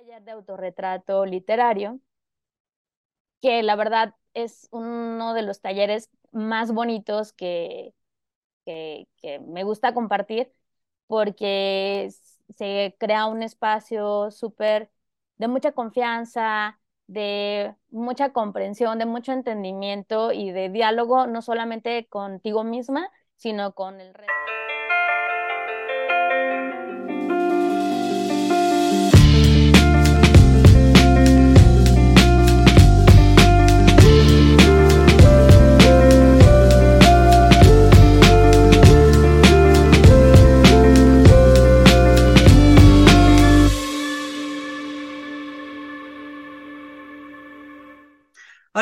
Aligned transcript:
taller 0.00 0.22
de 0.22 0.32
autorretrato 0.32 1.26
literario, 1.26 2.00
que 3.40 3.62
la 3.62 3.76
verdad 3.76 4.14
es 4.34 4.68
uno 4.70 5.34
de 5.34 5.42
los 5.42 5.60
talleres 5.60 6.10
más 6.32 6.72
bonitos 6.72 7.32
que, 7.32 7.94
que, 8.64 9.06
me 9.46 9.64
gusta 9.64 9.94
compartir 9.94 10.52
porque 11.06 12.10
se 12.56 12.96
crea 12.98 13.26
un 13.26 13.42
espacio 13.42 14.30
súper 14.30 14.90
de 15.38 15.48
mucha 15.48 15.72
confianza, 15.72 16.80
de 17.06 17.74
mucha 17.90 18.32
comprensión, 18.32 18.98
de 18.98 19.06
mucho 19.06 19.32
entendimiento 19.32 20.32
y 20.32 20.52
de 20.52 20.68
diálogo, 20.68 21.26
no 21.26 21.42
solamente 21.42 22.06
contigo 22.08 22.62
misma, 22.62 23.10
sino 23.36 23.74
con 23.74 24.00
el 24.00 24.14
resto. 24.14 24.39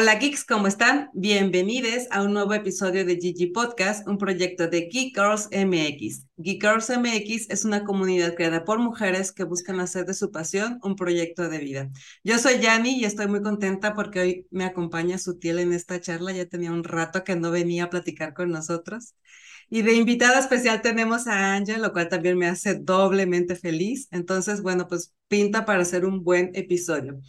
Hola 0.00 0.14
geeks, 0.14 0.44
¿cómo 0.44 0.68
están? 0.68 1.10
Bienvenidos 1.12 2.06
a 2.12 2.22
un 2.22 2.32
nuevo 2.32 2.54
episodio 2.54 3.04
de 3.04 3.16
Gigi 3.16 3.46
Podcast, 3.46 4.06
un 4.06 4.16
proyecto 4.16 4.68
de 4.68 4.82
Geek 4.82 5.12
Girls 5.12 5.48
MX. 5.50 6.24
Geek 6.36 6.62
Girls 6.62 6.88
MX 6.88 7.50
es 7.50 7.64
una 7.64 7.82
comunidad 7.82 8.36
creada 8.36 8.64
por 8.64 8.78
mujeres 8.78 9.32
que 9.32 9.42
buscan 9.42 9.80
hacer 9.80 10.04
de 10.04 10.14
su 10.14 10.30
pasión 10.30 10.78
un 10.84 10.94
proyecto 10.94 11.48
de 11.48 11.58
vida. 11.58 11.90
Yo 12.22 12.38
soy 12.38 12.60
Yani 12.60 13.00
y 13.00 13.06
estoy 13.06 13.26
muy 13.26 13.42
contenta 13.42 13.94
porque 13.94 14.20
hoy 14.20 14.46
me 14.52 14.66
acompaña 14.66 15.18
Sutiel 15.18 15.58
en 15.58 15.72
esta 15.72 16.00
charla. 16.00 16.30
Ya 16.30 16.46
tenía 16.46 16.70
un 16.70 16.84
rato 16.84 17.24
que 17.24 17.34
no 17.34 17.50
venía 17.50 17.82
a 17.82 17.90
platicar 17.90 18.34
con 18.34 18.50
nosotros. 18.50 19.16
Y 19.68 19.82
de 19.82 19.94
invitada 19.94 20.38
especial 20.38 20.80
tenemos 20.80 21.26
a 21.26 21.54
Ángel, 21.54 21.82
lo 21.82 21.92
cual 21.92 22.08
también 22.08 22.38
me 22.38 22.46
hace 22.46 22.76
doblemente 22.76 23.56
feliz. 23.56 24.06
Entonces, 24.12 24.62
bueno, 24.62 24.86
pues 24.86 25.12
pinta 25.26 25.64
para 25.64 25.82
hacer 25.82 26.04
un 26.06 26.22
buen 26.22 26.52
episodio. 26.54 27.20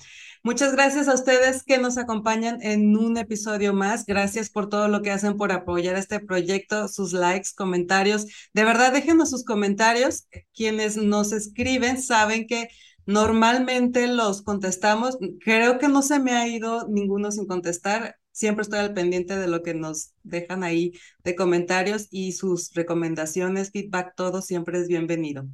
Muchas 0.42 0.72
gracias 0.72 1.10
a 1.10 1.16
ustedes 1.16 1.64
que 1.64 1.78
nos 1.80 1.98
acompañan 1.98 2.62
en 2.62 2.96
un 2.96 3.18
episodio 3.18 3.74
más. 3.74 4.06
Gracias 4.06 4.50
por 4.50 4.70
todo 4.70 4.88
lo 4.88 5.02
que 5.02 5.12
hacen 5.12 5.36
por 5.36 5.52
apoyar 5.52 5.98
este 5.98 6.22
proyecto, 6.22 6.88
sus 6.88 7.12
likes, 7.12 7.50
comentarios. 7.56 8.26
De 8.54 8.64
verdad, 8.64 8.94
déjenos 8.94 9.32
sus 9.32 9.44
comentarios. 9.44 10.28
Quienes 10.54 10.96
nos 10.96 11.34
escriben 11.34 12.02
saben 12.02 12.48
que 12.48 12.70
normalmente 13.06 14.08
los 14.08 14.42
contestamos. 14.42 15.18
Creo 15.44 15.78
que 15.78 15.90
no 15.90 16.02
se 16.02 16.20
me 16.20 16.32
ha 16.32 16.48
ido 16.48 16.88
ninguno 16.88 17.32
sin 17.32 17.46
contestar. 17.46 18.16
Siempre 18.32 18.62
estoy 18.64 18.80
al 18.80 18.94
pendiente 18.94 19.38
de 19.38 19.48
lo 19.48 19.62
que 19.62 19.74
nos 19.74 20.14
dejan 20.24 20.64
ahí 20.64 20.94
de 21.26 21.36
comentarios 21.36 22.08
y 22.12 22.32
sus 22.32 22.74
recomendaciones, 22.74 23.72
feedback, 23.72 24.14
todo 24.16 24.42
siempre 24.42 24.80
es 24.80 24.88
bienvenido. 24.88 25.46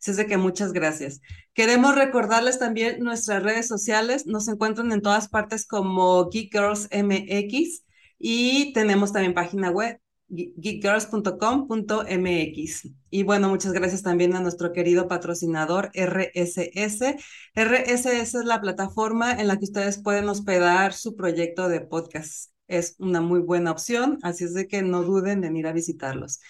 Así 0.00 0.12
es 0.12 0.16
de 0.16 0.26
que 0.26 0.36
muchas 0.36 0.72
gracias. 0.72 1.20
Queremos 1.54 1.94
recordarles 1.94 2.58
también 2.58 3.02
nuestras 3.02 3.42
redes 3.42 3.66
sociales. 3.66 4.26
Nos 4.26 4.48
encuentran 4.48 4.92
en 4.92 5.02
todas 5.02 5.28
partes 5.28 5.66
como 5.66 6.28
Geek 6.30 6.52
Girls 6.52 6.88
MX 6.92 7.84
y 8.18 8.72
tenemos 8.72 9.12
también 9.12 9.34
página 9.34 9.70
web 9.70 10.00
geekgirls.com.mx. 10.28 12.88
Y 13.10 13.22
bueno, 13.22 13.48
muchas 13.48 13.72
gracias 13.72 14.02
también 14.02 14.36
a 14.36 14.40
nuestro 14.40 14.72
querido 14.72 15.08
patrocinador 15.08 15.90
RSS. 15.94 17.16
RSS 17.54 18.06
es 18.06 18.34
la 18.44 18.60
plataforma 18.60 19.32
en 19.32 19.48
la 19.48 19.56
que 19.56 19.64
ustedes 19.64 19.96
pueden 19.98 20.28
hospedar 20.28 20.92
su 20.92 21.16
proyecto 21.16 21.68
de 21.68 21.80
podcast. 21.80 22.52
Es 22.66 22.96
una 22.98 23.22
muy 23.22 23.40
buena 23.40 23.72
opción, 23.72 24.18
así 24.22 24.44
es 24.44 24.54
de 24.54 24.68
que 24.68 24.82
no 24.82 25.02
duden 25.02 25.44
en 25.44 25.56
ir 25.56 25.66
a 25.66 25.72
visitarlos. 25.72 26.40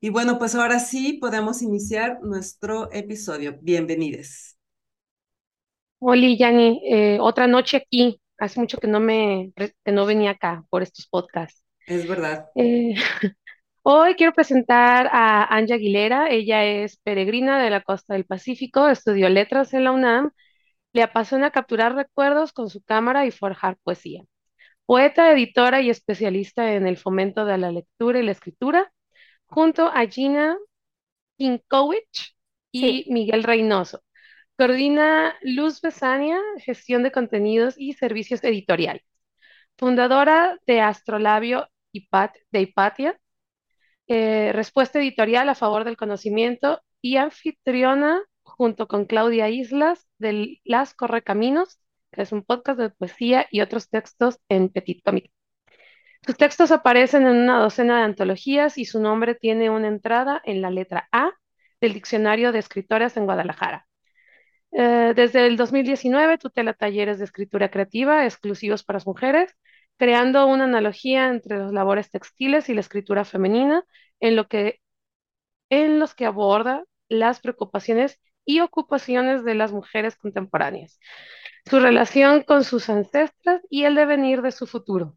Y 0.00 0.10
bueno, 0.10 0.38
pues 0.38 0.54
ahora 0.54 0.78
sí 0.78 1.14
podemos 1.14 1.60
iniciar 1.60 2.20
nuestro 2.22 2.88
episodio. 2.92 3.58
Bienvenidos. 3.60 4.56
Hola, 5.98 6.28
Yani. 6.38 6.80
Eh, 6.84 7.18
otra 7.20 7.48
noche 7.48 7.78
aquí. 7.78 8.20
Hace 8.38 8.60
mucho 8.60 8.78
que 8.78 8.86
no 8.86 9.00
me 9.00 9.52
que 9.56 9.90
no 9.90 10.06
venía 10.06 10.30
acá 10.30 10.64
por 10.70 10.84
estos 10.84 11.08
podcasts. 11.08 11.64
Es 11.84 12.06
verdad. 12.06 12.46
Eh, 12.54 12.94
hoy 13.82 14.14
quiero 14.14 14.32
presentar 14.32 15.08
a 15.10 15.42
Anja 15.42 15.74
Aguilera. 15.74 16.30
Ella 16.30 16.64
es 16.64 16.98
peregrina 16.98 17.60
de 17.60 17.70
la 17.70 17.82
costa 17.82 18.14
del 18.14 18.24
Pacífico, 18.24 18.88
estudió 18.88 19.28
letras 19.28 19.74
en 19.74 19.82
la 19.82 19.90
UNAM, 19.90 20.30
le 20.92 21.02
apasiona 21.02 21.50
capturar 21.50 21.96
recuerdos 21.96 22.52
con 22.52 22.70
su 22.70 22.80
cámara 22.82 23.26
y 23.26 23.32
forjar 23.32 23.76
poesía. 23.82 24.22
Poeta, 24.86 25.32
editora 25.32 25.80
y 25.80 25.90
especialista 25.90 26.74
en 26.74 26.86
el 26.86 26.96
fomento 26.96 27.44
de 27.44 27.58
la 27.58 27.72
lectura 27.72 28.20
y 28.20 28.22
la 28.22 28.32
escritura, 28.32 28.92
junto 29.48 29.88
a 29.88 30.06
Gina 30.06 30.56
Kinkowicz 31.38 32.36
y 32.72 33.06
Miguel 33.10 33.42
Reynoso. 33.44 34.02
Coordina 34.56 35.36
Luz 35.42 35.80
Besania, 35.80 36.40
gestión 36.58 37.02
de 37.02 37.12
contenidos 37.12 37.74
y 37.78 37.94
servicios 37.94 38.42
editoriales. 38.44 39.02
Fundadora 39.78 40.58
de 40.66 40.80
Astrolabio 40.80 41.68
de 41.92 42.60
Hipatia, 42.62 43.20
eh, 44.08 44.52
respuesta 44.52 44.98
editorial 45.00 45.48
a 45.48 45.54
favor 45.54 45.84
del 45.84 45.96
conocimiento 45.96 46.82
y 47.00 47.16
anfitriona 47.16 48.22
junto 48.42 48.88
con 48.88 49.06
Claudia 49.06 49.48
Islas 49.50 50.06
de 50.18 50.60
Las 50.64 50.94
Correcaminos, 50.94 51.80
que 52.12 52.22
es 52.22 52.32
un 52.32 52.42
podcast 52.44 52.80
de 52.80 52.90
poesía 52.90 53.46
y 53.50 53.60
otros 53.60 53.88
textos 53.90 54.38
en 54.48 54.70
Petit 54.70 55.02
Comité. 55.04 55.30
Sus 56.24 56.36
textos 56.36 56.70
aparecen 56.72 57.26
en 57.26 57.36
una 57.36 57.60
docena 57.60 57.98
de 57.98 58.04
antologías 58.04 58.76
y 58.78 58.84
su 58.84 59.00
nombre 59.00 59.34
tiene 59.34 59.70
una 59.70 59.88
entrada 59.88 60.40
en 60.44 60.60
la 60.60 60.70
letra 60.70 61.08
A 61.12 61.30
del 61.80 61.94
Diccionario 61.94 62.52
de 62.52 62.58
Escritoras 62.58 63.16
en 63.16 63.24
Guadalajara. 63.24 63.86
Eh, 64.72 65.12
desde 65.16 65.46
el 65.46 65.56
2019 65.56 66.38
tutela 66.38 66.74
talleres 66.74 67.18
de 67.18 67.24
escritura 67.24 67.70
creativa 67.70 68.24
exclusivos 68.26 68.84
para 68.84 68.98
las 68.98 69.06
mujeres, 69.06 69.54
creando 69.96 70.46
una 70.46 70.64
analogía 70.64 71.28
entre 71.28 71.58
las 71.58 71.72
labores 71.72 72.10
textiles 72.10 72.68
y 72.68 72.74
la 72.74 72.80
escritura 72.80 73.24
femenina, 73.24 73.84
en, 74.20 74.36
lo 74.36 74.48
que, 74.48 74.80
en 75.70 75.98
los 75.98 76.14
que 76.14 76.26
aborda 76.26 76.84
las 77.08 77.40
preocupaciones 77.40 78.20
y 78.44 78.60
ocupaciones 78.60 79.44
de 79.44 79.54
las 79.54 79.72
mujeres 79.72 80.16
contemporáneas, 80.16 80.98
su 81.66 81.80
relación 81.80 82.42
con 82.42 82.64
sus 82.64 82.88
ancestras 82.88 83.62
y 83.70 83.84
el 83.84 83.94
devenir 83.94 84.42
de 84.42 84.52
su 84.52 84.66
futuro. 84.66 85.16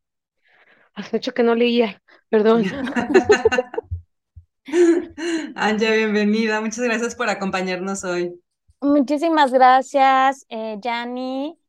Hace 1.01 1.17
mucho 1.17 1.33
que 1.33 1.43
no 1.43 1.55
leía, 1.55 2.01
perdón. 2.29 2.63
Anja, 5.55 5.91
bienvenida. 5.91 6.61
Muchas 6.61 6.83
gracias 6.83 7.15
por 7.15 7.27
acompañarnos 7.27 8.03
hoy. 8.03 8.39
Muchísimas 8.81 9.51
gracias, 9.51 10.45
eh, 10.49 10.79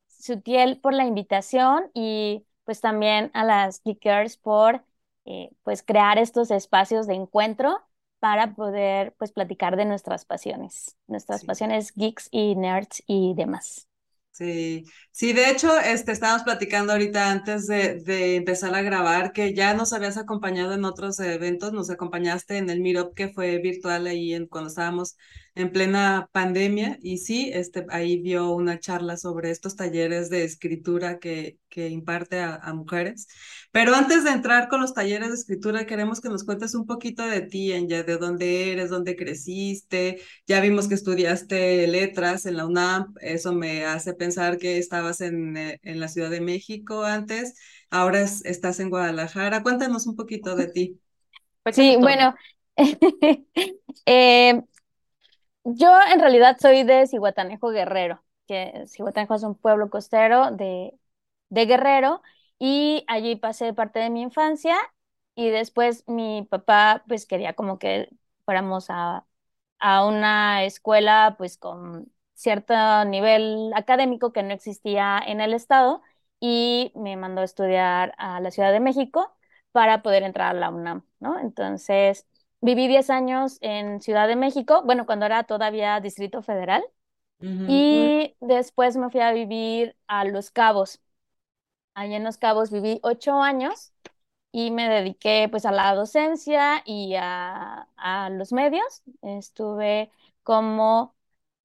Sutiel, 0.08 0.78
por 0.80 0.92
la 0.92 1.04
invitación 1.04 1.90
y 1.94 2.44
pues 2.64 2.82
también 2.82 3.30
a 3.32 3.44
las 3.44 3.80
geekers 3.82 4.36
por 4.36 4.84
eh, 5.24 5.50
pues 5.62 5.82
crear 5.82 6.18
estos 6.18 6.50
espacios 6.50 7.06
de 7.06 7.14
encuentro 7.14 7.80
para 8.18 8.54
poder 8.54 9.14
pues 9.18 9.32
platicar 9.32 9.76
de 9.76 9.86
nuestras 9.86 10.26
pasiones, 10.26 10.96
nuestras 11.06 11.44
pasiones 11.44 11.92
geeks 11.94 12.28
y 12.30 12.54
nerds 12.54 13.02
y 13.06 13.32
demás. 13.34 13.88
Sí, 14.34 14.84
sí, 15.10 15.34
de 15.34 15.50
hecho, 15.50 15.78
este, 15.78 16.10
estábamos 16.10 16.42
platicando 16.42 16.92
ahorita 16.92 17.30
antes 17.30 17.66
de, 17.66 17.96
de, 18.00 18.36
empezar 18.36 18.74
a 18.74 18.80
grabar 18.80 19.32
que 19.32 19.52
ya 19.52 19.74
nos 19.74 19.92
habías 19.92 20.16
acompañado 20.16 20.72
en 20.72 20.86
otros 20.86 21.20
eventos, 21.20 21.74
nos 21.74 21.90
acompañaste 21.90 22.56
en 22.56 22.70
el 22.70 22.80
Meetup 22.80 23.14
que 23.14 23.28
fue 23.28 23.58
virtual 23.58 24.06
ahí 24.06 24.32
en, 24.32 24.46
cuando 24.46 24.70
estábamos 24.70 25.16
en 25.54 25.70
plena 25.70 26.28
pandemia 26.32 26.98
y 27.02 27.18
sí, 27.18 27.50
este, 27.52 27.84
ahí 27.90 28.20
vio 28.22 28.50
una 28.50 28.78
charla 28.78 29.16
sobre 29.16 29.50
estos 29.50 29.76
talleres 29.76 30.30
de 30.30 30.44
escritura 30.44 31.18
que, 31.18 31.58
que 31.68 31.88
imparte 31.88 32.40
a, 32.40 32.72
mujeres. 32.74 33.28
Pero 33.70 33.94
antes 33.94 34.24
de 34.24 34.30
entrar 34.30 34.68
con 34.68 34.80
los 34.80 34.94
talleres 34.94 35.28
de 35.28 35.34
escritura, 35.34 35.86
queremos 35.86 36.20
que 36.20 36.28
nos 36.30 36.44
cuentes 36.44 36.74
un 36.74 36.86
poquito 36.86 37.26
de 37.26 37.42
ti, 37.42 37.68
ya 37.86 38.02
de 38.02 38.16
dónde 38.16 38.72
eres, 38.72 38.90
dónde 38.90 39.16
creciste. 39.16 40.20
Ya 40.46 40.60
vimos 40.60 40.88
que 40.88 40.94
estudiaste 40.94 41.86
letras 41.86 42.46
en 42.46 42.56
la 42.56 42.66
UNAM, 42.66 43.14
eso 43.20 43.52
me 43.52 43.84
hace 43.84 44.14
pensar 44.14 44.58
que 44.58 44.78
estabas 44.78 45.20
en, 45.20 45.56
eh, 45.56 45.80
en 45.82 46.00
la 46.00 46.08
Ciudad 46.08 46.30
de 46.30 46.40
México 46.40 47.04
antes, 47.04 47.54
ahora 47.90 48.22
estás 48.22 48.80
en 48.80 48.90
Guadalajara. 48.90 49.62
Cuéntanos 49.62 50.06
un 50.06 50.16
poquito 50.16 50.56
de 50.56 50.68
ti. 50.68 50.98
Sí, 51.72 51.96
bueno. 51.98 52.34
eh, 54.06 54.62
yo 55.64 55.90
en 56.12 56.20
realidad 56.20 56.56
soy 56.60 56.82
de 56.84 57.06
Cihuatanejo 57.06 57.68
Guerrero, 57.70 58.22
que 58.46 58.84
Cihuatanejo 58.88 59.34
es 59.34 59.42
un 59.42 59.54
pueblo 59.56 59.90
costero 59.90 60.50
de, 60.50 60.98
de 61.50 61.66
Guerrero 61.66 62.22
y 62.58 63.04
allí 63.08 63.36
pasé 63.36 63.72
parte 63.74 63.98
de 64.00 64.10
mi 64.10 64.22
infancia 64.22 64.76
y 65.34 65.50
después 65.50 66.04
mi 66.08 66.42
papá 66.50 67.04
pues 67.08 67.26
quería 67.26 67.54
como 67.54 67.78
que 67.78 68.08
fuéramos 68.44 68.86
a, 68.90 69.26
a 69.78 70.06
una 70.06 70.64
escuela 70.64 71.34
pues 71.38 71.58
con 71.58 72.12
cierto 72.34 72.74
nivel 73.06 73.72
académico 73.74 74.32
que 74.32 74.42
no 74.42 74.52
existía 74.54 75.20
en 75.26 75.40
el 75.40 75.54
estado 75.54 76.02
y 76.40 76.92
me 76.96 77.16
mandó 77.16 77.40
a 77.42 77.44
estudiar 77.44 78.14
a 78.18 78.40
la 78.40 78.50
Ciudad 78.50 78.72
de 78.72 78.80
México 78.80 79.34
para 79.72 80.02
poder 80.02 80.22
entrar 80.24 80.48
a 80.56 80.58
la 80.58 80.70
UNAM, 80.70 81.04
¿no? 81.20 81.38
Entonces, 81.38 82.26
viví 82.62 82.88
10 82.88 83.10
años 83.10 83.58
en 83.62 84.02
Ciudad 84.02 84.28
de 84.28 84.36
México, 84.36 84.82
bueno, 84.84 85.06
cuando 85.06 85.26
era 85.26 85.44
todavía 85.44 86.00
Distrito 86.00 86.42
Federal, 86.42 86.84
y 87.66 88.36
después 88.40 88.96
me 88.96 89.10
fui 89.10 89.20
a 89.20 89.32
vivir 89.32 89.96
a 90.08 90.24
Los 90.24 90.50
Cabos. 90.50 91.00
Allí 91.94 92.14
en 92.14 92.24
Los 92.24 92.38
Cabos 92.38 92.70
viví 92.70 93.00
8 93.02 93.42
años 93.42 93.92
y 94.52 94.70
me 94.70 94.88
dediqué 94.88 95.48
pues 95.50 95.66
a 95.66 95.72
la 95.72 95.94
docencia 95.94 96.82
y 96.86 97.14
a, 97.16 97.88
a 97.96 98.30
los 98.30 98.52
medios. 98.52 99.02
Estuve 99.22 100.10
como 100.42 101.14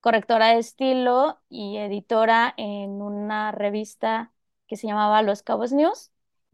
correctora 0.01 0.49
de 0.49 0.59
estilo 0.59 1.39
y 1.49 1.77
editora 1.77 2.53
en 2.57 3.01
una 3.01 3.51
revista 3.51 4.33
que 4.67 4.77
se 4.77 4.87
llamaba 4.87 5.21
Los 5.21 5.43
Cabos 5.43 5.71
News. 5.73 6.11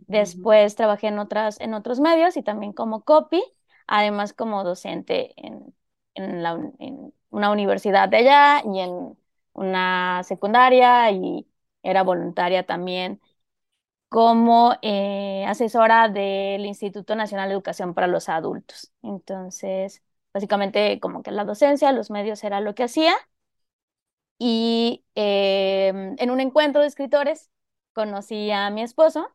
Después 0.07 0.75
trabajé 0.75 1.07
en, 1.07 1.19
otras, 1.19 1.59
en 1.59 1.73
otros 1.73 1.99
medios 1.99 2.37
y 2.37 2.43
también 2.43 2.73
como 2.73 3.03
copy, 3.03 3.43
además 3.87 4.33
como 4.33 4.63
docente 4.63 5.33
en, 5.37 5.73
en, 6.15 6.43
la, 6.43 6.51
en 6.79 7.13
una 7.29 7.51
universidad 7.51 8.09
de 8.09 8.17
allá 8.17 8.61
y 8.65 8.79
en 8.79 9.17
una 9.53 10.23
secundaria 10.23 11.11
y 11.11 11.47
era 11.83 12.03
voluntaria 12.03 12.65
también 12.65 13.21
como 14.09 14.75
eh, 14.81 15.45
asesora 15.47 16.09
del 16.09 16.65
Instituto 16.65 17.15
Nacional 17.15 17.49
de 17.49 17.53
Educación 17.55 17.93
para 17.93 18.07
los 18.07 18.29
Adultos. 18.29 18.91
Entonces, 19.01 20.03
básicamente 20.33 20.99
como 20.99 21.23
que 21.23 21.31
la 21.31 21.45
docencia, 21.45 21.91
los 21.91 22.11
medios 22.11 22.43
era 22.43 22.61
lo 22.61 22.75
que 22.75 22.83
hacía. 22.83 23.13
Y 24.37 25.05
em, 25.15 26.15
en 26.19 26.31
un 26.31 26.39
encuentro 26.41 26.81
de 26.81 26.87
escritores 26.87 27.49
conocí 27.93 28.51
a 28.51 28.69
mi 28.69 28.81
esposo, 28.83 29.29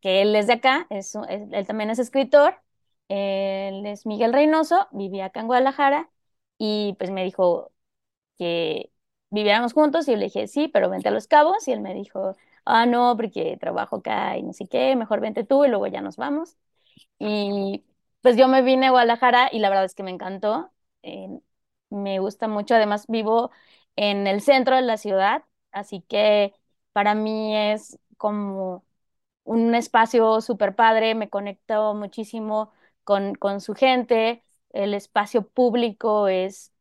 que 0.00 0.22
él 0.22 0.34
es 0.36 0.46
de 0.46 0.54
acá, 0.54 0.86
es, 0.90 1.14
él 1.28 1.66
también 1.66 1.90
es 1.90 1.98
escritor, 1.98 2.60
él 3.08 3.86
es 3.86 4.06
Miguel 4.06 4.32
Reynoso, 4.32 4.88
vivía 4.92 5.26
acá 5.26 5.40
en 5.40 5.46
Guadalajara 5.46 6.10
y 6.58 6.94
pues 6.98 7.10
me 7.10 7.24
dijo 7.24 7.72
que 8.38 8.92
viviéramos 9.30 9.72
juntos 9.74 10.08
y 10.08 10.12
yo 10.12 10.16
le 10.18 10.24
dije, 10.26 10.48
sí, 10.48 10.68
pero 10.68 10.90
vente 10.90 11.08
a 11.08 11.12
Los 11.12 11.28
Cabos 11.28 11.68
y 11.68 11.72
él 11.72 11.80
me 11.80 11.94
dijo, 11.94 12.36
ah, 12.64 12.86
no, 12.86 13.16
porque 13.16 13.56
trabajo 13.60 13.96
acá 13.96 14.36
y 14.38 14.42
no 14.42 14.52
sé 14.52 14.66
qué, 14.68 14.96
mejor 14.96 15.20
vente 15.20 15.44
tú 15.44 15.64
y 15.64 15.68
luego 15.68 15.86
ya 15.86 16.00
nos 16.00 16.16
vamos. 16.16 16.56
Y 17.18 17.84
pues 18.22 18.36
yo 18.36 18.48
me 18.48 18.62
vine 18.62 18.86
a 18.88 18.90
Guadalajara 18.90 19.48
y 19.52 19.58
la 19.60 19.68
verdad 19.70 19.84
es 19.84 19.94
que 19.94 20.02
me 20.02 20.10
encantó, 20.10 20.70
eh, 21.02 21.28
me 21.90 22.18
gusta 22.20 22.48
mucho, 22.48 22.74
además 22.74 23.06
vivo 23.08 23.50
en 23.96 24.26
el 24.26 24.40
centro 24.42 24.76
de 24.76 24.82
la 24.82 24.96
ciudad, 24.96 25.44
así 25.72 26.02
que 26.02 26.54
para 26.92 27.14
mí 27.14 27.56
es 27.56 27.98
como 28.16 28.84
un 29.44 29.74
espacio 29.74 30.40
súper 30.40 30.74
padre, 30.76 31.14
me 31.14 31.30
conecto 31.30 31.94
muchísimo 31.94 32.72
con, 33.08 33.34
con 33.36 33.62
su 33.62 33.72
gente, 33.74 34.44
el 34.68 34.92
espacio 34.92 35.48
público 35.48 36.28
es 36.28 36.74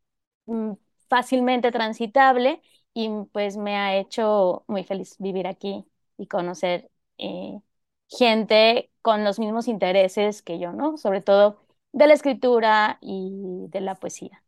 mm, 0.45 0.73
fácilmente 1.07 1.71
transitable 1.71 2.61
y 2.93 3.09
pues 3.31 3.55
me 3.55 3.77
ha 3.77 3.95
hecho 3.95 4.65
muy 4.67 4.83
feliz 4.83 5.15
vivir 5.19 5.47
aquí 5.47 5.85
y 6.17 6.27
conocer 6.27 6.91
eh, 7.17 7.61
gente 8.09 8.91
con 9.01 9.23
los 9.23 9.39
mismos 9.39 9.69
intereses 9.69 10.41
que 10.41 10.59
yo, 10.59 10.73
¿no? 10.73 10.97
Sobre 10.97 11.21
todo 11.21 11.61
de 11.93 12.07
la 12.07 12.13
escritura 12.13 12.97
y 12.99 13.67
de 13.69 13.79
la 13.79 13.95
poesía. 13.95 14.43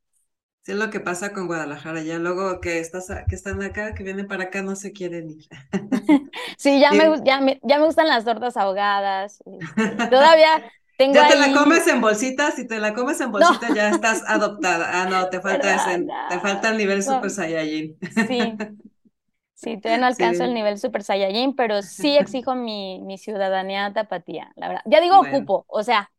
Sí, 0.63 0.73
es 0.73 0.77
lo 0.77 0.89
que 0.89 0.99
pasa 0.99 1.31
con 1.31 1.47
Guadalajara, 1.47 2.01
ya 2.01 2.19
luego 2.19 2.59
que, 2.59 2.81
estás, 2.81 3.07
que 3.29 3.35
están 3.35 3.63
acá, 3.63 3.93
que 3.93 4.03
vienen 4.03 4.27
para 4.27 4.43
acá, 4.45 4.61
no 4.61 4.75
se 4.75 4.91
quieren 4.91 5.29
ir. 5.29 5.47
sí, 6.57 6.81
ya, 6.81 6.91
Me, 6.91 7.05
ya, 7.23 7.39
me, 7.39 7.61
ya 7.63 7.79
me 7.79 7.85
gustan 7.85 8.09
las 8.09 8.25
tortas 8.25 8.57
ahogadas. 8.57 9.41
Este, 9.45 9.95
todavía 10.09 10.61
tengo 10.99 11.13
ya 11.13 11.29
te 11.29 11.37
la 11.37 11.53
comes 11.53 11.87
en 11.87 12.01
bolsitas, 12.01 12.55
si 12.55 12.67
te 12.67 12.77
la 12.77 12.93
comes 12.93 13.21
en 13.21 13.31
bolsitas 13.31 13.73
ya 13.73 13.89
estás 13.89 14.21
adoptada. 14.27 15.01
Ah, 15.01 15.05
no, 15.09 15.29
te 15.29 15.39
falta, 15.41 15.73
ese, 15.73 16.05
te 16.29 16.39
falta 16.41 16.71
el 16.71 16.77
nivel 16.77 17.01
Super 17.01 17.29
Saiyajin. 17.29 17.97
Sí, 18.27 18.57
sí, 19.55 19.77
todavía 19.77 20.01
no 20.01 20.07
alcanzo 20.07 20.43
el 20.43 20.53
nivel 20.53 20.77
Super 20.77 21.01
Saiyajin, 21.03 21.55
pero 21.55 21.81
sí 21.83 22.17
exijo 22.19 22.53
mi, 22.53 22.99
mi 22.99 23.17
ciudadanía 23.17 23.93
tapatía, 23.93 24.51
la 24.57 24.67
verdad. 24.67 24.81
Ya 24.87 24.99
digo 24.99 25.17
ocupo, 25.21 25.63
o 25.69 25.83
sea. 25.83 26.11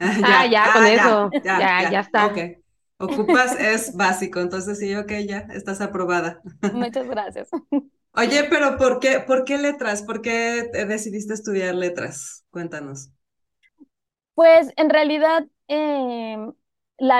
Ah, 0.00 0.46
ya, 0.46 0.66
ah, 0.66 0.72
con 0.72 0.86
eso, 0.86 1.30
ya, 1.42 1.58
ya, 1.58 1.90
ya, 1.90 2.00
está. 2.00 2.26
Okay. 2.26 2.58
Ocupas 3.00 3.58
es 3.58 3.96
básico, 3.96 4.38
entonces 4.38 4.78
sí, 4.78 4.94
ok, 4.94 5.12
ya, 5.26 5.48
estás 5.52 5.80
aprobada. 5.80 6.40
Muchas 6.72 7.08
gracias. 7.08 7.48
Oye, 8.12 8.44
pero 8.48 8.76
¿por 8.76 9.00
qué, 9.00 9.18
por 9.18 9.44
qué 9.44 9.58
letras? 9.58 10.02
¿Por 10.02 10.22
qué 10.22 10.70
decidiste 10.86 11.34
estudiar 11.34 11.74
letras? 11.74 12.44
Cuéntanos. 12.50 13.10
Pues 14.38 14.72
en 14.76 14.88
realidad, 14.90 15.46
eh, 15.68 16.36
la 16.98 17.18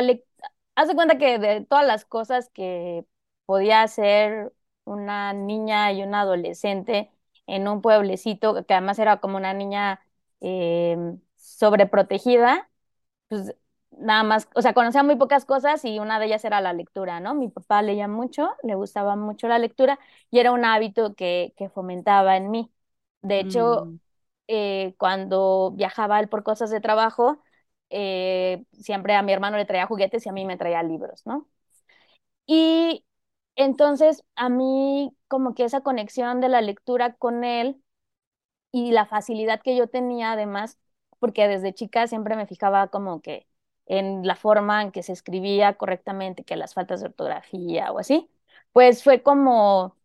haz 0.76 0.94
cuenta 0.94 1.19
que 1.19 1.38
de 1.41 1.62
todas 1.65 1.85
las 1.87 2.05
cosas 2.05 2.49
que 2.50 3.05
podía 3.47 3.82
hacer 3.82 4.53
una 4.85 5.32
niña 5.32 5.93
y 5.93 6.03
una 6.05 6.20
adolescente 6.23 7.11
en 7.47 7.67
un 7.69 7.82
pueblecito, 7.82 8.65
que 8.67 8.75
además 8.75 8.99
era 9.00 9.19
como 9.20 9.37
una 9.37 9.53
niña 9.55 10.00
eh, 10.41 10.97
sobreprotegida, 11.37 12.70
pues 13.29 13.55
nada 13.93 14.23
más, 14.25 14.49
o 14.55 14.62
sea, 14.62 14.75
conocía 14.75 15.03
muy 15.03 15.17
pocas 15.17 15.44
cosas 15.47 15.85
y 15.85 15.99
una 16.00 16.19
de 16.21 16.26
ellas 16.26 16.44
era 16.44 16.61
la 16.61 16.73
lectura, 16.73 17.21
¿no? 17.21 17.35
Mi 17.35 17.49
papá 17.49 17.82
leía 17.82 18.09
mucho, 18.09 18.50
le 18.62 18.75
gustaba 18.76 19.17
mucho 19.17 19.49
la 19.49 19.59
lectura 19.59 19.99
y 20.31 20.38
era 20.41 20.53
un 20.53 20.64
hábito 20.64 21.14
que, 21.14 21.55
que 21.56 21.69
fomentaba 21.71 22.37
en 22.37 22.50
mí. 22.50 22.71
De 23.23 23.41
hecho, 23.41 23.91
mm. 23.91 23.99
Eh, 24.49 24.95
cuando 24.99 25.73
viajaba 25.77 26.21
él 26.21 26.29
por 26.29 26.43
cosas 26.45 26.71
de 26.71 26.81
trabajo, 26.81 27.43
eh, 27.91 28.65
siempre 28.73 29.15
a 29.15 29.23
mi 29.23 29.33
hermano 29.33 29.56
le 29.59 29.67
traía 29.67 29.87
juguetes 29.87 30.27
y 30.27 30.29
a 30.31 30.33
mí 30.33 30.45
me 30.47 30.56
traía 30.56 30.83
libros, 30.83 31.27
¿no? 31.27 31.49
Y 32.47 33.05
entonces 33.56 34.25
a 34.37 34.49
mí 34.49 35.17
como 35.29 35.55
que 35.55 35.65
esa 35.65 35.81
conexión 35.83 36.41
de 36.41 36.49
la 36.49 36.61
lectura 36.62 37.15
con 37.15 37.45
él 37.45 37.83
y 38.73 38.93
la 38.93 39.06
facilidad 39.06 39.61
que 39.62 39.77
yo 39.77 39.89
tenía 39.89 40.33
además, 40.33 40.79
porque 41.19 41.49
desde 41.49 41.75
chica 41.75 42.06
siempre 42.06 42.37
me 42.37 42.47
fijaba 42.47 42.89
como 42.89 43.21
que 43.23 43.47
en 43.87 44.27
la 44.27 44.37
forma 44.37 44.83
en 44.83 44.93
que 44.93 45.03
se 45.03 45.12
escribía 45.12 45.75
correctamente, 45.77 46.45
que 46.45 46.56
las 46.56 46.75
faltas 46.75 47.00
de 47.00 47.06
ortografía 47.09 47.93
o 47.93 47.99
así, 47.99 48.31
pues 48.73 49.03
fue 49.05 49.23
como 49.23 49.97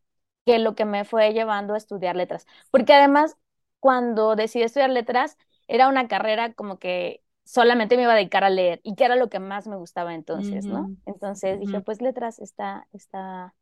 que 0.45 0.59
lo 0.59 0.75
que 0.75 0.85
me 0.85 1.05
fue 1.05 1.33
llevando 1.33 1.73
a 1.73 1.77
estudiar 1.77 2.15
letras, 2.15 2.47
porque 2.71 2.93
además 2.93 3.37
cuando 3.83 4.35
decidí 4.37 4.63
estudiar 4.63 4.89
letras, 4.91 5.37
era 5.67 5.89
una 5.89 6.07
carrera 6.07 6.53
como 6.53 6.79
que 6.79 7.21
solamente 7.43 7.97
me 7.97 8.03
iba 8.03 8.13
a 8.13 8.15
dedicar 8.15 8.45
a 8.45 8.49
leer 8.49 8.79
y 8.85 8.95
que 8.95 9.03
era 9.05 9.17
lo 9.17 9.29
que 9.29 9.39
más 9.41 9.67
me 9.67 9.75
gustaba 9.75 10.15
entonces, 10.15 10.69
¿no? 10.69 10.93
Entonces 11.05 11.59
dije, 11.59 11.81
pues 11.81 12.01
letras 12.01 12.39
está, 12.39 12.87
está 12.93 13.53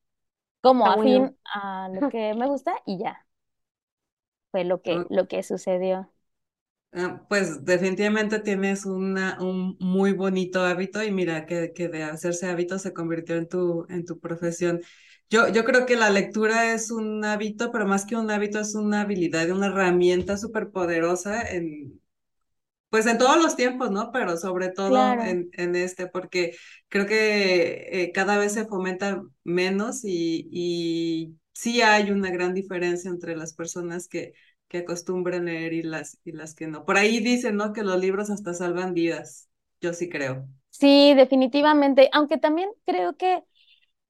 como 0.62 0.88
afín 0.90 1.38
a 1.56 1.90
lo 1.90 2.06
que 2.08 2.34
me 2.36 2.48
gusta 2.48 2.74
y 2.86 3.00
ya. 3.00 3.26
Fue 4.52 4.64
lo 4.66 4.82
que, 4.82 5.06
lo 5.10 5.28
que 5.28 5.44
sucedió. 5.44 6.10
Ah, 6.94 7.26
pues 7.30 7.64
definitivamente 7.64 8.40
tienes 8.40 8.86
una, 8.86 9.38
un 9.42 9.78
muy 9.80 10.12
bonito 10.12 10.62
hábito 10.66 11.02
y 11.02 11.10
mira 11.12 11.46
que, 11.46 11.72
que 11.74 11.88
de 11.88 12.04
hacerse 12.04 12.48
hábito 12.48 12.80
se 12.80 12.94
convirtió 12.94 13.38
en 13.38 13.48
tu, 13.48 13.86
en 13.90 14.06
tu 14.06 14.20
profesión. 14.20 14.82
Yo, 15.32 15.48
yo 15.50 15.64
creo 15.66 15.86
que 15.88 15.96
la 15.96 16.10
lectura 16.12 16.74
es 16.74 16.92
un 16.92 17.26
hábito, 17.26 17.72
pero 17.72 17.88
más 17.88 18.06
que 18.06 18.18
un 18.18 18.30
hábito 18.32 18.60
es 18.60 18.76
una 18.76 19.02
habilidad, 19.02 19.50
una 19.52 19.68
herramienta 19.68 20.38
súper 20.38 20.72
poderosa 20.72 21.42
en, 21.42 22.02
pues 22.90 23.06
en 23.08 23.18
todos 23.18 23.42
los 23.42 23.56
tiempos, 23.56 23.92
¿no? 23.92 24.12
Pero 24.12 24.38
sobre 24.38 24.70
todo 24.70 25.20
en, 25.22 25.50
en, 25.54 25.76
este, 25.76 26.08
porque 26.08 26.56
creo 26.90 27.06
que 27.08 28.04
eh, 28.04 28.12
cada 28.14 28.38
vez 28.38 28.54
se 28.54 28.66
fomenta 28.66 29.24
menos 29.44 30.04
y, 30.06 30.50
y 30.52 31.38
sí 31.54 31.82
hay 31.82 32.12
una 32.12 32.32
gran 32.32 32.54
diferencia 32.54 33.10
entre 33.12 33.36
las 33.38 33.54
personas 33.54 34.08
que, 34.10 34.34
que 34.68 34.80
acostumbran 34.80 35.46
leer 35.46 35.74
y 35.74 35.84
las, 35.84 36.20
y 36.26 36.34
las 36.34 36.56
que 36.56 36.68
no. 36.68 36.86
Por 36.86 36.98
ahí 36.98 37.20
dicen, 37.22 37.58
¿no? 37.58 37.74
Que 37.74 37.84
los 37.84 38.00
libros 38.00 38.30
hasta 38.30 38.54
salvan 38.54 38.94
vidas. 38.94 39.50
Yo 39.82 39.94
sí 39.94 40.10
creo. 40.10 40.48
Sí, 40.70 41.14
definitivamente. 41.16 42.10
Aunque 42.14 42.38
también 42.38 42.70
creo 42.86 43.16
que, 43.18 43.44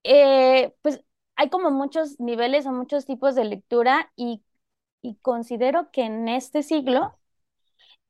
eh, 0.03 0.73
pues 0.81 1.01
hay 1.35 1.49
como 1.49 1.71
muchos 1.71 2.19
niveles 2.19 2.65
o 2.65 2.71
muchos 2.71 3.05
tipos 3.05 3.35
de 3.35 3.45
lectura 3.45 4.11
y, 4.15 4.43
considero 5.23 5.91
que 5.91 6.03
en 6.03 6.27
este 6.29 6.61
siglo 6.63 7.17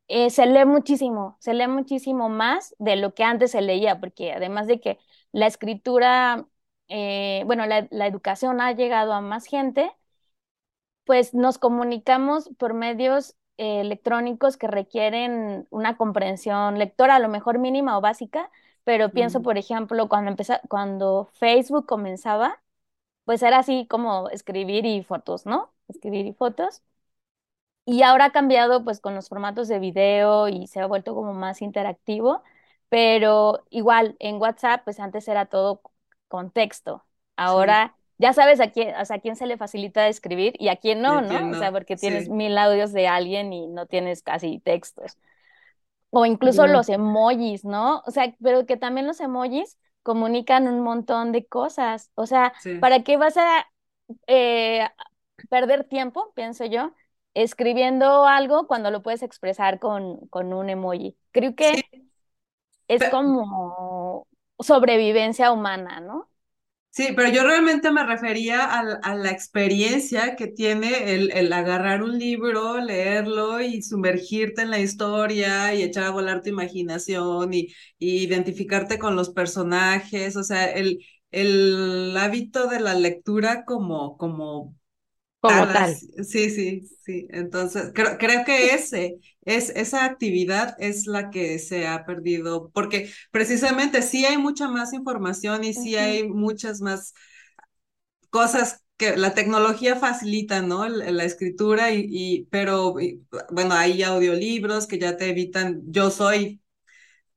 eh, 0.08 0.30
se 0.30 0.46
lee 0.46 0.66
muchísimo, 0.66 1.38
se 1.40 1.54
lee 1.54 1.68
muchísimo 1.68 2.30
más 2.30 2.76
de 2.80 2.98
lo 2.98 3.14
que 3.14 3.24
antes 3.24 3.52
se 3.52 3.62
leía, 3.62 4.00
porque 4.00 4.34
además 4.34 4.68
de 4.68 4.82
que 4.82 5.00
la 5.32 5.48
escritura, 5.48 6.48
eh, 6.90 7.44
bueno, 7.46 7.66
la, 7.66 7.88
educación 8.08 8.62
ha 8.62 8.74
llegado 8.74 9.14
a 9.14 9.22
más 9.22 9.46
gente, 9.46 9.92
pues 11.06 11.34
nos 11.34 11.58
comunicamos 11.58 12.50
por 12.58 12.74
medios 12.74 13.36
eh, 13.58 13.82
electrónicos 13.82 14.58
que 14.58 14.68
requieren 14.68 15.68
una 15.70 15.98
comprensión 15.98 16.78
lectora, 16.78 17.16
a 17.16 17.20
lo 17.20 17.30
mejor 17.30 17.60
mínima 17.60 17.98
o 17.98 18.02
básica, 18.02 18.50
pero 18.84 19.12
pienso, 19.12 19.42
por 19.42 19.58
ejemplo, 19.58 20.10
cuando, 20.10 20.36
cuando 20.68 21.30
Facebook 21.34 21.86
comenzaba, 21.86 22.62
pues 23.26 23.44
era 23.44 23.60
así 23.60 23.88
como 23.90 24.30
escribir 24.30 24.86
y 24.86 25.04
fotos, 25.04 25.46
¿no? 25.46 25.74
Escribir 25.88 26.26
y 26.28 26.34
fotos. 26.34 26.82
Y 27.86 28.04
ahora 28.04 28.26
ha 28.26 28.32
cambiado 28.32 28.84
pues 28.84 29.00
con 29.02 29.16
los 29.16 29.28
formatos 29.30 29.68
de 29.68 29.80
video 29.80 30.48
y 30.48 30.68
se 30.68 30.80
ha 30.82 30.86
vuelto 30.88 31.16
como 31.16 31.34
más 31.34 31.62
interactivo, 31.62 32.44
pero 32.90 33.66
igual 33.70 34.16
en 34.20 34.38
WhatsApp 34.42 34.84
pues 34.84 35.00
antes 35.00 35.28
era 35.28 35.48
todo 35.48 35.82
con 36.28 36.52
texto. 36.52 37.06
Sí, 37.44 37.62
Ahora 37.64 37.96
ya 38.20 38.34
sabes 38.34 38.60
a 38.60 38.70
quién, 38.72 38.96
o 38.96 39.06
sea, 39.06 39.18
a 39.18 39.20
quién 39.20 39.36
se 39.36 39.48
le 39.48 39.58
facilita 39.58 40.08
escribir 40.08 40.54
y 40.60 40.70
a 40.70 40.76
quién 40.78 41.02
no, 41.02 41.22
aquí 41.22 41.22
¿no? 41.22 41.50
O 41.50 41.54
sea, 41.56 41.72
no. 41.72 41.72
porque 41.72 41.98
tienes 41.98 42.28
Sí, 42.28 42.30
mil 42.30 42.58
audios 42.58 42.94
de 42.94 43.08
alguien 43.08 43.52
y 43.52 43.68
no 43.68 43.88
tienes 43.88 44.22
casi 44.24 44.60
textos. 44.60 45.18
O 46.10 46.26
incluso 46.26 46.68
los 46.68 46.90
emojis, 46.90 47.64
¿no? 47.66 48.02
O 48.06 48.12
sea, 48.12 48.36
pero 48.44 48.66
que 48.66 48.78
también 48.78 49.08
los 49.08 49.20
emojis 49.22 49.78
comunican 50.04 50.68
un 50.68 50.82
montón 50.82 51.32
de 51.32 51.46
cosas. 51.48 52.12
O 52.16 52.26
sea, 52.28 52.54
sí. 52.58 52.80
¿para 52.80 53.04
qué 53.04 53.18
vas 53.18 53.38
a 53.38 53.68
eh, 54.28 54.90
perder 55.50 55.86
tiempo, 55.86 56.34
pienso 56.36 56.66
yo, 56.66 56.94
escribiendo 57.36 58.26
algo 58.28 58.68
cuando 58.68 58.92
lo 58.92 59.04
puedes 59.04 59.24
expresar 59.24 59.80
con, 59.80 60.28
con 60.30 60.54
un 60.54 60.70
emoji? 60.72 61.18
Creo 61.34 61.56
Sí, 61.60 61.82
que 61.82 61.86
es 62.90 63.06
como 63.08 64.28
sobrevivencia 64.60 65.52
humana, 65.54 66.02
¿no? 66.02 66.31
Sí, 66.94 67.14
pero 67.16 67.30
yo 67.30 67.44
realmente 67.46 67.90
me 67.92 68.06
refería 68.06 68.66
a, 68.66 68.80
a 68.82 69.16
la 69.16 69.32
experiencia 69.32 70.36
que 70.36 70.48
tiene 70.48 71.14
el, 71.14 71.32
el 71.32 71.54
agarrar 71.54 72.04
un 72.04 72.20
libro, 72.20 72.80
leerlo 72.82 73.62
y 73.62 73.82
sumergirte 73.82 74.62
en 74.64 74.72
la 74.72 74.80
historia 74.80 75.74
y 75.74 75.84
echar 75.84 76.04
a 76.06 76.10
volar 76.12 76.42
tu 76.42 76.50
imaginación 76.50 77.54
y, 77.54 77.70
y 77.98 78.24
identificarte 78.26 79.00
con 79.00 79.16
los 79.16 79.30
personajes, 79.30 80.36
o 80.36 80.44
sea, 80.44 80.66
el, 80.70 81.00
el 81.32 82.14
hábito 82.18 82.68
de 82.68 82.82
la 82.82 82.94
lectura 82.94 83.64
como, 83.66 84.18
como 84.18 84.76
como 85.40 85.72
Tal, 85.72 85.96
sí, 86.24 86.50
sí, 86.50 86.82
sí. 87.06 87.28
Entonces, 87.32 87.92
creo, 87.94 88.18
creo 88.18 88.46
que 88.46 88.74
ese, 88.76 89.20
es, 89.44 89.70
esa 89.72 90.06
actividad 90.06 90.76
es 90.80 91.08
la 91.08 91.30
que 91.32 91.60
se 91.60 91.88
ha 91.88 92.06
perdido, 92.06 92.70
porque 92.74 93.12
precisamente 93.32 94.02
sí 94.02 94.26
hay 94.26 94.38
mucha 94.38 94.68
más 94.70 94.94
información 94.94 95.64
y 95.64 95.74
sí 95.74 95.96
hay 95.96 96.28
muchas 96.28 96.82
más 96.82 97.14
cosas 98.30 98.84
que 98.98 99.18
la 99.18 99.34
tecnología 99.34 99.96
facilita, 99.96 100.62
¿no? 100.62 100.88
La, 100.88 101.12
la 101.12 101.24
escritura 101.24 101.92
y, 101.92 102.06
y 102.10 102.46
pero 102.52 103.00
y, 103.00 103.26
bueno, 103.52 103.74
hay 103.76 104.04
audiolibros 104.04 104.88
que 104.88 105.00
ya 105.00 105.18
te 105.18 105.30
evitan, 105.30 105.82
yo 105.88 106.12
soy 106.12 106.62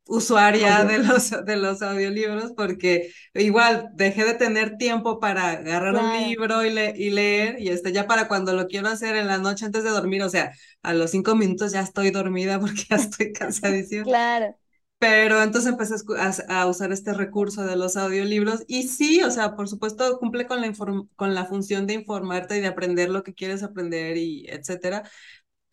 usuaria 0.06 0.84
de 0.84 0.99
los, 0.99 1.30
de 1.44 1.56
los 1.56 1.82
audiolibros 1.82 2.52
porque 2.56 3.12
igual 3.34 3.88
dejé 3.94 4.25
de 4.25 4.34
tener 4.34 4.76
tiempo 4.76 5.18
para 5.20 5.50
agarrar 5.52 5.96
un 5.96 6.11
libro 6.12 6.64
y, 6.64 6.70
le- 6.70 6.94
y 6.96 7.11
leer 7.11 7.56
y 7.61 7.68
este, 7.70 7.92
ya 7.92 8.06
para 8.06 8.28
cuando 8.28 8.52
lo 8.54 8.66
quiero 8.66 8.88
hacer 8.88 9.16
en 9.16 9.26
la 9.28 9.38
noche 9.38 9.64
antes 9.66 9.84
de 9.84 9.90
dormir, 9.90 10.23
o 10.23 10.28
sea, 10.30 10.52
a 10.82 10.92
los 10.94 11.11
cinco 11.11 11.34
minutos 11.37 11.73
ya 11.73 11.80
estoy 11.80 12.11
dormida 12.11 12.61
porque 12.61 12.84
ya 12.90 12.96
estoy 12.96 13.32
cansadísima. 13.32 14.04
claro. 14.04 14.56
Pero 14.99 15.42
entonces 15.42 15.70
empecé 15.70 15.94
a, 16.18 16.62
a- 16.62 16.66
usar 16.66 16.90
este 16.92 17.12
recurso 17.12 17.64
de 17.66 17.76
los 17.76 17.96
audiolibros 17.96 18.64
y 18.68 18.84
sí, 18.88 19.23
o 19.23 19.30
sea, 19.30 19.54
por 19.54 19.68
supuesto 19.68 20.18
cumple 20.18 20.46
con 20.46 20.61
la, 20.62 20.73
con 21.16 21.34
la 21.34 21.44
función 21.44 21.87
de 21.87 21.94
informarte 21.94 22.56
y 22.56 22.61
de 22.61 22.68
aprender 22.68 23.11
lo 23.11 23.23
que 23.23 23.34
quieres 23.34 23.62
aprender 23.62 24.16
y 24.16 24.46
etcétera 24.49 25.02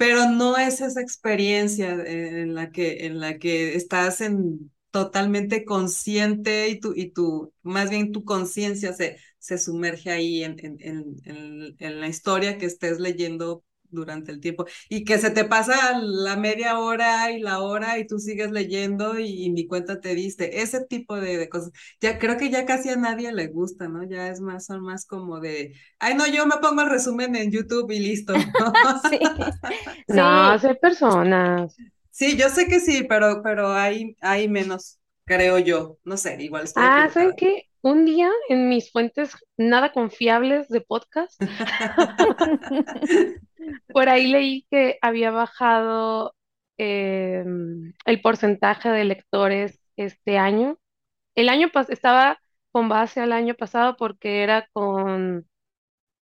pero 0.01 0.29
no 0.29 0.57
es 0.57 0.81
esa 0.81 1.01
experiencia 1.01 1.91
en 1.91 2.55
la 2.55 2.71
que, 2.71 3.05
en 3.05 3.19
la 3.19 3.37
que 3.37 3.75
estás 3.75 4.21
en, 4.21 4.71
totalmente 4.91 5.63
consciente 5.63 6.69
y 6.69 6.79
tu, 6.79 6.93
y 6.95 7.11
tu, 7.11 7.53
más 7.61 7.89
bien 7.89 8.11
tu 8.11 8.23
conciencia 8.25 8.93
se, 8.93 9.17
se 9.37 9.57
sumerge 9.59 10.09
ahí 10.11 10.43
en, 10.43 10.57
en, 10.65 10.77
en, 10.81 11.15
en, 11.25 11.75
en 11.79 11.99
la 12.01 12.07
historia 12.07 12.57
que 12.57 12.65
estés 12.65 12.99
leyendo 12.99 13.63
durante 13.91 14.31
el 14.31 14.39
tiempo 14.39 14.65
y 14.89 15.03
que 15.05 15.17
se 15.19 15.29
te 15.31 15.45
pasa 15.45 15.97
la 16.01 16.35
media 16.37 16.79
hora 16.79 17.31
y 17.31 17.39
la 17.41 17.59
hora 17.59 17.97
y 17.99 18.07
tú 18.07 18.19
sigues 18.19 18.51
leyendo 18.51 19.19
y, 19.19 19.45
y 19.45 19.49
ni 19.51 19.67
cuenta 19.67 19.99
te 20.01 20.15
diste. 20.15 20.61
Ese 20.61 20.85
tipo 20.85 21.15
de, 21.19 21.37
de 21.37 21.49
cosas. 21.49 21.71
Ya 22.01 22.19
creo 22.19 22.37
que 22.37 22.49
ya 22.49 22.65
casi 22.65 22.89
a 22.89 22.95
nadie 22.95 23.31
le 23.33 23.47
gusta, 23.47 23.87
¿no? 23.87 24.03
Ya 24.03 24.29
es 24.29 24.41
más, 24.41 24.65
son 24.65 24.81
más 24.83 25.05
como 25.05 25.39
de, 25.39 25.73
ay, 25.99 26.15
no, 26.15 26.27
yo 26.27 26.45
me 26.45 26.57
pongo 26.61 26.81
el 26.81 26.89
resumen 26.89 27.35
en 27.35 27.51
YouTube 27.51 27.91
y 27.91 27.99
listo. 27.99 28.33
Sí, 29.09 29.19
No, 30.07 30.53
sí, 30.59 30.59
ser 30.59 30.79
personas. 30.79 31.75
Sí, 32.09 32.37
yo 32.37 32.49
sé 32.49 32.67
que 32.67 32.79
sí, 32.79 33.03
pero, 33.07 33.41
pero 33.43 33.71
hay, 33.73 34.15
hay 34.21 34.47
menos, 34.49 34.99
creo 35.25 35.59
yo. 35.59 35.97
No 36.03 36.17
sé, 36.17 36.37
igual 36.41 36.63
estoy 36.65 36.83
Ah, 36.83 37.09
¿saben 37.13 37.33
qué? 37.37 37.63
Un 37.81 38.05
día 38.05 38.29
en 38.49 38.69
mis 38.69 38.91
fuentes 38.91 39.31
nada 39.57 39.91
confiables 39.93 40.67
de 40.69 40.81
podcast, 40.81 41.39
por 43.87 44.09
ahí 44.09 44.27
leí 44.27 44.65
que 44.69 44.97
había 45.01 45.31
bajado 45.31 46.35
eh, 46.77 47.43
el 48.05 48.21
porcentaje 48.21 48.89
de 48.89 49.05
lectores 49.05 49.79
este 49.95 50.37
año. 50.37 50.79
El 51.35 51.49
año 51.49 51.69
pasado 51.71 51.93
estaba 51.93 52.39
con 52.71 52.89
base 52.89 53.21
al 53.21 53.33
año 53.33 53.55
pasado 53.55 53.95
porque 53.97 54.43
era 54.43 54.67
con 54.73 55.47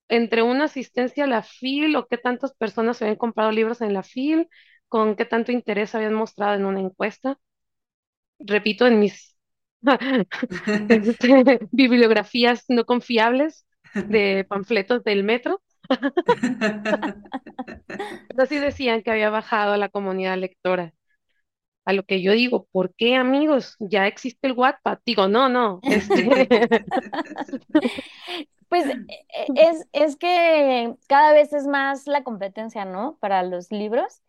entre 0.09 0.43
una 0.43 0.65
asistencia 0.65 1.25
a 1.25 1.27
la 1.27 1.43
FIL 1.43 1.97
o 1.97 2.07
qué 2.07 2.19
tantas 2.19 2.55
personas 2.55 3.03
habían 3.03 3.17
comprado 3.17 3.51
libros 3.53 3.81
en 3.81 3.93
la 3.93 4.03
FIL, 4.03 4.49
con 4.89 5.17
qué 5.17 5.25
tanto 5.25 5.53
interés 5.53 5.95
habían 5.95 6.15
mostrado 6.15 6.55
en 6.55 6.65
una 6.67 6.81
encuesta. 6.81 7.39
Repito, 8.39 8.87
en 8.87 9.01
mis 9.01 9.37
este, 10.89 11.59
bibliografías 11.73 12.65
no 12.69 12.85
confiables 12.85 13.67
de 13.95 14.45
panfletos 14.49 15.03
del 15.05 15.25
metro, 15.25 15.63
pero 18.29 18.47
sí 18.47 18.59
decían 18.59 19.03
que 19.03 19.11
había 19.11 19.31
bajado 19.31 19.77
la 19.77 19.89
comunidad 19.89 20.37
lectora. 20.39 20.93
A 21.87 21.93
lo 21.95 22.05
que 22.05 22.23
yo 22.23 22.33
digo, 22.33 22.67
¿por 22.73 22.95
qué, 22.97 23.17
amigos? 23.17 23.77
Ya 23.81 24.07
existe 24.07 24.49
el 24.49 24.55
Wattpad. 24.55 25.01
Digo, 25.07 25.29
no, 25.29 25.49
no, 25.49 25.85
este, 25.89 26.49
Pues 28.69 28.89
e- 28.89 28.99
e- 29.09 29.53
es, 29.55 29.87
es 29.93 30.17
que 30.17 30.97
cada 31.09 31.33
vez 31.33 31.53
es 31.53 31.67
más 31.67 32.07
la 32.07 32.25
competencia, 32.25 32.85
¿no? 32.85 33.17
Para 33.21 33.43
los 33.43 33.71
libros. 33.71 34.23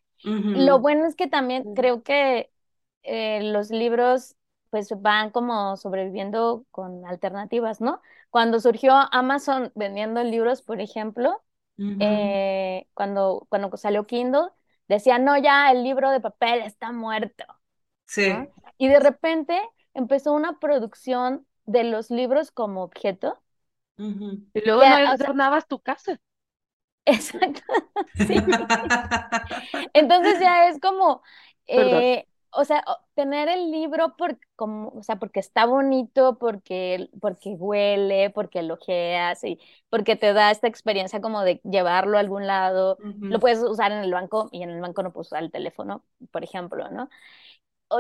Lo 0.54 0.80
bueno 0.80 1.08
es 1.08 1.16
que 1.16 1.28
también 1.28 1.68
creo 1.76 2.04
que 2.04 2.52
eh, 3.04 3.42
los 3.44 3.72
libros 3.72 4.36
pues 4.72 4.90
van 5.02 5.32
como 5.32 5.78
sobreviviendo 5.78 6.66
con 6.72 7.06
alternativas, 7.06 7.82
¿no? 7.82 8.02
Cuando 8.32 8.60
surgió 8.60 8.94
Amazon 9.14 9.72
vendiendo 9.76 10.24
libros, 10.24 10.62
por 10.62 10.82
ejemplo, 10.82 11.44
eh, 11.78 12.88
cuando, 12.94 13.46
cuando 13.50 13.76
salió 13.78 14.06
Kindle, 14.06 14.50
decía, 14.88 15.20
no, 15.20 15.38
ya 15.38 15.72
el 15.72 15.84
libro 15.84 16.12
de 16.12 16.20
papel 16.20 16.62
está 16.62 16.92
muerto, 16.92 17.46
¿no? 17.48 17.60
Sí. 18.06 18.34
Y 18.78 18.88
de 18.88 19.00
repente 19.00 19.60
empezó 19.94 20.34
una 20.34 20.60
producción 20.60 21.46
de 21.66 21.84
los 21.84 22.10
libros 22.10 22.52
como 22.52 22.84
objeto, 22.84 23.42
y 23.98 24.62
luego 24.66 24.82
que, 24.82 24.90
no 24.90 24.96
sea, 24.96 25.12
adornabas 25.12 25.68
tu 25.68 25.80
casa. 25.80 26.20
exacto, 27.06 27.62
sí. 28.16 28.36
Entonces 29.94 30.40
ya 30.40 30.70
es 30.70 30.80
como, 30.80 31.22
eh, 31.68 32.28
o 32.58 32.66
sea, 32.66 32.84
tener 33.16 33.50
el 33.50 33.72
libro 33.72 34.16
por, 34.18 34.40
como, 34.56 34.90
o 34.90 35.04
sea, 35.04 35.18
porque 35.18 35.40
está 35.40 35.66
bonito, 35.66 36.38
porque, 36.40 37.10
porque 37.22 37.52
huele, 37.52 38.30
porque 38.32 38.64
lo 38.64 38.76
ojeas 38.76 39.44
y 39.44 39.60
porque 39.90 40.16
te 40.16 40.34
da 40.34 40.52
esta 40.52 40.68
experiencia 40.68 41.22
como 41.22 41.44
de 41.44 41.62
llevarlo 41.64 42.18
a 42.18 42.22
algún 42.22 42.48
lado. 42.48 43.00
Lo 43.30 43.40
Ujú, 43.40 43.42
puedes 43.42 43.60
usar 43.64 43.92
en 43.92 44.00
el 44.00 44.14
banco 44.14 44.50
y 44.52 44.64
en 44.64 44.72
el 44.72 44.82
banco 44.82 45.04
no 45.04 45.14
puedes 45.14 45.28
usar 45.30 45.44
el 45.44 45.52
teléfono, 45.52 46.04
por 46.32 46.44
ejemplo, 46.44 46.90
¿no? 46.92 47.10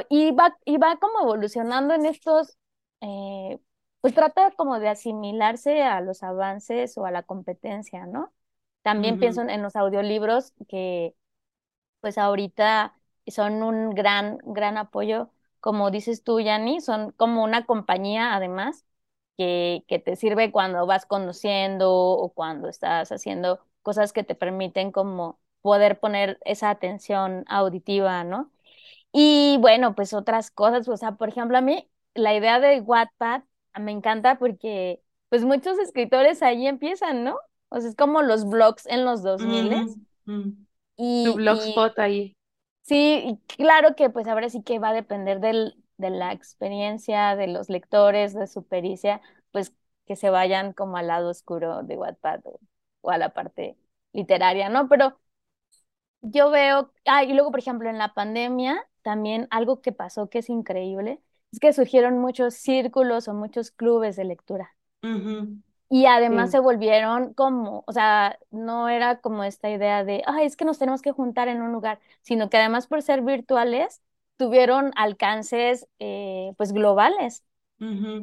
Y 0.09 0.31
va, 0.31 0.57
y 0.65 0.77
va 0.77 0.97
como 0.99 1.21
evolucionando 1.21 1.93
en 1.93 2.05
estos, 2.05 2.57
eh, 3.01 3.59
pues 4.01 4.13
trata 4.13 4.51
como 4.51 4.79
de 4.79 4.89
asimilarse 4.89 5.81
a 5.83 6.01
los 6.01 6.23
avances 6.23 6.97
o 6.97 7.05
a 7.05 7.11
la 7.11 7.23
competencia, 7.23 8.05
¿no? 8.05 8.33
También 8.81 9.17
pienso 9.17 9.41
ujú, 9.41 9.41
en 9.41 9.49
en 9.49 9.61
los 9.63 9.75
audiolibros 9.75 10.53
que 10.67 11.15
pues 12.01 12.17
ahorita 12.19 12.96
son 13.31 13.63
un 13.63 13.91
gran, 13.91 14.39
gran 14.45 14.77
apoyo, 14.77 15.31
como 15.59 15.91
dices 15.91 16.23
tú, 16.23 16.39
Yanni, 16.39 16.81
son 16.81 17.11
como 17.13 17.43
una 17.43 17.65
compañía 17.65 18.35
además 18.35 18.85
que, 19.37 19.83
que 19.87 19.99
te 19.99 20.15
sirve 20.15 20.51
cuando 20.51 20.85
vas 20.85 21.05
conduciendo 21.05 21.91
o 21.93 22.33
cuando 22.33 22.69
estás 22.69 23.11
haciendo 23.11 23.59
cosas 23.83 24.13
que 24.13 24.23
te 24.23 24.35
permiten 24.35 24.91
como 24.91 25.39
poder 25.61 25.99
poner 25.99 26.39
esa 26.45 26.69
atención 26.69 27.43
auditiva, 27.47 28.23
¿no? 28.23 28.51
Y 29.11 29.57
bueno, 29.59 29.95
pues 29.95 30.13
otras 30.13 30.51
cosas, 30.51 30.87
o 30.87 30.97
sea, 30.97 31.13
por 31.13 31.29
ejemplo, 31.29 31.57
a 31.57 31.61
mí 31.61 31.89
la 32.13 32.35
idea 32.35 32.59
de 32.59 32.81
Wattpad 32.81 33.43
me 33.79 33.91
encanta 33.91 34.37
porque 34.39 35.01
pues 35.29 35.43
muchos 35.45 35.77
escritores 35.79 36.41
ahí 36.43 36.67
empiezan, 36.67 37.23
¿no? 37.23 37.37
O 37.69 37.79
sea, 37.79 37.89
es 37.89 37.95
como 37.95 38.21
los 38.21 38.47
blogs 38.49 38.85
en 38.87 39.05
los 39.05 39.23
2000 39.23 39.73
ujú, 39.73 39.97
ujú, 40.27 40.57
Tu 41.23 41.33
y, 41.33 41.39
y 41.43 41.43
blogspot 41.43 41.99
ahí. 41.99 42.36
Sí, 42.87 43.21
y 43.25 43.37
claro 43.57 43.95
que 43.95 44.09
pues 44.09 44.27
ahora 44.27 44.49
sí 44.49 44.63
que 44.63 44.79
va 44.79 44.89
a 44.89 44.93
depender 44.93 45.39
del, 45.41 45.75
de 45.97 46.09
la 46.09 46.31
experiencia 46.31 47.35
de 47.35 47.47
los 47.47 47.69
lectores, 47.69 48.33
de 48.33 48.47
su 48.47 48.65
pericia, 48.65 49.21
pues 49.51 49.73
que 50.05 50.15
se 50.15 50.29
vayan 50.29 50.71
como 50.73 50.95
al 50.97 51.07
lado 51.07 51.29
oscuro 51.29 51.83
de 51.83 51.97
Wattpad 51.97 52.41
o, 52.45 53.11
a 53.11 53.17
la 53.17 53.33
parte 53.33 53.77
literaria, 54.13 54.69
¿no? 54.69 54.87
Pero 54.87 55.19
yo 56.21 56.49
veo, 56.51 56.91
ah, 57.05 57.23
y 57.23 57.33
luego, 57.33 57.51
por 57.51 57.59
ejemplo, 57.59 57.89
en 57.89 57.97
la 57.97 58.13
pandemia, 58.13 58.85
también 59.01 59.47
algo 59.51 59.81
que 59.81 59.91
pasó 59.91 60.29
que 60.29 60.39
es 60.39 60.49
increíble, 60.49 61.21
es 61.51 61.59
que 61.59 61.73
surgieron 61.73 62.19
muchos 62.19 62.55
círculos 62.55 63.27
o 63.27 63.33
muchos 63.33 63.71
clubes 63.71 64.15
de 64.15 64.25
lectura. 64.25 64.75
Y 65.89 66.05
además 66.05 66.51
Sí. 66.51 66.51
se 66.51 66.59
volvieron 66.59 67.33
como, 67.33 67.83
o 67.87 67.91
sea, 67.93 68.37
no 68.51 68.89
era 68.89 69.19
como 69.21 69.43
esta 69.45 69.69
idea 69.69 70.03
de, 70.03 70.21
ay, 70.27 70.45
es 70.45 70.57
que 70.57 70.65
nos 70.65 70.79
tenemos 70.79 71.01
que 71.01 71.11
juntar 71.13 71.47
en 71.47 71.61
un 71.61 71.71
lugar, 71.71 71.99
sino 72.21 72.49
que 72.49 72.57
además 72.57 72.87
por 72.87 73.01
ser 73.01 73.21
virtuales, 73.21 74.01
tuvieron 74.37 74.91
alcances, 74.97 75.87
eh, 75.99 76.53
pues, 76.57 76.73
globales. 76.73 77.43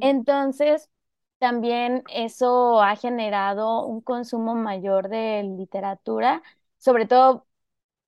Entonces, 0.01 0.91
también 1.39 2.05
eso 2.11 2.83
ha 2.83 2.97
generado 2.97 3.87
un 3.87 4.01
consumo 4.03 4.55
mayor 4.55 5.09
de 5.09 5.43
literatura, 5.45 6.43
sobre 6.79 7.07
todo 7.07 7.47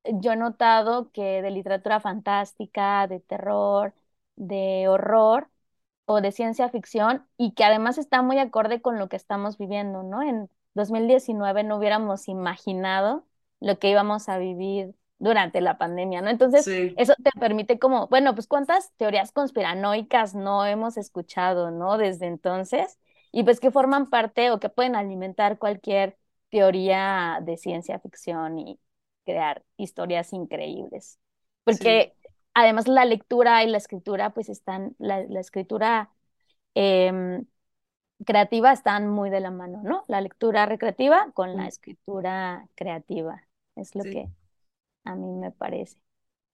yo 0.04 0.32
he 0.32 0.36
notado 0.36 1.10
que 1.12 1.42
de 1.42 1.50
literatura 1.50 2.00
fantástica, 2.00 3.06
de 3.08 3.20
terror, 3.20 3.94
de 4.36 4.86
horror 4.88 5.48
o 6.06 6.20
de 6.22 6.32
ciencia 6.32 6.68
ficción 6.70 7.26
y 7.36 7.52
que 7.54 7.64
además 7.64 7.98
está 7.98 8.22
muy 8.22 8.38
acorde 8.38 8.82
con 8.82 8.98
lo 8.98 9.08
que 9.08 9.16
estamos 9.16 9.58
viviendo, 9.58 10.02
¿no? 10.04 10.22
En 10.22 10.50
2019 10.74 11.64
no 11.64 11.76
hubiéramos 11.78 12.28
imaginado 12.28 13.26
lo 13.60 13.78
que 13.78 13.90
íbamos 13.90 14.28
a 14.28 14.38
vivir 14.38 14.94
durante 15.18 15.60
la 15.60 15.78
pandemia, 15.78 16.22
¿no? 16.22 16.30
Entonces, 16.30 16.64
Sí, 16.64 16.94
eso 16.96 17.14
te 17.22 17.30
permite 17.40 17.78
como, 17.78 18.08
bueno, 18.08 18.34
pues 18.34 18.46
cuántas 18.46 18.92
teorías 18.96 19.32
conspiranoicas 19.32 20.34
no 20.34 20.66
hemos 20.66 20.96
escuchado, 20.96 21.70
¿no? 21.70 21.98
Desde 21.98 22.26
entonces, 22.26 22.98
y 23.32 23.44
pues 23.44 23.60
que 23.60 23.70
forman 23.70 24.10
parte 24.10 24.50
o 24.50 24.60
que 24.60 24.68
pueden 24.68 24.96
alimentar 24.96 25.58
cualquier 25.58 26.18
teoría 26.50 27.40
de 27.42 27.56
ciencia 27.56 27.98
ficción 28.00 28.58
y 28.58 28.80
crear 29.24 29.64
historias 29.76 30.32
increíbles. 30.32 31.18
Porque 31.64 32.15
además 32.56 32.88
la 32.88 33.04
lectura 33.04 33.64
y 33.64 33.68
la 33.70 33.78
escritura, 33.78 34.30
pues 34.34 34.48
están, 34.48 34.96
la, 34.98 35.24
la 35.24 35.40
escritura 35.40 36.10
em, 36.74 37.46
creativa 38.26 38.72
están 38.72 39.08
muy 39.08 39.30
de 39.30 39.40
la 39.40 39.50
mano, 39.52 39.82
¿no? 39.84 40.04
La 40.08 40.20
lectura 40.22 40.66
recreativa 40.66 41.32
con 41.34 41.56
la 41.56 41.66
mm, 41.66 41.68
escritura 41.68 42.68
creativa, 42.76 43.46
es 43.76 43.94
lo 43.96 44.04
sí. 44.04 44.10
que 44.10 44.30
a 45.04 45.16
mí 45.16 45.32
me 45.34 45.52
parece. 45.52 45.98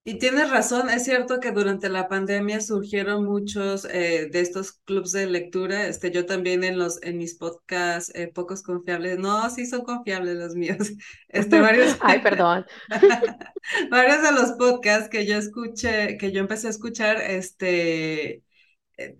Y 0.05 0.19
tienes 0.19 0.49
razón, 0.49 0.89
es 0.89 1.05
cierto 1.05 1.39
que 1.39 1.51
durante 1.51 1.87
la 1.87 2.09
pandemia 2.09 2.59
surgieron 2.59 3.23
muchos 3.23 3.85
eh, 3.85 4.27
de 4.29 4.41
estos 4.41 4.73
clubs 4.73 5.13
de 5.13 5.27
lectura. 5.27 5.87
Este, 5.87 6.11
yo 6.11 6.25
también 6.25 6.65
en 6.65 6.77
los 6.77 7.01
en 7.03 7.17
mis 7.17 7.35
podcasts 7.35 8.11
eh, 8.13 8.27
pocos 8.27 8.63
confiables, 8.63 9.17
no, 9.17 9.49
sí 9.49 9.65
son 9.65 9.83
confiables 9.83 10.35
los 10.35 10.55
míos. 10.55 10.91
Este, 11.29 11.61
varios 11.61 11.97
Ay, 12.01 12.21
perdón. 12.21 12.65
varios 13.89 14.21
de 14.21 14.31
los 14.33 14.51
podcasts 14.53 15.07
que 15.09 15.25
yo 15.25 15.37
escuché, 15.37 16.17
que 16.17 16.33
yo 16.33 16.41
empecé 16.41 16.67
a 16.67 16.71
escuchar, 16.71 17.21
este 17.21 18.43
eh, 18.97 19.17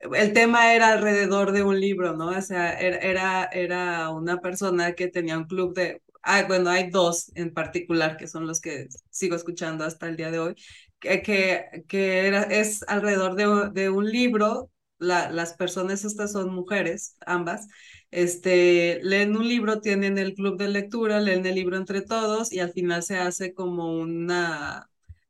el 0.00 0.32
tema 0.32 0.74
era 0.74 0.92
alrededor 0.92 1.52
de 1.52 1.62
un 1.62 1.78
libro, 1.80 2.16
¿no? 2.16 2.28
O 2.30 2.42
sea, 2.42 2.72
era, 2.78 2.96
era, 2.98 3.44
era 3.46 4.10
una 4.10 4.38
persona 4.40 4.94
que 4.94 5.08
tenía 5.08 5.38
un 5.38 5.44
club 5.44 5.74
de, 5.74 6.02
ah, 6.22 6.44
bueno, 6.48 6.70
hay 6.70 6.90
dos 6.90 7.30
en 7.34 7.52
particular 7.54 8.16
que 8.16 8.26
son 8.28 8.46
los 8.46 8.60
que 8.60 8.88
sigo 9.10 9.36
escuchando 9.36 9.84
hasta 9.84 10.08
el 10.08 10.16
día 10.16 10.30
de 10.30 10.38
hoy, 10.38 10.54
que, 11.00 11.22
que, 11.22 11.84
que 11.88 12.26
era, 12.26 12.42
es 12.44 12.84
alrededor 12.88 13.34
de, 13.36 13.70
de 13.80 13.90
un 13.90 14.10
libro, 14.10 14.70
la, 14.98 15.30
las 15.30 15.54
personas 15.54 16.04
estas 16.04 16.32
son 16.32 16.54
mujeres, 16.54 17.16
ambas, 17.26 17.66
este, 18.10 19.00
leen 19.02 19.36
un 19.36 19.48
libro, 19.48 19.80
tienen 19.80 20.18
el 20.18 20.34
club 20.34 20.58
de 20.58 20.68
lectura, 20.68 21.20
leen 21.20 21.44
el 21.46 21.54
libro 21.56 21.76
entre 21.76 22.02
todos 22.02 22.52
y 22.52 22.60
al 22.60 22.72
final 22.72 23.02
se 23.02 23.16
hace 23.18 23.54
como 23.54 23.96
una 23.98 24.88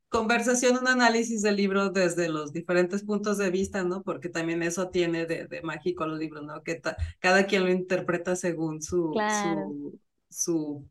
conversación, 0.09 0.77
un 0.77 0.87
análisis 0.87 1.41
del 1.41 1.55
libro 1.55 1.89
desde 1.89 2.29
los 2.29 2.53
diferentes 2.53 3.03
puntos 3.03 3.37
de 3.39 3.49
vista, 3.49 3.83
¿no? 3.83 4.03
Porque 4.03 4.29
también 4.29 4.61
eso 4.63 4.89
tiene 4.89 5.25
de, 5.25 5.47
de 5.47 5.61
mágico 5.63 6.05
los 6.05 6.19
libros, 6.19 6.43
¿no? 6.45 6.61
Que 6.63 6.75
ta- 6.75 6.95
cada 7.19 7.45
quien 7.47 7.63
lo 7.63 7.71
interpreta 7.71 8.35
según 8.35 8.81
su, 8.81 9.25
Claro, 9.25 9.77
su, 9.81 9.99
su, 10.33 10.87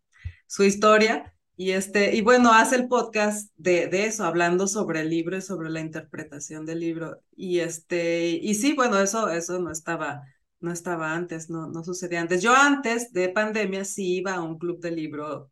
su 0.47 0.65
historia. 0.65 1.35
Y 1.57 1.73
este, 1.73 2.15
y 2.17 2.23
bueno, 2.23 2.53
hace 2.53 2.77
el 2.77 2.89
podcast 2.89 3.53
de, 3.57 3.87
de 3.87 4.07
eso, 4.07 4.25
hablando 4.25 4.67
sobre 4.67 5.01
el 5.03 5.11
libro 5.11 5.37
y 5.37 5.43
sobre 5.43 5.71
la 5.71 5.81
interpretación 5.81 6.65
del 6.67 6.81
libro. 6.81 7.23
Y 7.37 7.61
este, 7.61 8.31
y 8.31 8.55
sí, 8.55 8.73
bueno, 8.75 8.99
eso, 9.01 9.29
eso 9.29 9.59
no 9.61 9.71
estaba, 9.71 10.23
no 10.61 10.73
estaba 10.73 11.15
antes, 11.15 11.51
no, 11.51 11.69
no 11.69 11.85
sucedía 11.85 12.21
antes. 12.21 12.43
Yo 12.43 12.55
antes 12.55 13.13
de 13.13 13.29
pandemia 13.29 13.85
sí 13.85 14.17
iba 14.17 14.35
a 14.35 14.43
un 14.43 14.59
club 14.59 14.81
de 14.81 14.91
libro 14.93 15.51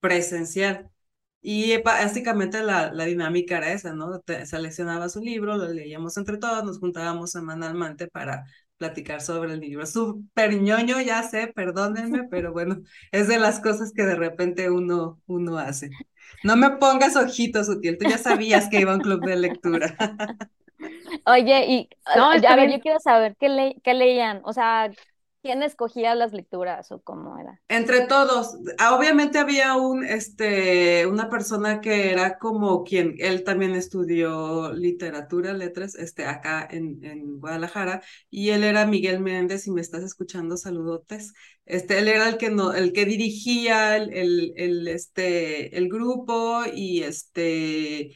presencial. 0.00 0.90
Y 1.42 1.72
eh, 1.72 1.82
básicamente 1.84 2.62
la, 2.62 2.92
la 2.92 3.04
dinámica 3.04 3.58
era 3.58 3.72
esa, 3.72 3.92
¿no? 3.94 4.20
Te 4.20 4.46
seleccionabas 4.46 5.14
un 5.16 5.24
libro, 5.24 5.56
lo 5.56 5.68
leíamos 5.68 6.16
entre 6.16 6.38
todos, 6.38 6.64
nos 6.64 6.78
juntábamos 6.80 7.30
semanalmente 7.30 8.08
para 8.08 8.44
platicar 8.78 9.20
sobre 9.20 9.54
el 9.54 9.60
libro. 9.60 9.86
Súper 9.86 10.60
ñoño, 10.62 11.00
ya 11.00 11.22
sé, 11.22 11.48
perdónenme, 11.54 12.24
pero 12.30 12.52
bueno, 12.52 12.82
es 13.12 13.28
de 13.28 13.38
las 13.38 13.60
cosas 13.60 13.92
que 13.94 14.04
de 14.04 14.16
repente 14.16 14.70
uno, 14.70 15.20
uno 15.26 15.58
hace. 15.58 15.96
No 16.42 16.56
me 16.56 16.70
pongas 16.78 17.16
ojitos, 17.16 17.68
Utiel, 17.68 17.98
tú 17.98 18.04
ya 18.06 18.18
sabías 18.18 18.68
que 18.68 18.80
iba 18.80 18.92
a 18.92 18.96
un 18.96 19.02
club 19.02 19.22
de 19.24 19.36
lectura. 19.36 19.96
Oye, 21.26 21.66
y 21.66 21.88
No, 22.14 22.30
a 22.30 22.56
ver, 22.56 22.68
bien. 22.68 22.70
yo 22.70 22.80
quiero 22.80 22.98
saber 23.00 23.36
qué, 23.38 23.48
le- 23.48 23.76
qué 23.82 23.94
leían, 23.94 24.40
o 24.44 24.52
sea, 24.52 24.94
¿quién 25.46 25.62
escogía 25.62 26.14
las 26.16 26.32
lecturas 26.32 26.90
o 26.90 27.00
cómo 27.02 27.38
era? 27.38 27.60
Entre 27.68 28.06
todos, 28.06 28.56
ah, 28.78 28.94
obviamente 28.96 29.38
había 29.38 29.74
un, 29.76 30.04
este, 30.04 31.04
una 31.08 31.28
persona 31.28 31.80
que 31.80 32.12
era 32.12 32.38
como 32.38 32.84
quien, 32.84 33.16
él 33.18 33.42
también 33.42 33.74
estudió 33.74 34.72
literatura, 34.72 35.52
letras, 35.52 35.96
este, 35.96 36.26
acá 36.26 36.66
en, 36.70 37.04
en 37.04 37.40
Guadalajara, 37.40 38.02
y 38.30 38.50
él 38.50 38.62
era 38.62 38.86
Miguel 38.86 39.18
Méndez, 39.18 39.64
si 39.64 39.72
me 39.72 39.80
estás 39.80 40.04
escuchando, 40.04 40.56
saludotes. 40.56 41.32
Este, 41.64 41.98
él 41.98 42.06
era 42.06 42.28
el 42.28 42.38
que 42.38 42.50
no, 42.50 42.72
el 42.72 42.92
que 42.92 43.04
dirigía 43.04 43.96
el, 43.96 44.52
el, 44.56 44.86
este, 44.88 45.76
el 45.76 45.88
grupo 45.88 46.62
y 46.72 47.02
este 47.02 48.12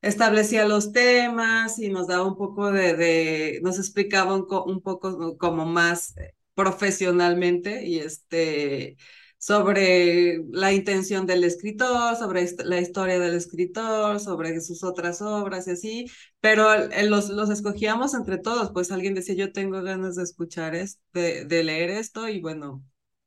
establecía 0.00 0.66
los 0.66 0.92
temas 0.92 1.78
y 1.78 1.88
nos 1.88 2.06
daba 2.08 2.26
un 2.26 2.36
poco 2.36 2.70
de, 2.72 2.94
de 2.94 3.60
nos 3.62 3.78
explicaba 3.78 4.34
un, 4.34 4.46
un 4.66 4.80
poco 4.82 5.36
como 5.38 5.64
más 5.66 6.14
profesionalmente 6.54 7.86
y 7.86 7.98
este 7.98 8.96
sobre 9.38 10.38
la 10.50 10.72
intención 10.72 11.26
del 11.26 11.44
escritor, 11.44 12.16
sobre 12.16 12.46
la 12.64 12.80
historia 12.80 13.18
del 13.18 13.34
escritor, 13.34 14.18
sobre 14.20 14.60
sus 14.62 14.82
otras 14.82 15.20
obras 15.20 15.66
y 15.68 15.72
así, 15.72 16.06
pero 16.40 16.72
eh, 16.74 17.04
los, 17.08 17.28
los 17.28 17.50
escogíamos 17.50 18.14
entre 18.14 18.38
todos, 18.38 18.70
pues 18.72 18.90
alguien 18.90 19.14
decía, 19.14 19.34
yo 19.34 19.52
tengo 19.52 19.82
ganas 19.82 20.16
de 20.16 20.22
escuchar 20.22 20.74
esto, 20.74 21.02
de, 21.12 21.44
de 21.44 21.62
leer 21.64 21.90
esto 21.90 22.28
y 22.28 22.40
bueno, 22.40 22.82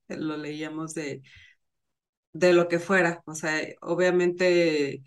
eh, 0.07 0.17
lo 0.17 0.37
leíamos 0.37 0.93
de, 0.95 1.21
de 2.33 2.53
lo 2.53 2.67
que 2.67 2.79
fuera, 2.79 3.21
o 3.25 3.33
sea, 3.35 3.61
obviamente 3.81 5.03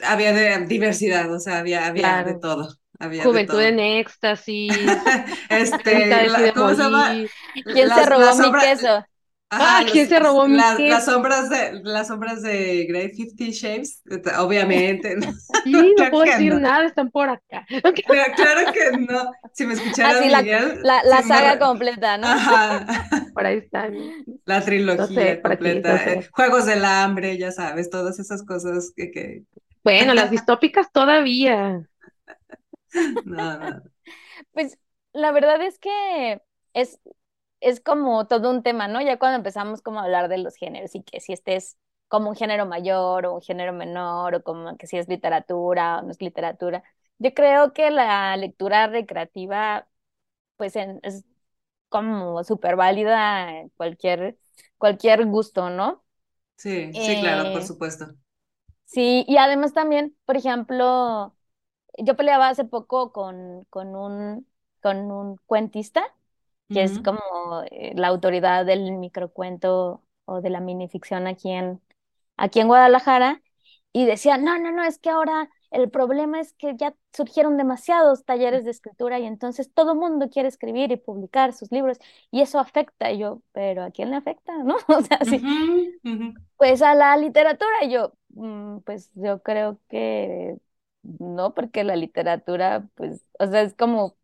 había 0.00 0.32
de 0.32 0.66
diversidad, 0.66 1.32
o 1.34 1.40
sea, 1.40 1.58
había, 1.58 1.86
había 1.86 2.22
de 2.24 2.34
todo, 2.38 2.68
había 2.98 3.24
Juventud 3.24 3.60
en 3.60 3.78
éxtasis. 3.80 5.02
Este, 5.50 6.26
la- 6.28 6.52
¿cómo 6.54 6.74
se 6.74 6.82
llama? 6.82 7.22
¿Quién 7.70 7.90
se 7.92 8.06
robó 8.06 8.36
mi 8.36 8.56
queso? 8.56 9.04
ajá, 9.50 9.80
Ah, 9.80 9.84
los- 9.84 9.92
¿quién 9.92 10.08
se 10.08 10.18
robó 10.20 10.48
mi 10.48 10.56
las, 10.56 10.74
las 10.86 11.04
queso? 11.04 11.12
sombras 11.12 11.48
de, 11.50 11.80
las 11.84 12.08
sombras 12.08 12.42
de 12.42 12.86
Grey 12.88 13.10
Fifty 13.14 13.50
Shapes, 13.52 14.02
obviamente. 14.38 15.16
Sí, 15.64 15.94
no 15.96 16.04
Claro 16.04 16.10
puedo 16.10 16.24
decir 16.24 16.54
no. 16.54 16.60
nada, 16.60 16.86
están 16.86 17.10
por 17.10 17.28
acá. 17.28 17.66
Claro, 18.06 18.34
claro 18.36 18.72
que 18.72 18.92
no. 18.98 19.30
Si 19.52 19.66
me 19.66 19.74
escuchara 19.74 20.20
Así 20.20 20.28
la, 20.28 20.42
Miguel, 20.42 20.80
la, 20.82 21.02
la 21.04 21.22
saga 21.22 21.58
completa, 21.58 22.18
¿no? 22.18 22.28
Ajá, 22.28 22.86
Por 23.32 23.46
ahí 23.46 23.58
están. 23.58 23.94
la 24.46 24.64
No 24.96 25.06
sé, 25.08 25.36
trilogía 25.36 25.42
no 25.42 25.56
completa, 25.58 25.96
eh, 26.12 26.20
sé. 26.20 26.30
Juegos 26.32 26.66
del 26.66 26.84
Hambre, 26.84 27.38
ya 27.38 27.52
sabes, 27.52 27.90
todas 27.90 28.18
esas 28.18 28.42
cosas 28.44 28.92
que, 28.96 29.10
que... 29.10 29.44
Bueno, 29.84 30.14
las 30.14 30.30
distópicas 30.30 30.90
todavía. 30.92 31.88
No, 33.26 33.58
no. 33.58 33.82
Pues 34.52 34.78
la 35.12 35.32
verdad 35.32 35.60
es 35.62 35.78
que 35.78 36.42
es, 36.74 37.00
es 37.60 37.80
como 37.80 38.26
todo 38.26 38.50
un 38.50 38.62
tema, 38.62 38.88
¿no? 38.88 39.00
Ya 39.02 39.18
cuando 39.18 39.36
empezamos 39.38 39.82
como 39.82 40.00
a 40.00 40.04
hablar 40.04 40.28
de 40.28 40.38
los 40.38 40.56
géneros 40.56 40.94
y 40.94 41.02
que 41.02 41.20
si 41.20 41.32
este 41.32 41.56
es 41.56 41.78
como 42.08 42.30
un 42.30 42.36
género 42.36 42.66
mayor 42.66 43.26
o 43.26 43.34
un 43.36 43.42
género 43.42 43.72
menor 43.72 44.34
o 44.36 44.42
como 44.44 44.76
que 44.76 44.86
si 44.86 44.96
es 44.98 45.08
literatura 45.08 45.98
o 45.98 46.02
no 46.02 46.10
es 46.10 46.20
literatura. 46.20 46.82
Yo 47.18 47.32
creo 47.34 47.72
que 47.72 47.90
la 47.90 48.36
lectura 48.36 48.86
recreativa 48.88 49.88
pues 50.56 50.76
en- 50.76 51.00
es 51.04 51.24
como 51.90 52.44
súper 52.44 52.76
válida 52.76 53.60
en 53.60 53.70
cualquier, 53.70 54.38
cualquier 54.78 55.26
gusto, 55.26 55.70
¿no? 55.70 56.04
Sí, 56.56 56.98
sí, 57.00 57.18
claro, 57.18 57.50
por 57.50 57.62
Eh, 57.62 57.64
supuesto. 57.64 58.14
sí, 58.84 59.24
y 59.28 59.36
además 59.38 59.72
también, 59.74 60.16
por 60.24 60.36
ejemplo, 60.36 61.35
yo 61.98 62.16
peleaba 62.16 62.48
hace 62.48 62.64
poco 62.64 63.12
con, 63.12 63.64
con 63.70 63.94
un, 63.96 64.46
con 64.82 65.10
un 65.10 65.36
cuentista 65.46 66.04
que 66.70 66.82
es 66.84 66.98
Ujú. 66.98 67.00
como 67.00 67.20
eh, 67.70 67.92
la 67.96 68.08
autoridad 68.08 68.66
del 68.66 68.92
microcuento 68.92 70.02
o 70.26 70.40
de 70.40 70.50
la 70.50 70.60
minificción 70.60 71.26
aquí 71.26 71.50
en, 71.52 71.80
aquí 72.36 72.60
en 72.60 72.68
Guadalajara, 72.68 73.42
y 73.92 74.04
decía, 74.06 74.36
no, 74.38 74.58
no, 74.58 74.72
no, 74.72 74.84
es 74.84 74.98
que 74.98 75.08
ahora 75.10 75.48
el 75.70 75.90
problema 75.90 76.40
es 76.40 76.52
que 76.54 76.76
ya 76.76 76.94
surgieron 77.14 77.56
demasiados 77.56 78.24
talleres 78.26 78.64
de 78.64 78.70
escritura 78.70 79.18
y 79.18 79.24
entonces 79.26 79.72
todo 79.72 79.92
el 79.92 79.98
mundo 79.98 80.28
quiere 80.30 80.48
escribir 80.48 80.92
y 80.92 80.96
publicar 80.98 81.52
sus 81.54 81.72
libros 81.72 81.98
y 82.30 82.42
eso 82.42 82.58
afecta. 82.58 83.10
Y 83.10 83.18
yo, 83.18 83.42
pero 83.52 83.82
¿a 83.84 83.90
quién 83.90 84.10
le 84.10 84.16
afecta? 84.16 84.52
¿No? 84.64 84.76
O 84.88 85.00
sea, 85.02 85.24
sí, 85.24 85.42
Ujú, 85.42 86.00
ujú. 86.08 86.26
pues 86.56 86.82
a 86.82 86.94
la 86.94 87.16
literatura. 87.16 87.84
Y 87.84 87.90
yo, 87.92 88.12
"Mm, 88.30 88.78
pues 88.80 89.10
yo 89.14 89.42
creo 89.42 89.78
que 89.88 90.56
no, 91.18 91.54
porque 91.54 91.84
la 91.84 91.96
literatura, 91.96 92.88
pues, 92.94 93.24
o 93.38 93.46
sea, 93.46 93.62
es 93.62 93.74
como 93.74 94.16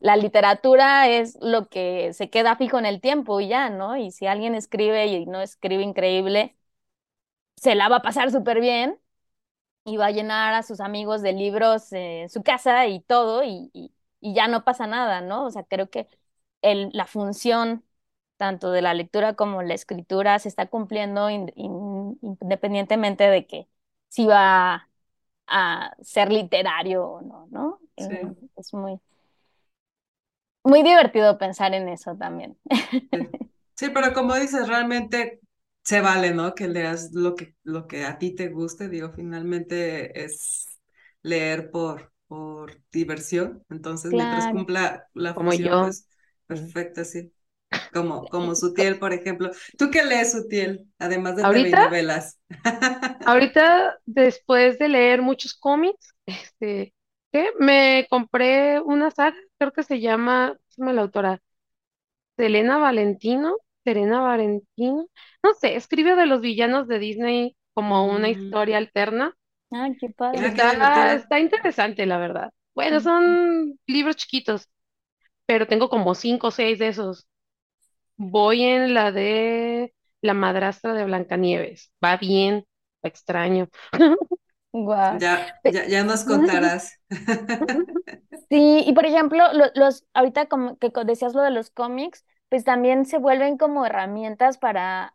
la 0.00 0.16
literatura 0.16 1.08
es 1.08 1.38
lo 1.42 1.68
que 1.68 2.12
se 2.14 2.30
queda 2.30 2.56
fijo 2.56 2.78
en 2.78 2.86
el 2.86 3.00
tiempo 3.00 3.40
y 3.40 3.48
ya, 3.48 3.70
¿no? 3.70 3.96
Y 3.96 4.10
si 4.12 4.26
alguien 4.26 4.54
escribe 4.56 5.06
y 5.08 5.26
no 5.26 5.40
escribe 5.42 5.82
increíble, 5.84 6.56
se 7.56 7.74
la 7.74 7.88
va 7.88 7.96
a 7.96 8.02
pasar 8.02 8.30
súper 8.30 8.60
bien 8.60 8.98
y 9.84 9.96
va 9.96 10.06
a 10.06 10.10
llenar 10.12 10.54
a 10.54 10.62
sus 10.62 10.80
amigos 10.80 11.22
de 11.22 11.32
libros 11.32 11.92
en 11.92 12.30
su 12.30 12.42
casa 12.42 12.86
y 12.88 13.00
todo, 13.02 13.44
y, 13.44 13.70
y- 13.74 13.92
ya 14.34 14.48
no 14.48 14.64
pasa 14.64 14.86
nada, 14.88 15.20
¿no? 15.22 15.46
O 15.46 15.50
sea, 15.52 15.64
creo 15.64 15.90
que 15.90 16.08
el, 16.62 16.90
la 16.94 17.06
función 17.06 17.84
tanto 18.38 18.72
de 18.72 18.82
la 18.82 18.94
lectura 18.94 19.34
como 19.36 19.62
la 19.62 19.74
escritura 19.74 20.38
se 20.40 20.48
está 20.50 20.66
cumpliendo 20.68 21.30
in- 21.30 21.52
in- 21.56 22.18
independientemente 22.22 23.24
de 23.30 23.46
que 23.46 23.68
si 24.10 24.26
va 24.26 24.90
a 25.46 25.94
ser 26.02 26.30
literario 26.32 27.04
o 27.06 27.20
no, 27.22 27.46
¿no? 27.50 27.80
Sí. 27.96 28.14
Eh, 28.14 28.26
es 28.56 28.74
muy, 28.74 29.00
muy 30.64 30.82
divertido 30.82 31.38
pensar 31.38 31.74
en 31.74 31.88
eso 31.88 32.16
también. 32.16 32.56
Sí. 33.12 33.18
Sí, 33.76 33.90
pero 33.92 34.12
como 34.14 34.34
dices, 34.36 34.68
realmente 34.68 35.40
se 35.82 36.00
vale, 36.00 36.32
¿no? 36.32 36.54
Que 36.54 36.68
leas 36.68 37.12
lo 37.12 37.34
que, 37.34 37.56
lo 37.64 37.86
que 37.88 38.04
a 38.04 38.18
ti 38.18 38.34
te 38.34 38.48
guste, 38.48 38.88
digo, 38.88 39.12
finalmente 39.12 40.24
es 40.24 40.80
leer 41.22 41.70
por, 41.70 42.12
por 42.28 42.80
diversión, 42.92 43.64
entonces 43.70 44.14
mientras 44.14 44.46
cumpla 44.48 45.08
la 45.14 45.34
como 45.34 45.52
función, 45.52 45.54
yo. 45.54 45.80
pues 45.80 46.08
perfecto, 46.46 47.04
sí. 47.04 47.32
Como, 47.92 48.28
como 48.28 48.54
Sutiel, 48.56 48.98
por 48.98 49.12
ejemplo. 49.12 49.50
¿Tú 49.78 49.90
qué 49.90 50.04
lees, 50.04 50.32
Sutiel? 50.32 50.88
Además 50.98 51.36
de 51.36 51.46
TV 51.46 51.70
y 51.70 51.74
Ahorita, 51.74 51.78
novelas. 51.78 52.40
ahorita, 53.24 53.98
después 54.06 54.78
de 54.78 54.88
leer 54.88 55.22
muchos 55.22 55.54
cómics, 55.54 56.14
este, 56.26 56.94
¿qué? 57.32 57.48
Me 57.58 58.06
compré 58.10 58.80
una 58.80 59.10
saga, 59.10 59.36
creo 59.58 59.72
que 59.72 59.82
se 59.82 60.00
llama, 60.00 60.48
¿cómo 60.56 60.60
se 60.68 60.80
llama 60.82 60.92
la 60.94 61.02
autora? 61.02 61.42
Selena 62.36 62.78
Valentino, 62.78 63.56
Serena 63.84 64.20
Valentino, 64.22 65.06
no 65.42 65.54
sé, 65.54 65.76
escribe 65.76 66.16
de 66.16 66.26
los 66.26 66.40
villanos 66.40 66.88
de 66.88 66.98
Disney 66.98 67.56
como 67.74 68.06
una 68.14 68.28
Mm, 68.28 68.54
historia 68.54 68.78
alterna. 68.78 69.36
ay, 69.72 69.96
qué 69.98 70.10
padre. 70.10 70.52
ah, 70.80 71.14
qué 71.16 71.16
Está, 71.16 71.40
interesante, 71.40 72.06
la 72.06 72.18
verdad. 72.18 72.50
Bueno, 72.74 73.00
Mm. 73.00 73.00
son 73.00 73.78
libros 73.86 74.16
chiquitos, 74.16 74.68
pero 75.46 75.66
tengo 75.68 75.88
como 75.90 76.14
cinco 76.16 76.48
o 76.48 76.52
seis 76.52 76.78
de 76.78 76.88
esos. 76.88 77.28
Voy 78.16 78.62
en 78.64 78.94
la 78.94 79.12
de 79.12 79.94
La 80.22 80.34
madrastra 80.34 80.94
de 80.94 81.04
Blancanieves. 81.04 81.92
Va 82.04 82.16
bien, 82.16 82.64
extraño. 83.02 83.68
Guau. 84.72 85.20
Ya, 85.20 85.60
ya, 85.64 85.86
ya 85.86 86.04
nos 86.04 86.24
contarás. 86.24 87.00
Sí, 88.50 88.84
y 88.86 88.92
por 88.94 89.06
ejemplo, 89.06 89.52
lo- 89.52 89.66
los, 89.74 90.04
ahorita 90.14 90.46
como 90.48 90.78
que 90.78 90.90
decías 91.06 91.34
lo 91.34 91.42
de 91.42 91.50
los 91.50 91.70
cómics, 91.70 92.24
pues 92.48 92.64
también 92.64 93.06
se 93.06 93.18
vuelven 93.18 93.56
como 93.58 93.84
herramientas 93.86 94.58
para 94.58 95.14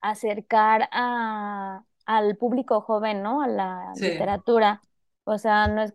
acercar 0.00 0.88
a, 0.92 1.84
al 2.06 2.36
público 2.36 2.80
joven, 2.80 3.22
¿no? 3.22 3.42
A 3.42 3.48
la 3.48 3.94
Sí. 3.94 4.06
literatura. 4.06 4.82
O 5.24 5.38
sea, 5.38 5.68
no 5.68 5.82
es, 5.82 5.94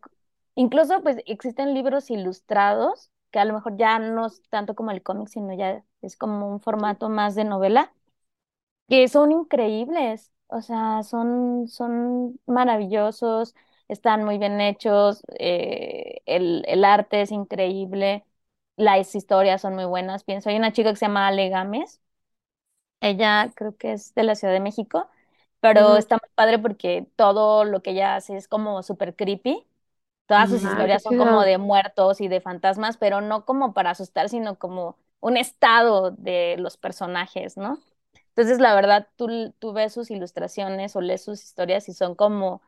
incluso 0.55 1.01
pues 1.01 1.17
existen 1.25 1.73
libros 1.73 2.11
ilustrados, 2.11 3.11
que 3.31 3.39
a 3.39 3.45
lo 3.45 3.53
mejor 3.53 3.77
ya 3.77 3.97
no 3.99 4.27
es 4.27 4.41
tanto 4.49 4.75
como 4.75 4.91
el 4.91 5.01
cómic, 5.03 5.29
sino 5.29 5.53
ya 5.55 5.83
es 6.03 6.17
como 6.17 6.49
un 6.51 6.61
formato 6.61 7.09
más 7.09 7.35
de 7.35 7.43
novela, 7.45 7.93
que 8.89 9.07
son 9.07 9.31
increíbles, 9.31 10.31
o 10.47 10.61
sea, 10.61 11.03
son, 11.03 11.67
son 11.67 12.39
maravillosos, 12.47 13.55
están 13.87 14.23
muy 14.25 14.37
bien 14.37 14.61
hechos, 14.61 15.23
eh, 15.39 16.21
el, 16.25 16.63
el 16.67 16.85
arte 16.85 17.21
es 17.21 17.31
increíble, 17.31 18.25
las 18.77 19.15
historias 19.15 19.61
son 19.61 19.75
muy 19.75 19.85
buenas. 19.85 20.23
Pienso, 20.23 20.49
hay 20.49 20.57
una 20.57 20.73
chica 20.73 20.91
que 20.91 20.95
se 20.97 21.05
llama 21.07 21.27
Ale 21.27 21.49
Gámez, 21.49 22.01
ella 23.01 23.51
creo 23.55 23.75
que 23.77 23.93
es 23.93 24.13
de 24.15 24.23
la 24.23 24.35
Ciudad 24.35 24.53
de 24.53 24.59
México, 24.59 25.09
pero 25.59 25.97
está 25.97 26.15
muy 26.17 26.29
padre 26.35 26.59
porque 26.59 27.07
todo 27.15 27.65
lo 27.65 27.81
que 27.81 27.91
ella 27.91 28.15
hace 28.15 28.37
es 28.37 28.47
como 28.47 28.83
súper 28.83 29.15
creepy. 29.15 29.65
Todas 30.27 30.49
sus 30.49 30.63
historias 30.63 31.03
son 31.03 31.15
como 31.17 31.43
de 31.43 31.57
muertos 31.57 32.21
y 32.21 32.27
de 32.29 32.41
fantasmas, 32.41 32.97
pero 32.97 33.21
no 33.21 33.45
como 33.45 33.73
para 33.73 33.91
asustar, 33.91 34.29
sino 34.29 34.59
como 34.59 34.97
un 35.23 35.37
estado 35.37 36.11
de 36.11 36.57
los 36.59 36.77
personajes, 36.77 37.57
¿no? 37.57 37.79
Entonces, 38.29 38.59
la 38.59 38.75
verdad, 38.75 39.09
tú, 39.17 39.53
tú 39.59 39.73
ves 39.73 39.93
sus 39.93 40.11
ilustraciones 40.11 40.95
o 40.95 41.01
lees 41.01 41.23
sus 41.23 41.43
historias 41.43 41.89
y 41.89 41.93
son 41.93 42.15
como 42.15 42.61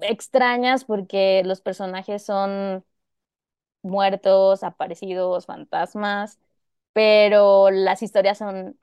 extrañas 0.00 0.84
porque 0.84 1.42
los 1.44 1.60
personajes 1.60 2.24
son 2.24 2.84
muertos, 3.82 4.62
aparecidos, 4.64 5.46
fantasmas, 5.46 6.38
pero 6.92 7.70
las 7.70 8.02
historias 8.02 8.38
son 8.38 8.78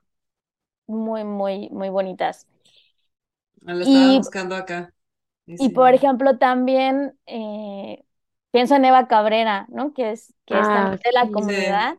muy, 0.86 1.24
muy, 1.24 1.70
muy 1.70 1.90
bonitas. 1.90 2.48
Lo 3.62 3.80
estaba 3.82 4.12
Y, 4.12 4.20
buscando 4.20 4.54
acá. 4.54 4.92
Y 5.46 5.58
y 5.58 5.70
por 5.70 5.92
ejemplo, 5.94 6.38
también 6.38 7.18
eh, 7.26 8.04
pienso 8.50 8.76
en 8.76 8.84
Eva 8.86 9.08
Cabrera, 9.08 9.66
¿no? 9.70 9.92
Que 9.94 10.12
es, 10.12 10.34
que 10.46 10.58
es 10.60 10.70
también 10.70 10.90
Ah, 10.90 11.02
de 11.04 11.12
la. 11.12 11.30
Sí, 11.30 11.30
comunidad, 11.30 11.98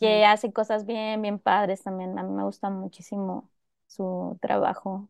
que 0.00 0.24
sí. 0.24 0.26
hace 0.26 0.52
cosas 0.52 0.86
bien, 0.86 1.22
bien 1.22 1.38
padres 1.38 1.82
también. 1.82 2.18
A 2.18 2.22
mí 2.24 2.30
me 2.32 2.44
gusta 2.44 2.70
muchísimo 2.70 3.50
su 3.86 4.38
trabajo 4.42 5.08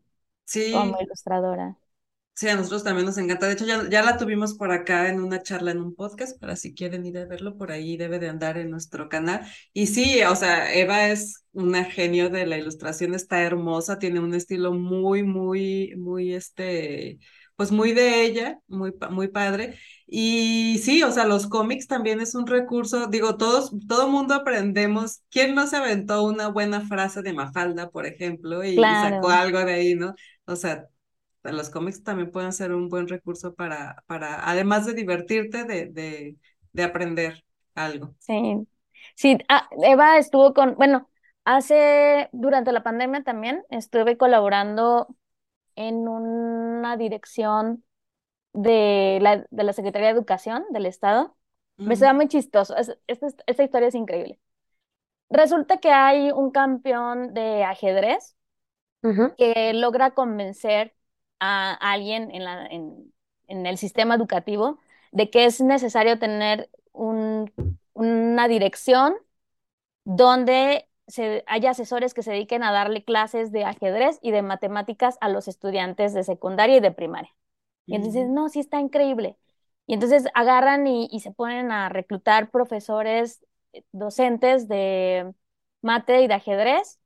como 0.71 1.01
ilustradora. 1.01 1.79
Sí, 2.35 2.49
a 2.51 2.55
nosotros 2.57 2.85
también 2.85 3.07
nos 3.07 3.17
encanta. 3.17 3.47
De 3.47 3.55
hecho, 3.55 3.65
ya, 3.65 3.89
ya 3.89 4.03
la 4.03 4.19
tuvimos 4.19 4.55
por 4.55 4.71
acá 4.71 5.09
en 5.09 5.21
una 5.23 5.43
charla 5.43 5.71
en 5.71 5.81
un 5.81 5.95
podcast, 5.95 6.39
para 6.39 6.55
si 6.55 6.75
quieren 6.75 7.07
ir 7.07 7.17
a 7.17 7.25
verlo, 7.25 7.57
por 7.57 7.73
ahí 7.73 7.97
debe 7.97 8.19
de 8.19 8.29
andar 8.29 8.59
en 8.59 8.69
nuestro 8.71 9.09
canal. 9.09 9.41
Y 9.73 9.87
sí, 9.87 10.23
o 10.23 10.37
sea, 10.37 10.75
Eva 10.75 11.09
es 11.09 11.47
una 11.53 11.85
genio 11.85 12.29
de 12.29 12.45
la 12.45 12.59
ilustración, 12.59 13.15
está 13.15 13.41
hermosa, 13.43 13.99
tiene 13.99 14.21
un 14.21 14.35
estilo 14.35 14.75
muy, 14.75 15.23
muy, 15.23 15.95
muy, 15.97 16.35
este, 16.35 17.19
pues 17.57 17.73
muy 17.73 17.93
de 17.93 18.23
ella, 18.25 18.61
muy, 18.69 18.93
muy 19.11 19.29
padre. 19.29 19.79
Y 20.07 20.79
sí, 20.85 21.03
o 21.03 21.11
sea, 21.11 21.25
los 21.27 21.47
cómics 21.49 21.87
también 21.87 22.21
es 22.21 22.35
un 22.35 22.47
recurso, 22.47 23.07
digo, 23.09 23.37
todos, 23.37 23.73
todo 23.89 24.09
mundo 24.09 24.35
aprendemos. 24.35 25.23
¿Quién 25.31 25.55
no 25.55 25.67
se 25.67 25.77
aventó 25.77 26.25
una 26.25 26.49
buena 26.49 26.83
frase 26.83 27.23
de 27.23 27.33
Mafalda, 27.33 27.91
por 27.91 28.07
ejemplo, 28.07 28.65
y, 28.65 28.71
y 28.93 28.97
sacó 28.97 29.31
algo 29.31 29.59
de 29.65 29.73
ahí, 29.75 29.95
¿no? 29.95 30.15
O 30.47 30.57
sea, 30.57 30.87
los 31.45 31.71
cómics 31.71 32.03
también 32.03 32.31
pueden 32.31 32.53
ser 32.53 32.73
un 32.73 32.89
buen 32.89 33.09
recurso 33.09 33.55
para, 33.55 34.03
para 34.07 34.49
además 34.49 34.87
de 34.87 34.95
divertirte, 34.95 35.65
de, 35.65 35.87
de, 35.89 36.37
de 36.73 36.83
aprender 36.83 37.45
algo. 37.75 38.15
sí. 38.19 38.67
Sí, 39.17 39.39
ah, 39.51 39.69
Eva 39.85 40.19
estuvo 40.19 40.55
con, 40.55 40.77
bueno, 40.77 41.11
hace, 41.45 42.31
durante 42.33 42.73
la 42.73 42.85
pandemia 42.85 43.25
también 43.25 43.65
estuve 43.71 44.19
colaborando 44.19 45.09
en 45.77 46.09
una 46.09 46.97
dirección 46.99 47.85
de 48.55 49.19
la, 49.23 49.47
de 49.51 49.65
la 49.65 49.73
Secretaría 49.75 50.09
de 50.09 50.15
Educación 50.15 50.65
del 50.73 50.87
Estado. 50.87 51.37
Me 51.85 51.97
suena 51.97 52.15
muy 52.15 52.29
chistoso. 52.29 52.77
Es- 52.77 52.99
esta, 53.09 53.29
esta 53.47 53.65
historia 53.65 53.89
es 53.89 53.95
increíble. 53.97 54.41
Resulta 55.31 55.79
que 55.79 55.91
hay 55.91 56.31
un 56.33 56.51
campeón 56.51 57.35
de 57.35 57.65
ajedrez 57.65 58.37
que 59.37 59.73
logra 59.75 60.13
convencer 60.15 60.95
a 61.41 61.75
alguien 61.75 62.31
en 62.35 62.45
la, 62.45 62.67
en, 62.67 63.13
en 63.49 63.67
el 63.67 63.79
sistema 63.79 64.15
educativo 64.15 64.79
de 65.13 65.31
que 65.31 65.45
es 65.47 65.61
necesario 65.61 66.19
tener 66.19 66.71
un, 66.93 67.53
una 67.93 68.49
dirección 68.49 69.15
donde 70.05 70.86
se, 71.07 71.45
haya 71.47 71.71
asesores 71.71 72.15
que 72.15 72.23
se 72.23 72.33
dediquen 72.33 72.63
a 72.63 72.73
darle 72.73 73.05
clases 73.05 73.53
de 73.53 73.65
ajedrez 73.65 74.19
y 74.23 74.31
de 74.33 74.43
matemáticas 74.43 75.17
a 75.21 75.29
los 75.29 75.49
estudiantes 75.49 76.15
de 76.15 76.25
secundaria 76.25 76.77
y 76.77 76.81
de 76.81 76.93
primaria. 76.93 77.31
Y 77.87 77.95
entonces, 77.97 78.29
no, 78.29 78.49
sí 78.49 78.61
está 78.61 78.81
increíble. 78.81 79.37
Y 79.87 79.95
entonces 79.95 80.27
agarran 80.35 80.87
y, 80.87 81.09
y 81.13 81.21
se 81.21 81.33
ponen 81.33 81.71
a 81.71 81.89
reclutar 81.89 82.51
profesores, 82.51 83.45
eh, 83.73 83.85
docentes 83.93 84.69
de 84.69 85.33
mate 85.83 86.23
y 86.23 86.27
de 86.29 86.35
ajedrez. 86.35 86.99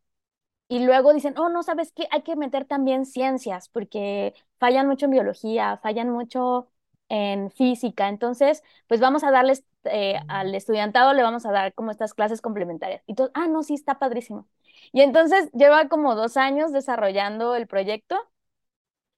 Y 0.68 0.84
luego 0.84 1.12
dicen, 1.12 1.36
oh, 1.38 1.48
no, 1.48 1.62
¿sabes 1.64 1.92
qué? 1.92 2.06
Hay 2.12 2.22
que 2.22 2.36
meter 2.36 2.64
también 2.64 3.04
ciencias, 3.04 3.68
porque 3.68 4.34
fallan 4.58 4.86
mucho 4.86 5.06
en 5.06 5.12
biología, 5.12 5.78
fallan 5.82 6.10
mucho 6.10 6.70
en 7.08 7.50
física. 7.50 8.08
Entonces, 8.08 8.62
pues 8.86 9.00
vamos 9.00 9.24
a 9.24 9.32
darles 9.32 9.64
eh, 9.84 10.20
al 10.28 10.54
estudiantado 10.54 11.12
le 11.14 11.22
vamos 11.22 11.46
a 11.46 11.52
dar 11.52 11.74
como 11.74 11.90
estas 11.90 12.14
clases 12.14 12.40
complementarias. 12.40 13.02
Y 13.06 13.14
todo, 13.14 13.30
ah, 13.34 13.46
no, 13.48 13.62
sí, 13.62 13.74
está 13.74 13.98
padrísimo. 13.98 14.48
Y 14.92 15.02
entonces 15.02 15.50
lleva 15.52 15.88
como 15.88 16.14
dos 16.14 16.36
años 16.36 16.72
desarrollando 16.72 17.54
el 17.54 17.66
proyecto 17.66 18.16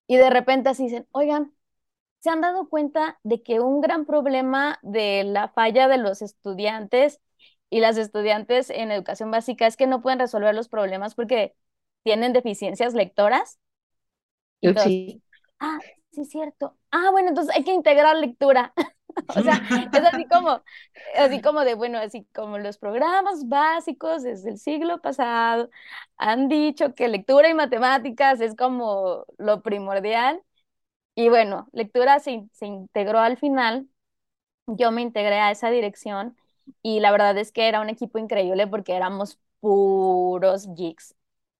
y 0.06 0.16
de 0.16 0.30
repente 0.30 0.68
así 0.70 0.84
dicen, 0.84 1.06
oigan, 1.12 1.54
¿se 2.20 2.30
han 2.30 2.40
dado 2.42 2.68
cuenta 2.68 3.20
de 3.24 3.42
que 3.42 3.60
un 3.60 3.80
gran 3.80 4.06
problema 4.06 4.78
de 4.82 5.24
la 5.24 5.48
falla 5.48 5.88
de 5.88 5.98
los 5.98 6.22
estudiantes 6.22 7.20
y 7.70 7.80
las 7.80 7.98
estudiantes 7.98 8.70
en 8.70 8.90
educación 8.92 9.30
básica 9.30 9.66
es 9.66 9.76
que 9.76 9.86
no 9.86 10.02
pueden 10.02 10.20
resolver 10.20 10.54
los 10.54 10.68
problemas 10.68 11.14
porque 11.14 11.54
tienen 12.04 12.32
deficiencias 12.32 12.94
lectoras? 12.94 13.58
sí. 14.62 15.22
Ah, 15.58 15.78
sí, 16.12 16.24
cierto. 16.24 16.76
Ah, 16.90 17.10
bueno, 17.12 17.28
entonces 17.28 17.54
hay 17.54 17.64
que 17.64 17.72
integrar 17.72 18.16
lectura. 18.16 18.72
O 19.36 19.42
sea, 19.42 19.62
es 19.92 20.04
así 20.04 20.26
como, 20.28 20.62
así 21.16 21.40
como 21.40 21.64
de, 21.64 21.74
bueno, 21.74 21.98
así 21.98 22.24
como 22.34 22.58
los 22.58 22.78
programas 22.78 23.48
básicos 23.48 24.22
desde 24.22 24.50
el 24.50 24.58
siglo 24.58 25.00
pasado 25.00 25.70
han 26.16 26.48
dicho 26.48 26.94
que 26.94 27.08
lectura 27.08 27.48
y 27.48 27.54
matemáticas 27.54 28.40
es 28.40 28.54
como 28.56 29.24
lo 29.38 29.62
primordial. 29.62 30.42
Y 31.16 31.28
bueno, 31.30 31.68
lectura 31.72 32.20
se, 32.20 32.48
se 32.52 32.66
integró 32.66 33.20
al 33.20 33.36
final. 33.38 33.88
Yo 34.66 34.90
me 34.92 35.02
integré 35.02 35.36
a 35.40 35.50
esa 35.50 35.70
dirección 35.70 36.36
y 36.82 37.00
la 37.00 37.10
verdad 37.10 37.36
es 37.38 37.52
que 37.52 37.68
era 37.68 37.80
un 37.80 37.90
equipo 37.90 38.18
increíble 38.18 38.66
porque 38.66 38.94
éramos 38.94 39.38
puros 39.60 40.68
geeks, 40.74 41.14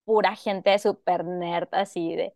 pura 0.05 0.37
gente 0.37 0.79
super 0.79 1.25
nerd, 1.25 1.69
así 1.73 2.15
de 2.17 2.35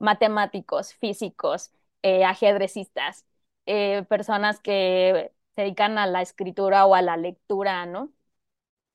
matemáticos, 0.00 0.94
físicos, 0.94 1.70
eh, 2.02 2.24
ajedrecistas, 2.24 3.26
eh, 3.66 4.04
personas 4.08 4.60
que 4.60 5.32
se 5.56 5.62
dedican 5.62 5.98
a 5.98 6.06
la 6.06 6.22
escritura 6.22 6.86
o 6.86 6.94
a 6.94 7.02
la 7.02 7.16
lectura, 7.16 7.86
¿no? 7.86 8.12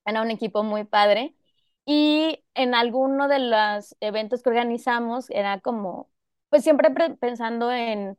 Era 0.05 0.21
un 0.21 0.31
equipo 0.31 0.63
muy 0.63 0.83
padre. 0.85 1.35
Y 1.85 2.43
en 2.53 2.75
alguno 2.75 3.27
de 3.27 3.39
los 3.39 3.95
eventos 4.01 4.43
que 4.43 4.49
organizamos 4.49 5.29
era 5.29 5.59
como, 5.61 6.11
pues 6.49 6.63
siempre 6.63 6.89
pensando 7.19 7.71
en, 7.71 8.17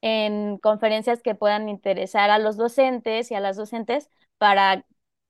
en 0.00 0.58
conferencias 0.58 1.22
que 1.22 1.34
puedan 1.34 1.68
interesar 1.68 2.30
a 2.30 2.38
los 2.38 2.56
docentes 2.56 3.30
y 3.30 3.34
a 3.34 3.40
las 3.40 3.56
docentes 3.56 4.10
para 4.38 4.86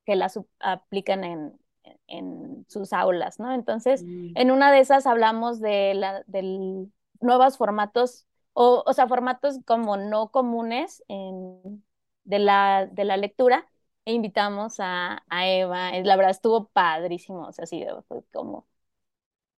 que 0.07 0.16
las 0.16 0.38
apliquen 0.61 1.24
en, 1.24 1.59
en 2.07 2.66
sus 2.68 2.92
aulas, 2.92 3.38
¿no? 3.40 3.53
Entonces, 3.53 4.07
Mm. 4.07 4.35
en 4.35 4.50
una 4.50 4.72
de 4.72 4.81
esas 4.81 5.07
hablamos 5.07 5.61
de 5.61 5.94
la, 5.94 6.22
del 6.27 6.92
nuevos 7.20 7.57
formatos, 7.59 8.27
o, 8.54 8.82
o 8.86 8.92
sea, 8.94 9.08
formatos 9.08 9.58
como 9.66 9.96
no 9.98 10.30
comunes 10.32 11.04
en, 11.08 11.84
de 12.24 12.40
la, 12.40 12.86
de 12.90 13.04
la 13.04 13.16
lectura, 13.18 13.66
e 14.06 14.12
invitamos 14.14 14.76
a, 14.80 15.24
a 15.30 15.48
Eva, 15.48 15.92
la 16.02 16.16
verdad 16.16 16.30
estuvo 16.32 16.68
padrísimo, 16.68 17.46
o 17.48 17.52
sea, 17.52 17.66
sí, 17.66 17.84
fue 18.08 18.24
como, 18.32 18.66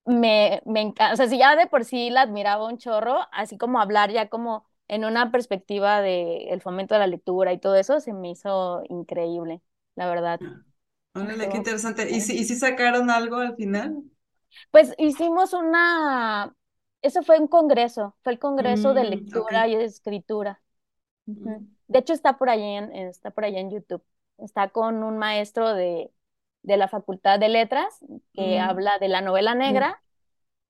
me, 0.04 0.62
me 0.66 0.80
encanta, 0.82 1.12
o 1.14 1.16
sea, 1.16 1.28
si 1.28 1.38
ya 1.38 1.56
de 1.56 1.66
por 1.66 1.84
sí 1.84 2.10
la 2.10 2.22
admiraba 2.22 2.66
un 2.68 2.78
chorro, 2.78 3.20
así 3.32 3.58
como 3.58 3.80
hablar 3.80 4.10
ya 4.12 4.28
como 4.28 4.66
en 4.88 5.04
una 5.04 5.30
perspectiva 5.32 6.00
de 6.00 6.48
el 6.50 6.60
fomento 6.62 6.94
de 6.94 7.00
la 7.00 7.06
lectura 7.08 7.52
y 7.52 7.58
todo 7.60 7.74
eso, 7.76 8.00
se 8.00 8.12
me 8.12 8.30
hizo 8.30 8.82
increíble, 8.88 9.62
la 9.96 10.08
verdad. 10.08 10.40
Órale, 11.14 11.48
qué 11.48 11.56
interesante. 11.56 12.08
¿Y 12.10 12.20
si, 12.20 12.36
y 12.38 12.44
si 12.44 12.54
sacaron 12.56 13.10
algo 13.10 13.36
al 13.38 13.56
final? 13.56 14.04
Pues 14.70 14.94
hicimos 14.98 15.52
una, 15.52 16.54
eso 17.02 17.22
fue 17.22 17.38
un 17.40 17.48
congreso, 17.48 18.16
fue 18.22 18.32
el 18.32 18.38
congreso 18.38 18.94
de 18.94 19.04
Mm, 19.04 19.04
lectura 19.04 19.68
y 19.68 19.76
de 19.76 19.84
escritura. 19.84 20.62
Mm, 21.44 21.56
De 21.88 21.98
hecho, 22.00 22.12
está 22.12 22.38
por 22.38 22.50
ahí 22.50 22.62
en, 22.62 22.92
está 22.94 23.30
por 23.30 23.44
ahí 23.44 23.56
en 23.56 23.70
YouTube. 23.70 24.02
Está 24.38 24.68
con 24.70 25.02
un 25.02 25.18
maestro 25.18 25.74
de, 25.74 26.12
de 26.62 26.76
la 26.76 26.88
Facultad 26.88 27.38
de 27.38 27.48
Letras 27.48 27.98
que 28.34 28.58
mm. 28.58 28.60
habla 28.60 28.98
de 28.98 29.08
la 29.08 29.20
novela 29.22 29.54
negra 29.54 30.02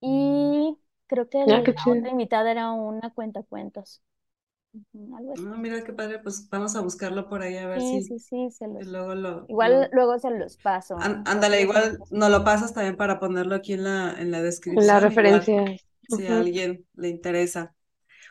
y 0.00 0.78
creo 1.08 1.28
que 1.30 1.46
Ah, 1.48 1.60
la 1.76 1.90
otra 1.90 2.10
invitada 2.10 2.50
era 2.52 2.72
una 2.72 3.12
cuentacuentos. 3.14 4.02
Ujú, 4.74 5.16
algo 5.16 5.32
así. 5.34 5.48
Ah, 5.48 5.56
mira 5.58 5.84
qué 5.84 5.92
padre, 5.92 6.18
pues 6.18 6.48
vamos 6.50 6.74
a 6.76 6.80
buscarlo 6.80 7.28
por 7.28 7.42
ahí 7.42 7.56
a 7.56 7.66
ver 7.68 7.80
Sí, 7.80 7.82
si 7.82 8.02
sí, 8.02 8.18
sí, 8.18 8.50
se 8.50 8.66
los. 8.68 8.90
luego 8.90 9.14
lo, 9.14 9.48
Igual 9.48 9.88
lo... 9.88 9.92
luego 9.92 10.18
se 10.18 10.30
los 10.30 10.56
paso. 10.58 11.12
Ándale, 11.26 11.60
igual 11.62 11.98
nos 12.10 12.30
lo 12.30 12.42
pasas 12.44 12.72
también 12.74 12.96
para 12.96 13.18
ponerlo 13.20 13.54
aquí 13.54 13.74
en 13.74 13.84
la, 13.84 14.12
en 14.20 14.30
la 14.30 14.40
La 14.74 15.00
descripción, 15.00 15.10
igual, 15.12 15.50
si 16.08 16.26
a 16.26 16.38
alguien 16.38 16.86
le 16.94 17.08
interesa. 17.08 17.74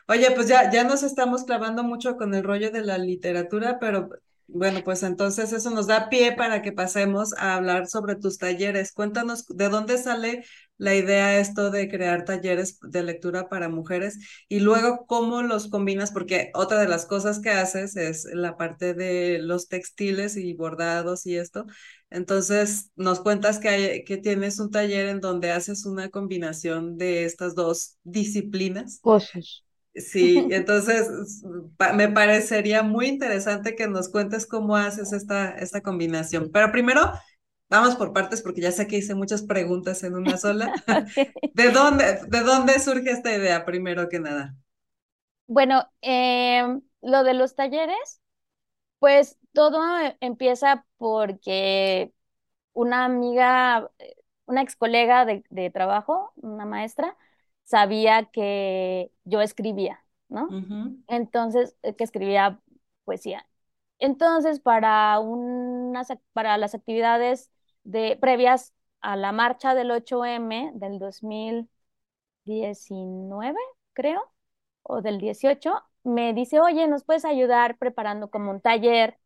Oye, 0.08 0.30
pues 0.32 0.48
ya, 0.48 0.70
ya 0.70 0.84
nos 0.84 1.02
estamos 1.02 1.44
clavando 1.44 1.82
mucho 1.82 2.16
con 2.16 2.34
el 2.34 2.44
rollo 2.44 2.70
de 2.70 2.82
la 2.82 2.98
literatura, 2.98 3.78
pero 3.80 4.08
bueno, 4.46 4.82
pues 4.84 5.02
entonces 5.02 5.52
eso 5.52 5.70
nos 5.70 5.86
da 5.88 6.08
pie 6.08 6.32
para 6.32 6.62
que 6.62 6.72
pasemos 6.72 7.34
a 7.36 7.56
hablar 7.56 7.88
sobre 7.88 8.14
tus 8.16 8.38
talleres. 8.38 8.92
Cuéntanos 8.92 9.46
de 9.48 9.68
dónde 9.68 9.98
sale 9.98 10.44
la 10.78 10.94
idea 10.94 11.38
esto 11.40 11.70
de 11.70 11.88
crear 11.88 12.24
talleres 12.24 12.78
de 12.82 13.02
lectura 13.02 13.48
para 13.48 13.68
mujeres 13.68 14.18
y 14.48 14.60
luego 14.60 15.06
cómo 15.06 15.42
los 15.42 15.68
combinas, 15.68 16.10
porque 16.12 16.50
otra 16.54 16.78
de 16.80 16.88
las 16.88 17.06
cosas 17.06 17.40
que 17.40 17.50
haces 17.50 17.96
es 17.96 18.24
la 18.32 18.56
parte 18.56 18.94
de 18.94 19.38
los 19.40 19.68
textiles 19.68 20.36
y 20.36 20.54
bordados 20.54 21.26
y 21.26 21.36
esto. 21.36 21.66
Entonces, 22.10 22.90
nos 22.96 23.20
cuentas 23.20 23.58
que, 23.58 23.68
hay- 23.68 24.04
que 24.04 24.16
tienes 24.18 24.58
un 24.60 24.70
taller 24.70 25.06
en 25.08 25.20
donde 25.20 25.50
haces 25.52 25.86
una 25.86 26.10
combinación 26.10 26.98
de 26.98 27.24
estas 27.24 27.54
dos 27.54 27.98
disciplinas. 28.04 29.02
Cosas. 29.06 29.64
Sí, 29.94 30.46
entonces 30.50 31.08
me 31.94 32.08
parecería 32.10 32.82
muy 32.82 33.06
interesante 33.06 33.74
que 33.74 33.88
nos 33.88 34.10
cuentes 34.10 34.46
cómo 34.46 34.76
haces 34.76 35.12
esta, 35.14 35.50
esta 35.52 35.80
combinación. 35.80 36.50
Pero 36.52 36.70
primero, 36.70 37.12
vamos 37.68 37.96
por 37.96 38.12
partes 38.12 38.42
porque 38.42 38.60
ya 38.60 38.72
sé 38.72 38.86
que 38.86 38.98
hice 38.98 39.14
muchas 39.14 39.42
preguntas 39.42 40.02
en 40.04 40.14
una 40.16 40.36
sola. 40.38 40.74
¿De 41.52 41.70
dónde, 41.70 42.20
de 42.28 42.40
dónde 42.42 42.78
surge 42.80 43.10
esta 43.10 43.34
idea, 43.34 43.64
primero 43.64 44.08
que 44.08 44.20
nada? 44.20 44.56
Bueno, 45.46 45.88
em, 46.00 46.82
lo 47.02 47.22
de 47.24 47.34
los 47.34 47.54
talleres, 47.54 48.20
pues 49.00 49.38
todo 49.52 50.00
eh, 50.00 50.16
empieza 50.20 50.86
porque 50.98 52.12
una 52.74 53.04
amiga, 53.06 53.90
eh, 53.98 54.16
una 54.46 54.62
ex 54.62 54.76
colega 54.76 55.24
de, 55.26 55.44
de 55.50 55.70
trabajo, 55.70 56.32
una 56.36 56.66
maestra, 56.66 57.16
sabía 57.64 58.26
que 58.26 59.12
yo 59.24 59.40
escribía, 59.42 60.04
¿no? 60.28 60.58
Entonces, 61.08 61.76
eh, 61.82 61.96
que 61.96 62.04
escribía 62.04 62.60
poesía. 63.04 63.48
Entonces, 63.98 64.60
para 64.60 65.20
unas, 65.20 66.08
para 66.32 66.58
las 66.58 66.74
actividades 66.74 67.50
de, 67.86 68.16
previas 68.20 68.74
a 69.00 69.16
la 69.16 69.32
marcha 69.32 69.74
del 69.74 69.90
8M 69.90 70.72
del 70.74 70.98
2019, 70.98 73.58
creo, 73.92 74.22
o 74.82 75.02
del 75.02 75.18
18, 75.20 75.74
me 76.04 76.32
dice, 76.34 76.60
oye, 76.60 76.86
¿nos 76.88 77.04
puedes 77.04 77.24
ayudar 77.24 77.78
preparando 77.78 78.30
como 78.30 78.50
un 78.52 78.60
taller 78.60 79.18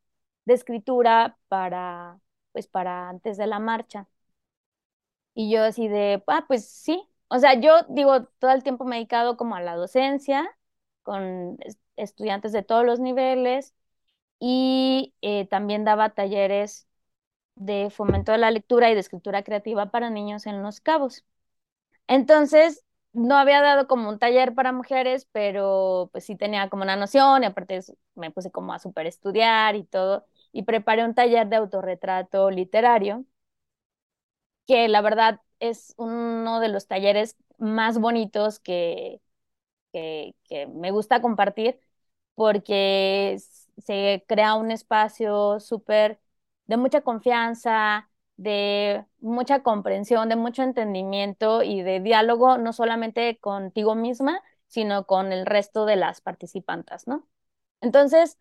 de 0.46 0.54
escritura 0.54 1.38
para, 1.48 2.20
pues, 2.52 2.66
para 2.68 3.08
antes 3.10 3.36
de 3.38 3.46
la 3.46 3.58
marcha? 3.60 4.08
Y 5.34 5.50
yo 5.52 5.62
así 5.64 5.88
de, 5.88 6.22
ah, 6.26 6.44
pues 6.48 6.68
sí. 6.68 7.02
O 7.28 7.38
sea, 7.38 7.54
yo 7.60 7.82
digo, 7.88 8.24
todo 8.38 8.50
el 8.52 8.62
tiempo 8.62 8.84
me 8.84 8.96
he 8.96 8.98
dedicado 9.00 9.36
como 9.36 9.54
a 9.56 9.60
la 9.62 9.76
docencia, 9.76 10.48
con 11.02 11.56
es- 11.60 11.78
estudiantes 11.96 12.52
de 12.52 12.62
todos 12.62 12.84
los 12.84 13.00
niveles, 13.00 13.74
y 14.40 15.14
eh, 15.22 15.48
también 15.48 15.86
daba 15.86 16.10
talleres 16.14 16.88
de 17.56 17.90
fomento 17.90 18.32
de 18.32 18.38
la 18.38 18.50
lectura 18.50 18.90
y 18.90 18.94
de 18.94 19.00
escritura 19.00 19.42
creativa 19.44 19.90
para 19.90 20.10
niños 20.10 20.46
en 20.46 20.62
Los 20.62 20.80
Cabos. 20.80 21.24
Entonces, 22.08 22.84
no 23.12 23.36
había 23.36 23.60
dado 23.62 23.86
como 23.88 24.08
un 24.10 24.18
taller 24.18 24.54
para 24.54 24.72
mujeres, 24.72 25.28
pero 25.32 26.10
pues 26.12 26.24
sí 26.24 26.36
tenía 26.36 26.68
como 26.70 26.82
una 26.84 26.96
noción, 26.96 27.42
y 27.42 27.46
aparte 27.46 27.80
me 28.14 28.30
puse 28.30 28.50
como 28.50 28.72
a 28.74 28.78
super 28.78 29.06
estudiar 29.06 29.76
y 29.76 29.84
todo, 29.84 30.26
y 30.52 30.64
preparé 30.64 31.04
un 31.04 31.14
taller 31.14 31.48
de 31.48 31.56
autorretrato 31.56 32.50
literario 32.50 33.24
que 34.66 34.88
la 34.88 35.00
verdad 35.02 35.40
es 35.60 35.94
uno 35.96 36.60
de 36.60 36.68
los 36.68 36.86
talleres 36.86 37.36
más 37.58 37.98
bonitos 37.98 38.60
que, 38.60 39.20
que, 39.92 40.34
que 40.44 40.66
me 40.68 40.90
gusta 40.92 41.22
compartir 41.22 41.80
porque 42.34 43.38
se 43.78 44.24
crea 44.28 44.54
un 44.56 44.70
espacio 44.72 45.60
súper 45.60 46.20
de 46.70 46.76
mucha 46.78 47.00
confianza, 47.02 48.08
de 48.36 49.04
mucha 49.20 49.62
comprensión, 49.62 50.28
de 50.28 50.36
mucho 50.36 50.62
entendimiento 50.62 51.62
y 51.62 51.82
de 51.82 52.00
diálogo, 52.00 52.58
no 52.58 52.72
solamente 52.72 53.38
contigo 53.40 53.94
misma, 53.96 54.40
sino 54.68 55.04
con 55.06 55.32
el 55.32 55.46
resto 55.46 55.84
de 55.84 55.96
las 55.96 56.20
participantes, 56.20 57.06
¿no? 57.08 57.28
Entonces, 57.80 58.38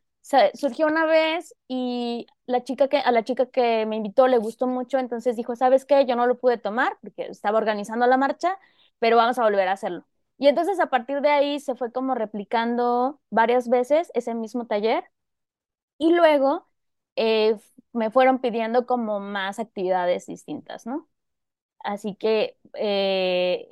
surgió 0.53 0.87
una 0.87 1.05
vez 1.05 1.55
y 1.67 2.27
la 2.45 2.63
chica 2.63 2.87
que, 2.87 2.97
a 2.97 3.11
la 3.11 3.23
chica 3.23 3.47
que 3.47 3.85
me 3.87 3.95
invitó 3.97 4.27
le 4.27 4.37
gustó 4.37 4.67
mucho, 4.67 4.99
entonces 4.99 5.35
dijo, 5.35 5.55
¿sabes 5.55 5.85
qué? 5.85 6.05
Yo 6.05 6.15
no 6.15 6.27
lo 6.27 6.37
pude 6.39 6.57
tomar 6.57 6.97
porque 7.01 7.27
estaba 7.27 7.57
organizando 7.57 8.05
la 8.07 8.17
marcha, 8.17 8.57
pero 8.99 9.17
vamos 9.17 9.39
a 9.39 9.43
volver 9.43 9.67
a 9.67 9.73
hacerlo. 9.73 10.05
Y 10.37 10.47
entonces 10.47 10.79
a 10.79 10.87
partir 10.89 11.21
de 11.21 11.29
ahí 11.29 11.59
se 11.59 11.75
fue 11.75 11.91
como 11.91 12.15
replicando 12.15 13.19
varias 13.29 13.69
veces 13.69 14.11
ese 14.13 14.35
mismo 14.35 14.67
taller 14.67 15.03
y 15.97 16.13
luego 16.13 16.68
eh, 17.19 17.57
me 17.93 18.11
fueron 18.11 18.39
pidiendo 18.41 18.87
como 18.87 19.19
más 19.21 19.59
actividades 19.59 20.27
distintas, 20.27 20.87
¿no? 20.87 21.09
Así 21.79 22.15
que 22.15 22.57
eh, 22.75 23.69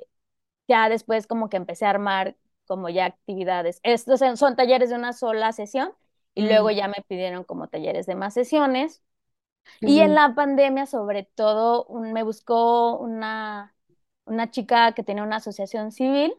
ya 0.68 0.88
después 0.88 1.26
como 1.26 1.48
que 1.48 1.56
empecé 1.58 1.86
a 1.86 1.90
armar 1.90 2.36
como 2.66 2.88
ya 2.90 3.06
actividades. 3.06 3.80
Estos 3.84 4.20
son, 4.38 4.56
talleres 4.56 4.90
de 4.90 4.96
una 4.96 5.12
sola 5.14 5.52
sesión 5.52 5.92
y 6.34 6.42
luego 6.48 6.70
Mm. 6.70 6.72
ya 6.72 6.88
me 6.88 7.04
pidieron 7.08 7.44
como 7.44 7.68
talleres 7.68 8.06
de 8.06 8.14
más 8.16 8.34
sesiones. 8.34 9.02
Y 9.84 10.00
en 10.00 10.14
la 10.14 10.34
pandemia, 10.34 10.86
sobre 10.86 11.24
todo, 11.24 11.84
un- 11.86 12.12
me 12.12 12.22
buscó 12.24 12.96
una, 12.98 13.74
una 14.26 14.50
chica 14.50 14.92
que 14.94 15.04
tenía 15.04 15.22
una 15.24 15.36
asociación 15.36 15.92
civil 15.92 16.34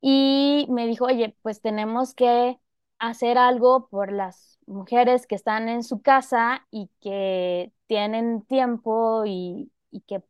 y 0.00 0.66
me 0.70 0.86
dijo, 0.86 1.06
oye, 1.06 1.36
pues 1.42 1.60
tenemos 1.60 2.14
que 2.14 2.58
hacer 2.98 3.38
algo 3.38 3.88
por 3.88 4.12
las 4.12 4.57
mujeres 4.68 5.26
que 5.26 5.34
están 5.36 5.68
en 5.68 5.82
su 5.84 6.02
casa 6.02 6.66
y 6.70 6.90
que 7.00 7.72
tienen 7.86 8.42
tiempo 8.44 9.24
y, 9.26 9.72
y 9.90 10.00
que 10.02 10.22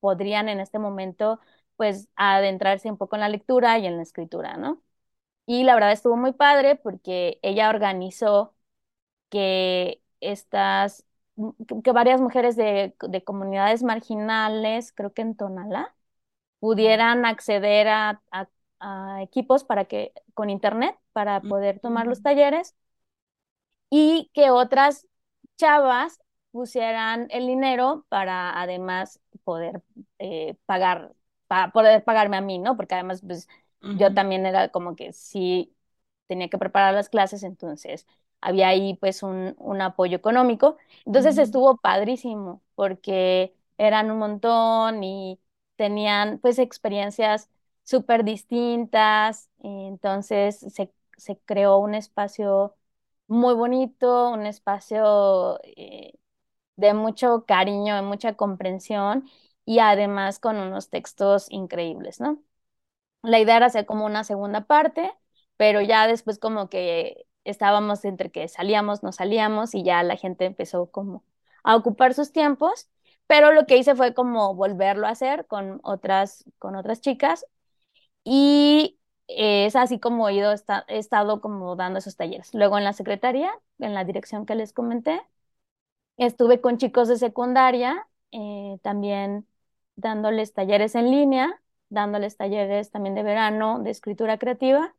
podrían 0.00 0.48
en 0.48 0.60
este 0.60 0.78
momento, 0.78 1.40
pues, 1.76 2.08
adentrarse 2.16 2.90
un 2.90 2.98
poco 2.98 3.16
en 3.16 3.20
la 3.22 3.28
lectura 3.30 3.78
y 3.78 3.86
en 3.86 3.96
la 3.96 4.02
escritura, 4.02 4.56
¿no? 4.56 4.82
Y 5.46 5.64
la 5.64 5.74
verdad 5.74 5.92
estuvo 5.92 6.16
muy 6.16 6.32
padre 6.34 6.76
porque 6.76 7.38
ella 7.42 7.70
organizó 7.70 8.54
que 9.30 10.02
estas, 10.20 11.04
que, 11.84 11.92
varias 11.92 12.20
mujeres 12.20 12.56
de, 12.56 12.94
de 13.00 13.24
comunidades 13.24 13.82
marginales, 13.82 14.92
creo 14.92 15.12
que 15.12 15.22
en 15.22 15.36
Tonalá, 15.36 15.94
pudieran 16.60 17.24
acceder 17.26 17.88
a, 17.88 18.22
a- 18.32 18.48
a 18.80 19.22
equipos 19.22 19.64
para 19.64 19.86
que, 19.86 20.12
con 20.34 20.50
internet 20.50 20.96
para 21.12 21.46
poder 21.46 21.80
tomar 21.80 22.06
los 22.06 22.22
talleres 22.22 22.76
y 23.92 24.30
que 24.34 24.50
otras 24.50 25.06
chavas 25.58 26.18
pusieran 26.50 27.28
el 27.30 27.46
dinero 27.46 28.06
para 28.10 28.60
además 28.60 29.20
poder 29.44 29.82
eh, 30.18 30.56
pagar, 30.66 31.14
para 31.48 31.72
poder 31.72 32.04
pagarme 32.04 32.38
a 32.38 32.40
mí, 32.42 32.58
¿no? 32.58 32.76
Porque 32.78 32.94
además, 32.96 33.22
pues 33.26 33.48
yo 33.92 34.14
también 34.14 34.46
era 34.46 34.70
como 34.70 34.96
que 34.96 35.12
sí 35.12 35.76
tenía 36.26 36.48
que 36.48 36.58
preparar 36.58 36.94
las 36.94 37.08
clases, 37.10 37.42
entonces 37.42 38.06
había 38.40 38.68
ahí 38.68 38.94
pues 39.00 39.22
un, 39.22 39.54
un 39.58 39.80
apoyo 39.82 40.16
económico. 40.16 40.76
Entonces 41.04 41.38
estuvo 41.38 41.76
padrísimo 41.78 42.62
porque 42.74 43.54
eran 43.78 44.10
un 44.10 44.18
montón 44.18 45.04
y 45.04 45.40
tenían 45.76 46.38
pues 46.38 46.58
experiencias 46.58 47.50
súper 47.84 48.24
distintas, 48.24 49.50
entonces 49.62 50.58
se, 50.60 50.92
se 51.16 51.38
creó 51.40 51.78
un 51.78 51.94
espacio 51.94 52.74
muy 53.26 53.54
bonito, 53.54 54.30
un 54.30 54.46
espacio 54.46 55.58
eh, 55.64 56.14
de 56.76 56.94
mucho 56.94 57.44
cariño, 57.46 57.96
de 57.96 58.02
mucha 58.02 58.34
comprensión 58.36 59.28
y 59.64 59.80
además 59.80 60.38
con 60.40 60.58
unos 60.58 60.90
textos 60.90 61.46
increíbles, 61.50 62.20
¿no? 62.20 62.42
La 63.22 63.40
idea 63.40 63.56
era 63.58 63.66
hacer 63.66 63.86
como 63.86 64.06
una 64.06 64.24
segunda 64.24 64.66
parte, 64.66 65.12
pero 65.56 65.80
ya 65.82 66.06
después 66.06 66.38
como 66.38 66.68
que 66.70 67.26
estábamos 67.44 68.04
entre 68.04 68.30
que 68.32 68.48
salíamos, 68.48 69.02
no 69.02 69.12
salíamos 69.12 69.74
y 69.74 69.84
ya 69.84 70.02
la 70.02 70.16
gente 70.16 70.46
empezó 70.46 70.90
como 70.90 71.24
a 71.64 71.76
ocupar 71.76 72.14
sus 72.14 72.32
tiempos, 72.32 72.90
pero 73.26 73.52
lo 73.52 73.66
que 73.66 73.76
hice 73.78 73.94
fue 73.96 74.14
como 74.14 74.54
volverlo 74.54 75.06
a 75.06 75.10
hacer 75.10 75.46
con 75.46 75.80
otras, 75.84 76.44
con 76.58 76.76
otras 76.76 77.00
chicas 77.00 77.46
y 78.24 78.98
es 79.38 79.76
así 79.76 79.98
como 80.00 80.28
he 80.28 80.34
ido, 80.34 80.52
esta- 80.52 80.84
he 80.88 80.98
estado 80.98 81.40
como 81.40 81.76
dando 81.76 81.98
esos 81.98 82.16
talleres. 82.16 82.54
Luego 82.54 82.78
en 82.78 82.84
la 82.84 82.92
secretaría, 82.92 83.50
en 83.78 83.94
la 83.94 84.04
dirección 84.04 84.46
que 84.46 84.54
les 84.54 84.72
comenté, 84.72 85.20
estuve 86.16 86.60
con 86.60 86.78
chicos 86.78 87.08
de 87.08 87.16
secundaria, 87.18 88.06
eh, 88.32 88.78
también 88.82 89.46
dándoles 89.96 90.54
talleres 90.54 90.94
en 90.94 91.10
línea, 91.10 91.62
dándoles 91.88 92.36
talleres 92.36 92.90
también 92.90 93.14
de 93.14 93.22
verano 93.22 93.80
de 93.80 93.90
escritura 93.90 94.38
creativa. 94.38 94.94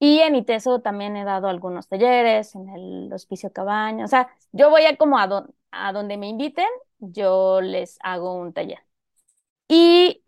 Y 0.00 0.20
en 0.20 0.36
ITESO 0.36 0.80
también 0.82 1.16
he 1.16 1.24
dado 1.24 1.48
algunos 1.48 1.88
talleres 1.88 2.54
en 2.56 2.68
el 2.70 3.12
Hospicio 3.12 3.52
Cabaña. 3.52 4.04
O 4.04 4.08
sea, 4.08 4.30
yo 4.52 4.70
voy 4.70 4.84
a 4.86 4.96
como 4.96 5.18
a, 5.18 5.26
don- 5.28 5.54
a 5.72 5.92
donde 5.92 6.16
me 6.18 6.28
inviten, 6.28 6.66
yo 6.98 7.60
les 7.62 7.98
hago 8.02 8.34
un 8.34 8.52
taller. 8.52 8.80
Y 9.68 10.21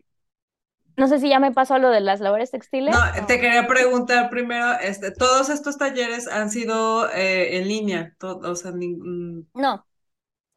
no 0.97 1.07
sé 1.07 1.19
si 1.19 1.29
ya 1.29 1.39
me 1.39 1.51
pasó 1.51 1.77
lo 1.79 1.89
de 1.89 2.01
las 2.01 2.19
labores 2.21 2.51
textiles. 2.51 2.93
No, 2.93 2.99
o- 3.21 3.25
te 3.27 3.39
quería 3.39 3.67
preguntar 3.67 4.29
primero, 4.29 4.73
este, 4.79 5.11
todos 5.11 5.49
estos 5.49 5.77
talleres 5.77 6.27
han 6.27 6.49
sido 6.51 7.09
eh, 7.11 7.57
en 7.57 7.67
línea, 7.67 8.15
to- 8.19 8.37
o 8.39 8.55
sea, 8.55 8.71
ningún... 8.71 9.49
No, 9.53 9.85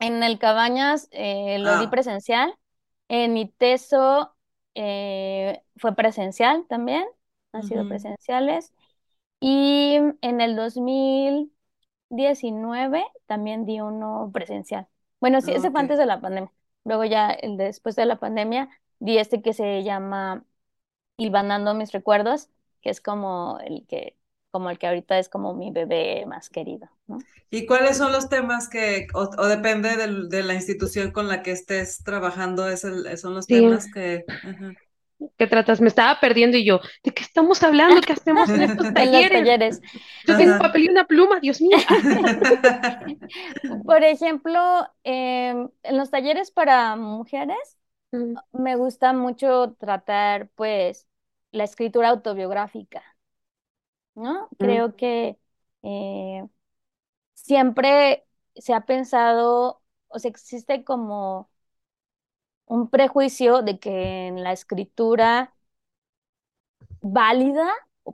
en 0.00 0.22
el 0.24 0.38
Cabañas 0.38 1.08
eh, 1.12 1.58
lo 1.60 1.78
di 1.78 1.86
Ah, 1.86 1.88
presencial. 1.88 2.54
En 3.08 3.36
ITESO 3.38 4.34
eh, 4.74 5.62
fue 5.78 5.94
presencial 5.96 6.66
también, 6.68 7.06
han 7.52 7.64
sido 7.64 7.88
presenciales. 7.88 8.74
Y 9.40 9.96
en 10.22 10.40
el 10.40 10.56
2019 10.56 13.04
también 13.26 13.66
di 13.66 13.80
uno 13.80 14.30
presencial. 14.32 14.88
Bueno, 15.20 15.40
sí, 15.42 15.52
ese 15.52 15.70
fue 15.70 15.80
antes 15.80 15.98
de 15.98 16.06
la 16.06 16.20
pandemia. 16.20 16.52
Luego 16.84 17.04
ya 17.04 17.30
el 17.30 17.56
de 17.56 17.64
después 17.66 17.96
de 17.96 18.06
la 18.06 18.18
pandemia 18.20 18.68
di 19.00 19.18
este 19.18 19.42
que 19.42 19.52
se 19.52 19.82
llama 19.84 20.44
Hilvanando 21.18 21.74
mis 21.74 21.90
recuerdos, 21.92 22.48
que 22.82 22.90
es 22.90 23.00
como 23.00 23.58
el 23.64 23.84
que, 23.86 24.16
como 24.52 24.70
el 24.70 24.78
que 24.78 24.86
ahorita 24.88 25.18
es 25.18 25.28
como 25.28 25.54
mi 25.54 25.70
bebé 25.72 26.24
más 26.26 26.48
querido, 26.50 26.88
¿no? 27.08 27.26
¿Y 27.50 27.66
cuáles 27.66 27.96
son 27.96 28.12
los 28.12 28.28
temas 28.28 28.68
que, 28.68 29.06
o, 29.14 29.22
o 29.38 29.46
depende 29.46 29.96
del- 29.96 30.28
de 30.28 30.42
la 30.42 30.54
institución 30.54 31.10
con 31.12 31.28
la 31.28 31.42
que 31.42 31.52
estés 31.52 32.02
trabajando, 32.04 32.68
es 32.68 32.84
el- 32.84 33.16
son 33.18 33.34
los 33.34 33.46
Sí, 33.46 33.48
temas 33.48 33.90
que... 33.90 34.24
ajá. 34.42 34.76
¿qué 35.36 35.46
tratas? 35.46 35.80
Me 35.80 35.88
estaba 35.88 36.20
perdiendo 36.20 36.56
y 36.56 36.64
yo, 36.64 36.80
¿de 37.02 37.12
qué 37.12 37.22
estamos 37.22 37.62
hablando? 37.62 38.04
¿Qué 38.04 38.12
hacemos 38.12 38.54
en 38.54 38.62
estos 38.64 38.92
En 38.96 39.12
los 39.12 39.30
talleres? 39.30 39.30
talleres. 39.30 39.80
Yo 40.26 40.36
tengo 40.36 40.52
un 40.52 40.54
Ajá. 40.54 40.58
papel 40.58 40.84
y 40.84 40.88
una 40.88 41.06
pluma, 41.06 41.40
Dios 41.40 41.60
mío. 41.60 41.76
Por 43.84 44.02
ejemplo, 44.04 44.58
em, 45.04 45.70
en 45.82 45.96
los 45.96 46.10
talleres 46.10 46.50
para 46.50 46.96
mujeres 46.96 47.78
me 48.52 48.76
gusta 48.76 49.12
mucho 49.12 49.74
tratar 49.78 50.48
pues 50.54 51.06
la 51.52 51.64
escritura 51.64 52.10
autobiográfica, 52.10 53.02
¿no? 54.14 54.52
mm, 54.58 54.58
Creo 54.58 54.96
que 54.96 55.38
eh, 55.82 56.46
siempre 57.34 58.26
se 58.56 58.74
ha 58.74 58.82
pensado, 58.86 59.82
o 60.08 60.18
sea, 60.18 60.30
existe 60.30 60.84
como 60.84 61.50
un 62.66 62.88
prejuicio 62.90 63.62
de 63.62 63.78
que 63.80 64.26
en 64.28 64.42
la 64.44 64.52
escritura 64.52 65.54
válida, 67.00 67.68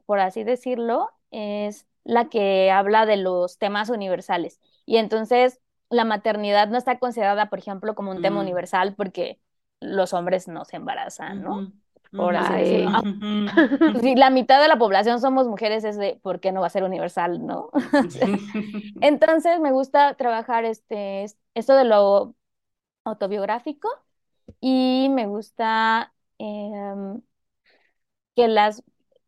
por 0.06 0.18
así 0.20 0.44
decirlo, 0.44 1.10
es 1.30 1.86
la 2.04 2.28
que 2.28 2.70
habla 2.70 3.06
de 3.06 3.16
los 3.16 3.58
temas 3.58 3.88
universales. 3.90 4.60
Y 4.86 4.96
entonces 4.98 5.60
la 5.90 6.04
maternidad 6.04 6.68
no 6.68 6.78
está 6.78 6.98
considerada, 6.98 7.48
por 7.50 7.58
ejemplo, 7.58 7.94
como 7.94 8.10
un 8.10 8.20
tema 8.20 8.40
Mm, 8.40 8.40
universal 8.40 8.94
porque 8.96 9.40
los 9.84 10.12
hombres 10.12 10.48
no 10.48 10.64
se 10.64 10.76
embarazan, 10.76 11.42
¿no? 11.42 11.72
Por 12.16 12.36
así 12.36 12.54
decirlo. 12.54 12.90
Ah. 12.94 13.94
Si 14.00 14.14
la 14.14 14.30
mitad 14.30 14.60
de 14.62 14.68
la 14.68 14.78
población 14.78 15.20
somos 15.20 15.48
mujeres, 15.48 15.84
es 15.84 15.96
de, 15.96 16.18
¿por 16.22 16.40
qué 16.40 16.52
no 16.52 16.60
va 16.60 16.68
a 16.68 16.70
ser 16.70 16.84
universal, 16.84 17.44
no? 17.44 17.70
Entonces 19.00 19.60
me 19.60 19.72
gusta 19.72 20.14
trabajar 20.14 20.64
este, 20.64 21.26
esto 21.54 21.74
de 21.74 21.84
lo 21.84 22.34
autobiográfico 23.04 23.88
y 24.60 25.08
me 25.10 25.26
gusta 25.26 26.12
em, 26.38 27.20
que 28.36 28.48
las, 28.48 28.82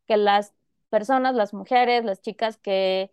que 0.06 0.16
las 0.16 0.54
personas, 0.88 1.34
las 1.34 1.54
mujeres, 1.54 2.04
las 2.04 2.20
chicas 2.20 2.56
que 2.56 3.10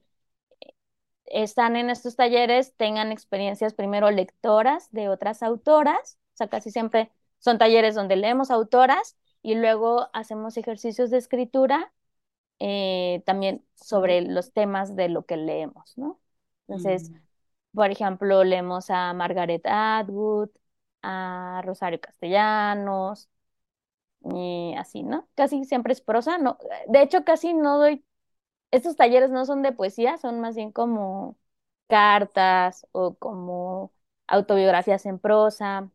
están 1.25 1.75
en 1.75 1.89
estos 1.89 2.15
talleres 2.15 2.75
tengan 2.75 3.11
experiencias 3.11 3.73
primero 3.73 4.11
lectoras 4.11 4.91
de 4.91 5.09
otras 5.09 5.41
autoras, 5.41 6.19
o 6.33 6.37
sea, 6.37 6.47
casi 6.47 6.71
siempre 6.71 7.11
son 7.43 7.57
talleres 7.59 7.95
donde 7.95 8.15
leemos 8.17 8.51
autoras 8.51 9.17
y 9.43 9.55
luego 9.55 10.09
hacemos 10.13 10.57
ejercicios 10.57 11.11
de 11.11 11.17
escritura 11.19 11.93
eh, 12.59 13.23
también 13.25 13.65
sobre 13.75 14.21
los 14.21 14.53
temas 14.53 14.95
de 14.95 15.09
lo 15.09 15.25
que 15.25 15.37
leemos, 15.37 15.97
¿no? 15.97 16.21
Entonces, 16.67 17.11
Mm. 17.11 17.23
por 17.73 17.91
ejemplo, 17.91 18.43
leemos 18.43 18.89
a 18.89 19.13
Margaret 19.13 19.63
Atwood, 19.65 20.49
a 21.03 21.61
Rosario 21.65 21.99
Castellanos, 22.01 23.29
y 24.23 24.73
así, 24.77 25.03
¿no? 25.03 25.27
Casi 25.35 25.65
siempre 25.65 25.93
es 25.93 26.01
prosa, 26.01 26.37
no, 26.37 26.57
de 26.87 27.01
hecho 27.01 27.23
casi 27.25 27.53
no 27.53 27.77
doy, 27.79 28.05
estos 28.71 28.95
talleres 28.97 29.31
no 29.31 29.45
son 29.45 29.61
de 29.63 29.71
poesía, 29.73 30.17
son 30.17 30.41
más 30.41 30.55
bien 30.55 30.71
como 30.71 31.37
cartas 31.87 32.87
o 32.93 33.15
como 33.17 33.93
autobiografías 34.27 35.05
en 35.05 35.19
prosa, 35.19 35.91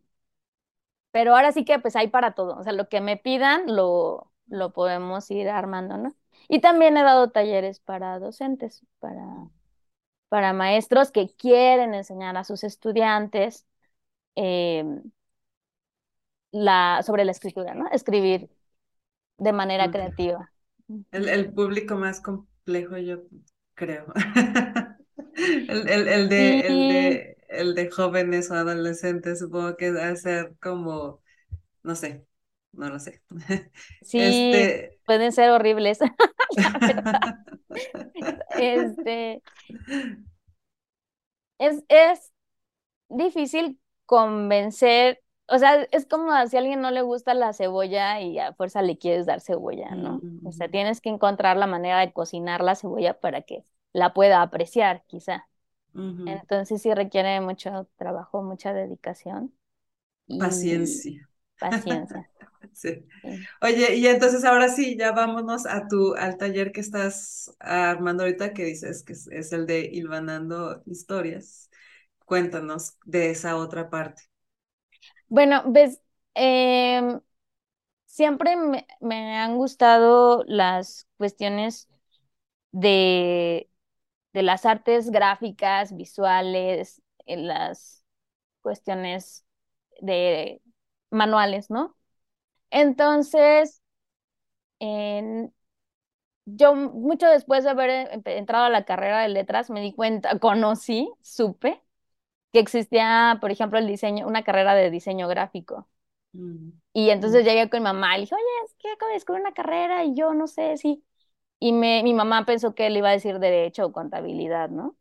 pero 1.12 1.34
ahora 1.36 1.52
sí 1.52 1.64
que 1.64 1.78
pues 1.78 1.96
hay 1.96 2.08
para 2.08 2.32
todo, 2.34 2.56
o 2.58 2.62
sea, 2.64 2.72
lo 2.72 2.88
que 2.88 3.00
me 3.00 3.16
pidan 3.16 3.64
lo, 3.74 4.32
lo 4.48 4.72
podemos 4.72 5.30
ir 5.30 5.48
armando, 5.48 5.96
¿no? 5.98 6.14
Y 6.48 6.60
también 6.60 6.96
he 6.96 7.02
dado 7.02 7.30
talleres 7.30 7.80
para 7.80 8.18
docentes, 8.18 8.84
para 9.00 9.22
para 10.28 10.52
maestros 10.52 11.10
que 11.12 11.28
quieren 11.36 11.94
enseñar 11.94 12.36
a 12.36 12.44
sus 12.44 12.64
estudiantes 12.64 13.66
eh, 14.36 14.84
la, 16.52 17.02
sobre 17.04 17.24
la 17.24 17.32
escritura, 17.32 17.74
¿no? 17.74 17.88
Escribir 17.90 18.50
de 19.38 19.52
manera 19.54 19.90
creativa. 19.90 20.52
El, 21.10 21.28
el 21.28 21.52
público 21.52 21.96
más 21.96 22.20
complejo, 22.20 22.96
yo 22.98 23.22
creo. 23.74 24.06
El, 25.36 25.88
el, 25.88 26.08
el 26.08 26.28
de, 26.28 26.60
el 26.66 26.86
Sí, 26.86 26.88
de, 26.88 27.37
el 27.48 27.74
de 27.74 27.90
jóvenes 27.90 28.50
o 28.50 28.54
adolescentes, 28.54 29.40
supongo 29.40 29.76
que 29.76 29.92
va 29.92 30.08
a 30.08 30.16
ser 30.16 30.54
como, 30.60 31.22
no 31.82 31.94
sé, 31.96 32.26
no 32.72 32.88
lo 32.90 32.98
sé. 33.00 33.22
sí, 34.00 34.72
Este, 34.72 35.00
pueden 35.04 35.32
ser 35.32 35.50
horribles. 35.50 35.98
Este, 38.56 39.42
es, 41.58 41.84
es 41.88 42.32
difícil 43.10 43.80
convencer, 44.06 45.22
o 45.48 45.58
sea, 45.58 45.82
es 45.92 46.06
como 46.06 46.32
si 46.48 46.56
a 46.58 46.60
alguien 46.60 46.82
no 46.82 46.92
le 46.92 47.02
gusta 47.02 47.34
la 47.34 47.54
cebolla 47.54 48.22
y 48.22 48.40
a 48.40 48.54
fuerza 48.54 48.82
le 48.82 48.98
quieres 48.98 49.26
dar 49.26 49.42
cebolla, 49.42 49.96
¿no? 49.96 50.26
O 50.44 50.52
sea, 50.52 50.68
mm, 50.68 50.70
tienes 50.70 51.02
que 51.02 51.10
encontrar 51.10 51.58
la 51.58 51.68
manera 51.68 52.00
de 52.00 52.14
cocinar 52.14 52.62
la 52.62 52.76
cebolla 52.76 53.20
para 53.20 53.42
que 53.42 53.64
la 53.94 54.14
pueda 54.14 54.42
apreciar, 54.42 55.04
quizá. 55.08 55.47
Entonces 56.24 56.82
sí 56.82 56.94
requiere 56.94 57.40
mucho 57.40 57.88
trabajo, 57.96 58.42
mucha 58.42 58.72
dedicación 58.74 59.54
y 60.28 60.38
Paciencia. 60.38 61.28
paciencia. 61.58 62.30
Sí. 62.72 63.06
sí. 63.22 63.46
Oye, 63.62 63.96
y 63.96 64.06
entonces 64.06 64.44
ahora 64.44 64.68
sí, 64.68 64.96
ya 64.98 65.12
vámonos 65.12 65.66
a 65.66 65.88
tu, 65.88 66.14
al 66.16 66.36
taller 66.38 66.72
que 66.72 66.80
estás 66.80 67.54
armando 67.60 68.24
ahorita, 68.24 68.52
que 68.54 68.64
dices 68.64 69.02
que 69.04 69.14
es, 69.14 69.26
es 69.28 69.52
el 69.52 69.66
de 69.66 69.80
Hilvanando 69.92 70.82
Historias. 70.86 71.70
Cuéntanos 72.24 72.96
de 73.04 73.30
esa 73.30 73.56
otra 73.56 73.90
parte. 73.90 74.22
Bueno, 75.28 75.62
ves, 75.66 76.00
em, 76.34 77.20
siempre 78.06 78.56
me, 78.56 78.86
me 79.00 79.36
han 79.38 79.56
gustado 79.58 80.44
las 80.46 81.08
cuestiones 81.18 81.88
de, 82.72 83.70
de 84.32 84.42
las 84.42 84.66
artes 84.66 85.10
gráficas, 85.10 85.96
visuales, 85.96 87.02
en 87.26 87.46
las 87.48 88.04
cuestiones 88.62 89.46
de 90.00 90.62
manuales, 91.10 91.70
¿no? 91.70 91.96
Entonces, 92.70 93.82
en- 94.80 95.52
yo 96.46 96.74
mucho 96.74 97.28
después 97.28 97.64
de 97.64 97.70
haber 97.70 97.90
empe- 98.12 98.36
entrado 98.38 98.64
a 98.66 98.70
la 98.70 98.84
carrera 98.84 99.20
de 99.22 99.28
letras, 99.28 99.70
me 99.70 99.80
di 99.82 99.92
cuenta, 99.94 100.38
conocí, 100.40 101.10
supe 101.22 101.82
que 102.52 102.60
existía, 102.60 103.38
por 103.40 103.50
ejemplo, 103.52 103.78
el 103.80 103.86
diseño, 103.88 104.26
una 104.28 104.44
carrera 104.44 104.74
de 104.74 104.90
diseño 104.90 105.28
gráfico. 105.28 105.88
Mm, 106.34 106.72
Y 106.92 107.10
mm, 107.10 107.10
entonces 107.10 107.44
llegué 107.44 107.70
con 107.70 107.80
mi 107.80 107.84
mamá 107.84 108.14
y 108.16 108.18
le 108.18 108.22
dije, 108.22 108.34
oye, 108.34 108.44
es 108.66 108.74
que 108.78 108.90
acabo 108.90 109.08
de 109.08 109.14
descubrir 109.14 109.42
una 109.42 109.52
carrera 109.54 110.04
y 110.04 110.14
yo 110.14 110.34
no 110.34 110.46
sé 110.46 110.76
si... 110.76 111.04
Y 111.60 111.72
me, 111.72 112.02
mi 112.02 112.14
mamá 112.14 112.44
pensó 112.44 112.74
que 112.74 112.88
le 112.90 112.98
iba 112.98 113.08
a 113.08 113.12
decir 113.12 113.38
derecho 113.38 113.86
o 113.86 113.92
contabilidad, 113.92 114.70
¿no? 114.70 114.96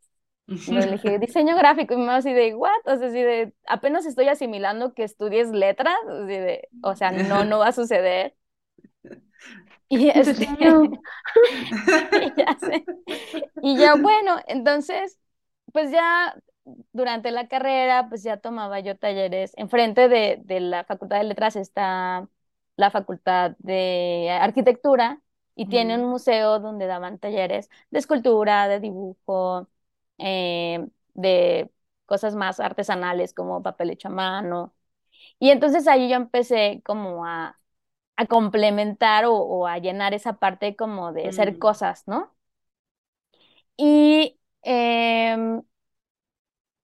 Entonces 0.48 0.86
le 0.86 0.92
dije, 0.92 1.18
diseño 1.20 1.56
gráfico, 1.56 1.94
y 1.94 1.96
mi 1.96 2.04
mamá 2.04 2.16
así 2.16 2.32
de, 2.32 2.54
¿what? 2.54 2.70
O 2.86 2.96
sea, 2.96 3.08
así 3.08 3.22
de, 3.22 3.52
apenas 3.66 4.06
estoy 4.06 4.28
asimilando 4.28 4.94
que 4.94 5.04
estudies 5.04 5.50
letras, 5.50 5.96
así 6.08 6.26
de, 6.26 6.68
o 6.82 6.96
sea, 6.96 7.12
no, 7.12 7.44
no 7.44 7.58
va 7.58 7.68
a 7.68 7.72
suceder. 7.72 8.34
Y 9.90 10.10
este, 10.10 10.44
y 10.44 12.32
ya 12.36 12.58
sé. 12.60 12.84
Y 13.62 13.78
ya, 13.78 13.94
bueno, 13.94 14.36
entonces, 14.46 15.18
pues 15.72 15.90
ya 15.90 16.36
durante 16.92 17.30
la 17.30 17.48
carrera, 17.48 18.06
pues 18.10 18.22
ya 18.22 18.36
tomaba 18.36 18.80
yo 18.80 18.98
talleres. 18.98 19.52
Enfrente 19.56 20.08
de, 20.08 20.42
de 20.44 20.60
la 20.60 20.84
Facultad 20.84 21.16
de 21.16 21.24
Letras 21.24 21.56
está 21.56 22.28
la 22.76 22.90
Facultad 22.90 23.52
de 23.60 24.28
Arquitectura 24.30 25.22
y 25.58 25.68
tiene 25.68 25.96
un 25.96 26.06
museo 26.10 26.60
donde 26.60 26.86
daban 26.86 27.18
talleres 27.20 27.70
de 27.90 27.98
escultura, 28.00 28.68
de 28.68 28.80
dibujo, 28.80 29.68
eh, 30.18 30.86
de 31.14 31.70
cosas 32.06 32.36
más 32.36 32.60
artesanales 32.60 33.34
como 33.34 33.62
papel 33.62 33.90
hecho 33.90 34.08
a 34.08 34.12
mano. 34.12 34.74
Y 35.38 35.50
entonces 35.50 35.88
ahí 35.88 36.08
yo 36.10 36.16
empecé 36.16 36.82
como 36.84 37.26
a, 37.26 37.60
a 38.16 38.26
complementar 38.26 39.26
o, 39.26 39.34
o 39.36 39.66
a 39.66 39.78
llenar 39.78 40.14
esa 40.14 40.34
parte 40.38 40.76
como 40.76 41.12
de 41.12 41.28
hacer 41.28 41.56
mm. 41.56 41.58
cosas, 41.58 42.04
¿no? 42.08 42.34
Y 43.76 44.38
em, 44.62 45.62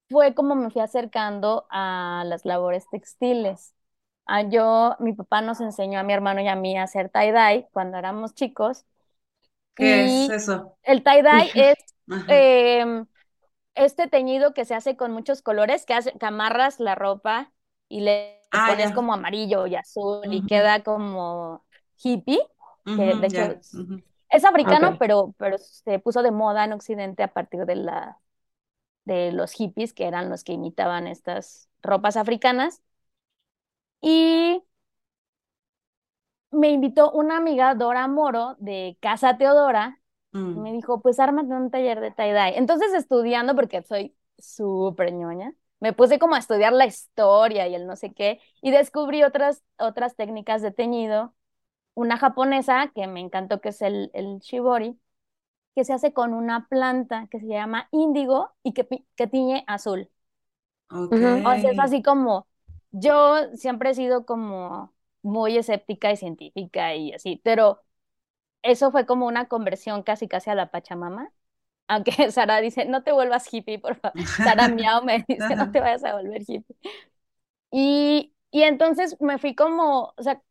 fue 0.09 0.35
como 0.35 0.55
me 0.57 0.71
fui 0.71 0.81
acercando 0.83 1.67
a 1.71 2.25
las 2.27 2.45
labores 2.45 2.89
textiles. 2.91 3.75
Ah, 4.27 4.43
yo, 4.43 4.97
mi 5.01 5.13
papá 5.13 5.43
nos 5.43 5.61
enseñó 5.61 5.99
a 6.01 6.03
mi 6.03 6.13
hermano 6.15 6.41
y 6.41 6.49
a 6.49 6.57
mí 6.57 6.77
a 6.79 6.85
hacer 6.85 7.11
tie-dye 7.11 7.69
cuando 7.73 7.99
éramos 7.99 8.35
chicos. 8.35 8.87
¿Qué 9.75 10.05
es 10.05 10.29
eso? 10.29 10.77
el 10.83 11.03
tie-dye 11.05 11.53
es 11.57 11.77
em, 12.27 13.07
este 13.75 14.09
teñido 14.09 14.55
que 14.55 14.65
se 14.65 14.75
hace 14.75 14.97
con 14.97 15.13
muchos 15.13 15.43
colores, 15.43 15.87
que, 15.87 15.95
hace, 15.95 16.13
que 16.19 16.27
amarras 16.27 16.81
la 16.81 16.95
ropa 16.95 17.53
y 17.89 18.01
le 18.03 18.43
Ah, 18.53 18.61
pones 18.65 18.93
ya. 18.93 18.93
como 18.93 19.15
amarillo 19.15 19.67
y 19.67 19.77
azul 19.77 20.27
y 20.33 20.45
queda 20.47 20.83
como 20.85 21.65
hippie, 22.03 22.41
que 22.95 23.17
de 23.17 23.27
hecho 23.29 23.43
es, 24.31 24.45
africano, 24.45 24.99
pero, 24.99 25.35
pero 25.39 25.59
se 25.59 25.99
puso 26.01 26.23
de 26.23 26.31
moda 26.33 26.65
en 26.65 26.73
Occidente 26.75 27.23
a 27.23 27.33
partir 27.33 27.67
de 27.67 27.77
la 27.77 28.21
de 29.05 29.33
los 29.33 29.53
hippies, 29.53 29.93
que 29.95 30.07
eran 30.07 30.31
los 30.31 30.45
que 30.45 30.53
imitaban 30.53 31.07
estas 31.07 31.69
ropas 31.83 32.17
africanas. 32.17 32.83
Y 34.05 34.63
me 36.51 36.71
invitó 36.71 37.11
una 37.13 37.37
amiga, 37.39 37.75
Dora 37.75 38.07
Moro, 38.09 38.57
de 38.59 38.97
Casa 39.01 39.37
Teodora, 39.39 40.01
y 40.53 40.61
me 40.61 40.73
mm, 40.73 40.73
dijo, 40.73 41.01
pues 41.03 41.19
ármate 41.21 41.49
un 41.55 41.71
taller 41.71 42.01
de 42.01 42.13
tie-dye. 42.13 42.59
Entonces, 42.59 42.93
estudiando, 42.95 43.55
porque 43.57 43.83
soy 43.83 44.17
súper 44.39 45.13
ñoña, 45.13 45.53
me 45.81 45.93
puse 45.93 46.19
como 46.19 46.35
a 46.37 46.39
estudiar 46.39 46.73
la 46.73 46.87
historia 46.87 47.67
y 47.69 47.75
el 47.75 47.87
no 47.87 47.97
sé 47.97 48.13
qué, 48.15 48.41
y 48.63 48.71
descubrí 48.71 49.23
otras, 49.25 49.63
otras 49.79 50.17
técnicas 50.17 50.63
de 50.63 50.71
teñido. 50.73 51.35
Una 51.95 52.19
japonesa 52.19 52.93
que 52.95 53.07
me 53.09 53.21
encantó, 53.21 53.61
que 53.61 53.71
es 53.71 53.83
el, 53.83 54.11
el 54.15 54.39
shibori, 54.41 54.99
que 55.77 55.85
se 55.85 55.93
hace 55.95 56.13
con 56.15 56.35
una 56.35 56.69
planta 56.69 57.29
que 57.31 57.41
se 57.41 57.49
llama 57.49 57.89
índigo 57.93 58.53
y 58.65 58.73
que, 58.75 58.89
que 59.17 59.27
tiñe 59.29 59.65
azul. 59.69 60.11
Ok. 60.91 61.21
Ujú. 61.21 61.41
O 61.45 61.59
sea, 61.59 61.71
es 61.71 61.79
así 61.79 62.03
como, 62.03 62.47
yo 62.95 63.37
siempre 63.57 63.91
he 63.91 63.95
sido 63.95 64.27
como 64.27 64.95
muy 65.23 65.57
escéptica 65.59 66.13
y 66.13 66.17
científica 66.19 66.95
y 66.97 67.13
así, 67.15 67.41
pero 67.45 67.83
eso 68.63 68.91
fue 68.93 69.07
como 69.07 69.27
una 69.27 69.49
conversión 69.49 70.03
casi 70.03 70.29
casi 70.29 70.51
a 70.51 70.55
la 70.55 70.71
Pachamama. 70.71 71.33
Aunque 71.89 72.13
Sara 72.33 72.61
dice, 72.61 72.87
no 72.87 73.03
te 73.05 73.13
vuelvas 73.13 73.53
hippie, 73.53 73.79
por 73.81 73.97
favor. 73.97 74.19
Sara 74.43 74.69
Miao 74.69 75.03
me 75.05 75.25
dice, 75.29 75.57
no 75.57 75.71
te 75.71 75.81
vayas 75.81 76.05
a 76.05 76.15
volver 76.17 76.43
hippie. 76.47 76.77
Y, 77.71 78.35
y 78.51 78.63
entonces 78.63 79.17
me 79.21 79.39
fui 79.39 79.55
como, 79.55 80.15
o 80.17 80.23
sea, 80.23 80.43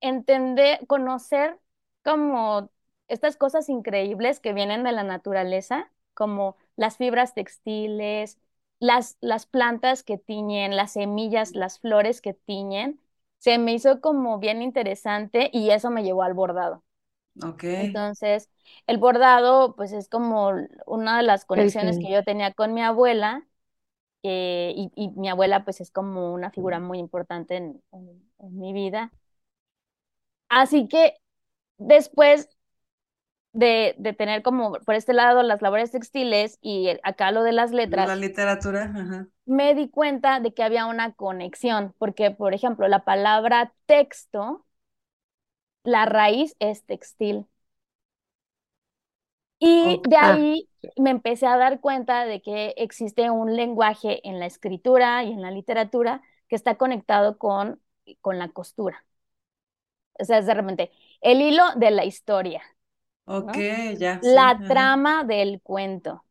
entender, 0.00 0.86
conocer 0.86 1.58
como 2.04 2.70
estas 3.08 3.36
cosas 3.36 3.68
increíbles 3.68 4.40
que 4.40 4.52
vienen 4.54 4.84
de 4.84 4.92
la 4.92 5.04
naturaleza, 5.04 5.92
como 6.14 6.56
las 6.76 6.96
fibras 6.98 7.34
textiles, 7.34 8.38
las, 8.80 9.18
las 9.22 9.46
plantas 9.46 10.02
que 10.04 10.18
tiñen, 10.18 10.76
las 10.76 10.94
semillas, 10.94 11.54
las 11.54 11.80
flores 11.80 12.20
que 12.22 12.34
tiñen, 12.34 13.00
se 13.38 13.58
me 13.58 13.74
hizo 13.74 14.00
como 14.02 14.38
bien 14.40 14.62
interesante 14.62 15.50
y 15.52 15.70
eso 15.70 15.90
me 15.90 16.04
llevó 16.04 16.24
al 16.24 16.34
bordado. 16.34 16.84
Ok. 17.42 17.64
Entonces, 17.76 18.50
el 18.86 18.98
bordado, 18.98 19.74
pues 19.76 19.92
es 19.92 20.08
como 20.08 20.52
una 20.86 21.16
de 21.18 21.22
las 21.22 21.44
conexiones 21.44 21.98
que 21.98 22.10
yo 22.12 22.24
tenía 22.24 22.52
con 22.52 22.74
mi 22.74 22.82
abuela, 22.82 23.46
eh, 24.24 24.74
y, 24.76 24.92
y 24.96 25.10
mi 25.10 25.28
abuela, 25.30 25.64
pues 25.64 25.80
es 25.80 25.90
como 25.92 26.34
una 26.34 26.50
figura 26.52 26.80
muy 26.80 26.98
importante 26.98 27.56
en 27.56 27.82
en- 27.92 28.30
en 28.40 28.58
mi 28.60 28.72
vida. 28.72 29.12
Así 30.48 30.88
que 30.88 31.14
después 31.78 32.50
de, 33.52 33.94
de 33.98 34.12
tener 34.12 34.42
como 34.42 34.72
por 34.74 34.94
este 34.94 35.12
lado 35.14 35.42
las 35.42 35.62
labores 35.62 35.90
textiles 35.92 36.58
y 36.62 36.88
acá 37.02 37.32
lo 37.32 37.42
de 37.42 37.52
las 37.52 37.72
La 37.84 38.16
letras, 38.16 38.16
literatura, 38.16 38.84
ajá. 38.96 39.28
me 39.46 39.74
di 39.74 39.88
cuenta 39.90 40.40
de 40.40 40.54
que 40.54 40.62
había 40.62 40.86
una 40.86 41.12
conexión, 41.14 41.94
porque 41.98 42.30
por 42.30 42.54
ejemplo, 42.54 42.88
la 42.88 43.04
palabra 43.04 43.74
texto, 43.86 44.64
la 45.84 46.06
raíz 46.06 46.56
es 46.58 46.84
textil. 46.86 47.46
Y 49.58 50.00
de 50.04 50.16
Ah, 50.20 50.36
ahí 50.36 50.70
me 50.96 51.10
empecé 51.10 51.46
a 51.46 51.56
dar 51.58 51.80
cuenta 51.80 52.24
de 52.24 52.40
que 52.42 52.74
existe 52.78 53.30
un 53.30 53.54
lenguaje 53.56 54.26
en 54.28 54.38
la 54.40 54.46
escritura 54.46 55.22
y 55.24 55.32
en 55.32 55.42
la 55.42 55.50
literatura 55.50 56.22
que 56.48 56.56
está 56.56 56.76
conectado 56.76 57.38
con, 57.38 57.80
con 58.22 58.38
la 58.38 58.48
costura. 58.50 59.04
O 60.20 60.24
sea, 60.24 60.38
es 60.38 60.46
de 60.46 60.54
repente 60.54 60.90
el 61.20 61.40
hilo 61.42 61.62
de 61.76 61.90
la 61.90 62.04
historia, 62.04 62.62
Ok, 63.36 63.54
¿no? 63.54 63.66
ya, 63.98 64.20
La 64.20 64.62
trama 64.66 65.24
del 65.24 65.60
cuento. 65.62 66.24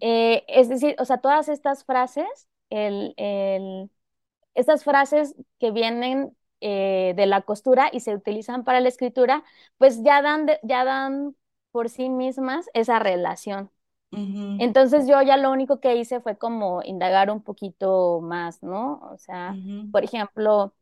Eh, 0.00 0.44
es 0.48 0.68
decir, 0.68 0.96
o 0.98 1.04
sea, 1.04 1.18
todas 1.18 1.48
estas 1.48 1.84
frases, 1.84 2.26
el, 2.70 3.14
el- 3.16 3.90
estas 4.54 4.84
frases 4.84 5.34
que 5.60 5.70
vienen 5.72 6.36
eh, 6.62 7.14
de 7.16 7.26
la 7.26 7.42
costura 7.42 7.90
y 7.92 8.00
se 8.00 8.14
utilizan 8.16 8.64
para 8.64 8.80
la 8.80 8.88
escritura, 8.88 9.44
pues 9.78 10.02
ya 10.04 10.22
dan, 10.22 10.46
de- 10.46 10.60
ya 10.64 10.84
dan 10.84 11.36
por 11.72 11.90
sí 11.90 12.08
mismas 12.10 12.66
esa 12.74 12.98
relación. 13.00 13.70
Entonces 14.58 15.06
yo 15.08 15.22
ya 15.22 15.36
lo 15.38 15.52
único 15.52 15.80
que 15.80 15.96
hice 15.96 16.20
fue 16.20 16.38
como 16.38 16.82
indagar 16.84 17.30
un 17.30 17.42
poquito 17.42 18.20
más, 18.22 18.62
¿no? 18.62 19.00
O 19.12 19.18
sea, 19.18 19.60
por 19.92 20.04
ejemplo, 20.04 20.74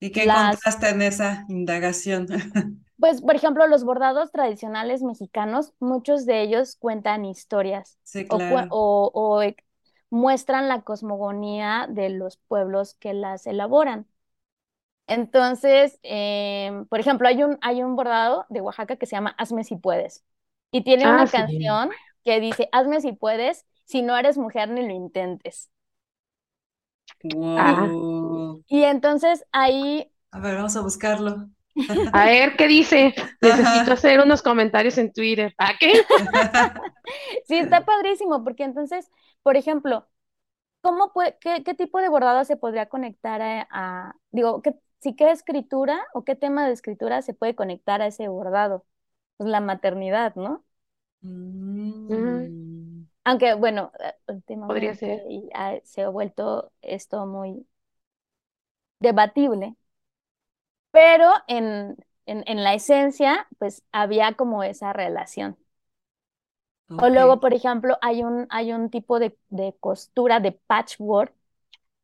¿Y 0.00 0.10
qué 0.12 0.22
las, 0.22 0.58
encontraste 0.64 0.88
en 0.90 1.02
esa 1.02 1.44
indagación? 1.48 2.26
pues, 2.98 3.20
por 3.22 3.34
ejemplo, 3.36 3.66
los 3.66 3.84
bordados 3.84 4.32
tradicionales 4.32 5.02
mexicanos, 5.02 5.74
muchos 5.80 6.26
de 6.26 6.42
ellos 6.42 6.76
cuentan 6.76 7.24
historias 7.24 7.98
Sí, 8.04 8.26
claro. 8.28 8.70
o, 8.70 9.10
o, 9.14 9.42
eh, 9.42 9.56
muestran 10.10 10.68
la 10.68 10.82
cosmogonía 10.82 11.86
de 11.90 12.10
los 12.10 12.38
pueblos 12.38 12.94
que 12.94 13.14
las 13.14 13.46
elaboran. 13.46 14.06
Entonces, 15.08 16.00
em, 16.02 16.86
por 16.86 16.98
ejemplo, 17.00 17.28
hay 17.28 17.42
un, 17.44 17.58
hay 17.62 17.82
un 17.82 17.94
bordado 17.96 18.44
de 18.48 18.60
Oaxaca 18.60 18.96
que 18.96 19.06
se 19.06 19.16
llama 19.16 19.34
Hazme 19.38 19.62
si 19.64 19.76
puedes. 19.76 20.24
Y 20.72 20.82
tiene 20.84 21.08
Ah, 21.10 21.10
una 21.10 21.28
sí. 21.28 21.30
canción 21.30 21.96
que 22.24 22.40
dice, 22.40 22.68
Hazme 22.72 23.00
si 23.00 23.12
puedes, 23.12 23.66
si 23.84 24.02
no 24.02 24.16
eres 24.16 24.36
mujer 24.38 24.68
ni 24.70 24.82
lo 24.86 24.92
intentes. 24.92 25.70
Ah, 27.54 27.94
Wow. 28.02 28.64
y 28.68 28.84
entonces 28.84 29.44
ahí, 29.52 30.10
A 30.30 30.38
ver, 30.40 30.54
vamos 30.56 30.76
a 30.76 30.82
buscarlo. 30.82 31.50
A 32.12 32.26
ver, 32.26 32.56
¿qué 32.56 32.66
dice? 32.68 33.14
Necesito 33.40 33.92
Ajá. 33.92 33.92
hacer 33.92 34.20
unos 34.20 34.42
comentarios 34.42 34.98
en 34.98 35.12
Twitter. 35.12 35.54
¿A 35.58 35.76
qué? 35.78 35.92
sí, 37.46 37.56
está 37.58 37.84
padrísimo, 37.84 38.42
porque 38.44 38.64
entonces, 38.64 39.10
por 39.42 39.56
ejemplo, 39.56 40.08
¿cómo 40.82 41.12
puede, 41.12 41.38
qué, 41.40 41.64
qué 41.64 41.74
tipo 41.74 42.00
de 42.00 42.10
bordado 42.10 42.44
se 42.44 42.56
podría 42.58 42.88
conectar 42.88 43.42
a, 43.42 43.68
a- 43.70 44.16
digo, 44.32 44.62
¿qué, 44.62 44.74
sí, 45.00 45.16
qué 45.16 45.30
escritura 45.32 46.06
o 46.14 46.24
qué 46.24 46.36
tema 46.36 46.66
de 46.66 46.74
escritura 46.74 47.22
se 47.22 47.34
puede 47.34 47.56
conectar 47.56 48.02
a 48.02 48.08
ese 48.08 48.28
bordado? 48.28 48.86
Pues 49.38 49.50
la 49.50 49.60
maternidad, 49.60 50.34
¿no? 50.36 50.64
Mm. 51.22 53.06
Aunque, 53.24 53.54
bueno, 53.54 53.92
eh, 54.00 54.14
podría 54.66 54.94
últimamente 54.94 54.94
ser. 54.94 55.26
y 55.28 55.50
ha- 55.54 55.80
se 55.84 56.02
ha 56.02 56.08
vuelto 56.08 56.72
esto 56.82 57.26
muy 57.26 57.66
debatible, 59.00 59.74
pero 60.96 61.30
en, 61.48 61.96
en, 62.26 62.44
en 62.46 62.64
la 62.64 62.74
esencia, 62.74 63.48
pues 63.58 63.84
había 63.92 64.34
como 64.34 64.62
esa 64.64 64.92
relación. 64.94 65.58
O 66.96 67.08
luego, 67.08 67.40
por 67.40 67.54
ejemplo, 67.54 67.96
hay 68.02 68.22
un, 68.22 68.46
hay 68.50 68.72
un 68.72 68.90
tipo 68.90 69.18
de, 69.18 69.36
de 69.48 69.74
costura 69.80 70.40
de 70.40 70.52
patchwork 70.52 71.34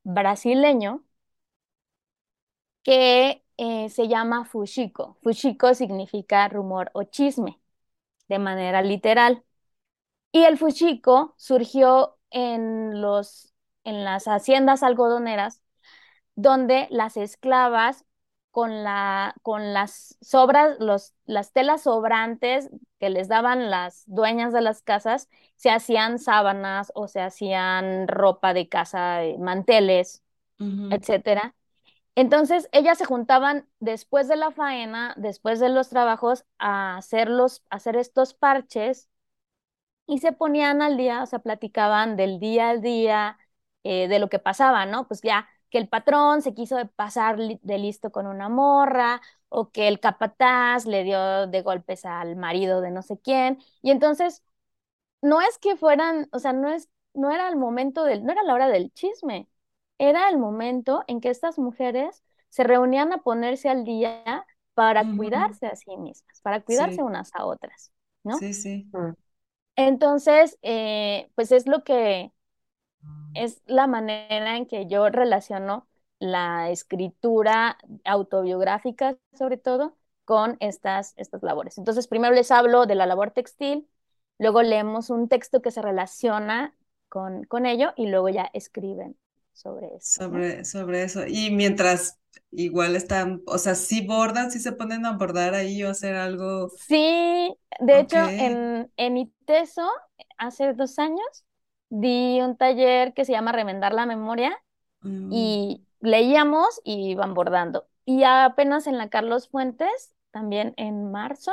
brasileño 0.05 1.05
que 2.83 3.45
eh, 3.57 3.89
se 3.91 4.09
llama 4.09 4.45
fushiko. 4.45 5.19
Fushiko 5.23 5.75
significa 5.75 6.49
rumor 6.49 6.91
o 6.95 7.05
chisme, 7.05 7.61
de 8.29 8.39
manera 8.39 8.83
literal. 8.83 9.45
Y 10.33 10.45
el 10.45 10.59
fushiko 10.59 11.35
surgió 11.39 12.19
en 12.31 13.01
los, 13.03 13.55
en 13.85 14.05
las 14.05 14.27
haciendas 14.29 14.83
algodoneras 14.83 15.63
donde 16.37 16.89
las 16.91 17.17
esclavas 17.17 18.05
con 18.53 18.85
la, 18.85 19.35
con 19.43 19.75
las 19.75 20.19
sobras, 20.23 20.79
los, 20.81 21.15
las 21.27 21.53
telas 21.55 21.85
sobrantes 21.85 22.71
que 23.01 23.11
les 23.11 23.29
daban 23.29 23.71
las 23.71 24.05
dueñas 24.09 24.55
de 24.55 24.63
las 24.63 24.83
casas, 24.83 25.31
se 25.57 25.71
hacían 25.73 26.21
sábanas 26.21 26.93
o 26.97 27.09
se 27.09 27.23
hacían 27.23 28.09
ropa 28.09 28.55
de 28.55 28.69
casa, 28.71 29.25
eh, 29.25 29.39
manteles, 29.41 30.23
Ujú, 30.63 30.89
etcétera. 30.91 31.55
Entonces, 32.17 32.69
ellas 32.73 32.99
se 32.99 33.07
juntaban 33.07 33.69
después 33.81 34.29
de 34.29 34.37
la 34.37 34.51
faena, 34.53 35.15
después 35.19 35.61
de 35.61 35.69
los 35.71 35.89
trabajos, 35.91 36.45
a 36.59 36.97
hacer 36.99 37.31
los, 37.31 37.63
a 37.71 37.77
hacer 37.77 37.97
estos 37.97 38.35
parches 38.35 39.09
y 40.07 40.19
se 40.19 40.33
ponían 40.33 40.83
al 40.83 40.97
día, 40.97 41.23
o 41.23 41.27
sea, 41.27 41.39
platicaban 41.41 42.17
del 42.17 42.39
día 42.41 42.71
al 42.71 42.83
día, 42.83 43.39
eh, 43.85 44.09
de 44.09 44.19
lo 44.19 44.29
que 44.29 44.39
pasaba, 44.39 44.87
¿no? 44.87 45.07
Pues 45.09 45.23
ya 45.23 45.49
que 45.73 45.79
el 45.79 45.89
patrón 45.89 46.43
se 46.43 46.55
quiso 46.55 46.77
pasar 46.97 47.39
de 47.39 47.79
listo 47.79 48.13
con 48.13 48.29
una 48.29 48.51
morra, 48.51 49.23
o 49.51 49.73
que 49.73 49.89
el 49.89 50.01
capataz 50.01 50.87
le 50.87 51.05
dio 51.05 51.49
de 51.49 51.63
golpes 51.63 52.07
al 52.07 52.37
marido 52.37 52.83
de 52.83 52.93
no 52.93 53.03
sé 53.03 53.21
quién, 53.21 53.61
y 53.83 53.93
entonces 53.93 54.45
no 55.23 55.41
es 55.41 55.59
que 55.59 55.77
fueran, 55.77 56.29
o 56.33 56.39
sea, 56.39 56.53
no 56.53 56.71
es, 56.73 56.89
no 57.15 57.31
era 57.31 57.49
el 57.49 57.57
momento 57.57 58.05
del, 58.05 58.25
no 58.25 58.33
era 58.33 58.43
la 58.43 58.55
hora 58.55 58.69
del 58.69 58.93
chisme, 58.93 59.49
era 59.99 60.29
el 60.29 60.39
momento 60.39 61.05
en 61.07 61.21
que 61.21 61.31
estas 61.31 61.59
mujeres 61.59 62.23
se 62.49 62.65
reunían 62.65 63.13
a 63.13 63.19
ponerse 63.23 63.69
al 63.69 63.85
día 63.85 64.47
para 64.75 65.11
cuidarse 65.11 65.67
a 65.67 65.77
sí 65.77 65.97
mismas, 65.97 66.41
para 66.43 66.61
cuidarse 66.63 67.03
Sí, 67.03 67.05
unas 67.05 67.31
a 67.35 67.45
otras, 67.47 67.93
¿no? 68.25 68.39
sí, 68.39 68.53
sí. 68.55 68.93
Mm. 68.93 69.13
Entonces, 69.77 70.59
eh, 70.63 71.31
pues 71.35 71.53
es 71.53 71.67
lo 71.67 71.85
que 71.85 72.33
es 73.35 73.63
la 73.67 73.87
manera 73.87 74.57
en 74.57 74.67
que 74.67 74.87
yo 74.89 75.09
relaciono 75.09 75.89
la 76.19 76.71
escritura 76.71 77.79
autobiográfica, 78.05 79.17
sobre 79.35 79.57
todo, 79.59 79.97
con 80.25 80.57
estas, 80.61 81.15
estas 81.17 81.43
labores. 81.43 81.79
Entonces, 81.79 82.07
primero 82.09 82.35
les 82.35 82.51
hablo 82.51 82.87
de 82.87 82.95
la 82.95 83.07
labor 83.07 83.33
textil, 83.33 83.89
luego 84.39 84.63
leemos 84.63 85.11
un 85.11 85.29
texto 85.29 85.63
que 85.63 85.71
se 85.71 85.83
relaciona 85.83 86.77
con, 87.09 87.45
con 87.45 87.67
ello 87.67 87.93
y 87.97 88.07
luego 88.07 88.29
ya 88.29 88.51
escriben 88.55 89.17
sobre 89.53 89.95
esto, 89.97 90.23
¿no? 90.29 90.47
Sobre, 90.47 90.65
sobre 90.65 91.05
eso. 91.05 91.27
Y 91.27 91.51
mientras 91.51 92.19
igual 92.51 92.97
están, 92.97 93.43
o 93.47 93.59
sea, 93.59 93.75
sí 93.75 94.05
bordan, 94.07 94.51
sí 94.51 94.59
se 94.61 94.73
ponen 94.73 95.07
a 95.07 95.17
bordar 95.17 95.55
ahí 95.55 95.83
o 95.85 95.91
hacer 95.91 96.17
algo. 96.17 96.71
Sí, 96.75 97.57
de 97.81 98.01
hecho, 98.01 98.19
en, 98.39 98.91
en 98.97 99.17
ITESO, 99.17 99.89
hace 100.39 100.73
dos 100.75 100.99
años, 100.99 101.45
di 102.01 102.41
un 102.41 102.57
taller 102.57 103.15
que 103.15 103.25
se 103.25 103.33
llama 103.33 103.53
Remendar 103.53 103.93
la 103.95 104.07
Memoria 104.07 104.57
Mm, 105.05 105.33
y 105.33 105.85
leíamos 106.01 106.81
y 106.85 107.11
iban 107.13 107.35
bordando. 107.35 107.89
Y 108.05 108.25
apenas 108.25 108.87
en 108.87 108.99
la 108.99 109.09
Carlos 109.11 109.49
Fuentes, 109.49 110.15
también 110.31 110.75
en 110.77 111.11
marzo, 111.13 111.53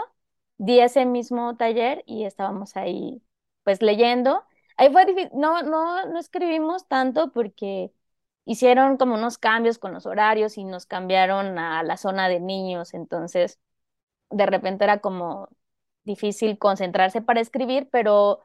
di 0.58 0.80
ese 0.80 1.06
mismo 1.06 1.56
taller 1.58 2.04
y 2.06 2.26
estábamos 2.26 2.76
ahí 2.78 3.22
pues 3.64 3.82
leyendo. 3.82 4.44
Ahí 4.78 4.92
fue 4.92 5.06
difícil, 5.06 5.32
no, 5.34 5.62
no, 5.64 6.06
no 6.08 6.20
escribimos 6.20 6.88
tanto 6.88 7.32
porque 7.32 7.92
hicieron 8.46 8.98
como 8.98 9.16
unos 9.16 9.38
cambios 9.38 9.78
con 9.80 9.94
los 9.94 10.06
horarios 10.06 10.58
y 10.58 10.64
nos 10.66 10.86
cambiaron 10.86 11.60
a 11.60 11.84
la 11.84 11.98
zona 11.98 12.30
de 12.30 12.40
niños, 12.40 12.94
entonces 12.94 13.60
de 14.30 14.46
repente 14.46 14.84
era 14.84 15.00
como 15.00 15.50
difícil 16.04 16.58
concentrarse 16.58 17.22
para 17.22 17.42
escribir, 17.42 17.90
pero 17.92 18.42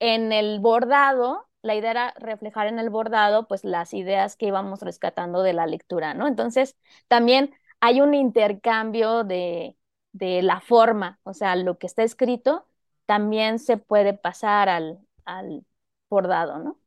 en 0.00 0.32
el 0.32 0.60
bordado, 0.60 1.48
la 1.62 1.74
idea 1.74 1.90
era 1.92 2.14
reflejar 2.18 2.66
en 2.68 2.78
el 2.78 2.90
bordado, 2.90 3.48
pues 3.48 3.64
las 3.64 3.94
ideas 3.94 4.36
que 4.36 4.46
íbamos 4.46 4.80
rescatando 4.82 5.42
de 5.42 5.52
la 5.54 5.66
lectura, 5.66 6.14
¿no? 6.14 6.26
Entonces, 6.28 6.76
también 7.08 7.54
hay 7.80 8.00
un 8.00 8.14
intercambio 8.14 9.24
de, 9.24 9.76
de 10.12 10.42
la 10.42 10.60
forma, 10.60 11.20
o 11.24 11.34
sea, 11.34 11.56
lo 11.56 11.78
que 11.78 11.86
está 11.86 12.02
escrito 12.02 12.66
también 13.06 13.58
se 13.58 13.76
puede 13.76 14.14
pasar 14.14 14.68
al, 14.68 14.98
al 15.24 15.64
bordado, 16.10 16.58
¿no? 16.58 16.80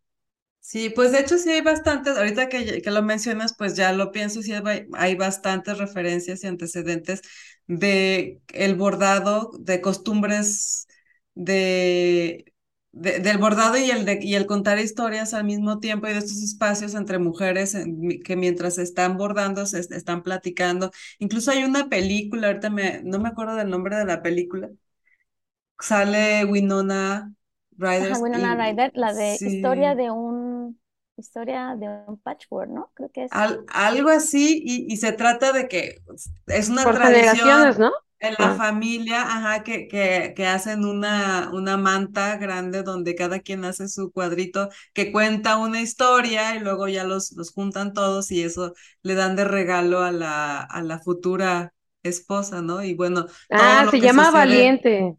Sí, 0.59 0.89
pues 0.89 1.13
de 1.13 1.19
hecho 1.21 1.37
sí 1.37 1.49
hay 1.49 1.61
bastantes, 1.61 2.17
ahorita 2.17 2.49
que, 2.49 2.81
que 2.81 2.91
lo 2.91 3.01
mencionas, 3.01 3.55
pues 3.57 3.75
ya 3.77 3.93
lo 3.93 4.11
pienso, 4.11 4.41
sí 4.41 4.51
hay, 4.93 5.15
bastantes 5.15 5.77
referencias 5.77 6.43
y 6.43 6.47
antecedentes 6.47 7.21
de 7.67 8.41
el 8.53 8.75
bordado, 8.75 9.51
de 9.59 9.79
costumbres 9.79 10.87
de, 11.35 12.53
de- 12.99 13.19
del 13.19 13.37
bordado 13.37 13.77
y 13.77 13.91
el, 13.91 14.05
de, 14.05 14.19
y 14.21 14.35
el 14.35 14.45
contar 14.45 14.79
historias 14.79 15.33
al 15.33 15.45
mismo 15.45 15.79
tiempo 15.79 16.07
y 16.07 16.13
de 16.13 16.19
estos 16.19 16.41
espacios 16.43 16.93
entre 16.95 17.19
mujeres 17.19 17.75
en 17.75 17.99
mi- 17.99 18.19
que 18.21 18.35
mientras 18.35 18.77
están 18.77 19.17
bordando 19.17 19.65
se 19.65 19.79
est- 19.79 19.91
están 19.93 20.23
platicando. 20.23 20.91
Incluso 21.19 21.51
hay 21.51 21.63
una 21.63 21.89
película, 21.89 22.47
ahorita 22.47 22.69
me, 22.69 23.01
no 23.03 23.19
me 23.19 23.29
acuerdo 23.29 23.55
del 23.55 23.69
nombre 23.69 23.95
de 23.97 24.05
la 24.05 24.21
película, 24.23 24.69
sale 25.79 26.45
Winona 26.45 27.33
Riders 27.77 28.21
Winona 28.21 28.55
Ryder, 28.55 28.91
la 28.95 29.13
de 29.13 29.39
historia 29.43 29.95
de 29.95 30.11
un, 30.11 30.79
historia 31.17 31.75
de 31.75 31.87
un 32.07 32.17
patchwork, 32.19 32.69
¿no? 32.69 32.91
Creo 32.93 33.09
que 33.11 33.23
es. 33.25 33.31
Al- 33.31 33.63
algo 33.69 34.09
así, 34.09 34.61
y, 34.65 34.91
y 34.93 34.97
se 34.97 35.11
trata 35.11 35.51
de 35.51 35.67
que 35.67 36.01
es 36.47 36.69
una 36.69 36.83
Por 36.83 36.95
tradición 36.99 37.77
¿no? 37.77 37.91
En 38.19 38.35
la 38.39 38.49
Ah, 38.49 38.55
familia, 38.55 39.21
ajá, 39.23 39.63
que, 39.63 39.87
que, 39.87 40.33
que 40.35 40.45
hacen 40.47 40.85
una, 40.85 41.49
una 41.53 41.77
manta 41.77 42.37
grande 42.37 42.83
donde 42.83 43.15
cada 43.15 43.39
quien 43.39 43.63
hace 43.65 43.87
su 43.89 44.11
cuadrito 44.11 44.69
que 44.93 45.11
cuenta 45.11 45.57
una 45.57 45.81
historia 45.81 46.55
y 46.55 46.59
luego 46.59 46.87
ya 46.87 47.03
los, 47.03 47.31
los 47.33 47.51
juntan 47.51 47.93
todos 47.93 48.31
y 48.31 48.41
eso 48.43 48.73
le 49.03 49.13
dan 49.15 49.35
de 49.35 49.43
regalo 49.45 50.01
a 50.01 50.11
la, 50.11 50.61
a 50.61 50.81
la 50.83 50.99
futura 50.99 51.73
esposa, 52.03 52.61
¿no? 52.61 52.83
Y 52.83 52.95
bueno, 52.95 53.25
ah, 53.49 53.87
se 53.89 54.01
llama 54.01 54.31
sucede. 54.31 54.31
Valiente. 54.31 55.17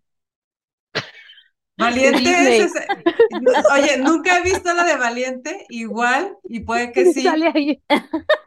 Valiente 1.78 2.30
es 2.62 2.72
Oye, 3.74 3.98
nunca 3.98 4.38
he 4.38 4.42
visto 4.42 4.72
la 4.74 4.84
de 4.84 4.96
Valiente, 4.96 5.66
igual, 5.68 6.36
y 6.48 6.60
puede 6.60 6.92
que 6.92 7.06
sí, 7.06 7.22
Sale 7.22 7.52
ahí. 7.54 7.82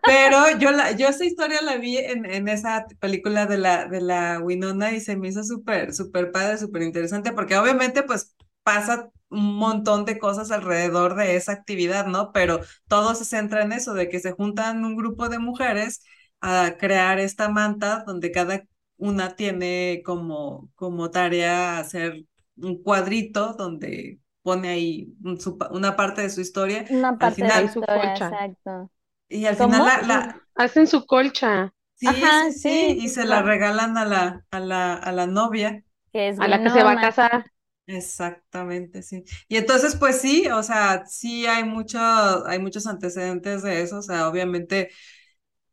pero 0.04 0.58
yo 0.60 0.72
la, 0.72 0.92
yo 0.92 1.08
esa 1.08 1.26
historia 1.26 1.62
la 1.62 1.78
vi 1.78 1.98
en, 1.98 2.26
en 2.26 2.48
esa 2.48 2.86
película 3.00 3.46
de 3.46 3.58
la, 3.58 3.86
de 3.88 4.02
la 4.02 4.40
Winona 4.42 4.92
y 4.94 5.00
se 5.00 5.16
me 5.16 5.28
hizo 5.30 5.44
súper, 5.44 5.94
súper 5.94 6.32
padre, 6.32 6.58
súper 6.58 6.82
interesante, 6.84 7.32
porque 7.34 7.58
obviamente 7.58 8.04
pues 8.04 8.36
pasa 8.64 9.10
un 9.30 9.56
montón 9.58 10.06
de 10.06 10.20
cosas 10.20 10.52
alrededor 10.52 11.16
de 11.16 11.36
esa 11.36 11.54
actividad, 11.54 12.08
¿no? 12.08 12.32
Pero 12.34 12.62
todo 12.88 13.16
se 13.16 13.26
centra 13.26 13.64
en 13.64 13.72
eso, 13.74 13.94
de 13.94 14.10
que 14.10 14.20
se 14.20 14.32
juntan 14.32 14.84
un 14.86 14.96
grupo 14.96 15.30
de 15.30 15.40
mujeres 15.40 16.04
a 16.42 16.76
crear 16.80 17.20
esta 17.20 17.50
manta 17.50 18.04
donde 18.06 18.32
cada 18.32 18.64
una 18.98 19.36
tiene 19.36 20.02
como, 20.06 20.70
como 20.76 21.12
tarea 21.12 21.78
hacer 21.80 22.26
un 22.58 22.82
cuadrito 22.84 23.54
donde 23.54 24.20
pone 24.44 24.70
ahí 24.70 25.14
un- 25.24 25.40
su 25.40 25.58
pa- 25.58 25.70
una 25.72 25.96
parte 25.96 26.22
de 26.22 26.30
su 26.30 26.42
historia 26.42 26.86
Una 26.90 27.18
parte 27.18 27.50
de 27.50 27.52
final, 27.52 27.70
su 27.70 27.84
historia, 27.84 27.86
colcha. 27.86 28.20
exacto. 28.20 28.92
y 29.30 29.46
al 29.46 29.56
¿Cómo? 29.58 29.74
final 29.74 29.86
la, 29.86 30.02
la- 30.04 30.42
Hacen 30.56 30.88
su 30.88 31.06
colcha 31.06 31.74
sí, 31.96 32.10
Ajá, 32.10 32.52
sí, 32.52 32.98
y 33.00 33.10
se 33.10 33.26
la 33.26 33.42
la- 33.42 33.44
regalan 33.44 33.98
a 33.98 34.06
la, 34.06 34.46
a 34.52 34.60
la, 34.60 34.94
a 34.96 35.12
la 35.12 35.28
novia. 35.28 35.84
que 36.14 36.30
es 36.30 36.40
a 36.40 36.48
la 36.48 36.62
que 36.64 36.70
se 36.70 36.84
va 36.84 36.92
a 36.94 37.02
casar. 37.02 37.46
Exactamente, 37.88 39.02
sí. 39.04 39.24
Y 39.50 39.58
entonces, 39.58 39.96
pues 39.98 40.22
sí, 40.22 40.48
o 40.48 40.64
sea, 40.64 41.04
sí 41.08 41.46
hay 41.46 41.64
mucho, 41.66 42.00
hay 42.48 42.60
muchos 42.60 42.88
antecedentes 42.88 43.64
de 43.64 43.82
eso, 43.82 43.98
o 44.00 44.02
sea, 44.02 44.30
obviamente, 44.30 44.92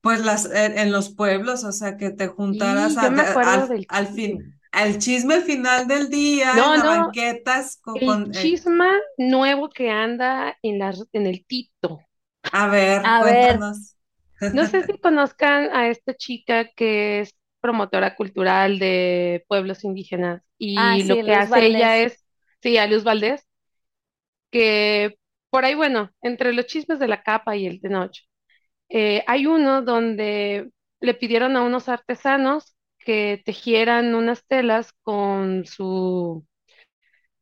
pues 0.01 0.24
las, 0.24 0.47
en, 0.47 0.79
en 0.79 0.93
los 0.93 1.14
pueblos, 1.14 1.64
o 1.64 1.72
sea, 1.72 1.97
que 1.97 2.11
te 2.11 2.29
juntaras 2.29 2.97
Sí, 2.97 2.99
a- 2.99 3.07
al, 3.43 3.68
del 3.68 3.87
al 3.89 4.09
chisme. 4.09 4.14
fin, 4.14 4.57
al 4.83 4.99
chisme 4.99 5.35
al 5.35 5.43
final 5.43 5.87
del 5.89 6.09
día, 6.11 6.53
No, 6.53 6.74
en 6.74 6.81
la 6.81 6.85
no, 6.85 6.89
banquetas, 6.89 7.76
con, 7.81 7.97
el 7.97 8.07
con, 8.07 8.37
eh, 8.37 8.57
chisma 8.57 8.93
nuevo 9.18 9.68
que 9.70 9.91
anda 9.91 10.57
en 10.62 10.79
las, 10.79 11.05
en 11.12 11.26
el 11.26 11.45
Tito. 11.47 12.01
a 12.53 12.68
ver, 12.68 13.03
A 13.03 13.22
ver, 13.24 13.59
cuéntanos. 13.61 13.97
No 14.51 14.66
sé 14.66 14.85
si 14.85 14.99
conozcan 14.99 15.70
a 15.76 15.89
esta 15.89 16.14
chica 16.14 16.70
que 16.76 17.20
es 17.20 17.35
promotora 17.61 18.16
cultural 18.16 18.79
de 18.79 19.45
pueblos 19.49 19.85
indígenas 19.85 20.43
ah, 20.74 20.97
y 20.97 21.05
lo 21.05 21.16
sí, 21.16 21.22
que 21.22 21.35
Luz 21.37 21.37
hace 21.37 21.66
ella 21.66 21.99
es, 21.99 22.24
sí, 22.62 22.79
a 22.79 22.87
Luz 22.87 23.05
Valdés, 23.05 23.47
que 24.51 25.18
por 25.51 25.64
ahí, 25.64 25.74
bueno, 25.74 26.11
entre 26.22 26.53
los 26.53 26.66
chismes 26.66 26.99
de 26.99 27.09
la 27.09 27.22
capa 27.22 27.57
y 27.57 27.66
el 27.66 27.81
de 27.81 27.89
noche, 27.91 28.24
eh, 28.91 29.24
hay 29.29 29.47
uno 29.47 29.83
donde 29.83 30.70
le 31.01 31.14
pidieron 31.14 31.57
a 31.57 31.62
unos 31.62 31.89
artesanos 31.91 32.76
que 33.09 33.42
tejieran 33.46 34.14
unas 34.14 34.46
telas 34.46 34.92
con 35.02 35.64
su, 35.66 36.46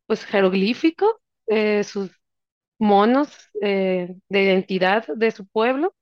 pues, 0.07 0.25
jeroglífico, 0.25 1.21
eh, 1.47 1.85
sus 1.85 2.11
monos 2.79 3.31
eh, 3.63 4.17
de 4.29 4.43
identidad 4.45 5.07
de 5.09 5.31
su 5.33 5.47
pueblo. 5.49 5.95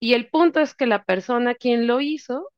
Y 0.00 0.14
el 0.14 0.28
punto 0.30 0.60
es 0.60 0.74
que 0.74 0.86
la 0.86 1.04
persona 1.04 1.54
quien 1.56 1.86
lo 1.86 2.00
hizo 2.00 2.50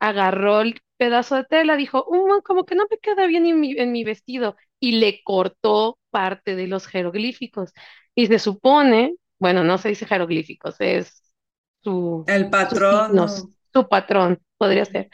agarró 0.00 0.60
el 0.62 0.80
pedazo 0.98 1.36
de 1.36 1.44
tela, 1.44 1.76
dijo, 1.76 2.06
"Mm, 2.10 2.42
como 2.44 2.64
que 2.66 2.74
no 2.76 2.84
me 2.90 2.98
queda 2.98 3.26
bien 3.26 3.46
en 3.46 3.60
mi, 3.60 3.72
en 3.78 3.92
mi 3.92 4.04
vestido, 4.04 4.56
y 4.80 4.94
le 5.00 5.22
cortó 5.24 5.98
parte 6.10 6.56
de 6.56 6.66
los 6.68 6.86
jeroglíficos. 6.86 7.72
Y 8.14 8.26
se 8.28 8.38
supone, 8.40 9.16
bueno, 9.40 9.64
no 9.64 9.78
se 9.78 9.90
dice 9.90 10.06
jeroglíficos, 10.06 10.76
es 10.80 11.34
su, 11.82 12.26
El 12.26 12.50
sus 12.68 12.82
patrón, 12.82 12.88
signos, 12.88 13.46
no. 13.46 13.52
su 13.72 13.88
patrón, 13.88 14.40
podría 14.58 14.84
ser. 14.84 15.10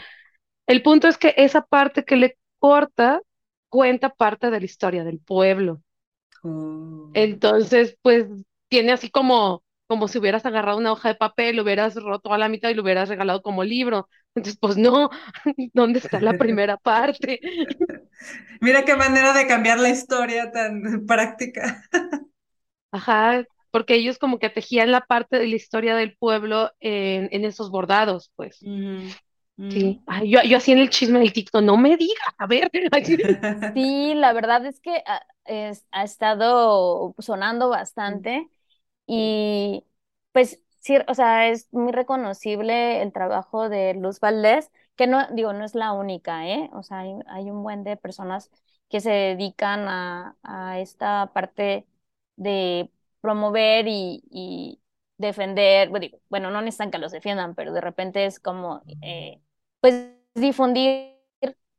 El 0.68 0.82
punto 0.82 1.08
es 1.08 1.18
que 1.18 1.34
esa 1.36 1.62
parte 1.62 2.04
que 2.04 2.16
le 2.16 2.38
corta 2.58 3.20
cuenta 3.70 4.10
parte 4.10 4.50
de 4.50 4.60
la 4.60 4.66
historia 4.66 5.02
del 5.02 5.18
pueblo. 5.18 5.82
Oh. 6.44 7.10
Entonces, 7.14 7.96
pues 8.02 8.26
tiene 8.68 8.92
así 8.92 9.10
como, 9.10 9.64
como 9.86 10.08
si 10.08 10.18
hubieras 10.18 10.44
agarrado 10.46 10.78
una 10.78 10.92
hoja 10.92 11.08
de 11.08 11.14
papel, 11.14 11.56
lo 11.56 11.62
hubieras 11.62 11.94
roto 11.96 12.32
a 12.32 12.38
la 12.38 12.48
mitad 12.48 12.68
y 12.68 12.74
lo 12.74 12.82
hubieras 12.82 13.08
regalado 13.08 13.42
como 13.42 13.64
libro. 13.64 14.08
Entonces, 14.34 14.58
pues 14.60 14.76
no, 14.76 15.10
¿dónde 15.72 15.98
está 16.00 16.20
la 16.20 16.34
primera 16.34 16.76
parte? 16.76 17.40
Mira 18.60 18.84
qué 18.84 18.94
manera 18.94 19.32
de 19.32 19.46
cambiar 19.46 19.80
la 19.80 19.88
historia 19.88 20.52
tan 20.52 20.82
práctica. 21.06 21.82
Ajá, 22.90 23.44
porque 23.70 23.94
ellos 23.94 24.18
como 24.18 24.38
que 24.38 24.50
tejían 24.50 24.92
la 24.92 25.00
parte 25.00 25.38
de 25.38 25.46
la 25.46 25.56
historia 25.56 25.96
del 25.96 26.16
pueblo 26.16 26.72
en, 26.80 27.28
en 27.32 27.44
esos 27.44 27.70
bordados, 27.70 28.30
pues. 28.36 28.60
Sí. 29.68 30.00
ujú. 30.00 30.04
Ay, 30.06 30.30
yo, 30.30 30.42
yo 30.44 30.56
así 30.58 30.72
en 30.72 30.78
el 30.78 30.90
chisme 30.90 31.18
del 31.18 31.32
TikTok, 31.32 31.62
no 31.62 31.76
me 31.76 31.96
digas, 31.96 32.16
a 32.38 32.46
ver. 32.46 32.70
Sí, 33.74 34.14
la 34.14 34.32
verdad 34.32 34.64
es 34.66 34.80
que 34.80 35.02
ha, 35.06 35.22
es- 35.44 35.86
ha 35.92 36.04
estado 36.04 37.14
sonando 37.18 37.68
bastante 37.68 38.48
y 39.06 39.84
pues 40.32 40.60
sí, 40.80 40.96
o 41.08 41.14
sea, 41.14 41.48
es 41.48 41.72
muy 41.72 41.92
reconocible 41.92 43.02
el 43.02 43.12
trabajo 43.12 43.68
de 43.68 43.94
Luz 43.94 44.20
Valdés, 44.20 44.70
que 44.96 45.06
no, 45.06 45.26
digo, 45.32 45.52
no 45.52 45.64
es 45.64 45.74
la 45.74 45.92
única, 45.92 46.48
¿eh? 46.48 46.70
O 46.72 46.82
sea, 46.82 47.00
hay, 47.00 47.12
hay 47.28 47.50
un 47.50 47.62
buen 47.62 47.84
de 47.84 47.96
personas 47.96 48.50
que 48.88 49.00
se 49.00 49.10
dedican 49.10 49.86
a, 49.88 50.36
a 50.42 50.80
esta 50.80 51.32
parte 51.32 51.86
de 52.36 52.90
promover 53.20 53.86
y, 53.88 54.22
y 54.30 54.80
defender, 55.18 55.88
bueno, 55.90 56.02
digo, 56.06 56.20
bueno, 56.30 56.50
no 56.50 56.60
necesitan 56.62 56.90
que 56.90 56.98
los 56.98 57.12
defiendan, 57.12 57.54
pero 57.54 57.72
de 57.72 57.80
repente 57.80 58.24
es 58.26 58.40
como, 58.40 58.86
eh, 59.02 59.40
pues, 59.80 60.08
difundir 60.34 61.16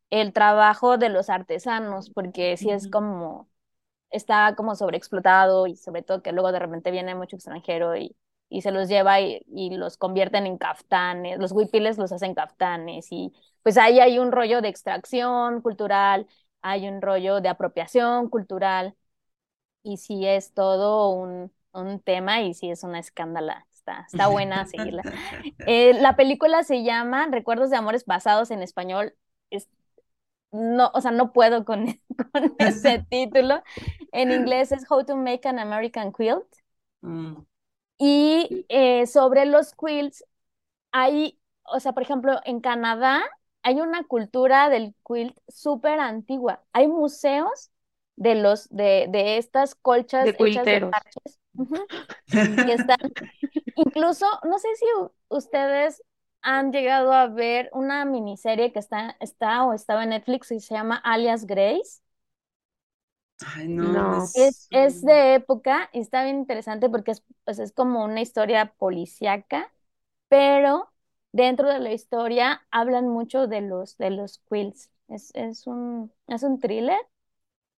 el 0.09 0.33
trabajo 0.33 0.97
de 0.97 1.09
los 1.09 1.29
artesanos, 1.29 2.09
porque 2.11 2.57
sí 2.57 2.69
es 2.71 2.87
como, 2.89 3.49
está 4.11 4.55
como 4.55 4.75
sobreexplotado 4.75 5.67
y 5.67 5.75
sobre 5.77 6.03
todo 6.03 6.23
que 6.23 6.31
luego 6.33 6.51
de 6.51 6.59
repente 6.59 6.91
viene 6.91 7.15
mucho 7.15 7.35
extranjero 7.37 7.95
y, 7.97 8.15
y 8.49 8.61
se 8.63 8.71
los 8.71 8.89
lleva 8.89 9.21
y, 9.21 9.43
y 9.47 9.71
los 9.77 9.97
convierten 9.97 10.47
en 10.47 10.57
caftanes, 10.59 11.39
los 11.39 11.51
huipiles 11.53 11.97
los 11.99 12.11
hacen 12.13 12.35
caftanes 12.35 13.07
y 13.11 13.33
pues 13.63 13.77
ahí 13.77 13.99
hay 13.99 14.19
un 14.19 14.31
rollo 14.31 14.61
de 14.61 14.69
extracción 14.69 15.61
cultural, 15.61 16.27
hay 16.61 16.87
un 16.89 17.01
rollo 17.01 17.41
de 17.41 17.49
apropiación 17.49 18.29
cultural 18.29 18.95
y 19.83 19.97
sí 19.97 20.27
es 20.27 20.53
todo 20.55 21.11
un, 21.11 21.53
un 21.73 22.01
tema 22.01 22.41
y 22.43 22.55
sí 22.55 22.71
es 22.71 22.83
una 22.83 22.99
escándala. 22.99 23.67
Está, 23.89 24.05
está 24.11 24.27
buena 24.27 24.65
seguirla. 24.65 25.03
Eh, 25.65 25.93
la 25.99 26.15
película 26.15 26.63
se 26.63 26.83
llama 26.83 27.27
Recuerdos 27.27 27.69
de 27.69 27.77
Amores 27.77 28.03
Pasados 28.03 28.51
en 28.51 28.61
español. 28.61 29.15
Es, 29.49 29.67
no, 30.51 30.91
o 30.93 31.01
sea, 31.01 31.11
no 31.11 31.33
puedo 31.33 31.65
con, 31.65 31.85
con 32.33 32.55
ese 32.59 33.05
título. 33.09 33.63
En 34.11 34.31
inglés 34.31 34.71
es 34.71 34.89
How 34.89 35.05
to 35.05 35.15
Make 35.15 35.47
an 35.47 35.59
American 35.59 36.13
Quilt. 36.13 36.45
Mm. 37.01 37.35
Y 37.97 38.65
eh, 38.69 39.05
sobre 39.07 39.45
los 39.45 39.73
quilts, 39.75 40.23
hay, 40.91 41.37
o 41.63 41.79
sea, 41.79 41.93
por 41.93 42.03
ejemplo, 42.03 42.39
en 42.45 42.61
Canadá 42.61 43.21
hay 43.61 43.81
una 43.81 44.03
cultura 44.03 44.69
del 44.69 44.95
quilt 45.05 45.37
súper 45.47 45.99
antigua. 45.99 46.63
Hay 46.71 46.87
museos 46.87 47.71
de 48.15 48.35
los, 48.35 48.69
de, 48.69 49.07
de 49.09 49.37
estas 49.37 49.75
colchas 49.75 50.23
De 50.25 50.29
hechas 50.31 50.65
de 50.65 50.79
quilteros. 50.79 50.91
parches. 50.91 51.39
Están, 52.69 52.97
incluso, 53.85 54.25
no 54.43 54.59
sé 54.59 54.67
si 54.75 54.85
ustedes 55.29 56.03
han 56.41 56.71
llegado 56.71 57.13
a 57.13 57.27
ver 57.27 57.69
una 57.73 58.05
miniserie 58.05 58.71
que 58.73 58.79
está, 58.79 59.17
está 59.19 59.63
o 59.65 59.73
estaba 59.73 60.03
en 60.03 60.09
Netflix 60.11 60.51
y 60.51 60.59
se 60.59 60.75
llama 60.75 60.97
Alias 60.97 61.45
Grace. 61.45 62.01
Ay, 63.45 63.67
no, 63.67 63.93
No. 63.93 64.33
Es, 64.33 64.67
es 64.71 65.01
de 65.01 65.35
época 65.35 65.89
y 65.93 65.99
está 66.01 66.23
bien 66.23 66.37
interesante 66.39 66.89
porque 66.89 67.11
es, 67.11 67.23
pues, 67.45 67.59
es 67.59 67.71
como 67.71 68.03
una 68.03 68.21
historia 68.21 68.73
policíaca, 68.77 69.71
pero 70.29 70.91
dentro 71.31 71.69
de 71.69 71.79
la 71.79 71.93
historia 71.93 72.65
hablan 72.71 73.07
mucho 73.09 73.47
de 73.47 73.61
los, 73.61 73.97
de 73.97 74.11
los 74.11 74.39
quilts. 74.49 74.91
Es, 75.07 75.31
es 75.35 75.67
un, 75.67 76.13
es 76.27 76.43
un 76.43 76.59
thriller 76.59 76.99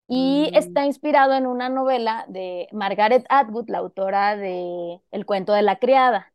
y 0.10 0.51
está 0.55 0.86
inspirado 0.86 1.34
en 1.36 1.47
una 1.47 1.70
novela 1.70 2.26
de 2.30 2.68
Margaret 2.74 3.26
Atwood, 3.30 3.70
la 3.70 3.80
autora 3.80 4.38
de 4.38 5.01
El 5.12 5.26
cuento 5.28 5.53
de 5.53 5.64
la 5.64 5.80
criada, 5.80 6.34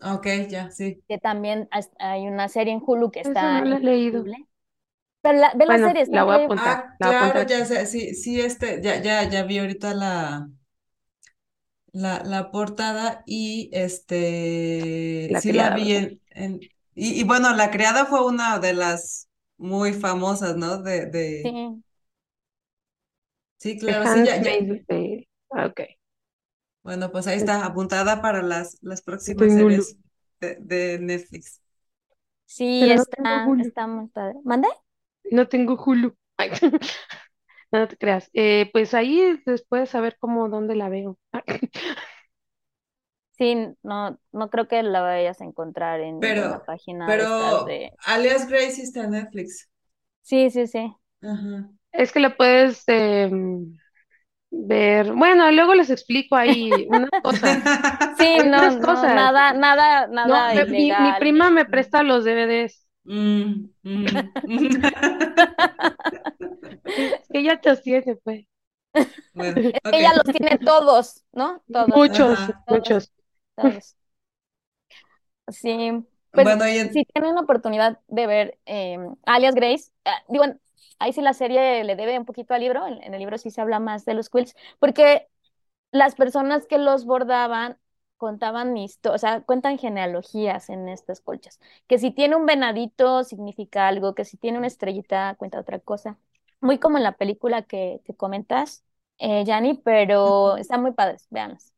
Ok, 0.00 0.26
ya, 0.50 0.70
sí. 0.70 1.02
que 1.08 1.18
también 1.18 1.68
hay 1.98 2.26
una 2.28 2.48
serie 2.48 2.72
en 2.72 2.82
Hulu 2.84 3.10
que 3.10 3.20
Eso 3.22 3.48
está 3.48 3.50
no 3.50 3.64
lo 3.64 3.76
he 3.76 3.80
leído. 3.80 4.30
Pero 5.22 5.38
la, 5.38 5.52
ve 5.56 5.66
la 5.66 5.78
serie, 5.78 6.02
está 6.02 6.18
la 6.18 6.24
voy 6.24 6.34
a 6.34 6.36
apuntar, 6.38 6.84
Ah, 6.86 6.96
la 6.98 7.10
claro, 7.10 7.10
apuntar 7.10 7.46
ya 7.46 7.64
sé, 7.66 7.86
sí, 7.86 8.14
sí, 8.14 8.40
este, 8.40 8.80
ya, 8.82 9.02
ya, 9.02 9.28
ya 9.28 9.42
vi 9.44 9.58
ahorita 9.58 9.94
la, 9.94 10.48
la, 11.92 12.22
la 12.24 12.50
portada 12.50 13.22
y 13.26 13.70
este, 13.72 15.28
La 15.28 15.40
sí 15.40 15.52
la 15.52 15.70
criada, 15.70 15.70
vi 15.70 15.92
¿verdad? 15.92 15.94
en, 15.94 16.20
en 16.30 16.60
y, 16.94 17.20
y 17.20 17.24
bueno, 17.24 17.54
La 17.54 17.70
Criada 17.70 18.06
fue 18.06 18.24
una 18.26 18.58
de 18.58 18.72
las 18.74 19.28
muy 19.58 19.92
famosas, 19.92 20.56
¿no? 20.56 20.78
De, 20.82 21.06
de, 21.06 21.58
Sí. 21.68 21.82
Sí, 23.58 23.78
claro, 23.78 24.06
sí, 24.06 24.22
ya, 24.22 24.40
ya. 24.42 24.62
Ah, 25.50 25.66
Ok. 25.66 25.80
bueno, 26.82 27.10
pues 27.12 27.26
ahí 27.26 27.36
está, 27.38 27.64
apuntada 27.66 28.22
para 28.22 28.42
las, 28.42 28.78
las 28.82 29.02
próximas 29.02 29.52
Estoy 29.52 29.54
series 29.54 29.98
de, 30.40 30.56
de 30.60 30.98
Netflix. 31.00 31.60
Sí, 32.46 32.90
Pero 32.90 32.92
está, 32.92 33.54
está 33.58 33.86
muy 33.86 34.08
padre. 34.08 34.38
¿Mande? 34.44 34.68
No 35.30 35.48
tengo 35.48 35.76
Hulu. 35.76 36.16
Ay. 36.36 36.50
No 37.72 37.88
te 37.88 37.96
creas. 37.98 38.30
Eh, 38.34 38.70
pues 38.72 38.94
ahí 38.94 39.42
después 39.46 39.94
a 39.94 40.00
ver 40.00 40.16
cómo, 40.20 40.48
dónde 40.48 40.76
la 40.76 40.88
veo. 40.88 41.18
Sí, 43.32 43.54
no, 43.82 44.18
no 44.32 44.50
creo 44.50 44.66
que 44.66 44.82
la 44.82 45.02
vayas 45.02 45.40
a 45.40 45.44
encontrar 45.44 46.00
en 46.00 46.20
Pero, 46.20 46.62
página 46.66 47.28
pero 47.36 47.64
de... 47.64 47.92
Alias 48.04 48.48
Grace 48.48 48.82
está 48.82 49.04
en 49.04 49.10
Netflix. 49.12 49.68
Sí, 50.22 50.50
sí, 50.50 50.66
sí. 50.66 50.94
Ajá. 51.20 51.75
Es 51.98 52.12
que 52.12 52.20
la 52.20 52.36
puedes 52.36 52.84
em, 52.88 53.76
ver. 54.50 55.12
Bueno, 55.14 55.50
luego 55.52 55.74
les 55.74 55.90
explico 55.90 56.36
ahí 56.36 56.86
unas 56.90 57.10
cosas. 57.22 57.60
Sí, 58.18 58.42
no, 58.44 58.70
no, 58.70 59.08
cosas. 59.08 59.10
nada, 59.10 59.52
nada, 59.52 60.06
No, 60.22 60.46
nada 60.46 60.52
me- 60.52 60.66
mi, 60.66 61.12
prima 61.14 61.50
me 61.50 61.64
presta 61.66 62.02
los 62.02 62.24
DVDs. 62.24 62.86
Mm, 63.04 63.70
mm. 64.46 64.90
Es 67.20 67.28
que 67.30 67.38
ella 67.40 67.60
te 67.60 67.76
tiene, 67.78 68.16
pues. 68.16 68.46
Bueno, 69.32 69.62
Es 69.72 69.80
ok. 69.84 69.92
que 69.92 69.98
ella 70.00 70.12
los 70.14 70.24
tiene 70.36 70.58
todos, 70.58 71.24
¿no? 71.32 71.62
Todos, 71.70 71.94
Muchos, 71.94 72.52
muchos. 72.68 73.10
todos. 73.56 73.96
Sí, 75.48 76.04
pues 76.34 76.48
Bueno, 76.48 76.68
y 76.68 76.78
en- 76.78 76.90
si 76.92 77.04
tienen 77.04 77.34
la 77.36 77.42
oportunidad 77.42 78.00
de 78.08 78.26
ver 78.26 78.58
eh, 78.66 78.98
Alias 79.24 79.54
Grace, 79.54 79.92
ah, 80.04 80.22
digo, 80.28 80.44
ahí 80.98 81.12
sí 81.12 81.20
la 81.22 81.32
serie 81.34 81.84
le 81.84 81.96
debe 81.96 82.18
un 82.18 82.24
poquito 82.24 82.54
al 82.54 82.60
libro, 82.62 82.86
en, 82.86 83.02
en 83.02 83.14
el 83.14 83.20
libro 83.20 83.38
sí 83.38 83.50
se 83.50 83.60
habla 83.60 83.80
más 83.80 84.04
de 84.04 84.14
los 84.14 84.30
quilts, 84.30 84.54
porque 84.78 85.28
las 85.92 86.14
personas 86.14 86.66
que 86.66 86.78
los 86.78 87.04
bordaban 87.04 87.78
contaban 88.16 88.76
historias, 88.76 89.16
o 89.24 89.26
sea, 89.26 89.42
cuentan 89.42 89.78
genealogías 89.78 90.70
en 90.70 90.88
estas 90.88 91.20
colchas, 91.20 91.60
que 91.86 91.98
si 91.98 92.10
tiene 92.12 92.36
un 92.36 92.46
venadito 92.46 93.24
significa 93.24 93.88
algo, 93.88 94.14
que 94.14 94.24
si 94.24 94.36
tiene 94.38 94.58
una 94.58 94.66
estrellita 94.68 95.34
cuenta 95.38 95.60
otra 95.60 95.80
cosa, 95.80 96.18
muy 96.60 96.78
como 96.78 96.96
en 96.98 97.04
la 97.04 97.12
película 97.16 97.62
que, 97.62 98.00
que 98.04 98.14
comentas, 98.16 98.84
eh, 99.18 99.44
Yanni, 99.44 99.74
pero 99.84 100.56
están 100.56 100.82
muy 100.82 100.92
padres, 100.92 101.26
véanlas. 101.30 101.74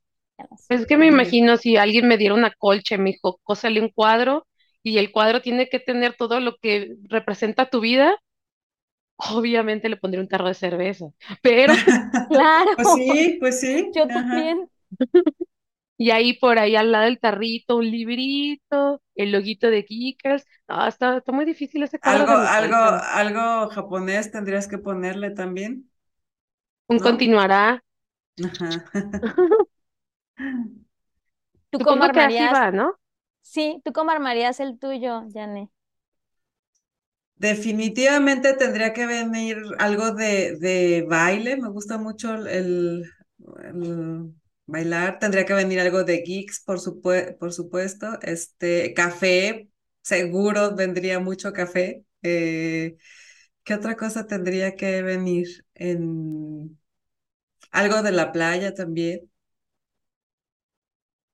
Es 0.68 0.86
que 0.86 0.96
me 0.98 1.06
imagino 1.06 1.56
si 1.56 1.76
alguien 1.76 2.08
me 2.08 2.18
diera 2.18 2.34
una 2.34 2.50
colcha 2.52 2.94
y 2.94 2.98
me 2.98 3.10
dijo, 3.12 3.40
cósale 3.42 3.80
un 3.80 3.88
cuadro 3.90 4.46
y 4.82 4.98
el 4.98 5.12
cuadro 5.12 5.40
tiene 5.42 5.68
que 5.68 5.80
tener 5.80 6.14
todo 6.16 6.40
lo 6.40 6.56
que 6.58 6.96
representa 7.08 7.70
tu 7.70 7.80
vida, 7.80 8.16
obviamente 9.18 9.88
le 9.90 9.96
pondría 9.98 10.22
un 10.22 10.28
tarro 10.28 10.48
de 10.48 10.54
cerveza. 10.54 11.06
Pero, 11.42 11.74
Claro, 12.28 12.70
Pues 12.74 12.92
sí, 12.92 13.36
pues 13.40 13.60
sí. 13.60 13.94
yo 13.94 14.08
Ajá. 14.08 14.50
también. 14.50 14.70
y 15.96 16.10
ahí 16.10 16.34
por 16.38 16.58
ahí 16.58 16.76
al 16.76 16.92
lado 16.92 17.04
del 17.06 17.18
tarrito, 17.20 17.76
un 17.76 17.90
librito, 17.90 19.02
el 19.14 19.32
loguito 19.32 19.68
de 19.70 19.82
Geekers. 19.82 20.44
No, 20.68 20.86
está, 20.86 21.16
está 21.18 21.32
muy 21.32 21.44
difícil 21.44 21.82
ese 21.82 21.98
Algo, 22.00 22.32
algo, 22.32 22.76
algo 23.20 23.68
japonés 23.70 24.30
tendrías 24.32 24.66
que 24.68 24.78
ponerle 24.78 25.30
también, 25.30 25.88
Un 26.94 26.98
¿no? 26.98 27.06
continuará. 27.06 27.64
Ajá. 28.44 28.84
¿Tú 31.70 31.80
cómo 31.80 32.02
Supongo 32.02 32.10
que 32.12 32.20
así 32.20 32.46
armarías? 32.46 32.54
va, 32.54 32.70
¿no? 32.70 32.98
Sí, 33.42 33.82
¿tú 33.84 33.92
cómo 33.92 34.10
armarías 34.12 34.60
el 34.60 34.78
tuyo, 34.78 35.24
Yanni? 35.30 35.70
Definitivamente 37.38 38.54
tendría 38.54 38.92
que 38.92 39.06
venir 39.06 39.58
algo 39.78 40.10
de, 40.12 40.56
de 40.58 41.06
baile. 41.08 41.56
Me 41.56 41.68
gusta 41.70 41.96
mucho 41.98 42.34
el, 42.34 42.48
el 42.48 44.34
bailar. 44.66 45.18
Tendría 45.18 45.46
que 45.46 45.54
venir 45.54 45.78
algo 45.80 46.02
de 46.04 46.18
geeks, 46.22 46.60
por 46.64 46.80
por 47.38 47.52
supuesto. 47.52 48.18
Este, 48.22 48.92
café, 48.94 49.68
seguro 50.02 50.74
vendría 50.74 51.20
mucho 51.20 51.52
café. 51.52 52.04
Eh, 52.22 52.96
¿qué 53.64 53.74
otra 53.74 53.96
cosa 53.96 54.26
tendría 54.26 54.74
que 54.76 55.02
venir? 55.02 55.48
En 55.74 56.78
algo 57.72 58.02
de 58.02 58.12
la 58.12 58.32
playa 58.32 58.74
también. 58.74 59.30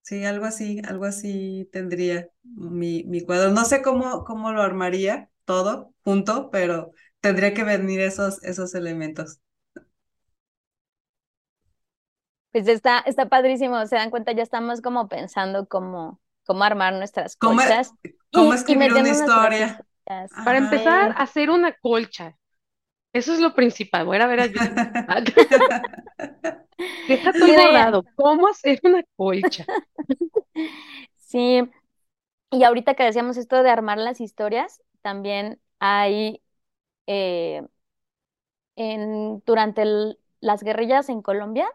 Sí, 0.02 0.24
algo 0.24 0.44
así, 0.44 0.80
algo 0.86 1.06
así 1.06 1.68
tendría 1.72 2.28
mi, 2.42 3.04
mi 3.04 3.22
cuadro. 3.24 3.50
No 3.52 3.64
sé 3.64 3.80
cómo, 3.82 4.24
cómo 4.24 4.52
lo 4.52 4.60
armaría 4.62 5.30
todo 5.44 5.94
junto, 6.04 6.50
pero 6.50 6.92
tendría 7.20 7.54
que 7.54 7.64
venir 7.64 8.00
esos, 8.00 8.42
esos 8.44 8.74
elementos. 8.74 9.40
Pues 12.52 12.68
está, 12.68 13.00
está 13.00 13.28
padrísimo, 13.28 13.84
se 13.86 13.96
dan 13.96 14.10
cuenta, 14.10 14.32
ya 14.32 14.42
estamos 14.42 14.80
como 14.80 15.08
pensando 15.08 15.66
cómo, 15.68 16.20
cómo 16.46 16.62
armar 16.64 16.92
nuestras 16.94 17.36
¿Cómo, 17.38 17.60
colchas 17.62 17.94
cómo 18.32 18.52
y, 18.52 18.64
y 18.66 18.76
escribir 18.76 18.92
una 18.94 19.08
metiendo 19.08 19.14
nuestras 19.14 19.66
historia? 19.66 19.84
Para 20.42 20.58
empezar, 20.58 21.12
Sí. 21.12 21.16
hacer 21.16 21.50
una 21.50 21.72
colcha. 21.74 22.36
Eso 23.12 23.34
es 23.34 23.40
lo 23.40 23.54
principal. 23.54 24.06
Voy 24.06 24.18
a 24.18 24.24
a 24.24 24.28
ver 24.28 24.40
a 24.40 24.46
YouTube. 24.46 24.82
Deja 27.06 27.32
todo 27.36 27.46
Sí, 27.46 27.50
el 27.50 27.56
de- 27.56 27.56
bordado. 27.56 28.04
¿Cómo 28.14 28.48
hacer 28.48 28.80
una 28.84 29.02
colcha? 29.16 29.68
Sí, 31.16 31.62
y 32.52 32.64
ahorita 32.64 32.94
que 32.96 33.04
decíamos 33.04 33.38
esto 33.38 33.62
de 33.64 33.70
armar 33.70 33.98
las 33.98 34.20
historias, 34.22 34.82
también 35.04 35.62
hay 35.80 36.42
eh, 37.06 37.62
en, 38.76 39.42
durante 39.46 39.82
el- 39.82 40.18
las 40.40 40.62
guerrillas 40.62 41.08
en 41.08 41.22
Colombia, 41.22 41.66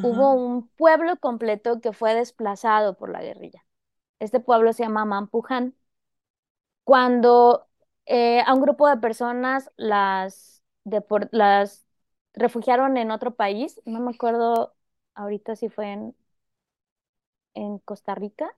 hubo 0.00 0.34
un 0.34 0.68
pueblo 0.70 1.18
completo 1.18 1.80
que 1.80 1.92
fue 1.92 2.14
desplazado 2.14 2.96
por 2.96 3.10
la 3.10 3.22
guerrilla. 3.22 3.64
Este 4.20 4.40
pueblo 4.40 4.72
se 4.74 4.84
llama 4.84 5.04
Mampuján. 5.06 5.76
Cuando 6.84 7.68
eh, 8.06 8.40
a 8.46 8.54
un 8.54 8.60
grupo 8.62 8.88
de 8.88 8.96
personas 8.98 9.70
las, 9.76 10.62
las 11.32 11.86
refugiaron 12.34 12.96
en 12.96 13.10
otro 13.10 13.34
país, 13.34 13.80
no 13.84 14.00
me 14.00 14.10
acuerdo 14.12 14.74
ahorita 15.14 15.54
si 15.56 15.68
fue 15.68 15.92
en, 15.92 16.16
en 17.54 17.78
Costa 17.78 18.14
Rica. 18.14 18.56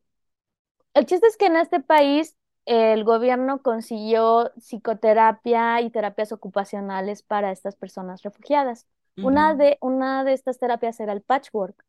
El 0.94 1.06
chiste 1.06 1.26
es 1.28 1.36
que 1.36 1.46
en 1.46 1.56
este 1.56 1.80
país 1.80 2.36
el 2.66 3.04
gobierno 3.04 3.62
consiguió 3.62 4.50
psicoterapia 4.58 5.80
y 5.82 5.90
terapias 5.90 6.32
ocupacionales 6.32 7.22
para 7.22 7.52
estas 7.52 7.76
personas 7.76 8.22
refugiadas. 8.22 8.86
Una 9.20 9.54
de, 9.54 9.78
una 9.80 10.24
de 10.24 10.32
estas 10.34 10.58
terapias 10.58 11.00
era 11.00 11.12
el 11.12 11.22
patchwork. 11.22 11.84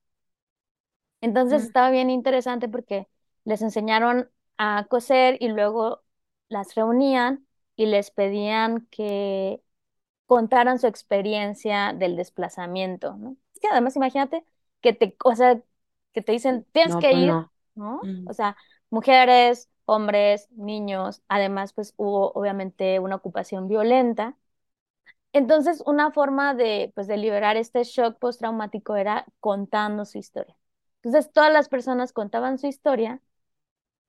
Entonces 1.22 1.64
Mm. 1.64 1.66
estaba 1.66 1.90
bien 1.92 2.10
interesante 2.10 2.70
porque 2.70 3.08
les 3.46 3.62
enseñaron 3.62 4.30
a 4.58 4.86
coser 4.90 5.38
y 5.40 5.50
luego 5.50 6.04
las 6.50 6.76
reunían 6.76 7.48
y 7.76 7.88
les 7.88 8.12
pedían 8.12 8.88
que 8.92 9.62
contaran 10.28 10.80
su 10.80 10.88
experiencia 10.88 11.94
del 11.94 12.16
desplazamiento, 12.18 13.16
¿no? 13.18 13.38
Es 13.56 13.60
que 13.62 13.68
además 13.70 13.96
imagínate 13.98 14.46
que 14.82 14.94
te, 14.94 15.16
o 15.26 15.36
sea, 15.36 15.62
que 16.14 16.22
te 16.22 16.32
dicen, 16.34 16.66
tienes 16.74 16.96
No, 16.96 16.98
que 16.98 17.12
pues 17.12 17.22
ir, 17.26 17.42
no. 17.42 17.52
¿no? 17.76 18.02
Mm. 18.02 18.26
O 18.26 18.34
sea, 18.34 18.58
mujeres, 18.90 19.70
hombres, 19.86 20.50
niños, 20.52 21.22
además 21.28 21.74
pues 21.74 21.94
hubo 21.98 22.32
obviamente 22.34 23.00
una 23.00 23.16
ocupación 23.16 23.68
violenta. 23.68 24.38
Entonces, 25.34 25.84
una 25.86 26.12
forma 26.12 26.54
de, 26.56 26.92
pues, 26.96 27.08
de 27.08 27.18
liberar 27.18 27.58
este 27.58 27.84
shock 27.84 28.18
postraumático 28.20 28.96
era 28.96 29.26
contando 29.42 30.06
su 30.06 30.18
historia. 30.18 30.56
Entonces, 31.04 31.32
todas 31.34 31.52
las 31.52 31.68
personas 31.70 32.14
contaban 32.14 32.58
su 32.58 32.68
historia 32.68 33.22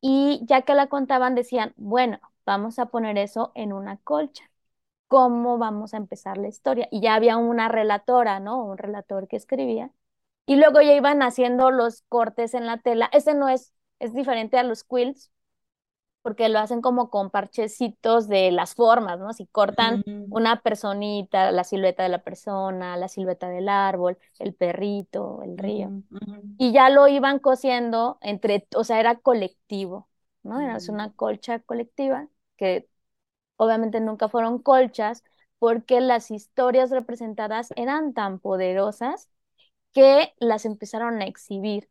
y 0.01 0.41
ya 0.47 0.62
que 0.62 0.74
la 0.74 0.89
contaban, 0.89 1.35
decían, 1.35 1.74
bueno, 1.77 2.20
vamos 2.47 2.79
a 2.79 2.87
poner 2.87 3.18
eso 3.18 3.53
en 3.55 3.72
una 3.72 3.99
colcha. 3.99 4.51
¿Cómo 5.09 5.59
vamos 5.59 5.95
a 5.95 5.99
empezar 5.99 6.39
la 6.39 6.49
historia? 6.49 6.89
Y 6.91 7.01
ya 7.03 7.14
había 7.16 7.37
una 7.39 7.68
relatora, 7.68 8.41
¿no? 8.41 8.64
Un 8.64 8.79
relator 8.79 9.29
que 9.29 9.37
escribía. 9.37 9.93
Y 10.47 10.57
luego 10.57 10.81
ya 10.83 10.95
iban 10.95 11.22
haciendo 11.22 11.70
los 11.70 12.03
cortes 12.09 12.55
en 12.55 12.66
la 12.66 12.79
tela. 12.79 13.09
Ese 13.12 13.35
no 13.35 13.49
es, 13.49 13.74
es 14.01 14.14
diferente 14.14 14.59
a 14.59 14.62
los 14.64 14.85
quilts, 14.85 15.31
porque 16.27 16.49
lo 16.49 16.59
hacen 16.59 16.83
como 16.83 17.11
con 17.11 17.31
parchecitos 17.31 18.29
de 18.29 18.51
las 18.53 18.74
formas, 18.74 19.18
¿no? 19.20 19.33
Si 19.33 19.47
cortan 19.47 20.03
Mm. 20.07 20.27
una 20.29 20.61
personita, 20.62 21.53
la 21.53 21.64
silueta 21.64 22.03
de 22.03 22.09
la 22.11 22.24
persona, 22.24 22.97
la 22.97 23.09
silueta 23.09 23.49
del 23.49 23.68
árbol, 23.68 24.18
el 24.41 24.55
perrito, 24.55 25.43
el 25.45 25.57
río. 25.59 25.95
Y 26.59 26.72
ya 26.72 26.91
lo 26.91 27.09
iban 27.09 27.39
cosiendo 27.39 28.18
entre, 28.22 28.66
o 28.77 28.85
sea, 28.85 29.01
era 29.01 29.16
colectivo, 29.18 30.09
¿no? 30.43 30.61
Era 30.61 30.79
Mm. 30.79 30.89
una 30.89 31.12
colcha 31.14 31.61
colectiva 31.61 32.29
que 32.57 32.89
obviamente 33.57 34.01
nunca 34.01 34.29
fueron 34.29 34.61
colchas 34.61 35.24
porque 35.59 36.01
las 36.01 36.31
historias 36.31 36.91
representadas 36.91 37.72
eran 37.77 38.14
tan 38.14 38.39
poderosas 38.41 39.29
que 39.93 40.35
las 40.39 40.64
empezaron 40.66 41.22
a 41.22 41.27
exhibir. 41.27 41.91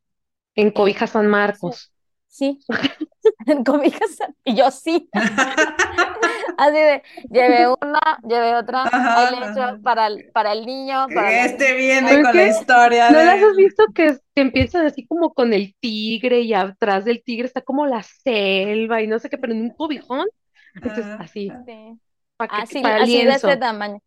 En 0.56 0.72
en 0.74 0.74
Cobija 0.74 1.08
San 1.08 1.28
Marcos. 1.30 1.94
Sí, 2.36 2.60
en 3.48 3.64
cobijas. 3.64 4.18
Y 4.44 4.56
yo 4.56 4.70
sí. 4.70 5.10
Así 6.58 6.74
de, 6.74 7.02
llevé 7.30 7.68
una, 7.68 8.20
llevé 8.28 8.56
otra, 8.56 8.84
Ajá, 8.84 9.28
ahí 9.28 9.40
le 9.40 9.52
echo 9.52 9.82
para 9.82 10.08
el, 10.08 10.32
para 10.34 10.52
el 10.52 10.66
niño, 10.66 11.08
para 11.14 11.46
Este 11.46 11.74
viene 11.74 12.10
¿Por 12.10 12.24
con 12.24 12.36
la 12.36 12.48
historia 12.48 13.10
¿No 13.10 13.24
las 13.24 13.42
has 13.42 13.56
visto 13.56 13.86
que, 13.94 14.18
que 14.34 14.42
empiezan 14.42 14.86
así 14.86 15.06
como 15.08 15.34
con 15.34 15.54
el 15.54 15.76
tigre 15.80 16.42
y 16.42 16.54
atrás 16.54 17.06
del 17.06 17.24
tigre 17.24 17.48
está 17.48 17.62
como 17.62 17.86
la 17.86 18.04
selva 18.04 19.02
y 19.02 19.08
no 19.08 19.18
sé 19.20 19.30
qué, 19.30 19.38
pero 19.38 19.54
en 19.54 19.62
un 19.62 19.70
cobijón? 19.70 20.28
Entonces, 20.74 21.06
Ah, 21.06 21.18
así, 21.22 21.50
ah. 21.50 21.64
Sí, 21.66 22.00
para 22.36 22.56
que, 22.56 22.62
así, 22.64 22.82
para 22.82 23.04
así 23.04 23.26
de 23.26 23.32
este 23.32 23.58
tamaño. 23.58 24.00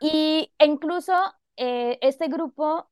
Y 0.00 0.50
e 0.58 0.64
incluso 0.64 1.12
eh, 1.56 1.98
este 2.00 2.28
grupo, 2.28 2.90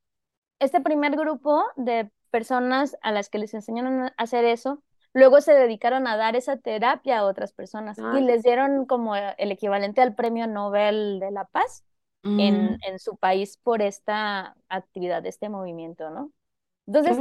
este 0.59 0.83
primer 0.83 1.17
grupo 1.17 1.65
de 1.77 2.11
personas 2.33 2.97
a 3.03 3.13
las 3.13 3.31
que 3.31 3.39
les 3.39 3.55
enseñaron 3.55 4.05
a 4.05 4.15
hacer 4.19 4.47
eso, 4.47 4.83
luego 5.15 5.41
se 5.43 5.55
dedicaron 5.55 6.09
a 6.09 6.17
dar 6.19 6.37
esa 6.37 6.57
terapia 6.59 7.21
a 7.21 7.27
otras 7.27 7.55
personas 7.55 7.99
y 7.99 8.05
Ay. 8.05 8.25
les 8.27 8.43
dieron 8.43 8.87
como 8.87 9.17
el 9.17 9.53
equivalente 9.53 10.03
al 10.03 10.17
Premio 10.17 10.49
Nobel 10.49 11.21
de 11.21 11.31
la 11.33 11.47
Paz 11.47 11.85
en, 12.39 12.55
Mm, 12.55 12.79
en 12.89 12.99
su 13.01 13.17
país 13.19 13.59
por 13.59 13.83
esta 13.83 14.57
actividad, 14.71 15.27
este 15.27 15.51
movimiento, 15.51 16.11
¿no? 16.11 16.33
Entonces, 16.87 17.19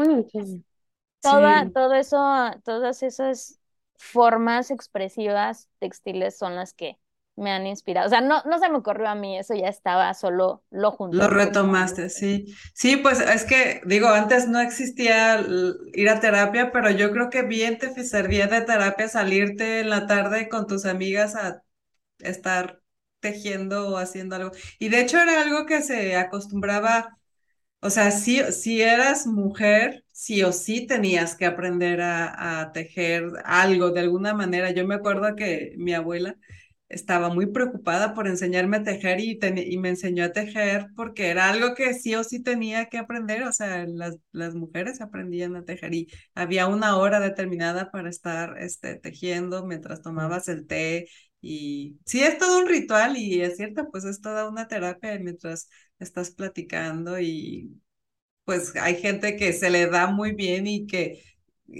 toda, 1.21 1.69
todo 1.71 1.93
eso, 1.93 2.17
todas 2.63 3.03
esas 3.03 3.59
formas 3.97 4.71
expresivas 4.71 5.69
textiles 5.79 6.37
son 6.37 6.55
las 6.55 6.73
que 6.73 6.97
me 7.35 7.51
han 7.51 7.67
inspirado. 7.67 8.07
O 8.07 8.09
sea, 8.09 8.21
no, 8.21 8.41
no 8.45 8.59
se 8.59 8.69
me 8.69 8.77
ocurrió 8.77 9.09
a 9.09 9.15
mí, 9.15 9.37
eso 9.37 9.53
ya 9.55 9.67
estaba, 9.69 10.13
solo 10.13 10.63
lo 10.71 10.91
junté 10.91 11.11
Lo 11.11 11.27
retomaste, 11.27 12.09
sí. 12.09 12.45
Sí, 12.73 12.95
pues 12.97 13.19
es 13.19 13.43
que, 13.43 13.81
digo, 13.85 14.07
antes 14.07 14.47
no 14.47 14.61
existía 14.61 15.45
ir 15.93 16.09
a 16.09 16.21
terapia, 16.21 16.71
pero 16.71 16.89
yo 16.89 17.11
creo 17.11 17.29
que 17.29 17.41
bien 17.43 17.77
te 17.77 17.91
servía 18.05 18.47
de 18.47 18.61
terapia 18.61 19.09
salirte 19.09 19.81
en 19.81 19.89
la 19.89 20.07
tarde 20.07 20.47
con 20.47 20.67
tus 20.67 20.85
amigas 20.85 21.35
a 21.35 21.63
estar 22.19 22.81
tejiendo 23.21 23.89
o 23.89 23.97
haciendo 23.97 24.35
algo. 24.37 24.51
Y 24.79 24.89
de 24.89 25.01
hecho 25.01 25.19
era 25.19 25.41
algo 25.41 25.65
que 25.65 25.81
se 25.83 26.15
acostumbraba, 26.17 27.17
o 27.81 27.89
sea, 27.89 28.11
si, 28.11 28.41
si 28.51 28.81
eras 28.81 29.25
mujer, 29.27 30.05
sí 30.13 30.43
o 30.43 30.51
sí 30.51 30.85
tenías 30.87 31.35
que 31.35 31.45
aprender 31.45 32.01
a, 32.01 32.61
a 32.61 32.71
tejer 32.71 33.25
algo 33.45 33.91
de 33.91 34.01
alguna 34.01 34.33
manera. 34.35 34.71
Yo 34.71 34.85
me 34.87 34.95
acuerdo 34.95 35.35
que 35.35 35.73
mi 35.77 35.93
abuela 35.93 36.35
estaba 36.91 37.29
muy 37.33 37.47
preocupada 37.47 38.13
por 38.13 38.27
enseñarme 38.27 38.77
a 38.77 38.83
tejer 38.83 39.19
y, 39.19 39.39
ten- 39.39 39.57
y 39.57 39.77
me 39.77 39.89
enseñó 39.89 40.25
a 40.25 40.31
tejer 40.31 40.87
porque 40.95 41.29
era 41.29 41.49
algo 41.49 41.73
que 41.75 41.93
sí 41.93 42.15
o 42.15 42.23
sí 42.23 42.41
tenía 42.43 42.87
que 42.87 42.97
aprender, 42.97 43.43
o 43.43 43.51
sea, 43.53 43.85
las, 43.87 44.17
las 44.31 44.55
mujeres 44.55 45.01
aprendían 45.01 45.55
a 45.55 45.63
tejer 45.65 45.93
y 45.93 46.07
había 46.35 46.67
una 46.67 46.97
hora 46.97 47.19
determinada 47.19 47.91
para 47.91 48.09
estar 48.09 48.57
este, 48.59 48.95
tejiendo 48.95 49.65
mientras 49.65 50.01
tomabas 50.01 50.47
el 50.49 50.67
té 50.67 51.07
y 51.41 51.97
sí, 52.05 52.21
es 52.23 52.37
todo 52.37 52.59
un 52.59 52.67
ritual 52.67 53.17
y 53.17 53.41
es 53.41 53.57
cierto, 53.57 53.89
pues 53.91 54.03
es 54.05 54.21
toda 54.21 54.47
una 54.49 54.67
terapia 54.67 55.17
mientras 55.19 55.69
estás 55.99 56.31
platicando 56.31 57.19
y 57.19 57.81
pues 58.45 58.75
hay 58.75 58.95
gente 58.97 59.35
que 59.37 59.53
se 59.53 59.69
le 59.69 59.87
da 59.87 60.07
muy 60.07 60.33
bien 60.33 60.67
y 60.67 60.87
que 60.87 61.23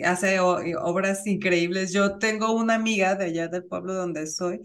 hace 0.06 0.40
obras 0.40 1.26
increíbles. 1.28 1.94
Yo 1.94 2.18
tengo 2.18 2.54
una 2.54 2.76
amiga 2.76 3.16
de 3.16 3.26
allá 3.26 3.48
del 3.48 3.66
pueblo 3.66 3.94
donde 3.94 4.28
soy, 4.28 4.60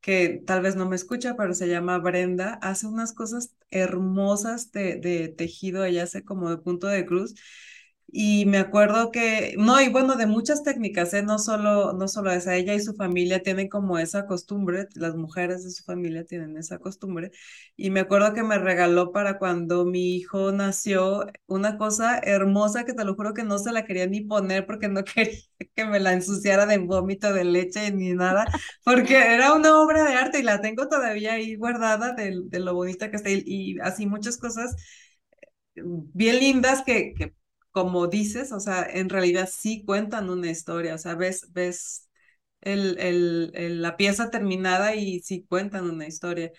que 0.00 0.42
tal 0.46 0.62
vez 0.62 0.76
no 0.76 0.88
me 0.88 0.96
escucha, 0.96 1.36
pero 1.36 1.54
se 1.54 1.68
llama 1.68 1.98
Brenda, 1.98 2.54
hace 2.62 2.86
unas 2.86 3.12
cosas 3.12 3.54
hermosas 3.70 4.72
de, 4.72 4.96
de 4.96 5.28
tejido, 5.28 5.84
ella 5.84 6.04
hace 6.04 6.24
como 6.24 6.50
de 6.50 6.58
punto 6.58 6.86
de 6.86 7.04
cruz. 7.06 7.34
Y 8.10 8.46
me 8.46 8.56
acuerdo 8.58 9.10
que, 9.10 9.54
no, 9.58 9.78
y 9.82 9.90
bueno, 9.90 10.16
de 10.16 10.26
muchas 10.26 10.62
técnicas, 10.62 11.12
¿eh? 11.12 11.22
No 11.22 11.38
solo, 11.38 11.92
no 11.92 12.08
solo 12.08 12.30
esa, 12.32 12.54
ella 12.56 12.72
y 12.74 12.80
su 12.80 12.94
familia 12.94 13.42
tienen 13.42 13.68
como 13.68 13.98
esa 13.98 14.26
costumbre, 14.26 14.88
las 14.94 15.14
mujeres 15.14 15.62
de 15.62 15.70
su 15.70 15.84
familia 15.84 16.24
tienen 16.24 16.56
esa 16.56 16.78
costumbre, 16.78 17.30
y 17.76 17.90
me 17.90 18.00
acuerdo 18.00 18.32
que 18.32 18.42
me 18.42 18.58
regaló 18.58 19.12
para 19.12 19.38
cuando 19.38 19.84
mi 19.84 20.16
hijo 20.16 20.52
nació 20.52 21.26
una 21.46 21.76
cosa 21.76 22.18
hermosa 22.18 22.84
que 22.84 22.94
te 22.94 23.04
lo 23.04 23.14
juro 23.14 23.34
que 23.34 23.42
no 23.44 23.58
se 23.58 23.72
la 23.72 23.84
quería 23.84 24.06
ni 24.06 24.22
poner 24.22 24.64
porque 24.66 24.88
no 24.88 25.04
quería 25.04 25.38
que 25.76 25.84
me 25.84 26.00
la 26.00 26.12
ensuciara 26.14 26.64
de 26.66 26.78
vómito 26.78 27.32
de 27.34 27.44
leche 27.44 27.90
ni 27.92 28.14
nada, 28.14 28.46
porque 28.84 29.16
era 29.34 29.52
una 29.52 29.80
obra 29.82 30.04
de 30.04 30.14
arte 30.14 30.38
y 30.40 30.42
la 30.42 30.60
tengo 30.62 30.88
todavía 30.88 31.34
ahí 31.34 31.56
guardada 31.56 32.14
de, 32.14 32.40
de 32.44 32.60
lo 32.60 32.74
bonita 32.74 33.10
que 33.10 33.16
está 33.16 33.30
y, 33.30 33.42
y 33.46 33.76
así 33.80 34.06
muchas 34.06 34.38
cosas 34.38 34.74
bien 35.74 36.38
lindas 36.40 36.82
que, 36.84 37.14
que, 37.14 37.34
como 37.82 38.06
dices, 38.08 38.52
o 38.52 38.60
sea, 38.60 38.84
en 38.84 39.08
realidad 39.08 39.48
sí 39.52 39.84
cuentan 39.84 40.30
una 40.30 40.50
historia, 40.50 40.94
o 40.94 40.98
sea, 40.98 41.14
ves, 41.14 41.52
ves 41.52 42.08
el, 42.60 42.98
el, 43.00 43.52
el- 43.54 43.82
la 43.82 43.96
pieza 43.96 44.30
terminada 44.30 44.94
y 44.96 45.20
sí 45.20 45.44
cuentan 45.48 45.84
una 45.90 46.06
historia. 46.06 46.52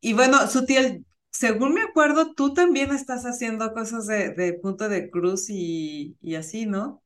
Y 0.00 0.12
bueno, 0.12 0.46
Sutiel, 0.48 1.04
según 1.30 1.74
me 1.74 1.82
acuerdo, 1.82 2.34
tú 2.34 2.52
también 2.54 2.90
estás 2.92 3.24
haciendo 3.24 3.72
cosas 3.72 4.06
de, 4.06 4.30
de 4.30 4.52
punto 4.54 4.88
de 4.88 5.10
cruz 5.10 5.46
y, 5.50 6.16
y 6.20 6.34
así, 6.36 6.66
¿no? 6.66 7.02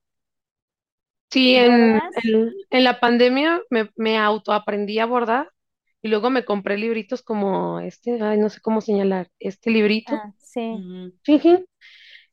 Sí, 1.30 1.54
en, 1.56 2.00
en, 2.24 2.52
en 2.70 2.84
la 2.84 3.00
pandemia 3.00 3.60
me, 3.70 3.90
me 3.96 4.16
autoaprendí 4.18 4.98
a 4.98 5.04
bordar 5.06 5.50
y 6.00 6.08
luego 6.08 6.30
me 6.30 6.44
compré 6.44 6.78
libritos 6.78 7.22
como 7.22 7.80
este, 7.80 8.22
ay, 8.22 8.38
no 8.38 8.48
sé 8.48 8.60
cómo 8.62 8.80
señalar, 8.80 9.30
este 9.38 9.70
librito. 9.70 10.14
Ah, 10.14 10.32
sí. 10.38 10.60
Ujú. 10.72 11.12
Ujú. 11.28 11.66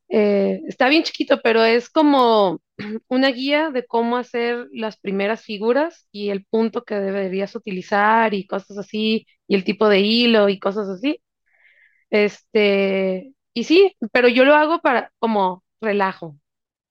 Eh, 0.09 0.61
está 0.67 0.87
bien 0.89 1.03
chiquito, 1.03 1.41
pero 1.41 1.63
es 1.63 1.89
como 1.89 2.61
una 3.09 3.29
guía 3.31 3.71
de 3.71 3.85
cómo 3.85 4.17
hacer 4.17 4.67
las 4.71 4.97
primeras 4.97 5.41
figuras 5.43 6.07
y 6.11 6.29
el 6.29 6.45
punto 6.45 6.83
que 6.83 6.95
deberías 6.95 7.55
utilizar 7.55 8.33
y 8.33 8.47
cosas 8.47 8.77
así, 8.77 9.25
y 9.47 9.55
el 9.55 9.63
tipo 9.63 9.89
de 9.89 9.99
hilo 10.01 10.49
y 10.49 10.59
cosas 10.59 10.87
así. 10.89 11.21
Este, 12.11 13.33
y 13.53 13.63
sí, 13.65 13.95
pero 14.11 14.27
yo 14.29 14.45
lo 14.45 14.55
hago 14.55 14.79
para 14.81 15.11
como 15.19 15.63
relajo, 15.81 16.37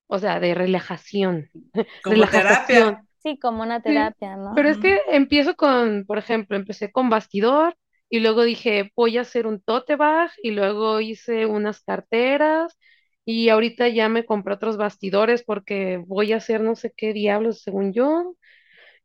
o 0.09 0.19
sea, 0.21 0.41
de 0.41 0.55
relajación, 0.55 1.51
Como 2.03 2.29
relajación. 2.29 2.29
terapia. 2.29 3.05
Sí, 3.19 3.39
como 3.39 3.63
una 3.63 3.83
Sí, 3.87 4.15
terapia, 4.15 4.37
¿no? 4.37 4.55
pero 4.55 4.69
es 4.69 4.79
que 4.79 5.01
empiezo 5.09 5.57
con, 5.57 6.05
por 6.07 6.19
ejemplo, 6.19 6.57
empecé 6.57 6.91
con 6.93 7.11
bastidor 7.11 7.77
y 8.09 8.21
luego 8.21 8.43
dije, 8.45 8.93
voy 8.97 9.19
a 9.19 9.23
hacer 9.23 9.47
un 9.47 9.61
tote 9.61 9.97
bag 9.97 10.31
y 10.43 10.53
luego 10.53 11.01
hice 11.01 11.47
unas 11.47 11.83
carteras 11.83 12.77
y 13.25 13.49
ahorita 13.49 13.89
ya 13.89 14.09
me 14.09 14.25
compré 14.27 14.55
otros 14.55 14.77
bastidores 14.77 15.43
porque 15.45 16.03
voy 16.07 16.33
a 16.33 16.37
hacer 16.37 16.61
no 16.61 16.77
sé 16.77 16.93
qué 16.97 17.13
diablos 17.13 17.63
según 17.63 17.93
yo. 17.93 18.35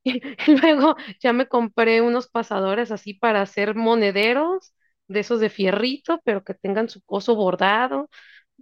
Y, 0.01 0.21
luego 0.61 0.95
ya 1.19 1.33
me 1.33 1.47
compré 1.47 2.01
unos 2.01 2.29
pasadores 2.29 2.89
así 2.89 3.13
para 3.13 3.41
hacer 3.41 3.75
monederos 3.75 4.73
de 5.09 5.19
esos 5.19 5.41
de 5.41 5.49
fierrito, 5.49 6.21
pero 6.23 6.43
que 6.45 6.53
tengan 6.53 6.87
su 6.87 7.01
coso 7.03 7.35
bordado. 7.35 8.09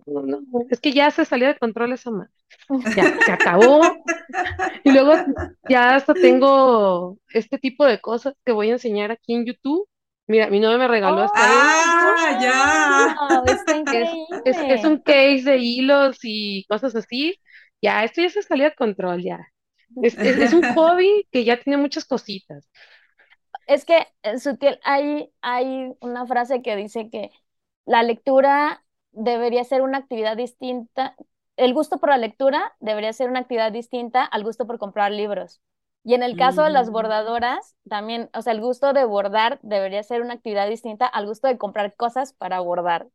No, 0.07 0.23
no, 0.23 0.39
es 0.71 0.79
que 0.79 0.93
ya 0.93 1.11
se 1.11 1.25
salió 1.25 1.47
de 1.47 1.57
control 1.57 1.93
esa 1.93 2.09
madre. 2.09 2.31
Ya, 2.95 3.17
acabó. 3.33 3.81
Y 4.83 4.91
luego 4.91 5.13
ya 5.69 5.95
hasta 5.95 6.13
tengo 6.13 7.17
este 7.29 7.57
tipo 7.57 7.85
de 7.85 7.99
cosas 7.99 8.33
que 8.45 8.51
voy 8.51 8.69
a 8.69 8.73
enseñar 8.73 9.11
aquí 9.11 9.33
en 9.33 9.45
YouTube. 9.45 9.87
Mira, 10.27 10.49
mi 10.49 10.59
novio 10.59 10.77
me 10.77 10.87
regaló 10.87 11.21
¡Oh, 11.21 11.23
hasta. 11.23 11.39
Ah, 11.41 12.37
ya. 12.41 13.17
Está 13.45 13.73
Es, 13.91 14.17
es, 14.43 14.63
es 14.67 14.83
un 14.83 14.99
case 15.01 15.43
de 15.43 15.57
hilos 15.57 16.17
y 16.23 16.65
cosas 16.67 16.95
así. 16.95 17.35
Ya, 17.81 18.03
esto 18.03 18.21
ya 18.21 18.29
se 18.29 18.41
salió 18.43 18.65
de 18.65 18.75
control, 18.75 19.23
ya. 19.23 19.39
Es, 20.01 20.17
es, 20.23 20.37
es 20.39 20.53
un 20.53 20.63
hobby 20.65 21.27
que 21.31 21.43
ya 21.45 21.59
tiene 21.59 21.77
muchas 21.77 22.05
cositas. 22.05 22.69
Es 23.67 23.85
que, 23.85 24.07
eh, 24.23 24.39
Sutil, 24.39 24.79
hay, 24.83 25.31
hay 25.41 25.93
una 26.01 26.25
frase 26.25 26.61
que 26.61 26.75
dice 26.75 27.09
que 27.09 27.31
la 27.85 28.03
lectura 28.03 28.83
debería 29.11 29.63
ser 29.63 29.81
una 29.81 29.97
actividad 29.99 30.37
distinta, 30.37 31.15
el 31.57 31.73
gusto 31.73 31.99
por 31.99 32.09
la 32.09 32.17
lectura 32.17 32.75
debería 32.79 33.13
ser 33.13 33.29
una 33.29 33.39
actividad 33.39 33.71
distinta 33.71 34.23
al 34.25 34.43
gusto 34.43 34.67
por 34.67 34.77
comprar 34.79 35.11
libros. 35.11 35.61
Y 36.03 36.13
en 36.15 36.23
el 36.23 36.35
caso 36.37 36.63
de 36.63 36.69
las 36.71 36.87
Ujú. 36.89 36.91
bordadoras, 36.91 37.75
también, 37.89 38.29
o 38.33 38.41
sea, 38.41 38.53
el 38.53 38.61
gusto 38.61 38.93
de 38.93 39.03
bordar 39.05 39.59
debería 39.61 40.01
ser 40.03 40.21
una 40.21 40.33
actividad 40.35 40.67
distinta 40.69 41.05
al 41.05 41.27
gusto 41.27 41.47
de 41.47 41.57
comprar 41.57 41.95
cosas 41.95 42.33
para 42.33 42.59
bordar. 42.61 43.07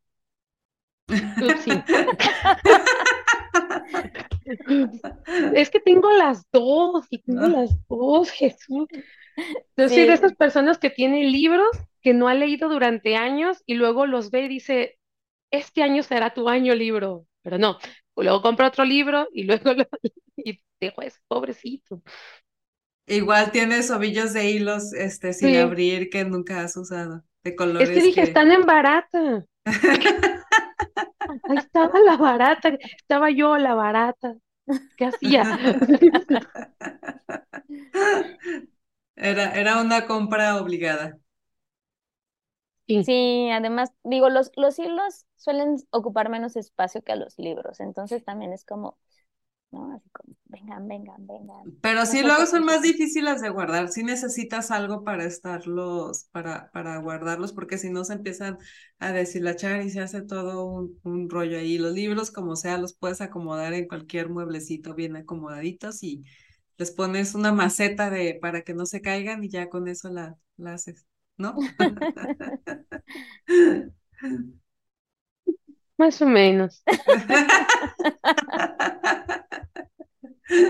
Upsi. 1.41 1.73
Es 5.55 5.71
que 5.71 5.81
tengo 5.81 6.11
las 6.13 6.45
dos 6.53 7.07
y 7.11 7.19
tengo 7.23 7.45
No. 7.45 7.47
las 7.47 7.71
dos, 7.89 8.31
Jesús. 8.31 8.87
Yo 9.77 9.89
soy 9.89 10.07
de 10.07 10.13
Sí, 10.13 10.15
esas 10.15 10.35
personas 10.35 10.79
que 10.79 10.91
tienen 10.91 11.33
libros 11.33 11.69
que 12.03 12.15
no 12.15 12.29
ha 12.29 12.35
leído 12.35 12.69
durante 12.69 13.17
años 13.17 13.63
y 13.67 13.75
luego 13.75 14.07
los 14.07 14.31
ve 14.31 14.43
y 14.45 14.49
dice, 14.49 14.99
este 15.51 15.83
año 15.83 16.03
será 16.03 16.35
tu 16.35 16.49
año 16.49 16.75
libro, 16.75 17.27
pero 17.43 17.59
no, 17.59 17.79
luego 18.17 18.43
compra 18.43 18.69
otro 18.69 18.85
libro 18.85 19.29
y 19.33 19.45
luego 19.45 19.73
lo, 19.75 19.87
y 20.37 20.61
dejo 20.81 21.03
ese 21.03 21.21
pobrecito. 21.29 22.03
Igual 23.07 23.53
tienes 23.53 23.91
ovillos 23.91 24.33
de 24.33 24.51
hilos 24.51 24.93
este, 24.93 25.33
sin 25.35 25.55
Sí, 25.55 25.57
abrir 25.57 26.11
que 26.11 26.25
nunca 26.25 26.63
has 26.63 26.77
usado, 26.77 27.25
de 27.45 27.55
es 27.77 27.91
que 27.91 28.01
colores 28.01 28.03
dije, 28.03 28.23
que... 28.23 28.23
están 28.23 28.51
en 28.53 28.65
barata. 28.67 29.45
Ahí 31.43 31.57
estaba 31.59 31.99
la 32.01 32.17
barata, 32.17 32.71
estaba 32.99 33.31
yo 33.31 33.57
la 33.59 33.75
barata. 33.75 34.37
¿Qué 34.97 35.07
hacía? 35.07 35.53
Era, 39.17 39.53
era 39.61 39.81
una 39.81 40.07
compra 40.07 40.57
obligada. 40.61 41.19
Sí, 42.87 43.05
sí, 43.05 43.49
además, 43.51 43.93
digo, 44.05 44.29
los, 44.29 44.51
los 44.57 44.79
hilos 44.79 45.25
suelen 45.37 45.77
ocupar 45.91 46.29
menos 46.29 46.57
espacio 46.57 47.03
que 47.03 47.17
los 47.17 47.39
libros, 47.39 47.81
entonces 47.81 48.25
también 48.25 48.53
es 48.53 48.65
como 48.65 48.99
¿no? 49.73 49.93
Así 49.95 50.09
como, 50.11 50.35
vengan, 50.47 50.89
vengan, 50.89 51.27
vengan. 51.27 51.77
Pero 51.81 52.07
sí, 52.07 52.23
luego 52.23 52.47
son 52.47 52.65
más 52.65 52.83
difíciles 52.83 53.41
de 53.41 53.49
guardar. 53.51 53.89
Sí 53.89 54.03
necesitas 54.05 54.71
algo 54.71 55.05
para 55.05 55.25
estarlos, 55.25 56.25
para, 56.33 56.71
para 56.73 56.99
guardarlos, 56.99 57.53
porque 57.53 57.79
si 57.79 57.91
no 57.91 58.05
se 58.05 58.15
empiezan 58.15 58.59
a 58.99 59.13
deshilachar 59.13 59.83
y 59.83 59.91
se 59.91 60.01
hace 60.01 60.23
todo 60.23 60.65
un, 60.67 60.99
un 61.03 61.31
rollo 61.31 61.59
ahí. 61.59 61.79
Los 61.79 61.93
libros, 61.95 62.31
como 62.31 62.57
sea, 62.57 62.79
los 62.79 62.95
puedes 62.95 63.21
acomodar 63.21 63.75
en 63.75 63.89
cualquier 63.89 64.29
mueblecito 64.29 64.95
bien 64.95 65.17
acomodaditos 65.17 66.03
y 66.03 66.25
les 66.79 66.91
pones 66.93 67.35
una 67.35 67.53
maceta 67.53 68.11
de 68.11 68.39
para 68.41 68.63
que 68.63 68.75
no 68.75 68.87
se 68.87 69.01
caigan 69.03 69.43
y 69.45 69.49
ya 69.51 69.69
con 69.71 69.89
eso 69.89 70.09
la, 70.11 70.37
la 70.57 70.75
haces, 70.75 71.07
¿no? 71.37 71.57
Más 75.99 76.21
o 76.23 76.27
menos. 76.27 76.83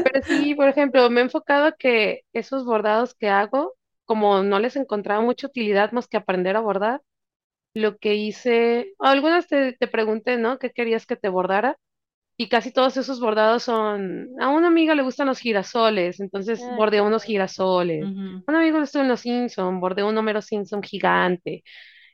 Pero 0.02 0.22
sí, 0.24 0.54
por 0.54 0.68
ejemplo, 0.68 1.08
me 1.10 1.20
he 1.20 1.24
enfocado 1.24 1.66
a 1.66 1.72
que 1.72 2.22
esos 2.32 2.64
bordados 2.64 3.14
que 3.14 3.28
hago, 3.28 3.74
como 4.04 4.42
no 4.42 4.58
les 4.58 4.76
encontraba 4.76 5.22
mucha 5.22 5.46
utilidad 5.46 5.92
más 5.92 6.08
que 6.08 6.16
aprender 6.16 6.56
a 6.56 6.60
bordar, 6.60 7.02
lo 7.74 7.98
que 7.98 8.14
hice, 8.14 8.94
algunas 8.98 9.46
te, 9.48 9.72
te 9.74 9.88
pregunté, 9.88 10.36
¿no? 10.38 10.58
¿Qué 10.58 10.70
querías 10.70 11.06
que 11.06 11.16
te 11.16 11.28
bordara? 11.28 11.78
Y 12.36 12.48
casi 12.48 12.72
todos 12.72 12.96
esos 12.96 13.20
bordados 13.20 13.64
son, 13.64 14.28
a 14.40 14.48
una 14.48 14.68
amiga 14.68 14.94
le 14.94 15.02
gustan 15.02 15.28
los 15.28 15.38
girasoles, 15.38 16.18
entonces 16.20 16.60
Ay, 16.60 16.76
bordé 16.76 16.96
qué 16.98 17.02
unos 17.02 17.24
girasoles. 17.24 18.04
Ujú. 18.06 18.44
A 18.46 18.50
un 18.52 18.56
amigo 18.56 18.78
le 18.78 18.82
gustan 18.82 19.08
los 19.08 19.20
Simpson, 19.20 19.80
bordé 19.80 20.02
un 20.02 20.16
Homero 20.18 20.42
Simpson 20.42 20.82
gigante. 20.82 21.62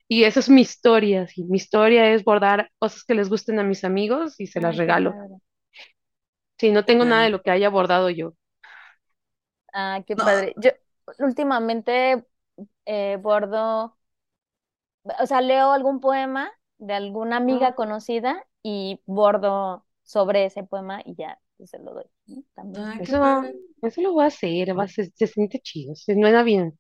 Y 0.08 0.24
esa 0.24 0.40
es 0.40 0.48
mi 0.48 0.62
historia, 0.62 1.26
sí. 1.28 1.44
Mi 1.44 1.56
historia 1.58 2.12
es 2.12 2.24
bordar 2.24 2.70
cosas 2.78 3.04
que 3.04 3.14
les 3.14 3.28
gusten 3.28 3.58
a 3.58 3.64
mis 3.64 3.84
amigos 3.84 4.40
y 4.40 4.46
se 4.46 4.60
las 4.60 4.76
regalo. 4.76 5.14
Sí, 6.58 6.70
no 6.72 6.84
tengo 6.84 7.04
nada 7.06 7.24
de 7.24 7.30
Ya. 7.30 7.32
lo 7.32 7.42
que 7.42 7.50
haya 7.50 7.68
bordado 7.70 8.10
yo. 8.10 8.34
Ah, 9.72 10.02
qué 10.06 10.16
No, 10.16 10.24
padre. 10.24 10.54
Yo 10.58 10.70
últimamente 11.18 12.26
eh, 12.86 13.18
bordo, 13.20 13.98
o 15.20 15.26
sea, 15.26 15.40
leo 15.40 15.72
algún 15.72 16.00
poema 16.00 16.50
de 16.78 16.94
alguna 16.94 17.36
amiga 17.38 17.72
Ah, 17.72 17.74
conocida 17.74 18.46
y 18.62 19.00
bordo 19.06 19.84
sobre 20.02 20.44
ese 20.46 20.64
poema 20.64 21.00
y 21.04 21.14
ya 21.16 21.40
pues, 21.56 21.70
se 21.70 21.78
lo 21.78 21.94
doy, 21.94 22.04
¿no? 22.26 22.42
También. 22.54 22.92
qué 22.94 23.02
Eso, 23.02 23.18
padre. 23.18 23.56
eso 23.82 24.00
lo 24.02 24.12
voy 24.12 24.24
a 24.24 24.26
hacer, 24.28 24.76
va, 24.78 24.88
se, 24.88 25.10
se 25.14 25.26
siente 25.26 25.60
chido, 25.60 25.94
se 25.96 26.14
suena 26.14 26.42
bien. 26.42 26.78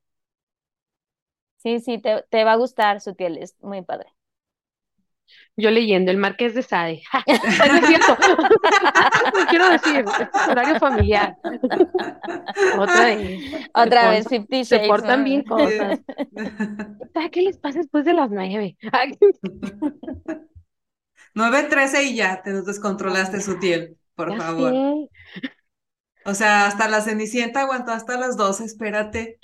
Sí, 1.56 1.78
sí, 1.80 1.98
te, 2.00 2.22
te 2.30 2.42
va 2.44 2.52
a 2.52 2.56
gustar, 2.56 3.00
Sutiel, 3.00 3.36
es 3.38 3.56
muy 3.62 3.82
padre. 3.82 4.12
Yo 5.58 5.70
leyendo 5.70 6.10
El 6.10 6.18
Marqués 6.18 6.54
de 6.54 6.62
Sade. 6.62 7.02
No 7.26 7.76
es 7.76 7.86
cierto. 7.86 8.16
No 9.34 9.46
quiero 9.50 9.68
decir, 9.70 10.04
este 10.18 10.38
es 10.38 10.48
horario 10.48 10.76
familiar. 10.76 11.36
Otra 12.78 13.04
vez. 13.06 13.42
Se, 13.82 13.90
Otra 13.90 14.00
pon- 14.00 14.10
vez, 14.10 14.28
Fifty 14.28 14.64
se 14.68 14.78
Shades, 14.78 14.88
portan 14.88 15.20
¿no? 15.20 15.24
bien 15.24 15.42
cosas. 15.44 16.00
¿Sabes 17.14 17.30
qué 17.32 17.42
les 17.42 17.58
pasa 17.58 17.78
después 17.80 18.04
de 18.04 18.14
las 18.14 18.30
nueve? 18.30 18.76
Ay, 18.92 19.18
9:13 21.34 22.02
y 22.04 22.16
ya, 22.16 22.42
te 22.42 22.52
descontrolaste, 22.62 23.38
ya, 23.38 23.42
Sutiel, 23.42 23.96
por 24.14 24.28
ya 24.30 24.36
favor. 24.36 24.72
sé. 24.72 25.08
O 26.24 26.32
sea, 26.34 26.66
hasta 26.66 26.86
la 26.88 27.00
Cenicienta 27.00 27.62
aguantó 27.62 27.90
hasta 27.92 28.16
las 28.18 28.36
12, 28.36 28.64
espérate. 28.64 29.40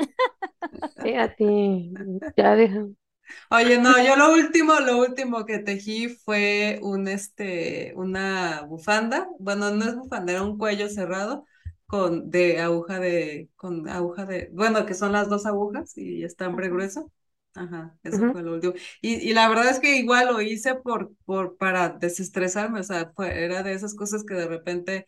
Espérate. 0.96 1.90
Ya 2.36 2.56
deja. 2.56 2.86
Oye, 3.50 3.78
no, 3.78 3.92
yo 4.04 4.16
lo 4.16 4.32
último, 4.34 4.78
lo 4.80 4.98
último 4.98 5.44
que 5.46 5.58
tejí 5.58 6.08
fue 6.08 6.78
un, 6.82 7.08
este, 7.08 7.92
una 7.96 8.62
bufanda. 8.62 9.28
Bueno, 9.38 9.70
no 9.70 9.84
es 9.84 9.96
bufanda, 9.96 10.32
era 10.32 10.42
un 10.42 10.58
cuello 10.58 10.88
cerrado 10.88 11.44
con, 11.86 12.30
de 12.30 12.60
aguja 12.60 12.98
de, 13.00 13.48
con 13.56 13.88
aguja 13.88 14.26
de, 14.26 14.50
bueno, 14.52 14.84
que 14.86 14.94
son 14.94 15.12
las 15.12 15.28
dos 15.28 15.46
agujas 15.46 15.96
y 15.96 16.24
estambre 16.24 16.68
grueso. 16.68 17.10
Ajá, 17.54 17.96
eso 18.02 18.24
Ujú. 18.24 18.32
fue 18.32 18.42
lo 18.42 18.54
último. 18.54 18.74
Y, 19.00 19.14
y 19.30 19.32
la 19.32 19.48
verdad 19.48 19.68
es 19.70 19.78
que 19.78 19.96
igual 19.96 20.26
lo 20.28 20.40
hice 20.40 20.74
por, 20.74 21.12
por, 21.24 21.56
para 21.56 21.88
desestresarme, 21.90 22.80
o 22.80 22.82
sea, 22.82 23.12
fue, 23.14 23.44
era 23.44 23.62
de 23.62 23.74
esas 23.74 23.94
cosas 23.94 24.24
que 24.24 24.34
de 24.34 24.48
repente 24.48 25.06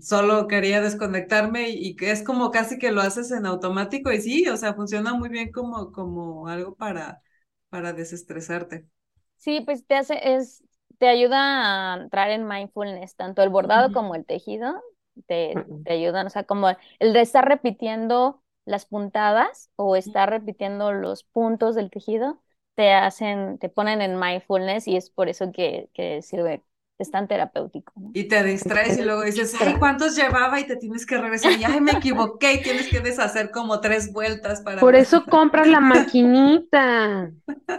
solo 0.00 0.46
quería 0.48 0.80
desconectarme 0.80 1.70
y, 1.70 1.96
que 1.96 2.10
es 2.10 2.22
como 2.22 2.50
casi 2.50 2.78
que 2.78 2.92
lo 2.92 3.00
haces 3.00 3.30
en 3.32 3.46
automático 3.46 4.12
y 4.12 4.20
sí, 4.20 4.48
o 4.48 4.56
sea, 4.56 4.74
funciona 4.74 5.14
muy 5.14 5.28
bien 5.28 5.52
como, 5.52 5.92
como 5.92 6.48
algo 6.48 6.74
para, 6.76 7.22
para 7.68 7.92
desestresarte. 7.92 8.88
Sí, 9.36 9.60
pues 9.62 9.86
te 9.86 9.96
hace, 9.96 10.34
es, 10.36 10.64
te 10.98 11.08
ayuda 11.08 11.94
a 11.94 11.96
entrar 12.02 12.30
en 12.30 12.46
mindfulness, 12.46 13.16
tanto 13.16 13.42
el 13.42 13.48
bordado 13.50 13.90
como 13.92 14.14
el 14.14 14.24
tejido, 14.24 14.80
te, 15.26 15.54
Mm, 15.56 15.84
te 15.84 15.92
ayudan, 15.92 16.26
o 16.26 16.30
sea, 16.30 16.44
como 16.44 16.68
el 17.00 17.12
de 17.12 17.20
estar 17.20 17.46
repitiendo 17.48 18.42
las 18.64 18.86
puntadas 18.86 19.70
o 19.76 19.96
estar 19.96 20.30
repitiendo 20.30 20.92
los 20.92 21.24
puntos 21.24 21.74
del 21.74 21.90
tejido, 21.90 22.40
te 22.74 22.92
hacen, 22.92 23.58
te 23.58 23.68
ponen 23.68 24.00
en 24.00 24.18
mindfulness 24.18 24.86
y 24.88 24.96
es 24.96 25.10
por 25.10 25.28
eso 25.28 25.50
que, 25.52 25.90
que 25.92 26.22
sirve, 26.22 26.62
es 27.02 27.10
tan 27.10 27.28
terapéutico, 27.28 27.92
¿no? 27.96 28.14
Y 28.14 28.24
te 28.28 28.42
distraes 28.44 28.98
y 28.98 29.02
Me 29.02 29.04
luego 29.04 29.22
dices, 29.22 29.54
ay. 29.58 29.76
¿cuántos 29.78 30.16
llevaba? 30.16 30.60
Y 30.60 30.66
te 30.66 30.76
tienes 30.76 31.06
que 31.06 31.16
regresar 31.18 31.52
y 31.58 31.64
ay, 31.64 31.80
me 31.80 31.92
equivoqué 31.92 32.54
y 32.54 32.62
tienes 32.62 32.88
que 32.88 33.00
deshacer 33.00 33.50
como 33.50 33.80
tres 33.80 34.12
vueltas 34.12 34.60
para 34.60 34.82
Por 34.82 34.94
eso 34.96 35.28
compras 35.28 35.66
la 35.68 35.80
maquinita. 35.80 37.30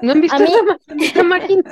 ¿No 0.02 0.12
han 0.12 0.22
A 0.28 0.40
visto 0.40 0.40
mí, 0.40 0.52
esa 1.00 1.24
maquinita 1.24 1.70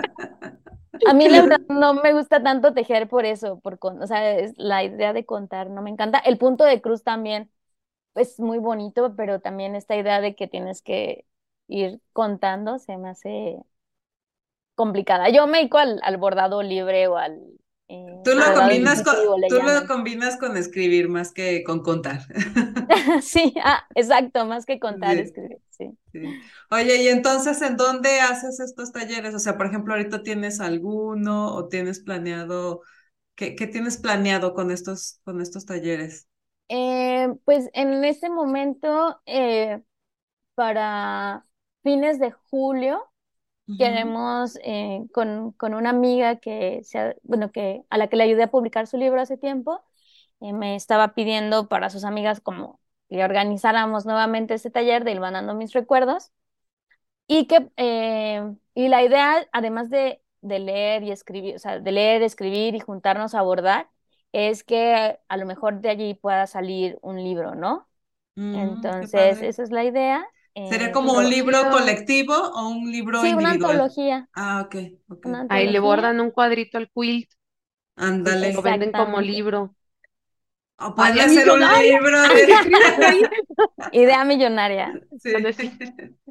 a 1.03 1.13
mí 1.13 1.27
la 1.29 1.41
verdad 1.41 1.61
no 1.69 1.93
me 1.95 2.13
gusta 2.13 2.43
tanto 2.43 2.73
tejer 2.73 3.07
por 3.09 3.25
eso, 3.25 3.59
por 3.59 3.79
con, 3.79 4.01
o 4.01 4.07
sea, 4.07 4.37
es 4.37 4.53
la 4.57 4.83
idea 4.83 5.13
de 5.13 5.25
contar 5.25 5.69
no 5.69 5.81
me 5.81 5.89
encanta. 5.89 6.19
El 6.19 6.37
punto 6.37 6.63
de 6.63 6.81
cruz 6.81 7.03
también 7.03 7.51
es 8.15 8.39
muy 8.39 8.59
bonito, 8.59 9.15
pero 9.17 9.41
también 9.41 9.75
esta 9.75 9.95
idea 9.97 10.21
de 10.21 10.35
que 10.35 10.47
tienes 10.47 10.81
que 10.81 11.25
ir 11.67 12.01
contando 12.13 12.79
se 12.79 12.97
me 12.97 13.09
hace 13.09 13.59
complicada. 14.81 15.29
Yo 15.29 15.47
me 15.47 15.59
dedico 15.59 15.77
al, 15.77 15.99
al 16.03 16.17
bordado 16.17 16.61
libre 16.63 17.07
o 17.07 17.17
al 17.17 17.39
eh, 17.89 17.95
Tú 18.23 18.31
lo 18.35 18.53
combinas 18.55 19.03
con, 19.03 19.13
intuitivo, 19.13 19.37
le 19.37 19.47
tú 19.47 19.55
lo 19.61 19.71
llaman. 19.71 19.87
combinas 19.87 20.37
con 20.37 20.57
escribir 20.57 21.09
más 21.09 21.31
que 21.33 21.63
con 21.63 21.81
contar. 21.83 22.21
Sí, 23.21 23.53
ah, 23.63 23.85
exacto, 23.95 24.45
más 24.45 24.65
que 24.65 24.79
contar, 24.79 25.17
Sí, 25.17 25.19
escribir, 25.19 25.59
sí. 25.69 25.97
sí. 26.13 26.39
Oye, 26.71 27.03
y 27.03 27.07
entonces, 27.09 27.61
¿en 27.61 27.77
dónde 27.77 28.21
haces 28.21 28.59
estos 28.59 28.91
talleres? 28.93 29.35
O 29.35 29.39
sea, 29.39 29.57
por 29.57 29.67
ejemplo, 29.67 29.93
ahorita 29.93 30.23
tienes 30.23 30.59
alguno 30.61 31.53
o 31.55 31.67
tienes 31.69 31.99
planeado, 32.01 32.81
¿qué, 33.35 33.55
qué 33.55 33.67
tienes 33.67 33.97
planeado 33.97 34.53
con 34.55 34.71
estos, 34.71 35.19
con 35.25 35.41
estos 35.41 35.65
talleres? 35.65 36.27
Eh, 36.69 37.27
pues 37.45 37.69
en 37.73 38.03
este 38.05 38.29
momento, 38.29 39.21
eh, 39.25 39.81
para 40.55 41.47
fines 41.83 42.19
de 42.19 42.31
julio, 42.33 43.10
Queremos 43.77 44.57
eh, 44.63 45.01
con, 45.13 45.53
con 45.53 45.73
una 45.73 45.89
amiga 45.91 46.37
que 46.37 46.81
se, 46.83 47.17
bueno, 47.23 47.51
que 47.51 47.83
a 47.89 47.97
la 47.97 48.07
que 48.09 48.15
le 48.17 48.23
ayudé 48.23 48.43
a 48.43 48.51
publicar 48.51 48.87
su 48.87 48.97
libro 48.97 49.21
hace 49.21 49.37
tiempo, 49.37 49.81
eh, 50.41 50.53
me 50.53 50.75
estaba 50.75 51.13
pidiendo 51.15 51.67
para 51.69 51.89
sus 51.89 52.03
amigas 52.05 52.41
como 52.41 52.79
que 53.09 53.23
organizáramos 53.23 54.05
nuevamente 54.05 54.53
este 54.55 54.71
taller 54.71 55.03
de 55.03 55.11
Hilvanando 55.13 55.53
mis 55.55 55.73
recuerdos 55.73 56.31
y 57.27 57.47
que 57.47 57.69
eh, 57.77 58.41
y 58.73 58.87
la 58.89 59.03
idea, 59.03 59.47
además 59.51 59.89
de, 59.89 60.21
de 60.41 60.59
leer 60.59 61.03
y 61.03 61.11
escribir, 61.11 61.55
o 61.55 61.59
sea, 61.59 61.79
de 61.79 61.91
leer, 61.91 62.21
escribir 62.23 62.75
y 62.75 62.79
juntarnos 62.79 63.33
a 63.35 63.39
abordar, 63.39 63.89
es 64.31 64.63
que 64.63 65.19
a 65.27 65.37
lo 65.37 65.45
mejor 65.45 65.81
de 65.81 65.89
allí 65.89 66.13
pueda 66.15 66.47
salir 66.47 66.97
un 67.01 67.17
libro, 67.23 67.55
¿no? 67.55 67.87
mm, 68.35 68.87
Entonces, 68.99 69.41
esa 69.41 69.63
es 69.63 69.71
la 69.71 69.83
idea. 69.85 70.25
¿Sería 70.63 70.91
eh, 70.91 70.91
como 70.91 71.13
un 71.13 71.29
libro 71.29 71.69
colectivo 71.69 72.33
o 72.35 72.69
un 72.69 72.91
libro 72.91 73.19
sí, 73.19 73.33
una 73.33 73.51
individual? 73.51 73.51
antología, 73.51 74.29
Ah, 74.33 74.61
ok, 74.65 74.75
ok. 75.09 75.25
una 75.25 75.45
Ahí 75.49 75.67
le 75.69 75.79
bordan 75.79 76.19
un 76.21 76.31
cuadrito 76.31 76.77
al 76.77 76.89
quilt 76.91 77.29
y 78.23 78.37
te 78.37 78.51
lo 78.53 78.61
Ándale. 78.61 78.63
venden 78.63 78.93
como 78.93 79.21
libro. 79.21 79.75
O 80.79 80.95
¡Ay, 80.95 81.13
puede 81.13 81.15
ya 81.15 81.29
ser 81.29 81.49
un 81.49 81.59
libro 81.71 82.19
de... 82.29 82.41
Idea 83.91 84.23
millonaria. 84.25 84.99
Sí. 85.19 85.31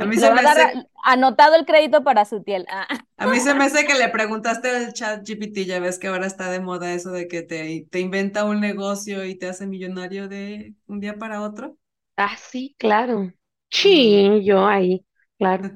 A 0.00 0.06
mí 0.06 0.16
se 0.18 0.30
me 0.30 0.40
hace, 0.40 0.62
anotado 1.04 1.54
el 1.56 1.66
crédito 1.66 2.02
para 2.04 2.24
su 2.24 2.42
tiel. 2.42 2.66
Ah, 2.70 2.86
a 3.16 3.26
mí 3.26 3.40
se 3.40 3.54
me 3.54 3.64
hace 3.64 3.84
que 3.86 3.94
le 3.94 4.08
preguntaste 4.08 4.70
al 4.70 4.92
chat 4.92 5.24
GPT, 5.26 5.64
ya 5.66 5.80
ves 5.80 5.98
que 5.98 6.06
ahora 6.08 6.26
está 6.26 6.50
de 6.50 6.60
moda 6.60 6.92
eso 6.94 7.10
de 7.10 7.26
que 7.28 7.42
te, 7.42 7.86
te 7.90 8.00
inventa 8.00 8.44
un 8.44 8.60
negocio 8.60 9.24
y 9.24 9.34
te 9.36 9.48
hace 9.48 9.66
millonario 9.66 10.28
de 10.28 10.74
un 10.86 11.00
día 11.00 11.18
para 11.18 11.42
otro. 11.42 11.76
Ah, 12.18 12.36
sí, 12.36 12.74
claro. 12.78 13.32
Sí, 13.70 14.44
yo 14.44 14.66
ahí, 14.66 15.06
claro. 15.38 15.72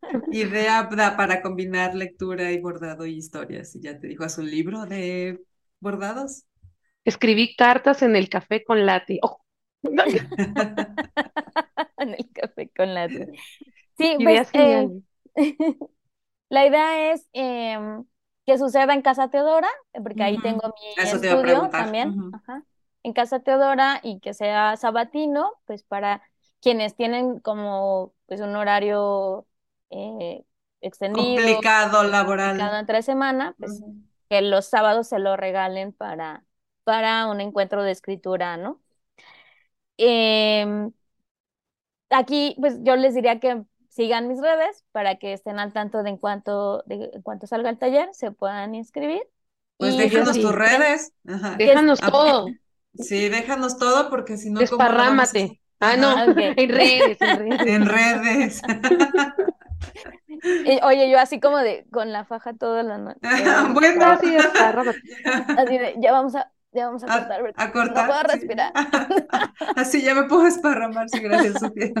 Idea 0.30 0.88
para 1.16 1.40
combinar 1.42 1.94
lectura 1.94 2.52
y 2.52 2.60
bordado 2.60 3.06
y 3.06 3.14
historias. 3.16 3.74
Y 3.76 3.80
ya 3.82 3.98
te 3.98 4.08
dijo, 4.08 4.24
¿es 4.24 4.38
un 4.38 4.50
libro 4.50 4.86
de 4.86 5.40
bordados? 5.80 6.44
Escribí 7.06 7.56
cartas 7.56 8.02
en 8.02 8.14
el 8.14 8.28
café 8.28 8.62
con 8.62 8.84
latte. 8.84 9.18
Oh, 9.22 9.40
en 11.98 12.10
el 12.14 12.30
café 12.32 12.70
con 12.76 12.94
latte. 12.94 13.28
Sí, 13.98 14.18
pues 14.22 14.50
eh, 14.54 14.88
la 16.48 16.66
idea 16.66 17.12
es 17.12 17.28
em, 17.32 18.04
que 18.46 18.58
suceda 18.58 18.94
en 18.94 19.02
Casa 19.02 19.30
Teodora, 19.30 19.68
porque 20.02 20.22
ahí 20.22 20.40
tengo 20.40 20.62
mi 20.68 20.96
Eso 20.96 21.20
te 21.20 21.26
iba 21.26 21.34
a 21.36 21.40
estudio 21.40 21.42
preguntar. 21.42 21.98
también, 22.00 22.08
Ujú. 22.08 22.26
ajá, 22.32 22.64
en 23.04 23.14
Casa 23.14 23.40
Teodora 23.40 24.00
y 24.04 24.20
que 24.20 24.34
sea 24.34 24.76
sabatino, 24.78 25.52
pues 25.66 25.84
para 25.84 26.22
quienes 26.62 26.96
tienen 26.96 27.40
como 27.40 28.14
pues 28.26 28.42
un 28.42 28.56
horario 28.56 29.46
eh, 29.90 30.44
extendido, 30.82 31.68
Complicado 31.72 32.02
cada 32.56 32.78
laboral. 32.78 32.78
entre 32.80 33.02
semana, 33.02 33.56
pues 33.60 33.84
Ujú. 33.84 34.04
que 34.28 34.42
los 34.42 34.66
sábados 34.66 35.08
se 35.08 35.18
lo 35.18 35.36
regalen 35.36 35.92
para, 35.92 36.44
para 36.84 37.26
un 37.28 37.40
encuentro 37.40 37.82
de 37.82 37.92
escritura, 37.92 38.56
¿no? 38.56 38.80
Em, 39.98 40.92
aquí, 42.10 42.56
pues 42.60 42.78
yo 42.82 42.96
les 42.96 43.14
diría 43.14 43.40
que 43.40 43.64
sigan 43.88 44.28
mis 44.28 44.40
redes 44.40 44.84
para 44.92 45.16
que 45.16 45.32
estén 45.32 45.58
al 45.58 45.72
tanto 45.72 46.02
de 46.02 46.10
en 46.10 46.16
cuanto, 46.18 46.82
de 46.86 47.10
en 47.14 47.22
cuanto 47.22 47.46
salga 47.46 47.70
el 47.70 47.78
taller, 47.78 48.08
se 48.14 48.30
puedan 48.32 48.74
inscribir. 48.74 49.22
Pues 49.76 49.96
Y 49.96 49.96
déjanos 49.96 50.32
sí. 50.32 50.40
tus 50.40 50.52
redes. 50.54 51.12
Ajá. 51.26 51.58
Déjanos 51.58 52.04
todo. 52.04 52.56
Sí, 52.98 53.28
déjanos 53.28 53.78
todo 53.78 54.10
porque 54.10 54.36
si 54.36 54.50
no. 54.50 54.60
Desparrámate. 54.60 55.60
Ah, 55.80 55.96
no, 55.96 56.12
ok. 56.30 56.36
en 56.56 56.68
redes, 56.68 57.18
en 57.20 57.38
redes. 57.38 57.66
En 57.66 57.86
redes. 57.86 58.62
Y, 60.66 60.78
oye, 60.82 61.10
yo 61.10 61.18
así 61.18 61.40
como 61.40 61.56
de 61.58 61.86
con 61.90 62.12
la 62.12 62.24
faja 62.26 62.52
toda 62.52 62.82
la 62.82 62.98
noche. 62.98 63.18
Bueno. 63.72 64.04
Ah, 64.04 64.18
sí, 64.20 64.30
desparrámate. 64.30 64.98
Así 65.56 65.78
de, 65.78 65.94
ya 66.00 66.12
vamos 66.12 66.34
a, 66.34 66.50
ya 66.72 66.86
vamos 66.86 67.02
a 67.04 67.06
A, 67.06 67.18
cortar, 67.18 67.54
a 67.56 67.72
cortar. 67.72 67.96
no 67.96 68.06
puedo 68.06 68.20
sí. 68.20 68.26
respirar. 68.32 68.72
Así 69.76 70.02
ya 70.02 70.14
me 70.14 70.24
puedo 70.24 70.46
esparramar, 70.46 71.08
sí, 71.08 71.20
gracias, 71.20 71.60
Sofía. 71.60 71.92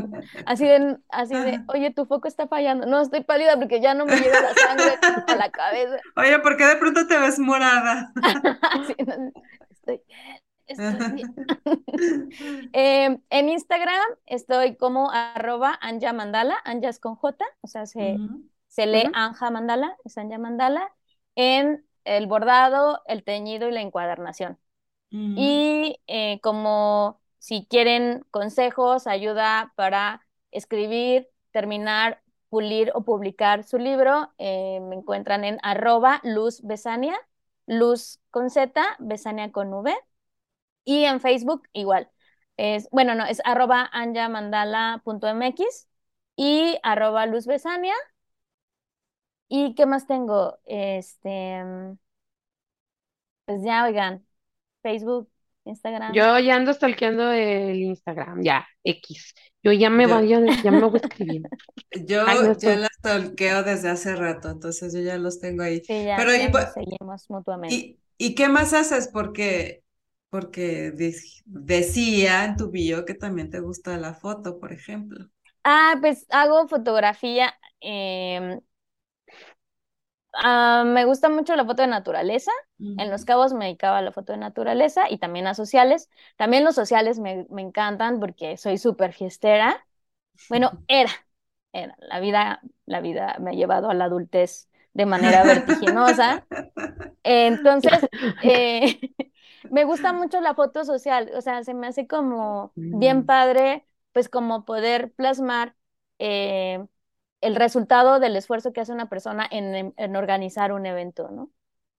Así 0.44 0.66
de, 0.66 0.98
así 1.08 1.34
de, 1.34 1.60
oye, 1.68 1.90
tu 1.92 2.04
foco 2.04 2.28
está 2.28 2.46
fallando. 2.46 2.86
No, 2.86 3.00
estoy 3.00 3.22
pálida 3.22 3.56
porque 3.56 3.80
ya 3.80 3.94
no 3.94 4.04
me 4.04 4.16
llega 4.16 4.40
la 4.42 4.54
sangre 4.54 4.98
a 5.26 5.36
la 5.36 5.50
cabeza. 5.50 5.96
Oye, 6.16 6.38
¿por 6.40 6.56
qué 6.56 6.66
de 6.66 6.76
pronto 6.76 7.06
te 7.06 7.18
ves 7.18 7.38
morada? 7.38 8.12
Así, 8.60 8.94
no, 9.06 9.32
estoy. 9.70 10.02
Eh, 12.72 13.18
en 13.30 13.48
Instagram 13.48 14.02
estoy 14.26 14.76
como 14.76 15.10
arroba 15.10 15.78
Anja 15.80 16.12
Mandala, 16.12 16.56
Anja 16.64 16.88
es 16.88 16.98
con 16.98 17.16
J, 17.16 17.44
o 17.60 17.66
sea, 17.66 17.86
se, 17.86 18.16
se 18.68 18.86
lee. 18.86 19.10
Anja 19.12 19.50
Mandala, 19.50 19.96
es 20.04 20.16
Anja 20.18 20.38
Mandala, 20.38 20.92
en 21.34 21.84
el 22.04 22.26
bordado, 22.26 23.02
el 23.06 23.24
teñido 23.24 23.68
y 23.68 23.72
la 23.72 23.80
encuadernación. 23.80 24.58
Ujú. 25.12 25.34
Y 25.36 26.00
eh, 26.06 26.40
como 26.40 27.20
si 27.38 27.66
quieren 27.66 28.24
consejos, 28.30 29.06
ayuda 29.06 29.72
para 29.76 30.26
escribir, 30.50 31.28
terminar, 31.50 32.22
pulir 32.48 32.90
o 32.94 33.02
publicar 33.04 33.64
su 33.64 33.78
libro, 33.78 34.32
eh, 34.38 34.80
me 34.80 34.96
encuentran 34.96 35.44
en 35.44 35.58
arroba 35.62 36.20
Luz 36.22 36.62
Besania, 36.62 37.14
Luz 37.66 38.20
con 38.30 38.50
Z, 38.50 38.80
Besania 38.98 39.50
con 39.50 39.72
V. 39.72 39.92
Y 40.84 41.04
en 41.04 41.20
Facebook 41.20 41.68
igual. 41.72 42.10
Es, 42.56 42.88
bueno, 42.90 43.14
no, 43.14 43.24
es 43.26 43.40
arroba 43.44 43.88
anjamandala.mx 43.92 45.88
y 46.36 46.78
arroba 46.82 47.26
Luz 47.26 47.46
Besania. 47.46 47.94
¿Y 49.48 49.74
qué 49.74 49.86
más 49.86 50.06
tengo? 50.06 50.58
Este, 50.66 51.62
pues 53.44 53.62
ya, 53.64 53.84
oigan, 53.84 54.26
Facebook, 54.82 55.30
Instagram. 55.64 56.12
Yo 56.14 56.38
ya 56.38 56.56
ando 56.56 56.72
stalkeando 56.72 57.30
el 57.32 57.76
Instagram, 57.82 58.42
ya, 58.42 58.66
X. 58.84 59.34
Yo 59.62 59.72
ya 59.72 59.90
me 59.90 60.06
Yo- 60.06 60.16
voy, 60.16 60.28
ya, 60.28 60.40
ya 60.62 60.70
me 60.70 60.80
voy 60.82 61.00
escribiendo. 61.02 61.48
Yo 62.06 62.24
Ay, 62.26 62.38
no 62.42 62.58
ya 62.58 62.76
las 62.76 62.90
stalkeo 62.98 63.62
desde 63.62 63.88
hace 63.88 64.16
rato, 64.16 64.50
entonces 64.50 64.92
yo 64.92 65.00
ya 65.00 65.16
los 65.18 65.40
tengo 65.40 65.62
ahí. 65.62 65.82
Sí, 65.82 66.04
ya, 66.04 66.16
Pero 66.16 66.34
ya 66.36 66.48
y, 66.48 66.52
nos 66.52 66.72
seguimos 66.72 67.30
mutuamente. 67.30 67.74
¿y, 67.74 68.00
y 68.18 68.34
qué 68.34 68.48
más 68.48 68.72
haces? 68.74 69.08
Porque, 69.12 69.83
porque 70.34 70.90
de- 70.90 71.14
decía 71.46 72.44
en 72.44 72.56
tu 72.56 72.70
bio 72.72 73.04
que 73.04 73.14
también 73.14 73.50
te 73.50 73.60
gusta 73.60 73.96
la 73.98 74.14
foto, 74.14 74.58
por 74.58 74.72
ejemplo. 74.72 75.28
Ah, 75.64 75.96
pues 76.00 76.26
hago 76.30 76.68
fotografía. 76.68 77.54
ah, 80.32 80.84
me 80.86 81.04
gusta 81.04 81.28
mucho 81.28 81.56
la 81.56 81.64
foto 81.64 81.82
de 81.82 81.88
naturaleza. 81.88 82.50
En 82.96 83.10
Los 83.10 83.24
Cabos 83.24 83.52
me 83.54 83.64
dedicaba 83.66 83.98
a 83.98 84.02
la 84.02 84.12
foto 84.12 84.32
de 84.32 84.38
naturaleza 84.38 85.10
y 85.10 85.18
también 85.18 85.46
a 85.46 85.54
sociales. 85.54 86.08
También 86.36 86.64
los 86.64 86.74
sociales 86.76 87.18
me, 87.18 87.46
me 87.50 87.62
encantan 87.62 88.20
porque 88.20 88.56
soy 88.56 88.78
súper 88.78 89.12
fiestera. 89.12 89.84
Bueno, 90.48 90.80
era, 90.88 91.10
era. 91.72 91.96
La 92.00 92.20
vida, 92.20 92.60
la 92.86 93.00
vida 93.00 93.36
me 93.40 93.50
ha 93.52 93.54
llevado 93.54 93.90
a 93.90 93.94
la 93.94 94.06
adultez 94.06 94.68
de 94.94 95.06
manera 95.06 95.44
vertiginosa. 95.44 96.46
Entonces, 97.24 98.08
eh, 98.40 99.00
me 99.74 99.84
gusta 99.84 100.12
mucho 100.12 100.40
la 100.40 100.54
foto 100.54 100.84
social, 100.84 101.30
o 101.34 101.40
sea, 101.42 101.64
se 101.64 101.74
me 101.74 101.86
hace 101.88 102.06
como 102.06 102.74
bien 102.90 103.18
Mm. 103.22 103.26
padre, 103.26 103.86
pues 104.12 104.28
como 104.28 104.64
poder 104.64 105.12
plasmar 105.12 105.76
eh, 106.18 106.84
el 107.40 107.56
resultado 107.56 108.20
del 108.20 108.36
esfuerzo 108.36 108.72
que 108.72 108.80
hace 108.80 108.92
una 108.92 109.08
persona 109.08 109.46
en, 109.50 109.74
en- 109.74 109.94
en 109.96 110.16
organizar 110.16 110.72
un 110.72 110.86
evento, 110.86 111.28
¿no? 111.30 111.50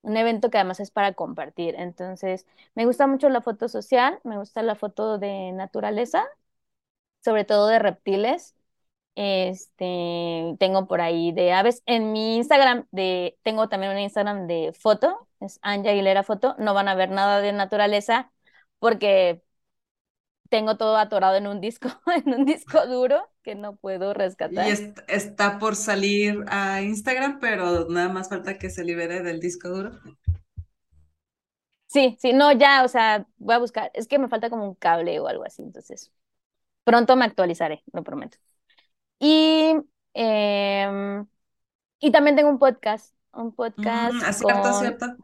Un 0.02 0.18
evento 0.18 0.50
que 0.50 0.58
además 0.60 0.80
es 0.80 0.92
para 0.92 1.14
compartir. 1.14 1.76
Entonces, 1.78 2.46
me 2.76 2.86
gusta 2.86 3.08
mucho 3.08 3.30
la 3.30 3.42
foto 3.42 3.68
social, 3.70 4.20
me 4.24 4.38
gusta 4.38 4.62
la 4.64 4.76
foto 4.76 5.18
de 5.20 5.52
naturaleza, 5.54 6.26
sobre 7.24 7.46
todo 7.46 7.68
de 7.68 7.80
reptiles. 7.80 8.56
Este, 9.16 10.56
tengo 10.60 10.88
por 10.88 11.02
ahí 11.02 11.32
de 11.34 11.54
aves. 11.54 11.84
En 11.86 12.12
mi 12.14 12.38
Instagram 12.38 12.88
de, 12.92 13.38
tengo 13.44 13.70
también 13.70 13.94
un 13.94 14.00
Instagram 14.00 14.48
de 14.48 14.74
foto, 14.80 15.25
es 15.40 15.60
Anja 15.62 15.92
Aguilera 15.92 16.24
Foto. 16.24 16.56
No 16.60 16.74
van 16.74 16.88
a 16.88 16.96
ver 16.96 17.10
nada 17.12 17.42
de 17.42 17.54
naturaleza 17.54 18.32
porque 18.80 19.44
tengo 20.50 20.78
todo 20.78 20.98
atorado 20.98 21.36
en 21.38 21.48
un 21.48 21.62
disco, 21.62 21.90
en 22.26 22.34
un 22.34 22.46
disco 22.46 22.86
duro 22.88 23.30
que 23.44 23.56
no 23.56 23.76
puedo 23.76 24.14
Y 24.50 24.68
rescatar. 24.68 24.68
est- 24.70 25.00
está 25.08 25.60
por 25.60 25.76
salir 25.76 26.44
a 26.48 26.82
Instagram, 26.82 27.40
pero 27.40 27.88
nada 27.90 28.10
más 28.10 28.30
falta 28.30 28.58
que 28.58 28.70
se 28.72 28.84
libere 28.84 29.22
del 29.22 29.40
disco 29.40 29.70
duro. 29.70 29.92
Sí, 31.88 32.18
sí, 32.20 32.34
no, 32.34 32.52
ya, 32.52 32.84
o 32.84 32.88
sea, 32.88 33.26
voy 33.38 33.56
a 33.56 33.60
buscar. 33.60 33.92
Es 33.94 34.08
que 34.08 34.20
me 34.20 34.28
falta 34.28 34.50
como 34.50 34.66
un 34.68 34.76
cable 34.76 35.20
o 35.20 35.28
algo 35.28 35.46
así, 35.46 35.62
entonces 35.62 36.12
pronto 36.86 37.16
me 37.18 37.26
actualizaré, 37.26 37.84
lo 37.94 38.04
prometo. 38.04 38.38
Y, 39.20 39.76
em, 40.14 41.28
y 42.00 42.12
también 42.12 42.38
tengo 42.38 42.50
un 42.52 42.60
podcast, 42.60 43.15
un 43.36 43.54
podcast 43.54 44.14
Mm, 44.14 44.22
cierto, 44.34 44.62
con, 44.62 44.74
cierto. 44.74 45.06
con 45.08 45.16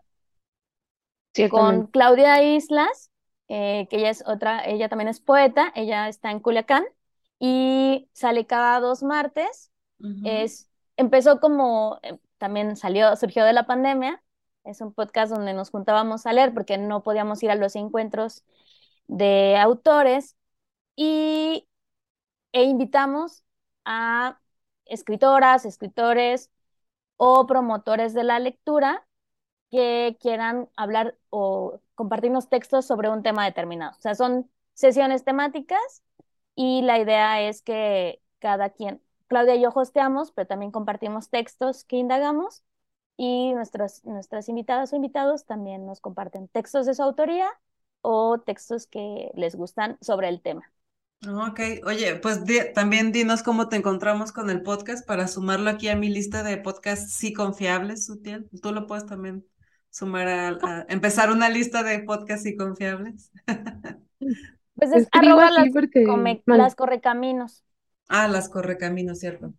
Ciertamente. 1.33 1.91
Claudia 1.91 2.43
Islas, 2.43 3.11
eh, 3.47 3.87
que 3.89 3.97
ella 3.97 4.09
es 4.09 4.23
otra, 4.27 4.63
ella 4.65 4.89
también 4.89 5.07
es 5.07 5.19
poeta, 5.19 5.71
ella 5.75 6.07
está 6.07 6.31
en 6.31 6.39
Culiacán 6.39 6.83
y 7.39 8.09
sale 8.13 8.45
cada 8.45 8.79
dos 8.79 9.03
martes. 9.03 9.71
Es, 10.23 10.67
empezó 10.97 11.39
como, 11.39 11.99
eh, 12.01 12.17
también 12.37 12.75
salió, 12.75 13.15
surgió 13.15 13.45
de 13.45 13.53
la 13.53 13.67
pandemia, 13.67 14.23
es 14.63 14.81
un 14.81 14.93
podcast 14.93 15.31
donde 15.31 15.53
nos 15.53 15.69
juntábamos 15.69 16.25
a 16.25 16.33
leer 16.33 16.53
porque 16.53 16.77
no 16.77 17.03
podíamos 17.03 17.41
ir 17.43 17.51
a 17.51 17.55
los 17.55 17.75
encuentros 17.75 18.43
de 19.07 19.57
autores 19.57 20.35
y, 20.95 21.67
e 22.51 22.63
invitamos 22.63 23.43
a 23.85 24.39
escritoras, 24.85 25.65
escritores 25.65 26.49
o 27.23 27.45
promotores 27.45 28.15
de 28.15 28.23
la 28.23 28.39
lectura 28.39 29.05
que 29.71 30.17
quieran 30.21 30.69
hablar 30.75 31.17
o 31.29 31.79
compartirnos 31.95 32.49
textos 32.49 32.85
sobre 32.87 33.09
un 33.09 33.23
tema 33.23 33.45
determinado. 33.45 33.93
O 33.97 34.01
sea, 34.01 34.15
son 34.15 34.49
sesiones 34.73 35.23
temáticas 35.23 36.03
y 36.55 36.81
la 36.81 36.99
idea 36.99 37.41
es 37.41 37.61
que 37.61 38.23
cada 38.39 38.71
quien, 38.71 39.03
Claudia 39.27 39.55
y 39.55 39.61
yo 39.61 39.69
hosteamos, 39.75 40.31
pero 40.31 40.47
también 40.47 40.71
compartimos 40.71 41.29
textos 41.29 41.85
que 41.85 41.97
indagamos 41.97 42.63
y 43.17 43.53
nuestros, 43.53 44.03
nuestras 44.05 44.49
invitadas 44.49 44.93
o 44.93 44.95
invitados 44.95 45.45
también 45.45 45.85
nos 45.85 46.01
comparten 46.01 46.47
textos 46.47 46.87
de 46.87 46.95
su 46.95 47.03
autoría 47.03 47.49
o 48.01 48.39
textos 48.39 48.87
que 48.87 49.31
les 49.35 49.55
gustan 49.55 49.97
sobre 50.01 50.29
el 50.29 50.41
tema. 50.41 50.71
Ok, 51.27 51.59
oye, 51.85 52.15
pues 52.15 52.45
di- 52.45 52.73
también 52.73 53.11
dinos 53.11 53.43
cómo 53.43 53.69
te 53.69 53.75
encontramos 53.75 54.31
con 54.31 54.49
el 54.49 54.63
podcast 54.63 55.05
para 55.05 55.27
sumarlo 55.27 55.69
aquí 55.69 55.87
a 55.87 55.95
mi 55.95 56.09
lista 56.09 56.41
de 56.41 56.57
podcasts 56.57 57.13
sí 57.13 57.31
confiables, 57.31 58.05
Sutiel. 58.07 58.49
Tú 58.61 58.71
lo 58.73 58.87
puedes 58.87 59.05
también 59.05 59.45
sumar 59.91 60.27
a, 60.27 60.47
a- 60.63 60.85
empezar 60.89 61.31
una 61.31 61.49
lista 61.49 61.83
de 61.83 61.99
podcasts 61.99 62.43
sí 62.43 62.55
confiables. 62.55 63.31
Pues 64.75 64.91
es 64.91 65.07
arroba 65.11 65.49
las, 65.51 65.69
porque, 65.73 66.03
come- 66.05 66.43
las 66.45 66.75
correcaminos. 66.75 67.63
Ah, 68.07 68.27
las 68.27 68.49
correcaminos, 68.49 69.19
cierto. 69.19 69.53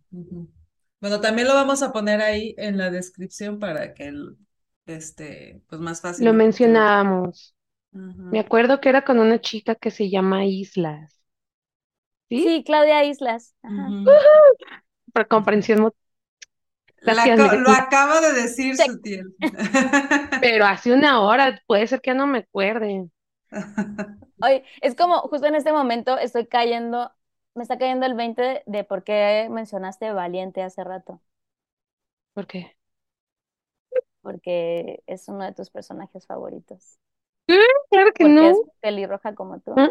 Bueno, 1.01 1.19
también 1.21 1.47
lo 1.47 1.53
vamos 1.53 1.81
a 1.83 1.91
poner 1.91 2.21
ahí 2.21 2.55
en 2.57 2.77
la 2.77 2.89
descripción 2.91 3.59
para 3.59 3.93
que 3.93 4.07
el- 4.07 4.37
este, 4.85 5.61
pues 5.67 5.81
más 5.81 6.01
fácil. 6.01 6.25
lo 6.25 6.33
mencionábamos. 6.33 7.55
Me 7.91 8.39
acuerdo 8.39 8.81
que 8.81 8.89
era 8.89 9.03
con 9.05 9.19
una 9.19 9.39
chica 9.41 9.75
que 9.75 9.91
se 9.91 10.09
llama 10.09 10.45
Islas. 10.45 11.22
¿Sí? 12.39 12.43
Sí, 12.43 12.63
Claudia 12.65 13.03
Islas. 13.03 13.55
Ajá. 13.63 13.97
Por 15.13 15.27
comprensión. 15.27 15.91
Gracias, 17.01 17.37
lo 17.59 17.71
acaba 17.71 18.21
de 18.21 18.33
decir 18.33 18.77
Sí. 18.77 18.83
Sutiel. 18.85 19.35
Pero 20.39 20.65
hace 20.65 20.93
una 20.93 21.21
hora, 21.21 21.61
puede 21.67 21.87
ser 21.87 22.01
que 22.01 22.13
no 22.13 22.27
me 22.27 22.39
acuerde. 22.39 23.09
Oye, 24.41 24.63
es 24.81 24.95
como 24.95 25.19
justo 25.21 25.47
en 25.47 25.55
este 25.55 25.71
momento 25.71 26.17
estoy 26.17 26.45
cayendo, 26.47 27.11
me 27.55 27.63
está 27.63 27.77
cayendo 27.77 28.05
el 28.05 28.13
20 28.15 28.41
de, 28.41 28.63
de 28.67 28.83
por 28.83 29.03
qué 29.03 29.47
mencionaste 29.49 30.11
Valiente 30.13 30.61
hace 30.63 30.83
rato, 30.83 31.21
¿Por 32.33 32.47
qué? 32.47 32.75
porque 34.21 35.03
es 35.07 35.27
uno 35.27 35.43
de 35.45 35.53
tus 35.53 35.69
personajes 35.69 36.25
favoritos. 36.27 36.97
Claro 37.89 38.11
que 38.13 38.25
Porque 38.25 38.33
no. 38.35 38.49
es 38.51 38.63
pelirroja 38.81 39.35
como 39.35 39.59
tú. 39.61 39.71
¿Mm? 39.75 39.89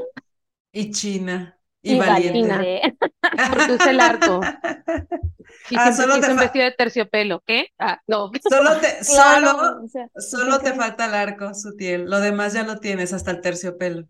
Y 0.72 0.92
China. 0.92 1.58
Y, 1.82 1.94
Y 1.94 1.98
valiente. 1.98 2.96
Porque 3.52 3.72
usa 3.72 3.90
el 3.90 4.00
arco. 4.00 4.40
Sí, 5.68 5.74
Ah, 5.76 5.92
solo 5.92 6.20
te 6.20 6.30
un 6.30 6.36
vestido 6.36 6.64
de 6.64 6.72
terciopelo. 6.72 7.42
¿Qué? 7.46 7.68
Ah, 7.78 8.00
no. 8.06 8.30
Solo 8.48 8.78
te, 8.78 8.88
Claro, 9.06 9.50
solo, 9.50 9.84
o 9.84 9.88
sea, 9.88 10.08
solo 10.16 10.58
te 10.60 10.72
falta 10.74 11.06
el 11.06 11.14
arco, 11.14 11.54
Sutiel. 11.54 12.08
Lo 12.08 12.20
demás 12.20 12.52
ya 12.52 12.62
lo 12.62 12.78
tienes, 12.78 13.12
hasta 13.12 13.32
el 13.32 13.40
terciopelo. 13.40 14.06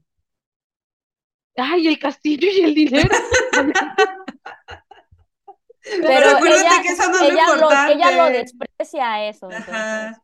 Ay, 1.56 1.88
el 1.88 1.98
castillo 1.98 2.48
y 2.50 2.60
el 2.60 2.74
dinero. 2.74 3.08
Pero 5.84 6.36
acuérdate 6.36 6.60
ella, 6.60 6.82
que 6.82 6.88
eso 6.88 7.10
no 7.10 7.20
es 7.20 7.34
lo 7.34 7.70
ella 7.90 8.12
lo, 8.12 8.26
ella 8.26 8.30
desprecia 8.30 9.28
eso. 9.28 9.48
Ajá. 9.50 10.22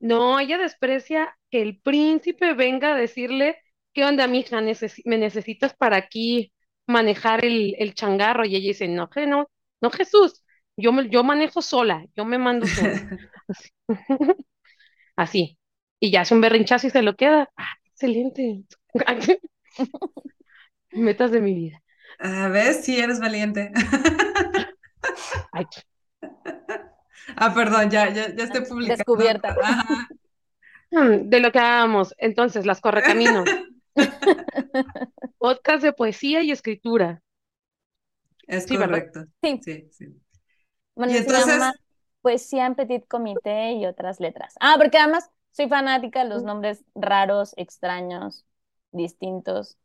No, 0.00 0.38
ella 0.38 0.58
desprecia 0.58 1.36
que 1.50 1.62
el 1.62 1.80
príncipe 1.80 2.52
venga 2.54 2.92
a 2.92 2.96
decirle, 2.96 3.58
¿qué 3.94 4.04
onda, 4.04 4.26
mija? 4.28 4.60
Necesi- 4.60 5.02
me 5.06 5.18
necesitas 5.18 5.74
para 5.74 5.96
aquí 5.96 6.52
manejar 6.86 7.44
el, 7.44 7.74
el 7.78 7.94
changarro. 7.94 8.44
Y 8.44 8.56
ella 8.56 8.68
dice, 8.68 8.88
no, 8.88 9.08
no, 9.28 9.50
no, 9.80 9.90
Jesús, 9.90 10.44
yo, 10.76 10.92
me, 10.92 11.08
yo 11.08 11.24
manejo 11.24 11.62
sola, 11.62 12.04
yo 12.16 12.24
me 12.24 12.38
mando 12.38 12.66
sola. 12.66 13.00
Así. 13.48 13.70
Así. 15.16 15.58
Y 16.00 16.10
ya 16.10 16.22
hace 16.22 16.34
un 16.34 16.40
berrinchazo 16.40 16.86
y 16.86 16.90
se 16.90 17.02
lo 17.02 17.16
queda. 17.16 17.50
Ah, 17.56 17.68
excelente. 17.86 18.62
Metas 20.92 21.30
de 21.32 21.40
mi 21.40 21.54
vida. 21.54 21.82
A 22.20 22.48
ver 22.48 22.74
si 22.74 22.98
eres 22.98 23.20
valiente. 23.20 23.72
Ay, 25.52 25.66
Ah, 27.36 27.52
perdón, 27.54 27.90
ya, 27.90 28.10
ya, 28.10 28.34
ya 28.34 28.44
estoy 28.44 28.62
publicando. 28.62 28.96
Descubierta. 28.96 29.56
Ajá. 29.62 30.08
Hmm, 30.90 31.28
De 31.28 31.40
lo 31.40 31.50
que 31.52 31.58
hablábamos. 31.58 32.14
Entonces, 32.18 32.66
las 32.66 32.80
correcaminos. 32.80 33.48
Podcast 35.38 35.82
de 35.82 35.92
poesía 35.92 36.42
y 36.42 36.50
escritura. 36.50 37.22
Es 38.46 38.64
Sí, 38.64 38.76
¿verdad? 38.76 38.90
correcto. 39.10 39.24
Sí. 39.42 39.60
Sí, 39.62 39.88
sí. 39.92 40.20
Bueno, 40.94 41.12
Y 41.12 41.16
se 41.16 41.20
entonces- 41.22 41.46
llama 41.46 41.74
Poesía 42.22 42.66
en 42.66 42.74
Petit 42.74 43.06
Comité 43.06 43.72
y 43.72 43.86
otras 43.86 44.20
letras. 44.20 44.54
Ah, 44.60 44.76
porque 44.78 44.98
además 44.98 45.30
soy 45.52 45.68
fanática 45.68 46.22
de 46.24 46.30
los 46.30 46.42
nombres 46.42 46.84
raros, 46.94 47.52
extraños, 47.56 48.44
distintos, 48.92 49.76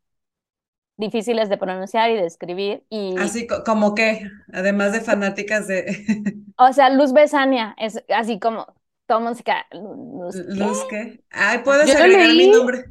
difíciles 0.96 1.48
de 1.48 1.58
pronunciar 1.58 2.10
y 2.10 2.14
de 2.14 2.26
escribir. 2.26 2.84
Y, 2.88 3.16
Así 3.18 3.46
co- 3.46 3.62
como 3.64 3.94
que, 3.94 4.22
además 4.52 4.92
de 4.92 5.00
fanáticas 5.00 5.66
de 5.66 5.84
o 6.58 6.72
sea, 6.72 6.90
Luz 6.90 7.12
Besania 7.12 7.74
es 7.78 8.02
así 8.08 8.38
como 8.38 8.66
todo 9.06 9.34
queda, 9.44 9.66
Luz, 9.72 10.36
¿qué? 10.36 10.42
Luz, 10.54 10.84
¿qué? 10.88 11.24
Ay, 11.30 11.58
puedes 11.64 11.88
Yo 11.92 11.98
agregar 11.98 12.28
mi 12.28 12.48
nombre. 12.48 12.84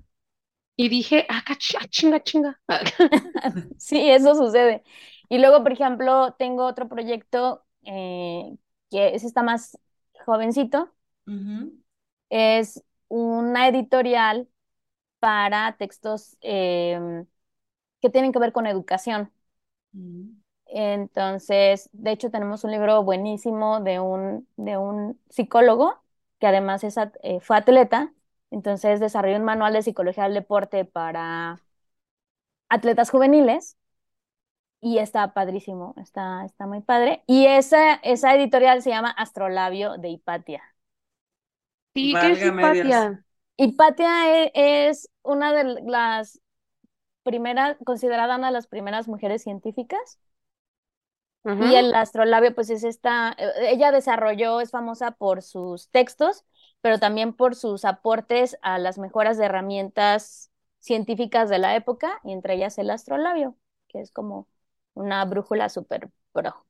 Y 0.80 0.88
dije, 0.90 1.26
ah, 1.30 1.44
ah, 1.48 1.58
chinga, 1.90 2.22
chinga. 2.24 2.60
Sí, 3.78 4.10
eso 4.12 4.36
sucede. 4.36 4.84
Y 5.30 5.38
luego, 5.40 5.64
por 5.64 5.72
ejemplo, 5.74 6.34
tengo 6.38 6.66
otro 6.66 6.90
proyecto 6.90 7.66
eh, 7.86 8.58
que 8.90 9.16
ese 9.16 9.28
está 9.28 9.44
más 9.44 9.78
jovencito. 10.26 10.94
Es 12.30 12.84
una 13.08 13.68
editorial 13.68 14.50
para 15.20 15.78
textos 15.78 16.38
em, 16.42 17.28
que 18.02 18.10
tienen 18.12 18.32
que 18.34 18.40
ver 18.40 18.54
con 18.54 18.68
educación. 18.68 19.32
Ujú. 19.94 20.34
Entonces, 20.68 21.90
de 21.94 22.12
hecho, 22.12 22.30
tenemos 22.32 22.64
un 22.64 22.72
libro 22.72 23.04
buenísimo 23.04 23.80
de 23.82 24.00
un, 24.00 24.48
de 24.58 24.78
un 24.78 25.20
psicólogo 25.30 26.02
que 26.40 26.48
además 26.48 26.84
es, 26.84 26.98
at- 26.98 27.16
eh, 27.24 27.40
fue 27.42 27.58
atleta. 27.58 28.14
Entonces, 28.52 29.00
desarrolló 29.00 29.38
un 29.38 29.44
manual 29.46 29.74
de 29.74 29.82
psicología 29.84 30.24
del 30.26 30.34
deporte 30.36 30.86
para 30.86 31.62
atletas 32.70 33.10
juveniles 33.12 33.78
y 34.82 34.98
está 35.00 35.34
padrísimo, 35.34 35.94
está, 35.98 36.46
está 36.46 36.66
muy 36.68 36.82
padre. 36.82 37.24
Y 37.28 37.46
esa, 37.48 37.96
esa 37.96 38.36
editorial 38.36 38.82
se 38.82 38.92
llama 38.92 39.12
Astrolabio 39.12 39.98
de 39.98 40.10
Hipatia. 40.10 40.64
Sí, 41.96 42.18
¿qué 42.20 42.32
es. 42.32 42.44
Hipatia? 42.44 43.26
Hipatia 43.58 44.44
e- 44.46 44.52
es 44.90 45.10
una 45.24 45.54
de 45.54 45.64
las 45.86 46.42
primeras, 47.24 47.78
considerada 47.86 48.38
una 48.38 48.48
de 48.50 48.54
las 48.54 48.68
primeras 48.68 49.08
mujeres 49.08 49.44
científicas. 49.44 50.20
Y 51.58 51.76
el 51.76 51.94
astrolabio, 51.94 52.56
pues 52.56 52.70
es 52.70 52.84
esta, 52.86 53.36
eh, 53.38 53.52
ella 53.72 53.92
desarrolló, 53.92 54.62
es 54.62 54.72
famosa 54.72 55.12
por 55.12 55.42
sus 55.42 55.90
textos, 55.90 56.46
pero 56.82 57.00
también 57.00 57.34
por 57.34 57.56
sus 57.56 57.86
aportes 57.86 58.58
a 58.62 58.80
las 58.80 58.98
mejoras 58.98 59.38
de 59.38 59.46
herramientas 59.46 60.52
científicas 60.80 61.50
de 61.50 61.60
la 61.60 61.76
época, 61.76 62.20
y 62.24 62.32
entre 62.34 62.56
ellas 62.56 62.78
el 62.78 62.90
astrolabio, 62.92 63.58
que 63.88 64.02
es 64.02 64.12
como 64.12 64.48
una 64.94 65.26
brújula 65.26 65.70
súper 65.70 66.10
pro. 66.32 66.66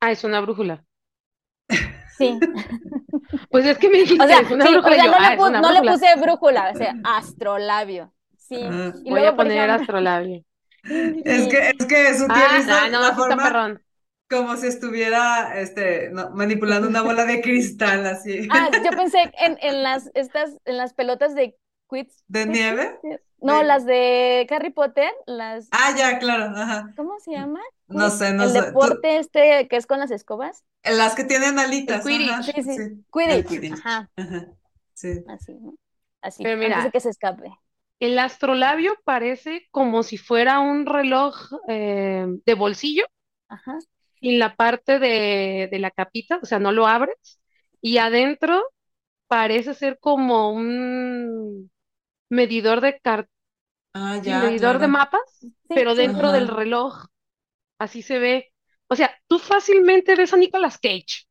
Ah, 0.00 0.12
es 0.12 0.22
una 0.24 0.40
brújula. 0.40 0.84
Sí, 2.06 2.46
Pues 3.50 3.64
es 3.66 3.78
que 3.78 3.88
me 3.88 3.98
dijiste, 3.98 4.24
o 4.24 4.26
sea, 4.26 4.40
es 4.40 4.50
una 4.50 4.68
sí, 4.68 4.80
o 4.82 4.82
brújula. 4.82 4.94
sea, 4.94 5.06
yo, 5.06 5.10
no 5.10 5.18
ah, 5.18 5.34
le, 5.34 5.34
es 5.34 5.42
pu- 5.42 5.44
una 5.44 5.62
no 5.62 5.72
le 5.72 5.82
brújula. 5.82 5.92
puse 5.92 6.14
brújula, 6.16 6.70
o 6.72 6.74
sea, 6.76 6.98
astrolabio. 7.02 8.12
Sí, 8.38 8.56
Ah. 8.68 8.92
y 9.02 9.10
Voy 9.10 9.12
luego, 9.12 9.26
a 9.26 9.36
poner 9.36 9.70
ejemplo, 9.70 9.70
astrolabio. 9.70 10.44
Es 11.24 11.48
que, 11.48 11.70
es 11.78 11.86
que 11.86 12.14
tía 12.32 12.48
Ah, 12.48 12.58
hizo 12.58 12.72
ah, 12.72 12.88
no, 12.90 13.00
la 13.00 13.12
forma 13.12 13.36
perrón. 13.42 13.83
Como 14.34 14.56
si 14.56 14.66
estuviera 14.66 15.58
este, 15.60 16.10
no, 16.10 16.30
manipulando 16.30 16.88
una 16.88 17.02
bola 17.02 17.24
de 17.24 17.40
cristal 17.40 18.06
así. 18.06 18.48
ah, 18.48 18.70
yo 18.84 18.92
pensé 18.94 19.18
en, 19.38 19.58
en 19.62 19.82
las, 19.82 20.10
estas, 20.14 20.56
en 20.64 20.76
las 20.76 20.94
pelotas 20.94 21.34
de 21.34 21.56
quits, 21.90 22.24
¿De 22.28 22.46
nieve? 22.46 22.98
no, 23.40 23.62
De- 23.62 23.64
las 23.64 23.84
de 23.86 24.46
Harry 24.50 24.70
Potter, 24.70 25.10
las, 25.26 25.70
Ah, 25.70 25.94
ya, 25.96 26.18
claro, 26.18 26.44
ajá. 26.56 26.94
¿cómo 26.96 27.18
se 27.20 27.32
llama? 27.32 27.60
No 27.88 28.10
sé, 28.10 28.32
no 28.32 28.44
el 28.44 28.52
sé. 28.52 28.62
Tú- 28.62 28.70
deporte 28.72 29.18
este 29.18 29.68
que 29.68 29.76
es 29.76 29.86
con 29.86 30.00
las 30.00 30.10
escobas. 30.10 30.64
las 30.84 31.14
que 31.14 31.24
tienen 31.24 31.58
alitas, 31.58 32.06
El 32.06 32.18
Quidditch. 32.18 32.30
ajá, 32.30 32.52
Sí, 32.54 32.62
sí. 32.62 32.76
sí. 32.76 33.04
Quidditch. 33.12 33.34
El 33.34 33.44
Quidditch. 33.44 33.78
Ajá, 33.86 34.10
Ajá, 34.16 34.46
sí. 34.94 35.24
así, 35.26 35.54
¿no? 35.54 35.74
Así, 36.20 36.42
Pero 36.42 36.58
antes 36.62 36.66
mira. 36.68 36.84
de 36.84 36.90
que 36.90 37.00
se 37.00 37.10
escape. 37.10 37.50
El 38.00 38.18
astrolabio 38.18 38.94
parece 39.04 39.66
como 39.70 40.02
si 40.02 40.16
fuera 40.18 40.60
un 40.60 40.86
reloj 40.86 41.34
eh, 41.68 42.26
de 42.44 42.54
bolsillo 42.54 43.04
Ajá. 43.48 43.78
Y 44.24 44.38
la 44.38 44.56
parte 44.56 44.98
de, 44.98 45.68
de 45.70 45.78
la 45.80 45.90
capita, 45.90 46.38
o 46.42 46.46
sea, 46.46 46.58
no 46.58 46.72
lo 46.72 46.86
abres, 46.86 47.40
y 47.82 47.98
adentro 47.98 48.64
parece 49.28 49.74
ser 49.74 49.98
como 50.00 50.52
un 50.52 51.70
medidor 52.30 52.80
de 52.82 53.00
car- 53.00 53.28
Ah, 53.92 54.16
ya, 54.24 54.54
medidor 54.54 54.78
de 54.78 54.88
claro. 54.88 54.88
mapas, 54.88 55.22
Sí, 55.40 55.50
pero 55.72 55.94
dentro 55.94 56.32
del 56.32 56.48
Ajá. 56.48 56.48
reloj. 56.48 57.06
Así 57.78 58.02
se 58.02 58.18
ve. 58.20 58.52
O 58.88 58.96
sea, 58.96 59.16
tú 59.28 59.38
fácilmente 59.38 60.16
ves 60.16 60.32
a 60.34 60.36
Nicolas 60.38 60.78
Cage. 60.78 61.26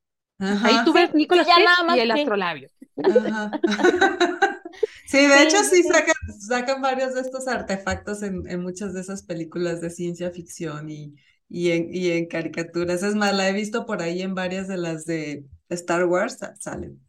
Ahí 0.62 0.80
Ajá, 0.80 0.84
tú 0.84 0.94
ves 0.94 1.14
Nicolas 1.16 1.52
Cage 1.54 1.84
y 1.86 2.00
el 2.00 2.12
sí. 2.12 2.12
astrolabio. 2.12 2.70
ajá. 3.04 3.62
Sí, 5.06 5.28
de 5.28 5.42
Sí, 5.42 5.44
hecho 5.44 5.58
sí 5.64 5.84
sí. 5.84 5.84
sacan, 5.84 6.16
sacan 6.40 6.82
varios 6.82 7.14
de 7.16 7.22
estos 7.22 7.48
artefactos 7.48 8.24
en, 8.24 8.48
en 8.50 8.62
muchas 8.62 8.94
de 8.94 9.02
esas 9.02 9.24
películas 9.24 9.82
de 9.82 9.90
ciencia 9.90 10.32
ficción 10.32 10.90
y, 10.90 11.16
y, 11.54 11.72
en, 11.72 11.90
y 11.96 12.12
en 12.12 12.28
caricaturas. 12.28 13.04
Es 13.04 13.16
más, 13.16 13.36
la 13.36 13.50
he 13.50 13.54
visto 13.54 13.86
por 13.88 14.02
ahí 14.04 14.22
en 14.24 14.36
varias 14.36 14.68
de 14.70 14.78
las 14.78 15.06
de 15.06 15.46
Star 15.70 16.06
Wars, 16.06 16.40
sa- 16.40 16.56
salen. 16.58 17.02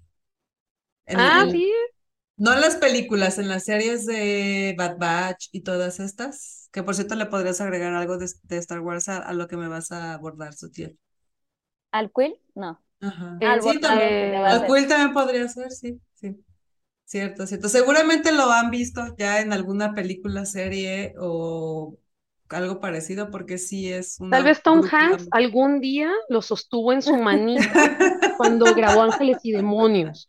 En- 1.07 1.21
Ah, 1.23 1.47
sí. 1.51 1.73
No 2.37 2.53
en 2.55 2.61
las 2.61 2.77
películas, 2.77 3.39
en 3.39 3.49
las 3.49 3.65
series 3.65 4.07
de 4.07 4.75
Bad 4.79 4.99
Batch 4.99 5.49
y 5.53 5.63
todas 5.63 6.01
estas, 6.01 6.69
que 6.73 6.83
por 6.83 6.95
cierto 6.97 7.15
le 7.17 7.27
podrías 7.27 7.61
agregar 7.61 7.95
algo 7.95 8.19
de, 8.19 8.29
de 8.45 8.57
Star 8.59 8.81
Wars 8.81 9.09
a, 9.09 9.19
a 9.19 9.33
lo 9.35 9.49
que 9.49 9.57
me 9.57 9.69
vas 9.69 9.93
a 9.93 10.15
abordar, 10.15 10.55
Sutil. 10.55 10.99
¿Al 11.93 12.11
quill? 12.13 12.39
No. 12.55 12.83
Ajá. 13.01 13.41
Eh, 13.41 13.47
Al 13.47 13.61
Sí, 13.61 13.79
también. 13.81 14.11
Al 14.45 14.65
quill 14.67 14.89
también 14.89 15.13
podría 15.13 15.49
ser, 15.49 15.71
sí, 15.73 16.01
sí. 16.15 16.45
Cierto, 17.07 17.47
cierto. 17.47 17.69
Seguramente 17.71 18.33
lo 18.33 18.51
han 18.53 18.71
visto 18.71 19.15
ya 19.19 19.41
en 19.43 19.53
alguna 19.53 19.95
película, 19.95 20.47
serie 20.47 21.15
o 21.21 21.99
algo 22.55 22.81
parecido, 22.81 23.31
porque 23.31 23.59
sí 23.59 23.93
es 23.93 24.21
una 24.21 24.33
Tal 24.33 24.45
vez 24.45 24.63
Tom. 24.63 24.83
Hanks 24.91 25.29
algún 25.31 25.81
día 25.81 26.11
lo 26.29 26.43
sostuvo 26.43 26.93
en 26.93 27.03
su 27.03 27.17
manita 27.17 27.91
cuando 28.37 28.75
grabó 28.75 29.03
Ángeles 29.03 29.39
y 29.45 29.53
Demonios. 29.53 30.29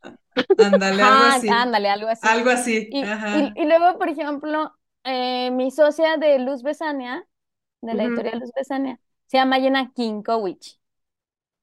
Ándale, 0.58 1.04
algo 1.04 1.26
Ah, 1.26 1.42
así. 1.48 1.64
ándale, 1.64 1.90
algo 1.90 2.08
así. 2.10 2.30
Algo 2.32 2.50
así. 2.52 2.78
Y, 2.90 3.02
Ajá. 3.02 3.32
y, 3.32 3.54
y 3.56 3.66
luego, 3.66 3.98
por 3.98 4.10
ejemplo, 4.10 4.74
eh, 5.04 5.52
mi 5.52 5.72
socia 5.72 6.18
de 6.18 6.40
Luz 6.40 6.64
Besania, 6.64 7.28
de 7.82 7.96
la 7.96 8.04
Ujú. 8.04 8.06
editorial 8.06 8.40
Luz 8.40 8.52
Besania, 8.56 9.00
se 9.28 9.38
llama 9.38 9.60
Jenna 9.60 9.92
Kinkowicz. 9.94 10.80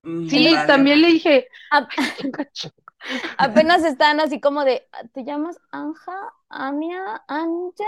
Mm, 0.05 0.28
Sí, 0.28 0.48
vale. 0.48 0.62
también 0.66 1.01
le 1.02 1.09
dije, 1.09 1.48
apenas 3.36 3.84
están 3.84 4.20
así 4.20 4.40
como 4.40 4.64
de, 4.64 4.89
¿te 5.12 5.24
llamas 5.24 5.59
Anja, 5.70 6.14
Ania, 6.48 7.24
Anja? 7.28 7.84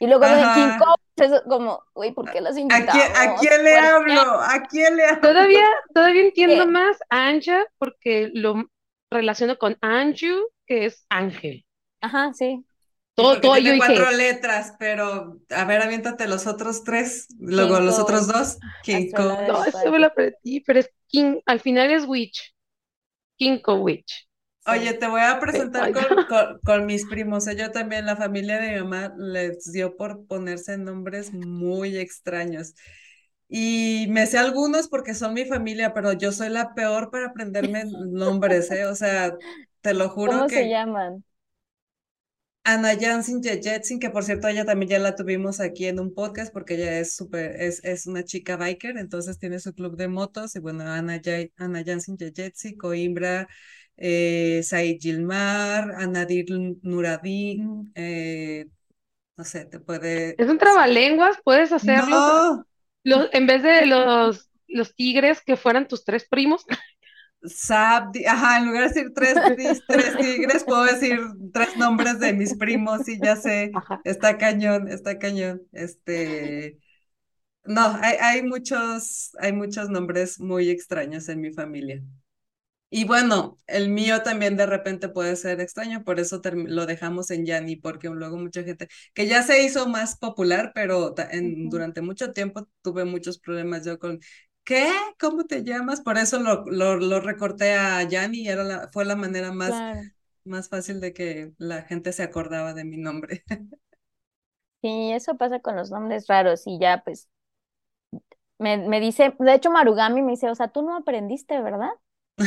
Y 0.00 0.06
luego 0.06 0.24
de. 0.24 0.30
King 0.54 0.78
Kong, 0.78 0.96
es 1.16 1.42
como, 1.48 1.84
güey, 1.94 2.12
¿por 2.12 2.30
qué 2.30 2.40
las 2.40 2.56
¿A 2.56 2.60
invitamos? 2.60 2.92
quién, 2.92 3.16
a 3.16 3.36
quién 3.36 3.64
le 3.64 3.76
hablo? 3.78 4.20
¿A 4.40 4.62
quién 4.68 4.96
le 4.96 5.04
hablo? 5.04 5.20
Todavía, 5.20 5.66
todavía 5.94 6.22
entiendo 6.22 6.64
¿Qué? 6.64 6.70
más 6.70 6.96
Anja 7.10 7.66
porque 7.78 8.30
lo 8.32 8.64
relaciono 9.10 9.58
con 9.58 9.76
Anju, 9.82 10.48
que 10.66 10.86
es 10.86 11.04
ángel. 11.10 11.66
Ajá, 12.00 12.32
sí. 12.32 12.64
Todo, 13.14 13.40
todo 13.40 13.56
yo 13.56 13.62
tiene 13.62 13.74
dije, 13.74 13.86
cuatro 13.94 14.10
letras, 14.12 14.74
pero 14.78 15.38
a 15.50 15.64
ver, 15.64 15.82
aviéntate 15.82 16.26
los 16.26 16.46
otros 16.46 16.84
tres, 16.84 17.26
luego 17.38 17.76
King 17.76 17.84
los 17.84 17.96
Kong, 17.96 18.04
otros 18.04 18.26
dos. 18.28 18.58
King 18.82 19.10
Kong. 19.14 19.38
No, 19.48 19.64
eso 19.64 19.90
me 19.90 19.98
lo 19.98 20.06
aprendí, 20.06 20.60
pero 20.60 20.80
es 20.80 20.90
King, 21.08 21.40
al 21.44 21.60
final 21.60 21.90
es 21.90 22.06
Witch, 22.06 22.54
Kinko 23.36 23.74
Witch. 23.74 24.29
Oye, 24.66 24.92
te 24.94 25.08
voy 25.08 25.22
a 25.22 25.40
presentar 25.40 25.90
con, 25.90 26.04
con- 26.28 26.60
con 26.64 26.86
mis 26.86 27.06
primos. 27.06 27.46
¿eh? 27.48 27.56
Yo 27.56 27.72
también, 27.72 28.06
la 28.06 28.16
familia 28.16 28.60
de 28.60 28.72
mi 28.74 28.80
mamá 28.82 29.14
les 29.18 29.72
dio 29.72 29.96
por 29.96 30.26
ponerse 30.26 30.76
nombres 30.78 31.32
muy 31.32 31.96
extraños. 31.96 32.74
Y 33.48 34.06
me 34.10 34.26
sé 34.26 34.38
algunos 34.38 34.88
porque 34.88 35.14
son 35.14 35.34
mi 35.34 35.44
familia, 35.46 35.92
pero 35.94 36.12
yo 36.12 36.30
soy 36.32 36.50
la 36.50 36.74
peor 36.74 37.10
para 37.10 37.28
aprenderme 37.28 37.84
nombres, 37.86 38.70
¿eh? 38.70 38.86
O 38.86 38.94
sea, 38.94 39.36
te 39.80 39.94
lo 39.94 40.08
juro 40.10 40.36
¿Cómo 40.36 40.48
se 40.48 40.66
que 40.66 40.68
llaman? 40.68 41.24
Ana 42.64 42.94
Jansin 43.00 43.42
Yejetsin, 43.42 43.98
que 43.98 44.10
por 44.10 44.22
cierto, 44.24 44.46
ella 44.48 44.64
también 44.66 44.90
ya 44.90 44.98
la 44.98 45.16
tuvimos 45.16 45.60
aquí 45.60 45.86
en 45.86 45.98
un 45.98 46.14
podcast 46.14 46.52
porque 46.52 46.74
ella 46.74 46.98
es 47.00 47.14
súper, 47.16 47.56
es, 47.60 47.82
es 47.84 48.06
una 48.06 48.22
chica 48.24 48.56
biker, 48.56 48.98
entonces 48.98 49.38
tiene 49.38 49.58
su 49.60 49.72
club 49.74 49.96
de 49.96 50.08
motos. 50.08 50.54
Y 50.56 50.60
bueno, 50.60 50.84
Ana, 50.84 51.20
Ana 51.56 51.82
Jansin 51.84 52.16
Yejetsi, 52.18 52.76
Coimbra, 52.76 53.48
eh, 54.00 54.62
Said 54.64 54.98
Gilmar, 55.00 55.92
Anadir 55.96 56.46
Nuradin, 56.82 57.92
eh, 57.96 58.66
no 59.36 59.44
sé, 59.44 59.66
te 59.66 59.80
puede. 59.80 60.36
Es 60.36 60.48
un 60.48 60.58
trabalenguas, 60.58 61.38
puedes 61.44 61.72
hacerlos, 61.72 62.24
No, 62.26 62.64
los, 63.04 63.28
en 63.32 63.46
vez 63.46 63.62
de 63.62 63.86
los, 63.86 64.50
los 64.68 64.94
tigres 64.94 65.42
que 65.42 65.56
fueran 65.56 65.88
tus 65.88 66.04
tres 66.04 66.26
primos, 66.28 66.64
Sabdi, 67.42 68.26
ajá, 68.26 68.58
en 68.58 68.66
lugar 68.66 68.82
de 68.82 68.88
decir 68.88 69.12
tres, 69.14 69.40
tres 69.86 70.18
tigres, 70.18 70.64
puedo 70.64 70.84
decir 70.84 71.18
tres 71.54 71.74
nombres 71.76 72.18
de 72.20 72.34
mis 72.34 72.54
primos 72.54 73.08
y 73.08 73.18
ya 73.20 73.36
sé, 73.36 73.72
Ajá. 73.72 74.02
está 74.04 74.36
cañón, 74.36 74.88
está 74.88 75.18
cañón. 75.18 75.62
Este, 75.72 76.78
no, 77.64 77.82
hay, 78.02 78.16
hay 78.20 78.42
muchos, 78.44 79.32
hay 79.40 79.52
muchos 79.52 79.90
nombres 79.90 80.40
muy 80.40 80.70
extraños 80.70 81.28
en 81.30 81.40
mi 81.42 81.52
familia. 81.52 82.02
Y 82.90 83.04
bueno, 83.04 83.56
el 83.68 83.88
mío 83.90 84.22
también 84.22 84.56
de 84.56 84.66
repente 84.66 85.08
puede 85.08 85.36
ser 85.36 85.60
extraño, 85.60 86.02
por 86.04 86.18
eso 86.20 86.40
lo 86.54 86.86
dejamos 86.86 87.30
en 87.30 87.46
Yanni, 87.46 87.76
porque 87.76 88.08
luego 88.08 88.36
mucha 88.36 88.64
gente, 88.64 88.88
que 89.14 89.26
ya 89.28 89.42
se 89.44 89.62
hizo 89.62 89.88
más 89.88 90.18
popular, 90.18 90.72
pero 90.74 91.14
durante 91.70 92.02
mucho 92.02 92.32
tiempo 92.32 92.68
tuve 92.82 93.04
muchos 93.04 93.38
problemas 93.38 93.84
yo 93.84 93.98
con, 94.00 94.18
¿qué? 94.64 94.90
¿Cómo 95.20 95.44
te 95.46 95.62
llamas? 95.64 96.00
Por 96.00 96.18
eso 96.18 96.40
lo, 96.40 96.64
lo, 96.66 96.96
lo 96.96 97.20
recorté 97.20 97.74
a 97.74 98.02
Yanni 98.02 98.48
era 98.48 98.64
la, 98.64 98.88
fue 98.92 99.04
la 99.04 99.14
manera 99.16 99.52
más, 99.52 99.84
Claro. 99.84 100.10
más 100.44 100.68
fácil 100.68 101.00
de 101.00 101.12
que 101.14 101.52
la 101.58 101.82
gente 101.82 102.12
se 102.12 102.22
acordaba 102.24 102.74
de 102.74 102.84
mi 102.84 102.96
nombre. 102.98 103.44
Sí, 104.82 105.12
eso 105.12 105.36
pasa 105.38 105.60
con 105.60 105.76
los 105.76 105.90
nombres 105.90 106.26
raros 106.26 106.66
y 106.66 106.78
ya 106.78 107.02
pues 107.04 107.28
me, 108.58 108.76
me 108.78 109.00
dice, 109.00 109.34
de 109.38 109.54
hecho 109.54 109.70
Marugami 109.70 110.22
me 110.22 110.32
dice, 110.32 110.48
o 110.50 110.54
sea, 110.54 110.68
tú 110.68 110.82
no 110.82 110.96
aprendiste, 110.96 111.60
¿verdad? 111.62 111.90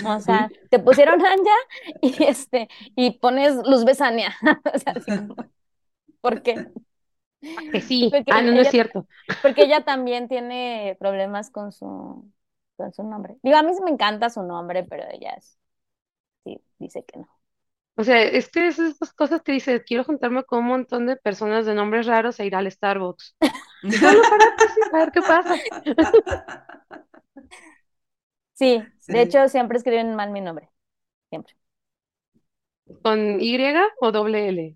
O 0.05 0.19
sea, 0.19 0.51
te 0.69 0.80
pusieron 0.80 1.26
Anja 1.26 1.51
y 2.01 2.23
este, 2.23 2.68
y 2.95 3.11
pones 3.19 3.55
Luz 3.65 3.85
Besania. 3.85 4.35
O 4.73 4.77
sea, 4.80 4.93
así 4.93 5.14
como, 5.14 5.35
¿por 6.22 6.41
qué? 6.43 6.65
Que 7.72 7.81
sí, 7.81 8.11
Porque 8.11 8.31
ah, 8.31 8.41
no, 8.41 8.51
no 8.53 8.61
es 8.61 8.69
cierto. 8.69 9.07
Porque 9.41 9.64
ella 9.64 9.84
también 9.84 10.27
tiene 10.27 10.95
problemas 10.99 11.49
con 11.49 11.72
su, 11.72 12.31
con 12.77 12.93
su 12.93 13.03
nombre. 13.03 13.38
Digo, 13.43 13.57
a 13.57 13.64
mí 13.64 13.73
sí 13.73 13.81
me 13.84 13.91
encanta 13.91 14.30
su 14.30 14.43
nombre, 14.43 14.84
pero 14.84 15.03
ella 15.11 15.31
es- 15.34 15.57
sí, 16.45 16.61
dice 16.80 17.03
que 17.05 17.19
no. 17.19 17.30
O 17.95 18.03
sea, 18.03 18.22
es 18.23 18.49
que 18.49 18.68
es 18.68 18.80
esas 18.80 19.14
cosas 19.14 19.41
que 19.43 19.51
dices, 19.51 19.84
quiero 19.85 20.03
juntarme 20.03 20.43
con 20.45 20.60
un 20.60 20.65
montón 20.65 21.05
de 21.05 21.15
personas 21.15 21.65
de 21.65 21.76
nombres 21.76 22.07
raros 22.07 22.39
e 22.39 22.45
ir 22.45 22.55
al 22.55 22.72
Starbucks. 22.72 23.35
Solo 23.89 24.27
para 24.27 24.43
a 24.91 24.97
ver 24.99 25.11
qué 25.11 25.22
pasa. 25.22 25.65
Sí, 28.53 28.84
Sí. 28.99 29.13
de 29.13 29.21
hecho 29.21 29.47
siempre 29.49 29.77
escriben 29.77 30.15
mal 30.15 30.31
mi 30.31 30.41
nombre, 30.41 30.69
siempre. 31.30 31.55
¿Con 33.03 33.39
Y 33.39 33.55
o 33.99 34.11
doble 34.11 34.49
L? 34.49 34.75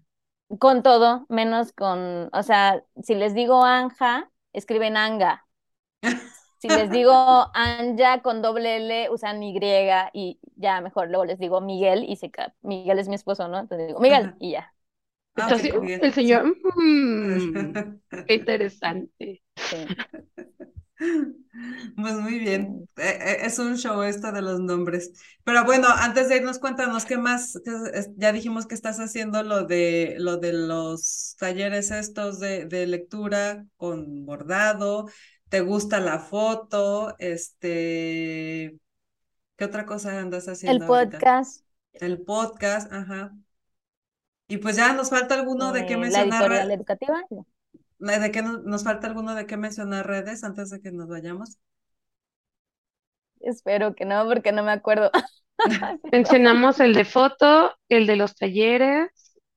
Con 0.60 0.82
todo, 0.84 1.26
menos 1.30 1.74
con, 1.74 2.30
o 2.34 2.44
sea, 2.44 2.84
si 3.04 3.16
les 3.16 3.34
digo 3.34 3.64
Anja, 3.66 4.32
escriben 4.54 4.96
Anga. 4.98 5.46
Si 6.58 6.70
les 6.72 6.90
digo 6.92 7.14
Anja 7.54 8.22
con 8.22 8.42
doble 8.42 8.78
L, 8.78 9.10
usan 9.12 9.44
Y 9.44 9.58
y 10.14 10.40
ya 10.56 10.82
mejor 10.82 11.08
luego 11.10 11.26
les 11.26 11.38
digo 11.40 11.62
Miguel 11.62 12.04
y 12.08 12.16
se 12.16 12.32
Miguel 12.62 13.00
es 13.00 13.08
mi 13.10 13.16
esposo, 13.16 13.48
¿no? 13.48 13.60
Entonces 13.60 13.88
digo 13.88 14.00
Miguel 14.00 14.32
Ajá. 14.32 14.38
y 14.40 14.52
ya. 14.54 14.74
Ah, 15.36 15.54
el 15.54 15.60
sí. 15.60 15.72
señor, 16.14 16.56
mm, 16.76 17.74
qué 18.26 18.36
interesante. 18.36 19.44
Sí. 19.70 19.94
Pues 21.96 22.14
muy 22.16 22.40
bien, 22.40 22.88
Eh, 22.98 23.04
eh, 23.20 23.38
es 23.44 23.60
un 23.60 23.78
show 23.78 24.02
esto 24.04 24.32
de 24.32 24.42
los 24.42 24.60
nombres. 24.60 25.12
Pero 25.44 25.64
bueno, 25.66 25.88
antes 25.90 26.30
de 26.30 26.38
irnos, 26.38 26.60
cuéntanos 26.60 27.06
qué 27.06 27.18
más, 27.18 27.60
ya 28.16 28.32
dijimos 28.32 28.66
que 28.68 28.76
estás 28.76 29.00
haciendo 29.00 29.44
lo 29.44 29.66
de 29.66 30.16
lo 30.20 30.38
de 30.38 30.54
los 30.54 31.36
talleres 31.40 31.92
estos 31.92 32.40
de, 32.40 32.66
de 32.66 32.88
lectura 32.88 33.66
con 33.78 34.26
bordado, 34.26 35.10
te 35.50 35.62
gusta 35.62 36.00
la 36.00 36.20
foto, 36.20 37.16
este, 37.20 38.78
¿qué 39.58 39.66
otra 39.66 39.86
cosa 39.86 40.20
andas 40.20 40.48
El 40.66 40.84
haciendo 40.84 40.86
ahorita? 40.88 41.24
podcast, 41.24 41.64
El 41.94 42.22
podcast, 42.24 42.92
ajá. 42.94 43.34
Y 44.50 44.58
pues 44.58 44.76
ya 44.78 44.94
nos 44.94 45.10
falta 45.10 45.36
alguno 45.36 45.72
de 45.72 45.86
qué 45.86 45.96
eh, 45.96 46.08
la 46.08 46.22
mencionar, 46.22 46.52
editorial 46.52 46.72
educativa. 46.72 47.24
De 48.00 48.32
qué 48.32 48.42
nos, 48.42 48.64
nos 48.64 48.84
falta 48.84 49.08
alguno 49.08 49.36
de 49.36 49.46
qué 49.48 49.58
mencionar 49.58 50.08
redes 50.08 50.44
antes 50.44 50.70
de 50.70 50.82
que 50.82 50.92
nos 50.92 51.08
vayamos. 51.08 51.58
Espero 53.40 53.96
que 53.96 54.06
no, 54.06 54.26
porque 54.26 54.52
no 54.52 54.64
me 54.64 54.72
acuerdo. 54.72 55.12
Mencionamos 56.12 56.80
el 56.80 56.94
de 56.94 57.06
foto, 57.06 57.74
el 57.90 58.08
de 58.08 58.16
los 58.16 58.36
talleres 58.36 59.10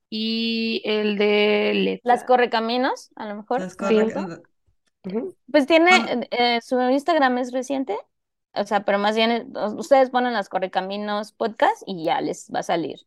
y 0.08 0.82
el 0.84 1.18
de 1.18 1.72
Las 2.02 2.20
letra. 2.20 2.26
correcaminos, 2.26 3.10
a 3.16 3.26
lo 3.26 3.36
mejor. 3.36 3.60
Las 3.60 3.76
corre-. 3.76 4.42
Pues 5.50 5.66
tiene, 5.66 5.90
Bueno. 5.90 6.26
eh, 6.30 6.60
su 6.62 6.80
Instagram 6.80 7.38
es 7.38 7.52
reciente, 7.52 7.96
o 8.54 8.64
sea, 8.64 8.84
pero 8.84 8.98
más 8.98 9.16
bien 9.16 9.30
eh, 9.30 9.46
ustedes 9.76 10.10
ponen 10.10 10.32
las 10.34 10.48
correcaminos 10.48 11.32
podcast 11.32 11.82
y 11.86 12.04
ya 12.04 12.20
les 12.20 12.50
va 12.54 12.60
a 12.60 12.62
salir. 12.62 13.00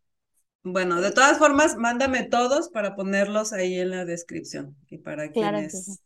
Bueno, 0.64 1.02
de 1.02 1.12
todas 1.12 1.38
formas, 1.40 1.76
mándame 1.78 2.24
todos 2.24 2.70
para 2.70 2.96
ponerlos 2.96 3.52
ahí 3.54 3.80
en 3.80 3.90
la 3.92 4.06
descripción. 4.06 4.76
Y 4.90 4.98
para 5.00 5.32
Claro 5.32 5.64
quienes, 5.66 5.70
sí. 5.70 6.00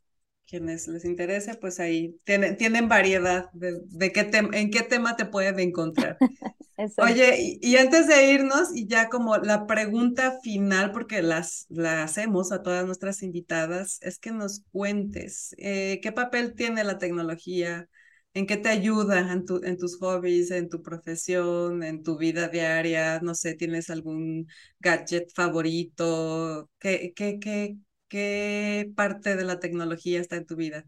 quienes 0.48 0.88
les 0.88 1.06
interese, 1.06 1.56
pues 1.56 1.80
ahí 1.80 2.18
tienen, 2.24 2.58
tienen 2.58 2.90
variedad 2.90 3.50
de, 3.54 3.80
de 3.86 4.12
qué 4.12 4.30
tem- 4.32 4.56
en 4.56 4.72
qué 4.72 4.82
tema 4.82 5.16
te 5.16 5.26
pueden 5.26 5.60
encontrar. 5.60 6.22
Oye, 6.98 7.38
y, 7.42 7.60
y 7.62 7.78
antes 7.78 8.08
de 8.08 8.32
irnos, 8.34 8.70
y 8.76 8.88
ya 8.88 9.10
como 9.10 9.38
la 9.38 9.68
pregunta 9.68 10.40
final, 10.44 10.92
porque 10.94 11.22
las 11.24 11.66
la 11.70 12.04
hacemos 12.04 12.52
a 12.52 12.64
todas 12.64 12.86
nuestras 12.86 13.24
invitadas, 13.24 14.00
es 14.02 14.20
que 14.20 14.32
nos 14.32 14.62
cuentes 14.72 15.56
eh, 15.60 16.00
qué 16.04 16.12
papel 16.14 16.56
tiene 16.56 16.84
la 16.84 16.98
tecnología, 17.00 17.90
en 18.34 18.46
qué 18.48 18.58
te 18.58 18.70
ayuda 18.70 19.32
en 19.34 19.46
tu, 19.46 19.62
en 19.64 19.78
tus 19.78 19.98
hobbies, 20.00 20.52
en 20.52 20.70
tu 20.70 20.82
profesión, 20.84 21.84
en 21.84 22.04
tu 22.04 22.18
vida 22.18 22.48
diaria, 22.50 23.20
no 23.22 23.36
sé, 23.36 23.56
¿tienes 23.56 23.90
algún 23.90 24.48
gadget 24.80 25.32
favorito? 25.36 26.70
¿Qué, 26.80 27.14
qué, 27.16 27.40
qué, 27.40 27.78
qué 28.08 28.92
parte 28.96 29.36
de 29.36 29.44
la 29.46 29.60
tecnología 29.60 30.20
está 30.22 30.36
en 30.38 30.46
tu 30.46 30.56
vida? 30.56 30.86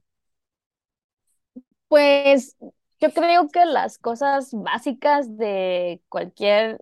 Pues 1.88 2.58
yo 3.00 3.12
creo 3.14 3.48
que 3.50 3.66
las 3.66 3.98
cosas 3.98 4.50
básicas 4.54 5.38
de 5.38 6.02
cualquier 6.10 6.80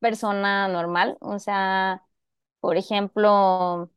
persona 0.00 0.68
normal, 0.68 1.16
o 1.20 1.38
sea, 1.38 2.04
por 2.60 2.76
ejemplo, 2.76 3.90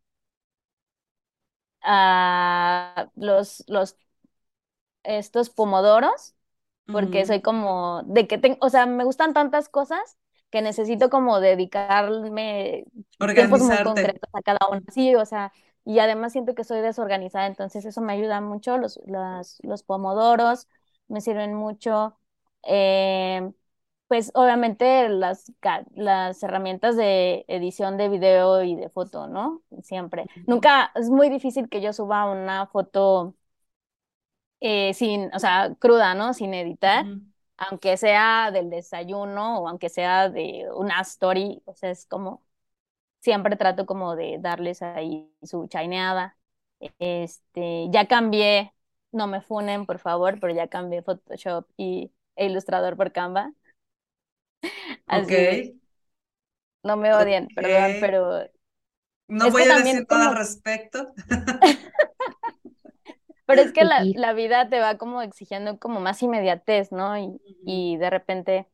ah, 1.81 3.09
los, 3.15 3.63
los, 3.67 3.97
estos 5.07 5.49
pomodoros, 5.49 6.35
porque 6.89 7.25
soy 7.25 7.41
como 7.41 8.03
de 8.05 8.27
que 8.27 8.37
tengo, 8.37 8.57
o 8.61 8.69
sea, 8.69 8.85
me 8.85 9.03
gustan 9.03 9.33
tantas 9.33 9.69
cosas 9.69 10.17
que 10.49 10.61
necesito 10.61 11.09
como 11.09 11.39
dedicarme 11.39 12.85
tiempos 13.33 13.61
muy 13.61 13.81
concretos 13.81 14.29
a 14.33 14.41
cada 14.41 14.59
una. 14.71 14.81
Sí, 14.91 15.15
o 15.15 15.25
sea, 15.25 15.51
y 15.85 15.99
además 15.99 16.31
siento 16.33 16.55
que 16.55 16.63
soy 16.63 16.81
desorganizada, 16.81 17.47
entonces 17.47 17.85
eso 17.85 18.01
me 18.01 18.13
ayuda 18.13 18.41
mucho. 18.41 18.77
Los, 18.77 18.99
las- 19.05 19.59
los 19.63 19.83
pomodoros 19.83 20.67
me 21.07 21.21
sirven 21.21 21.53
mucho. 21.53 22.17
Eh, 22.63 23.51
pues 24.07 24.31
obviamente 24.35 25.09
las, 25.09 25.51
las 25.95 26.41
herramientas 26.43 26.95
de 26.95 27.43
edición 27.49 27.97
de 27.97 28.09
video 28.09 28.63
y 28.63 28.75
de 28.75 28.89
foto, 28.89 29.27
¿no? 29.27 29.63
Siempre. 29.83 30.27
Nunca, 30.45 30.91
es 30.95 31.09
muy 31.09 31.29
difícil 31.29 31.67
que 31.69 31.81
yo 31.81 31.91
suba 31.93 32.25
una 32.31 32.67
foto 32.67 33.35
eh, 34.59 34.93
sin, 34.93 35.33
o 35.33 35.39
sea, 35.39 35.75
cruda, 35.79 36.13
¿no? 36.15 36.33
Sin 36.33 36.53
editar, 36.53 37.05
aunque 37.57 37.97
sea 37.97 38.51
del 38.51 38.69
desayuno 38.69 39.59
o 39.59 39.67
aunque 39.67 39.89
sea 39.89 40.29
de 40.29 40.65
una 40.75 41.01
story, 41.01 41.61
o 41.65 41.73
sea, 41.75 41.91
es 41.91 42.05
como, 42.05 42.43
siempre 43.19 43.55
trato 43.55 43.85
como 43.85 44.15
de 44.15 44.37
darles 44.39 44.81
ahí 44.81 45.31
su 45.43 45.67
chaineada. 45.67 46.37
Este, 46.99 47.87
ya 47.89 48.07
cambié, 48.07 48.73
no 49.11 49.27
me 49.27 49.41
funen, 49.41 49.85
por 49.85 49.99
favor, 49.99 50.39
pero 50.39 50.53
ya 50.53 50.67
cambié 50.67 51.01
Photoshop 51.01 51.67
y, 51.77 52.11
e 52.35 52.45
Illustrator 52.45 52.95
por 52.95 53.11
Canva. 53.11 53.53
Así 55.07 55.33
de, 55.33 55.75
no 56.83 56.97
me 56.97 57.13
odien, 57.13 57.47
perdón, 57.53 57.97
pero 57.99 58.49
No 59.27 59.49
voy 59.51 59.63
a 59.63 59.77
decir 59.77 60.07
nada 60.09 60.29
al 60.29 60.37
respecto. 60.37 61.13
pero 63.47 63.63
es 63.63 63.73
que 63.73 63.85
la, 63.85 64.09
la 64.15 64.33
vida 64.33 64.69
te 64.69 64.79
va 64.81 64.97
como 64.99 65.23
exigiendo 65.23 65.79
como 65.79 66.01
más 66.01 66.23
inmediatez, 66.23 66.93
¿no? 66.93 67.17
Y, 67.19 67.41
y 67.65 67.97
de 67.97 68.11
repente, 68.11 68.69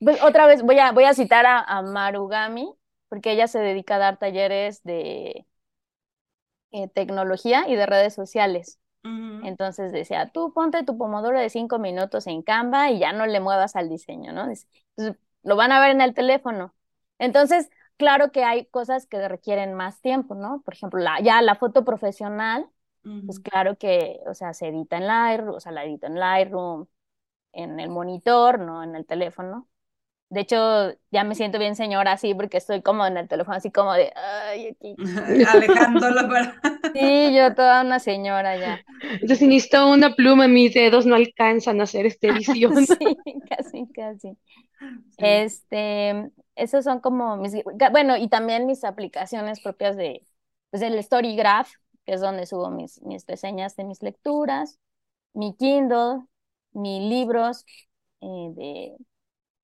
pues, 0.00 0.22
otra 0.22 0.46
vez 0.46 0.62
voy 0.62 0.78
a, 0.80 0.92
voy 0.92 1.04
a 1.04 1.14
citar 1.14 1.46
a, 1.46 1.60
a 1.60 1.82
Marugami, 1.82 2.74
porque 3.08 3.32
ella 3.32 3.48
se 3.48 3.60
dedica 3.60 3.96
a 3.96 3.98
dar 3.98 4.18
talleres 4.18 4.82
de 4.84 5.46
eh, 6.72 6.88
tecnología 6.88 7.68
y 7.68 7.76
de 7.76 7.86
redes 7.86 8.14
sociales. 8.14 8.78
Entonces 9.40 9.92
decía, 9.92 10.30
tú 10.32 10.52
ponte 10.54 10.84
tu 10.84 10.98
pomodoro 10.98 11.40
de 11.40 11.50
cinco 11.50 11.78
minutos 11.78 12.26
en 12.28 12.42
Canva 12.42 12.90
y 12.90 12.98
ya 13.00 13.12
no 13.12 13.26
le 13.26 13.40
muevas 13.40 13.76
al 13.76 13.88
diseño, 13.90 14.32
¿no? 14.32 14.48
Dice, 14.48 14.68
pues, 14.96 15.14
lo 15.44 15.56
van 15.56 15.72
a 15.72 15.80
ver 15.80 15.92
en 15.92 16.00
el 16.02 16.14
teléfono. 16.14 16.74
Entonces, 17.18 17.70
claro 17.98 18.32
que 18.32 18.44
hay 18.44 18.66
cosas 18.66 19.06
que 19.06 19.28
requieren 19.28 19.74
más 19.74 20.00
tiempo, 20.02 20.34
¿no? 20.34 20.62
Por 20.64 20.74
ejemplo, 20.74 21.00
la, 21.00 21.20
ya 21.22 21.42
la 21.42 21.56
foto 21.56 21.84
profesional, 21.84 22.68
pues 23.24 23.40
claro 23.40 23.76
que, 23.76 24.20
o 24.26 24.34
sea, 24.34 24.52
se 24.52 24.68
edita 24.68 24.96
en 24.96 25.06
Lightroom, 25.06 25.56
o 25.56 25.60
sea, 25.60 25.72
la 25.72 25.84
edito 25.84 26.06
en 26.06 26.18
Lightroom, 26.18 26.86
en 27.52 27.80
el 27.80 27.90
monitor, 27.90 28.58
no 28.58 28.82
en 28.82 28.96
el 28.96 29.06
teléfono. 29.06 29.68
De 30.28 30.40
hecho, 30.40 30.92
ya 31.12 31.22
me 31.22 31.36
siento 31.36 31.58
bien 31.58 31.76
señora 31.76 32.12
así 32.12 32.34
porque 32.34 32.56
estoy 32.56 32.82
como 32.82 33.06
en 33.06 33.16
el 33.16 33.28
teléfono, 33.28 33.56
así 33.56 33.70
como 33.70 33.92
de, 33.92 34.12
ay, 34.16 34.68
aquí. 34.68 34.96
Alejándolo 35.48 36.28
para... 36.28 36.60
Sí, 36.94 37.34
yo 37.34 37.54
toda 37.54 37.82
una 37.82 37.98
señora 37.98 38.56
ya. 38.56 38.80
Entonces, 39.02 39.38
si 39.38 39.46
necesito 39.46 39.88
una 39.88 40.14
pluma, 40.14 40.48
mis 40.48 40.72
dedos 40.74 41.06
no 41.06 41.14
alcanzan 41.14 41.80
a 41.80 41.84
hacer 41.84 42.06
esta 42.06 42.28
edición. 42.28 42.86
Sí, 42.86 42.96
casi, 43.48 43.86
casi. 43.92 44.36
Sí. 44.80 45.16
Este, 45.18 46.30
esos 46.54 46.84
son 46.84 47.00
como 47.00 47.36
mis, 47.36 47.54
bueno, 47.92 48.16
y 48.16 48.28
también 48.28 48.66
mis 48.66 48.82
aplicaciones 48.82 49.60
propias 49.60 49.96
de, 49.96 50.26
pues 50.70 50.82
el 50.82 51.02
Storygraph, 51.02 51.70
que 52.06 52.14
es 52.14 52.20
donde 52.22 52.46
subo 52.46 52.70
mis, 52.70 53.02
mis 53.02 53.26
reseñas 53.26 53.76
de 53.76 53.84
mis 53.84 54.02
lecturas, 54.02 54.78
mi 55.34 55.56
Kindle, 55.56 56.22
mis 56.72 57.02
libros 57.02 57.64
eh, 58.22 58.26
de, 58.56 58.96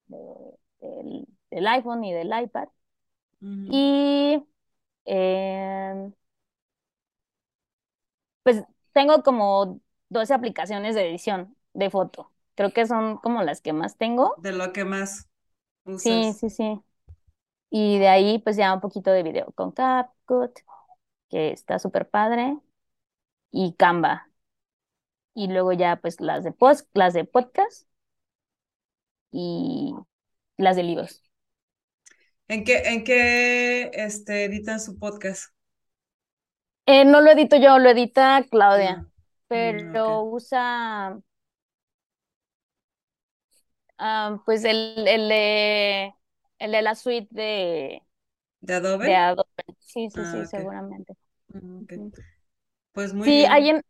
de- 0.09 0.59
del, 0.81 1.27
del 1.51 1.67
iPhone 1.69 2.05
y 2.05 2.13
del 2.15 2.33
iPad. 2.43 2.69
Y 3.69 4.43
eh, 5.07 6.13
pues 8.43 8.63
tengo 8.93 9.23
como 9.23 9.81
12 10.09 10.35
aplicaciones 10.35 10.95
de 10.95 11.09
edición 11.09 11.57
de 11.75 11.91
foto. 11.91 12.31
Creo 12.55 12.73
que 12.73 12.87
son 12.87 13.17
como 13.19 13.43
las 13.43 13.61
que 13.61 13.73
más 13.73 13.97
tengo. 13.97 14.43
De 14.43 14.53
lo 14.53 14.73
que 14.75 14.85
más 14.85 15.29
Sí, 15.95 16.33
usas. 16.33 16.35
sí, 16.35 16.51
sí. 16.51 16.83
Y 17.71 17.99
de 17.99 18.09
ahí 18.09 18.39
pues 18.41 18.57
ya 18.57 18.75
un 18.75 18.81
poquito 18.81 19.11
de 19.13 19.23
video 19.25 19.53
con 19.55 19.73
CapCut, 19.73 20.53
que 21.33 21.53
está 21.53 21.81
súper 21.81 22.11
padre, 22.11 22.59
y 23.53 23.75
Canva. 23.77 24.29
Y 25.35 25.49
luego 25.49 25.73
ya 25.75 25.97
pues 26.01 26.21
las 26.23 26.43
de 26.45 26.53
post, 26.53 26.89
las 26.95 27.13
de 27.15 27.25
podcast 27.25 27.87
y 29.33 29.95
las 30.59 30.77
de 30.77 30.83
libros. 30.85 31.23
¿En 32.49 32.65
qué, 32.65 32.79
en 32.89 33.05
qué 33.05 33.91
este, 33.95 34.45
editan 34.45 34.81
su 34.81 34.99
podcast? 34.99 35.53
Eh, 36.87 37.05
no 37.05 37.21
lo 37.21 37.31
edito 37.31 37.57
yo, 37.57 37.79
lo 37.79 37.91
edita 37.91 38.45
Claudia, 38.51 39.05
Ah, 39.51 39.55
mm, 39.55 40.03
pero 40.03 40.23
usa 40.25 41.19
ah, 43.99 44.41
pues 44.45 44.65
el, 44.65 45.07
el 45.09 45.29
de 45.29 46.15
el 46.59 46.73
de 46.73 46.83
la 46.83 46.95
suite 46.95 47.29
de, 47.31 48.03
¿De 48.61 48.75
de 49.01 49.15
Adobe? 49.15 49.17
Adobe. 49.17 49.49
Sí, 49.81 50.11
sí, 50.11 50.25
Ah, 50.25 50.45
sí, 50.47 50.47
ok. 50.47 50.71
seguramente. 50.87 51.15
Mm. 51.55 52.11
Pues 52.93 53.13
muy 53.15 53.31
Sí, 53.31 53.45
ahí 53.51 53.69
bien. 53.69 53.71
en, 53.71 53.83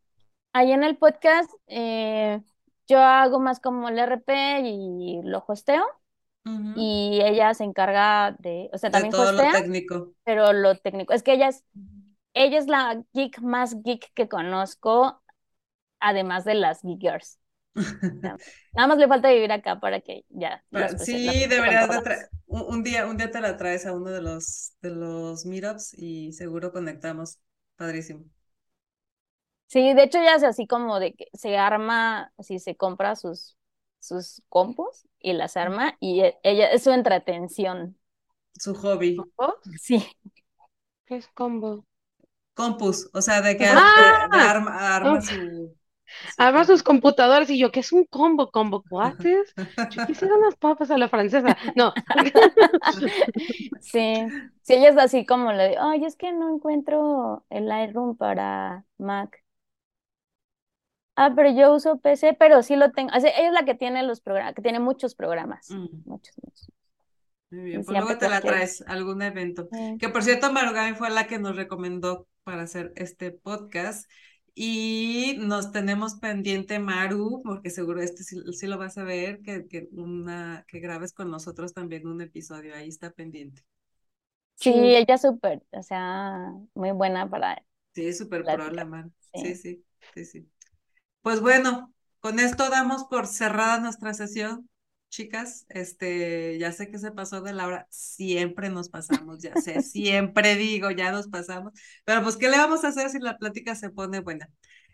ahí 0.52 0.72
en 0.72 0.84
el 0.84 0.98
podcast 0.98 1.50
eh, 1.66 2.40
yo 2.88 3.00
hago 3.00 3.40
más 3.40 3.60
como 3.60 3.88
el 3.88 3.98
RP 3.98 4.60
y 4.64 5.20
lo 5.24 5.44
hosteo 5.46 5.84
y 6.74 7.20
ella 7.22 7.54
se 7.54 7.64
encarga 7.64 8.36
de, 8.40 8.70
o 8.72 8.78
sea, 8.78 8.90
De 8.90 8.92
también 8.92 9.14
todo 9.14 9.32
lo 9.32 9.48
técnico. 9.50 10.14
pero 10.24 10.52
lo 10.52 10.76
técnico. 10.78 11.12
Es 11.14 11.22
que 11.22 11.34
ella 11.34 11.48
es, 11.48 11.64
ella 12.34 12.58
es 12.58 12.68
la 12.68 13.02
geek 13.14 13.40
más 13.42 13.82
geek 13.82 14.12
que 14.14 14.28
conozco, 14.28 15.22
además 16.00 16.44
de 16.44 16.54
las 16.56 16.82
geek 16.82 17.00
girls. 17.00 17.40
O 18.18 18.20
sea, 18.22 18.40
nada 18.74 18.88
más 18.88 18.98
le 18.98 19.08
falta 19.08 19.30
vivir 19.30 19.52
acá 19.52 19.80
para 19.80 20.00
que 20.02 20.24
ya 20.30 20.64
Sí, 20.98 21.46
deberías 21.48 21.90
de 21.90 22.00
traer, 22.00 22.28
un, 22.46 22.62
un 22.62 22.82
día, 22.82 23.06
un 23.06 23.16
día 23.16 23.30
te 23.30 23.40
la 23.40 23.56
traes 23.56 23.86
a 23.86 23.92
uno 23.92 24.10
de 24.10 24.22
los, 24.22 24.72
de 24.80 24.90
los 24.90 25.44
meetups 25.46 25.94
y 25.94 26.32
seguro 26.32 26.72
conectamos. 26.72 27.38
Padrísimo. 27.82 28.24
Sí, 29.66 29.94
de 29.94 30.02
hecho 30.04 30.18
ella 30.18 30.34
hace 30.34 30.46
así 30.46 30.66
como 30.66 31.00
de 31.00 31.14
que 31.14 31.26
se 31.32 31.56
arma, 31.56 32.32
así 32.38 32.58
se 32.58 32.76
compra 32.76 33.16
sus, 33.16 33.56
sus 34.00 34.42
compus 34.50 35.06
y 35.18 35.32
las 35.32 35.56
arma 35.56 35.96
y 36.00 36.20
e- 36.20 36.38
ella 36.42 36.68
es 36.70 36.82
su 36.84 36.90
entretención. 36.90 37.98
Su 38.58 38.72
hobby. 38.74 39.30
Sí, 39.80 39.98
¿Qué 41.06 41.14
es 41.16 41.28
combo? 41.28 41.86
Compus, 42.54 43.08
o 43.14 43.20
sea, 43.22 43.40
de 43.42 43.56
que 43.56 43.66
ar- 43.66 43.92
de- 43.94 44.28
de 44.30 44.40
¡Ah! 44.40 44.52
arma, 44.52 44.94
arma 44.96 45.20
su, 45.22 45.74
compu. 46.36 46.64
sus 46.66 46.82
computadoras 46.82 47.50
y 47.50 47.58
yo, 47.58 47.70
¿qué 47.72 47.80
es 47.80 47.92
un 47.92 48.04
combo? 48.04 48.50
¿Combo 48.50 48.82
cuates? 48.88 49.56
Yo 49.90 50.02
quisiera 50.06 50.34
unas 50.36 50.56
papas 50.56 50.90
a 50.90 50.98
la 50.98 51.08
francesa. 51.08 51.56
No. 51.76 51.92
sí. 53.80 54.26
Sí, 54.62 54.74
ella 54.74 54.90
es 54.90 54.96
así 54.98 55.26
como 55.26 55.52
le 55.52 55.70
digo, 55.70 55.80
ay, 55.82 56.04
es 56.04 56.16
que 56.16 56.32
no 56.32 56.54
encuentro 56.54 57.44
el 57.50 57.66
Lightroom 57.66 58.16
para 58.16 58.84
Mac. 58.98 59.42
Ah, 61.16 61.32
pero 61.36 61.50
yo 61.50 61.74
uso 61.74 61.98
PC, 61.98 62.34
pero 62.38 62.62
sí 62.62 62.74
lo 62.76 62.90
tengo. 62.92 63.10
O 63.16 63.20
sea, 63.20 63.30
ella 63.30 63.48
es 63.48 63.52
la 63.52 63.64
que 63.64 63.74
tiene 63.74 64.02
los 64.02 64.20
programas, 64.20 64.54
que 64.54 64.62
tiene 64.62 64.80
muchos 64.80 65.14
programas. 65.14 65.68
Mm, 65.70 65.86
Muchos, 66.04 66.34
muchos. 66.42 66.68
muy 67.50 67.64
bien, 67.64 67.84
pues 67.84 67.96
luego 67.98 68.18
te 68.18 68.28
la 68.28 68.40
traes 68.40 68.82
a 68.86 68.92
algún 68.92 69.20
evento. 69.22 69.68
Sí. 69.70 69.96
Que 70.00 70.08
por 70.08 70.22
cierto, 70.22 70.50
Marugami 70.52 70.94
fue 70.96 71.10
la 71.10 71.26
que 71.26 71.38
nos 71.38 71.56
recomendó 71.56 72.26
para 72.44 72.62
hacer 72.62 72.92
este 72.96 73.30
podcast. 73.30 74.10
Y 74.54 75.36
nos 75.40 75.72
tenemos 75.72 76.16
pendiente, 76.16 76.78
Maru, 76.78 77.42
porque 77.44 77.70
seguro 77.70 78.02
este 78.02 78.22
sí, 78.24 78.36
sí 78.52 78.66
lo 78.66 78.78
vas 78.78 78.98
a 78.98 79.04
ver, 79.04 79.40
que, 79.42 79.66
que, 79.66 79.88
una, 79.92 80.64
que 80.68 80.80
grabes 80.80 81.12
con 81.14 81.30
nosotros 81.30 81.72
también 81.74 82.06
un 82.06 82.20
episodio. 82.22 82.74
Ahí 82.74 82.88
está 82.88 83.10
pendiente. 83.12 83.62
Sí, 84.54 84.70
Sí. 84.70 84.96
ella 84.96 85.14
es 85.16 85.22
súper, 85.22 85.62
o 85.72 85.82
sea, 85.82 86.52
muy 86.74 86.92
buena 86.92 87.28
para 87.28 87.62
Sí, 87.94 88.06
es 88.06 88.18
súper 88.18 88.48
pro 88.48 88.70
la. 88.70 88.88
Sí, 89.34 89.54
Sí. 89.54 89.56
sí, 89.56 89.84
sí, 90.14 90.24
sí. 90.24 90.50
Pues 91.22 91.40
bueno, 91.40 91.94
con 92.20 92.40
esto 92.40 92.70
damos 92.70 93.04
por 93.06 93.26
cerrada 93.28 93.80
nuestra 93.80 94.14
sesión, 94.14 94.70
chicas. 95.12 95.66
Este, 95.68 96.58
ya 96.58 96.72
sé 96.72 96.90
que 96.90 96.98
se 96.98 97.12
pasó 97.12 97.42
de 97.42 97.52
la 97.52 97.66
hora, 97.66 97.86
siempre 97.90 98.70
nos 98.70 98.88
pasamos, 98.88 99.40
ya 99.42 99.54
sé, 99.56 99.82
siempre 99.82 100.56
digo, 100.56 100.90
ya 100.90 101.12
nos 101.12 101.28
pasamos, 101.28 101.72
pero 102.04 102.22
pues, 102.22 102.36
¿qué 102.36 102.48
le 102.48 102.58
vamos 102.58 102.84
a 102.84 102.88
hacer 102.88 103.10
si 103.10 103.20
la 103.20 103.38
plática 103.38 103.76
se 103.76 103.90
pone 103.90 104.20
buena? 104.20 104.50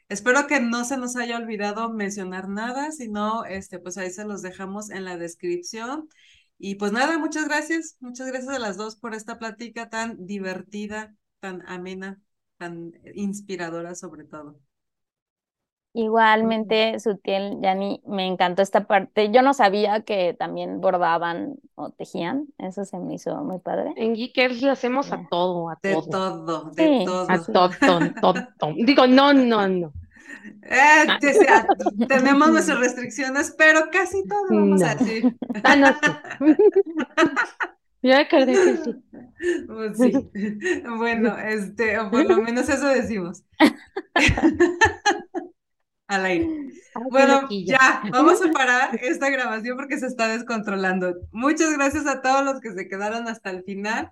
Espero 0.08 0.46
que 0.46 0.60
no 0.60 0.84
se 0.84 0.96
nos 0.96 1.16
haya 1.16 1.36
olvidado 1.38 1.90
mencionar 1.92 2.48
nada, 2.48 2.92
sino, 2.92 3.44
este, 3.44 3.78
pues 3.78 3.98
ahí 3.98 4.10
se 4.10 4.24
los 4.24 4.42
dejamos 4.42 4.90
en 4.90 5.04
la 5.04 5.16
descripción. 5.18 6.08
Y 6.58 6.76
pues 6.76 6.92
nada, 6.92 7.18
muchas 7.18 7.46
gracias, 7.46 7.96
muchas 8.00 8.26
gracias 8.28 8.54
a 8.54 8.58
las 8.58 8.76
dos 8.76 8.96
por 8.96 9.14
esta 9.14 9.38
plática 9.38 9.90
tan 9.90 10.26
divertida, 10.26 11.14
tan 11.40 11.62
amena, 11.68 12.20
tan 12.58 12.92
inspiradora 13.14 13.94
sobre 13.94 14.24
todo. 14.24 14.60
Igualmente, 15.94 17.00
Sutil, 17.00 17.58
Yani, 17.60 18.02
me 18.06 18.26
encantó 18.26 18.62
esta 18.62 18.86
parte. 18.86 19.30
Yo 19.32 19.42
no 19.42 19.54
sabía 19.54 20.02
que 20.02 20.34
también 20.38 20.80
bordaban 20.80 21.56
o 21.74 21.90
tejían, 21.90 22.46
eso 22.58 22.84
se 22.84 22.98
me 22.98 23.14
hizo 23.14 23.34
muy 23.42 23.58
padre. 23.58 23.94
En 23.96 24.14
Geekers 24.14 24.62
le 24.62 24.70
hacemos 24.70 25.10
a 25.12 25.26
todo, 25.30 25.70
a 25.70 25.78
De 25.82 25.94
todo. 25.94 26.08
todo, 26.44 26.70
de 26.72 26.82
Sí, 26.82 27.04
A 27.28 27.38
todo. 27.42 27.70
todo, 28.20 28.34
todo. 28.58 28.74
Digo, 28.76 29.06
no, 29.06 29.32
no, 29.32 29.66
no. 29.66 29.92
Eh, 30.62 31.06
o 31.08 31.32
sea, 31.42 31.66
tenemos 32.06 32.50
nuestras 32.50 32.78
restricciones, 32.80 33.54
pero 33.56 33.88
casi 33.90 34.22
todo 34.28 34.44
vamos 34.50 34.82
a 34.82 34.94
No. 34.94 35.00
decir. 35.00 35.36
Ah, 35.64 35.76
no, 35.76 35.88
sí. 35.88 36.12
Yo 38.02 38.14
que 38.30 38.54
sí. 38.54 38.94
Pues 39.66 39.96
sí. 39.98 40.30
Bueno, 40.96 41.36
este, 41.38 41.98
o 41.98 42.10
por 42.10 42.24
lo 42.24 42.36
menos 42.42 42.68
eso 42.68 42.86
decimos. 42.86 43.42
Al 46.08 46.24
aire. 46.24 46.46
Qué 46.46 47.00
Bueno, 47.10 47.46
ya, 47.50 48.02
vamos 48.10 48.40
a 48.42 48.50
parar 48.52 48.98
esta 49.02 49.30
grabación 49.30 49.76
porque 49.76 49.98
se 49.98 50.06
está 50.06 50.28
descontrolando. 50.28 51.14
Muchas 51.32 51.72
gracias 51.74 52.06
a 52.06 52.22
todos 52.22 52.44
los 52.44 52.60
que 52.60 52.72
se 52.72 52.88
quedaron 52.88 53.28
hasta 53.28 53.50
el 53.50 53.62
final. 53.62 54.10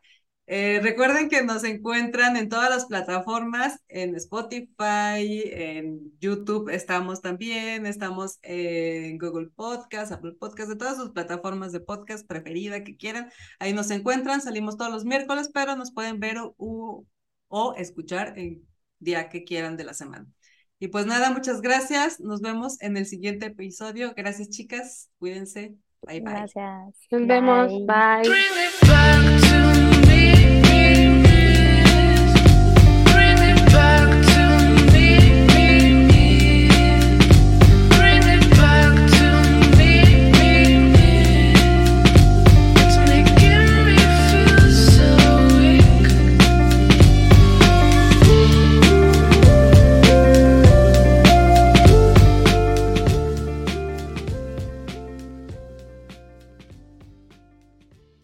Eh, 0.49 0.79
recuerden 0.81 1.29
que 1.29 1.43
nos 1.43 1.65
encuentran 1.65 2.37
en 2.37 2.49
todas 2.49 2.71
las 2.71 2.87
plataformas, 2.87 3.81
en 3.89 4.15
Spotify, 4.15 5.43
en 5.45 6.17
YouTube 6.21 6.69
estamos 6.69 7.21
también, 7.21 7.85
estamos 7.85 8.39
en 8.43 9.19
Google 9.19 9.49
Podcast, 9.57 10.13
Apple 10.13 10.35
Podcast, 10.39 10.69
de 10.69 10.77
todas 10.77 10.99
sus 10.99 11.11
plataformas 11.11 11.73
de 11.73 11.81
podcast 11.81 12.25
preferida 12.29 12.85
que 12.85 12.97
quieran. 12.97 13.29
Ahí 13.59 13.73
nos 13.73 13.91
encuentran, 13.91 14.41
salimos 14.41 14.77
todos 14.77 14.93
los 14.93 15.05
miércoles, 15.05 15.51
pero 15.53 15.75
nos 15.75 15.93
pueden 15.93 16.21
ver 16.21 16.37
o, 16.39 17.05
o 17.49 17.75
escuchar 17.75 18.39
el 18.39 18.63
día 19.01 19.29
que 19.29 19.43
quieran 19.43 19.77
de 19.77 19.85
la 19.85 19.95
semana. 19.95 20.27
Y 20.79 20.89
pues 20.89 21.07
nada, 21.07 21.31
muchas 21.31 21.63
gracias. 21.63 22.21
Nos 22.21 22.41
vemos 22.41 22.81
en 22.83 22.97
el 22.97 23.07
siguiente 23.07 23.47
episodio. 23.47 24.13
Gracias, 24.17 24.51
chicas. 24.51 25.11
Cuídense. 25.19 25.75
Bye, 26.03 26.21
bye. 26.21 26.33
Gracias. 26.33 26.95
Nos 27.11 27.27
vemos. 27.27 27.73
Bye. 27.87 29.36